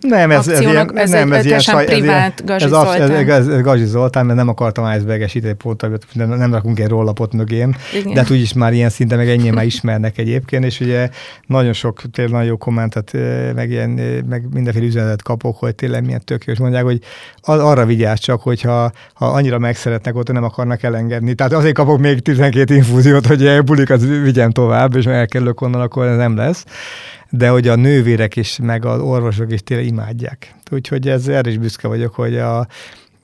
nem, 0.00 0.30
ez, 0.30 0.48
ez, 0.48 0.60
ilyen, 0.60 0.98
ez 0.98 1.10
nem, 1.10 1.32
ez 1.32 1.44
ilyen 1.44 1.58
saj, 1.58 1.84
privát 1.84 2.40
ez, 2.40 2.46
Gazi 2.46 2.64
ez, 2.64 2.70
Zoltán. 2.70 3.10
Ez, 3.10 3.48
ez, 3.48 3.80
ez, 3.80 3.88
Zoltán, 3.88 4.26
mert 4.26 4.38
nem 4.38 4.48
akartam 4.48 4.92
icebergesíteni 4.94 5.54
pont, 5.54 5.86
nem, 6.12 6.28
nem 6.28 6.52
rakunk 6.52 6.80
egy 6.80 6.88
rollapot 6.88 7.32
mögém, 7.32 7.74
Igen. 7.94 8.12
de 8.12 8.20
hát 8.20 8.30
úgyis 8.30 8.52
már 8.52 8.72
ilyen 8.72 8.90
szinte 8.90 9.16
meg 9.16 9.28
ennyi 9.28 9.50
már 9.50 9.64
ismernek 9.64 10.18
egyébként, 10.18 10.64
és 10.64 10.80
ugye 10.80 11.08
nagyon 11.46 11.72
sok 11.72 12.02
tényleg 12.12 12.34
nagyon 12.34 12.48
jó 12.48 12.56
kommentet, 12.56 13.12
meg, 13.54 13.70
ilyen, 13.70 13.90
meg 14.28 14.44
mindenféle 14.52 14.86
üzenetet 14.86 15.22
kapok, 15.22 15.58
hogy 15.58 15.74
tényleg 15.74 16.04
milyen 16.04 16.22
tök 16.24 16.44
jó, 16.44 16.52
és 16.52 16.58
mondják, 16.58 16.84
hogy 16.84 16.98
arra 17.42 17.84
vigyázz 17.84 18.20
csak, 18.20 18.42
hogyha 18.42 18.90
ha 19.14 19.26
annyira 19.26 19.58
megszeretnek 19.58 20.16
ott, 20.16 20.32
nem 20.32 20.44
akarnak 20.44 20.82
elengedni. 20.82 21.34
Tehát 21.34 21.52
azért 21.52 21.74
kapok 21.74 21.98
még 21.98 22.20
12 22.20 22.74
infúziót, 22.74 23.26
hogy 23.26 23.62
bulik, 23.64 23.90
az 23.90 24.06
vigyem 24.22 24.50
tovább, 24.50 24.96
és 24.96 25.06
elkerülök 25.06 25.60
onnan, 25.60 25.80
akkor 25.80 26.06
ez 26.06 26.16
nem 26.16 26.36
lesz 26.36 26.64
de 27.36 27.48
hogy 27.48 27.68
a 27.68 27.74
nővérek 27.74 28.36
is, 28.36 28.58
meg 28.62 28.84
az 28.84 29.00
orvosok 29.00 29.52
is 29.52 29.62
tényleg 29.62 29.86
imádják. 29.86 30.54
Úgyhogy 30.70 31.08
ez, 31.08 31.28
erre 31.28 31.50
is 31.50 31.58
büszke 31.58 31.88
vagyok, 31.88 32.14
hogy 32.14 32.36
a, 32.36 32.66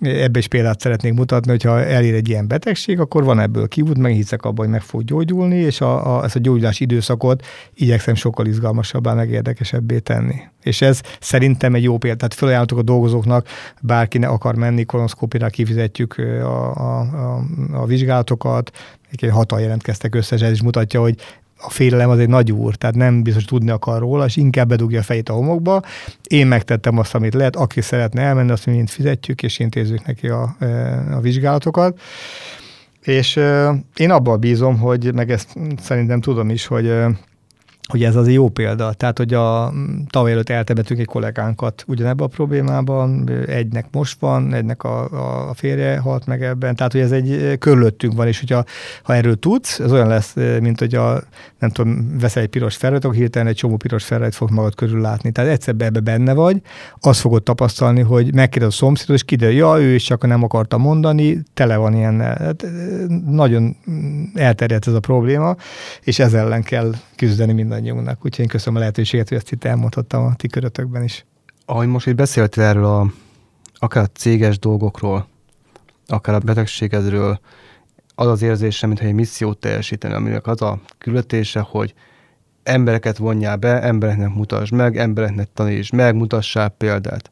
ebbe 0.02 0.38
is 0.38 0.48
példát 0.48 0.80
szeretnék 0.80 1.12
mutatni, 1.12 1.50
hogy 1.50 1.62
ha 1.62 1.84
elér 1.84 2.14
egy 2.14 2.28
ilyen 2.28 2.48
betegség, 2.48 3.00
akkor 3.00 3.24
van 3.24 3.40
ebből 3.40 3.68
kiút, 3.68 3.98
meg 3.98 4.12
hiszek 4.12 4.42
abban, 4.42 4.64
hogy 4.64 4.74
meg 4.74 4.82
fog 4.82 5.04
gyógyulni, 5.04 5.56
és 5.56 5.80
a, 5.80 6.16
a, 6.18 6.24
ezt 6.24 6.36
a 6.36 6.38
gyógyulás 6.38 6.80
időszakot 6.80 7.46
igyekszem 7.74 8.14
sokkal 8.14 8.46
izgalmasabbá, 8.46 9.14
meg 9.14 9.30
érdekesebbé 9.30 9.98
tenni. 9.98 10.34
És 10.62 10.82
ez 10.82 11.00
szerintem 11.20 11.74
egy 11.74 11.82
jó 11.82 11.98
példa. 11.98 12.16
Tehát 12.16 12.34
felajánlottuk 12.34 12.78
a 12.78 12.82
dolgozóknak, 12.82 13.46
bárki 13.82 14.18
ne 14.18 14.26
akar 14.26 14.54
menni, 14.54 14.84
kolonoszkópira 14.84 15.48
kifizetjük 15.48 16.14
a, 16.18 16.76
a, 16.76 17.00
a, 17.00 17.42
a 17.72 17.86
vizsgálatokat, 17.86 18.70
egy 19.10 19.30
hatal 19.30 19.60
jelentkeztek 19.60 20.14
összes, 20.14 20.40
ez 20.40 20.50
is 20.50 20.62
mutatja, 20.62 21.00
hogy 21.00 21.16
a 21.64 21.70
félelem 21.70 22.10
az 22.10 22.18
egy 22.18 22.28
nagy 22.28 22.52
úr, 22.52 22.74
tehát 22.74 22.94
nem 22.94 23.22
biztos 23.22 23.44
tudni 23.44 23.70
akar 23.70 23.98
róla, 24.00 24.24
és 24.24 24.36
inkább 24.36 24.68
bedugja 24.68 24.98
a 24.98 25.02
fejét 25.02 25.28
a 25.28 25.32
homokba. 25.32 25.82
Én 26.22 26.46
megtettem 26.46 26.98
azt, 26.98 27.14
amit 27.14 27.34
lehet, 27.34 27.56
aki 27.56 27.80
szeretne 27.80 28.22
elmenni, 28.22 28.50
azt 28.50 28.66
mi 28.66 28.72
mind 28.72 28.88
fizetjük, 28.88 29.42
és 29.42 29.58
intézzük 29.58 30.06
neki 30.06 30.28
a, 30.28 30.56
e, 30.58 30.66
a 31.14 31.20
vizsgálatokat. 31.20 32.00
És 33.02 33.36
euh, 33.36 33.76
én 33.96 34.10
abban 34.10 34.40
bízom, 34.40 34.78
hogy, 34.78 35.14
meg 35.14 35.30
ezt 35.30 35.56
szerintem 35.80 36.20
tudom 36.20 36.50
is, 36.50 36.66
hogy 36.66 36.86
euh, 36.86 37.12
hogy 37.88 38.04
ez 38.04 38.16
az 38.16 38.28
jó 38.28 38.48
példa. 38.48 38.92
Tehát, 38.92 39.18
hogy 39.18 39.34
a 39.34 39.72
tavaly 40.10 40.32
előtt 40.32 40.48
eltemetünk 40.48 41.00
egy 41.00 41.06
kollégánkat 41.06 41.84
ugyanebben 41.86 42.26
a 42.26 42.28
problémában, 42.28 43.30
egynek 43.46 43.86
most 43.90 44.20
van, 44.20 44.54
egynek 44.54 44.84
a, 44.84 45.48
a 45.48 45.54
férje 45.54 45.98
halt 45.98 46.26
meg 46.26 46.42
ebben, 46.42 46.76
tehát, 46.76 46.92
hogy 46.92 47.00
ez 47.00 47.12
egy 47.12 47.58
körülöttünk 47.58 48.14
van, 48.14 48.26
és 48.26 48.40
hogyha 48.40 48.64
ha 49.02 49.14
erről 49.14 49.38
tudsz, 49.38 49.78
ez 49.78 49.92
olyan 49.92 50.08
lesz, 50.08 50.34
mint 50.60 50.78
hogy 50.78 50.94
a, 50.94 51.22
nem 51.62 51.70
tudom, 51.70 52.18
veszel 52.18 52.42
egy 52.42 52.48
piros 52.48 52.76
ferret, 52.76 53.04
akkor 53.04 53.16
hirtelen 53.16 53.48
egy 53.48 53.56
csomó 53.56 53.76
piros 53.76 54.04
ferret 54.04 54.34
fog 54.34 54.50
magad 54.50 54.74
körül 54.74 55.00
látni. 55.00 55.32
Tehát 55.32 55.50
egyszer 55.50 55.74
ebbe 55.78 56.00
benne 56.00 56.32
vagy, 56.32 56.60
azt 57.00 57.20
fogod 57.20 57.42
tapasztalni, 57.42 58.00
hogy 58.00 58.34
megkérdez 58.34 58.68
a 58.68 58.76
szomszédot, 58.76 59.16
és 59.16 59.24
kiderül, 59.24 59.54
ja, 59.56 59.80
ő 59.80 59.94
is 59.94 60.02
csak 60.02 60.26
nem 60.26 60.42
akarta 60.42 60.78
mondani, 60.78 61.42
tele 61.54 61.76
van 61.76 61.94
ilyen, 61.94 62.20
hát, 62.20 62.66
nagyon 63.26 63.76
elterjedt 64.34 64.86
ez 64.86 64.94
a 64.94 65.00
probléma, 65.00 65.56
és 66.02 66.18
ez 66.18 66.34
ellen 66.34 66.62
kell 66.62 66.92
küzdeni 67.16 67.52
mindannyiunknak. 67.52 68.24
Úgyhogy 68.24 68.44
én 68.44 68.50
köszönöm 68.50 68.76
a 68.76 68.78
lehetőséget, 68.78 69.28
hogy 69.28 69.38
ezt 69.38 69.52
itt 69.52 69.64
elmondhattam 69.64 70.24
a 70.24 70.34
ti 70.34 70.48
körötökben 70.48 71.02
is. 71.02 71.24
Ahogy 71.66 71.86
most 71.86 72.06
itt 72.06 72.14
beszéltél 72.14 72.64
erről 72.64 72.84
a, 72.84 73.12
akár 73.74 74.02
a 74.02 74.06
céges 74.06 74.58
dolgokról, 74.58 75.26
akár 76.06 76.34
a 76.34 76.38
betegségedről, 76.38 77.40
az 78.14 78.26
az 78.26 78.42
érzésem, 78.42 78.88
mintha 78.88 79.06
egy 79.06 79.14
missziót 79.14 79.58
teljesíteni, 79.58 80.14
aminek 80.14 80.46
az 80.46 80.62
a 80.62 80.80
küldetése, 80.98 81.60
hogy 81.60 81.94
embereket 82.62 83.16
vonjál 83.16 83.56
be, 83.56 83.82
embereknek 83.82 84.34
mutasd 84.34 84.72
meg, 84.72 84.98
embereknek 84.98 85.48
tanítsd 85.54 85.94
meg, 85.94 86.14
mutassál 86.14 86.68
példát 86.68 87.30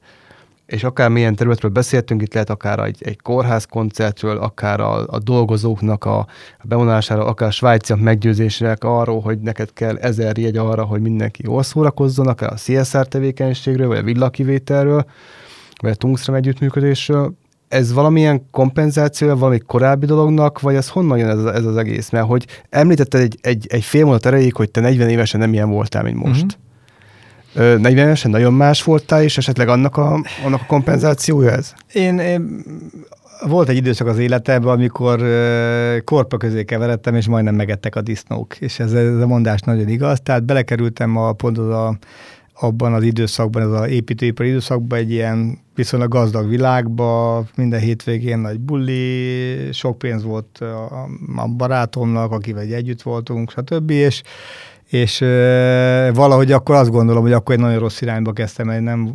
és 0.73 0.85
akár 0.85 1.09
milyen 1.09 1.35
területről 1.35 1.71
beszéltünk, 1.71 2.23
itt 2.23 2.33
lehet 2.33 2.51
akár 2.51 2.79
egy, 2.79 3.03
egy 3.03 3.21
kórház 3.21 3.65
koncertről, 3.65 4.37
akár 4.37 4.81
a, 4.81 5.07
a 5.07 5.19
dolgozóknak 5.19 6.05
a, 6.05 6.19
a 6.59 6.65
bevonására, 6.65 7.27
akár 7.27 7.49
a 7.49 7.51
svájciak 7.51 8.01
meggyőzések 8.01 8.85
arról, 8.85 9.21
hogy 9.21 9.39
neked 9.41 9.73
kell 9.73 9.97
ezer 9.97 10.39
jegy 10.39 10.57
arra, 10.57 10.85
hogy 10.85 11.01
mindenki 11.01 11.43
jól 11.45 11.63
szórakozzon, 11.63 12.27
akár 12.27 12.53
a 12.53 12.57
CSR 12.57 13.09
tevékenységről, 13.09 13.89
vagy 13.89 13.99
a 13.99 14.03
villakivételről, 14.03 15.05
vagy 15.81 15.91
a 15.91 15.95
Tungstram 15.95 16.37
együttműködésről. 16.37 17.33
Ez 17.71 17.93
valamilyen 17.93 18.51
kompenzáció, 18.51 19.35
valami 19.35 19.59
korábbi 19.59 20.07
dolognak, 20.07 20.61
vagy 20.61 20.75
ez 20.75 20.89
honnan 20.89 21.19
jön 21.19 21.29
ez, 21.29 21.45
ez 21.45 21.65
az 21.65 21.77
egész? 21.77 22.11
Mert 22.11 22.27
hogy 22.27 22.47
említetted 22.71 23.21
egy, 23.21 23.39
egy, 23.41 23.67
egy 23.69 23.85
fél 23.85 24.05
mondat 24.05 24.27
erejéig, 24.27 24.55
hogy 24.55 24.71
te 24.71 24.81
40 24.81 25.09
évesen 25.09 25.41
nem 25.41 25.53
ilyen 25.53 25.71
voltál, 25.71 26.03
mint 26.03 26.17
most. 26.17 26.59
Uh-huh. 27.55 27.79
40 27.81 27.97
évesen 27.97 28.31
nagyon 28.31 28.53
más 28.53 28.83
voltál, 28.83 29.23
és 29.23 29.39
esetleg 29.39 29.69
annak 29.69 29.97
a, 29.97 30.25
annak 30.45 30.61
a 30.61 30.67
kompenzációja 30.67 31.51
ez? 31.51 31.73
Én, 31.93 32.19
én 32.19 32.65
volt 33.47 33.69
egy 33.69 33.77
időszak 33.77 34.07
az 34.07 34.19
életemben, 34.19 34.73
amikor 34.73 35.21
korpa 36.05 36.37
közé 36.37 36.65
keveredtem, 36.65 37.15
és 37.15 37.27
majdnem 37.27 37.55
megettek 37.55 37.97
a 37.97 38.01
disznók. 38.01 38.57
És 38.57 38.79
ez, 38.79 38.93
ez 38.93 39.21
a 39.21 39.27
mondás 39.27 39.61
nagyon 39.61 39.89
igaz. 39.89 40.21
Tehát 40.23 40.45
belekerültem 40.45 41.17
a, 41.17 41.33
pont 41.33 41.59
az 41.59 41.69
a, 41.69 41.97
abban 42.61 42.95
az 42.95 43.03
időszakban, 43.03 43.63
ez 43.63 43.81
az 43.81 43.89
építőipari 43.89 44.49
időszakban 44.49 44.99
egy 44.99 45.11
ilyen 45.11 45.59
viszonylag 45.75 46.09
gazdag 46.09 46.49
világba, 46.49 47.45
minden 47.57 47.81
hétvégén 47.81 48.39
nagy 48.39 48.61
bulli, 48.61 49.73
sok 49.73 49.99
pénz 49.99 50.23
volt 50.23 50.59
a, 50.59 51.09
barátomnak, 51.57 52.33
akivel 52.33 52.63
együtt 52.63 53.03
voltunk, 53.03 53.51
stb. 53.51 53.91
És 53.91 54.23
és 54.91 55.21
e, 55.21 56.13
valahogy 56.13 56.53
akkor 56.53 56.75
azt 56.75 56.91
gondolom, 56.91 57.23
hogy 57.23 57.33
akkor 57.33 57.55
egy 57.55 57.61
nagyon 57.61 57.79
rossz 57.79 58.01
irányba 58.01 58.33
kezdtem 58.33 58.69
el, 58.69 58.81
nem 58.81 59.13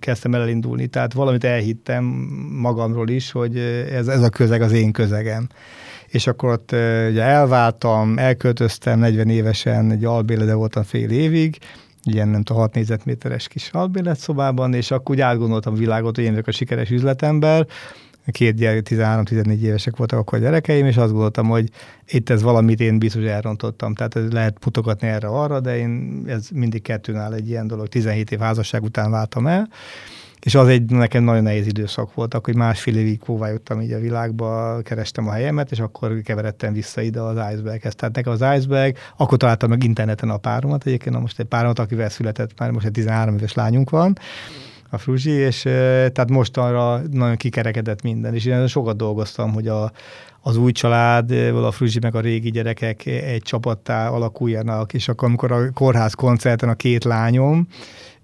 kezdtem 0.00 0.34
el 0.34 0.40
elindulni. 0.40 0.86
Tehát 0.86 1.12
valamit 1.12 1.44
elhittem 1.44 2.04
magamról 2.60 3.08
is, 3.08 3.30
hogy 3.30 3.56
ez, 3.92 4.08
ez 4.08 4.22
a 4.22 4.28
közeg 4.28 4.62
az 4.62 4.72
én 4.72 4.92
közegem. 4.92 5.46
És 6.08 6.26
akkor 6.26 6.50
ott 6.52 6.72
ugye 7.10 7.22
elváltam, 7.22 8.18
elköltöztem 8.18 8.98
40 8.98 9.28
évesen, 9.28 9.90
egy 9.90 10.04
albélede 10.04 10.54
voltam 10.54 10.82
fél 10.82 11.10
évig, 11.10 11.58
ilyen 12.04 12.28
nem 12.28 12.42
tudom, 12.42 12.62
6 12.62 12.74
négyzetméteres 12.74 13.48
kis 13.48 13.70
albéletszobában, 13.72 14.74
és 14.74 14.90
akkor 14.90 15.14
úgy 15.14 15.20
átgondoltam 15.20 15.72
a 15.72 15.76
világot, 15.76 16.14
hogy 16.14 16.24
én 16.24 16.30
vagyok 16.30 16.46
a 16.46 16.52
sikeres 16.52 16.90
üzletember, 16.90 17.66
két 18.32 18.54
gyerek, 18.54 18.86
13-14 18.90 19.60
évesek 19.60 19.96
voltak 19.96 20.18
akkor 20.18 20.38
a 20.38 20.40
gyerekeim, 20.40 20.86
és 20.86 20.96
azt 20.96 21.10
gondoltam, 21.10 21.48
hogy 21.48 21.70
itt 22.06 22.30
ez 22.30 22.42
valamit 22.42 22.80
én 22.80 22.98
biztos 22.98 23.24
elrontottam. 23.24 23.94
Tehát 23.94 24.16
ez 24.16 24.30
lehet 24.30 24.64
mutogatni 24.64 25.08
erre-arra, 25.08 25.60
de 25.60 25.76
én 25.76 26.22
ez 26.26 26.48
mindig 26.54 26.82
kettőnál 26.82 27.34
egy 27.34 27.48
ilyen 27.48 27.66
dolog. 27.66 27.88
17 27.88 28.30
év 28.32 28.38
házasság 28.38 28.82
után 28.82 29.10
váltam 29.10 29.46
el, 29.46 29.68
és 30.44 30.54
az 30.54 30.68
egy 30.68 30.90
nekem 30.90 31.24
nagyon 31.24 31.42
nehéz 31.42 31.66
időszak 31.66 32.14
volt, 32.14 32.34
akkor 32.34 32.54
másfél 32.54 32.96
évig 32.96 33.18
kóvályogtam 33.18 33.80
így 33.80 33.92
a 33.92 33.98
világba, 33.98 34.80
kerestem 34.82 35.28
a 35.28 35.32
helyemet, 35.32 35.70
és 35.70 35.80
akkor 35.80 36.20
keveredtem 36.20 36.72
vissza 36.72 37.00
ide 37.00 37.20
az 37.20 37.52
Iceberghez. 37.52 37.94
Tehát 37.94 38.14
nekem 38.14 38.32
az 38.32 38.44
Iceberg, 38.56 38.96
akkor 39.16 39.38
találtam 39.38 39.70
meg 39.70 39.84
interneten 39.84 40.30
a 40.30 40.36
páromat, 40.36 40.86
egyébként 40.86 41.14
na 41.14 41.20
most 41.20 41.38
egy 41.38 41.46
páromat, 41.46 41.78
akivel 41.78 42.08
született, 42.08 42.58
már 42.58 42.70
most 42.70 42.86
egy 42.86 42.92
13 42.92 43.36
éves 43.36 43.54
lányunk 43.54 43.90
van, 43.90 44.18
a 44.90 44.98
Fruzsi, 44.98 45.30
és 45.30 45.60
tehát 45.62 46.30
mostanra 46.30 47.00
nagyon 47.10 47.36
kikerekedett 47.36 48.02
minden, 48.02 48.34
és 48.34 48.44
én 48.44 48.66
sokat 48.66 48.96
dolgoztam, 48.96 49.52
hogy 49.52 49.68
a, 49.68 49.92
az 50.40 50.56
új 50.56 50.72
család, 50.72 51.30
a 51.54 51.70
Fruzsi 51.70 51.98
meg 52.02 52.14
a 52.14 52.20
régi 52.20 52.50
gyerekek 52.50 53.06
egy 53.06 53.42
csapattá 53.42 54.08
alakuljanak, 54.08 54.92
és 54.92 55.08
akkor 55.08 55.28
amikor 55.28 55.52
a 55.52 55.70
kórház 55.72 56.14
koncerten 56.14 56.68
a 56.68 56.74
két 56.74 57.04
lányom, 57.04 57.66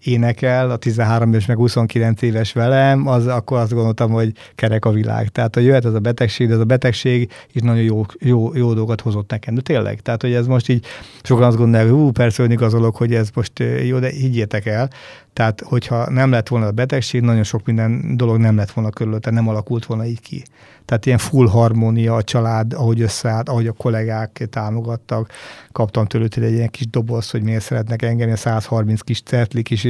énekel, 0.05 0.71
a 0.71 0.77
13 0.77 1.29
éves 1.29 1.47
meg 1.47 1.57
29 1.57 2.23
éves 2.23 2.53
velem, 2.53 3.07
az 3.07 3.27
akkor 3.27 3.59
azt 3.59 3.73
gondoltam, 3.73 4.11
hogy 4.11 4.33
kerek 4.55 4.85
a 4.85 4.91
világ. 4.91 5.29
Tehát, 5.29 5.55
hogy 5.55 5.65
jöhet 5.65 5.85
ez 5.85 5.95
a 5.95 5.99
betegség, 5.99 6.49
de 6.49 6.55
ez 6.55 6.61
a 6.61 6.65
betegség 6.65 7.31
is 7.53 7.63
nagyon 7.63 7.83
jó, 7.83 8.05
jó, 8.19 8.57
jó 8.57 8.75
dolgot 8.75 9.01
hozott 9.01 9.31
nekem. 9.31 9.55
De 9.55 9.61
tényleg, 9.61 10.01
tehát, 10.01 10.23
hogy 10.23 10.33
ez 10.33 10.47
most 10.47 10.69
így 10.69 10.87
sokan 11.23 11.45
azt 11.45 11.57
gondolják, 11.57 11.91
hogy 11.91 12.01
hú, 12.01 12.11
persze 12.11 12.43
ön 12.43 12.51
igazolok, 12.51 12.97
hogy 12.97 13.15
ez 13.15 13.29
most 13.35 13.53
jó, 13.87 13.99
de 13.99 14.09
higgyétek 14.09 14.67
el, 14.67 14.91
tehát, 15.33 15.61
hogyha 15.61 16.11
nem 16.11 16.31
lett 16.31 16.49
volna 16.49 16.67
a 16.67 16.71
betegség, 16.71 17.21
nagyon 17.21 17.43
sok 17.43 17.67
minden 17.67 18.17
dolog 18.17 18.37
nem 18.37 18.57
lett 18.57 18.71
volna 18.71 18.91
körülötte, 18.91 19.31
nem 19.31 19.49
alakult 19.49 19.85
volna 19.87 20.05
így 20.05 20.21
ki. 20.21 20.43
Tehát 20.85 21.07
ilyen 21.07 21.19
full 21.19 21.49
harmónia 21.49 22.15
a 22.15 22.23
család, 22.23 22.73
ahogy 22.73 23.01
összeállt, 23.01 23.49
ahogy 23.49 23.67
a 23.67 23.73
kollégák 23.73 24.47
támogattak. 24.51 25.33
Kaptam 25.73 26.07
tőlük 26.07 26.37
egy 26.37 26.53
ilyen 26.53 26.71
kis 26.71 26.89
doboz, 26.89 27.31
hogy 27.31 27.43
miért 27.43 27.63
szeretnek 27.63 28.03
engem, 28.03 28.35
130 28.35 29.01
kis 29.01 29.23
certlik 29.23 29.71
is 29.71 29.87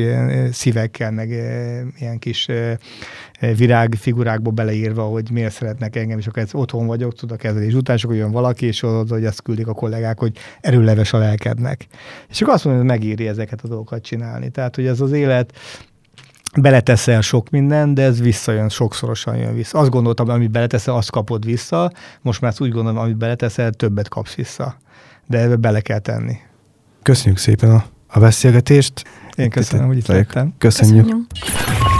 szívekkel, 0.53 1.11
meg 1.11 1.29
ilyen 1.99 2.19
kis 2.19 2.49
virágfigurákba 3.57 4.51
beleírva, 4.51 5.03
hogy 5.03 5.31
miért 5.31 5.53
szeretnek 5.53 5.97
engem, 5.97 6.19
és 6.19 6.27
akkor 6.27 6.43
ez 6.43 6.55
otthon 6.55 6.87
vagyok, 6.87 7.15
tudok 7.15 7.39
kezelni, 7.39 7.67
és 7.67 7.75
utána 7.75 7.99
csak 7.99 8.15
jön 8.15 8.31
valaki, 8.31 8.67
és 8.67 8.83
oda, 8.83 9.15
hogy 9.15 9.25
azt 9.25 9.43
küldik 9.43 9.67
a 9.67 9.73
kollégák, 9.73 10.19
hogy 10.19 10.37
erőleves 10.61 11.13
a 11.13 11.19
lelkednek. 11.19 11.87
És 12.29 12.41
akkor 12.41 12.55
azt 12.55 12.65
mondom, 12.65 12.87
hogy 12.87 12.99
megéri 12.99 13.29
ezeket 13.29 13.61
a 13.63 13.69
dolgokat 13.69 14.03
csinálni. 14.03 14.51
Tehát, 14.51 14.75
hogy 14.75 14.87
ez 14.87 15.01
az 15.01 15.13
élet, 15.13 15.53
beleteszel 16.61 17.21
sok 17.21 17.51
minden, 17.51 17.95
de 17.95 18.03
ez 18.03 18.21
visszajön, 18.21 18.69
sokszorosan 18.69 19.37
jön 19.37 19.55
vissza. 19.55 19.79
Azt 19.79 19.91
gondoltam, 19.91 20.27
hogy 20.27 20.35
amit 20.35 20.51
beleteszel, 20.51 20.95
azt 20.95 21.11
kapod 21.11 21.45
vissza, 21.45 21.93
most 22.21 22.41
már 22.41 22.53
úgy 22.59 22.71
gondolom, 22.71 22.99
amit 22.99 23.17
beleteszel, 23.17 23.71
többet 23.71 24.09
kapsz 24.09 24.35
vissza. 24.35 24.77
De 25.27 25.39
ebbe 25.39 25.57
bele 25.57 25.81
kell 25.81 25.99
tenni. 25.99 26.37
Köszönjük 27.03 27.39
szépen 27.39 27.71
a, 27.71 27.85
a 28.07 28.19
beszélgetést. 28.19 29.05
Én 29.37 29.51
köszönöm, 29.51 29.87
hogy 29.87 29.97
itt 29.97 30.07
lettem. 30.07 30.55
Köszönjük. 30.59 31.05
Köszönjük. 31.05 32.00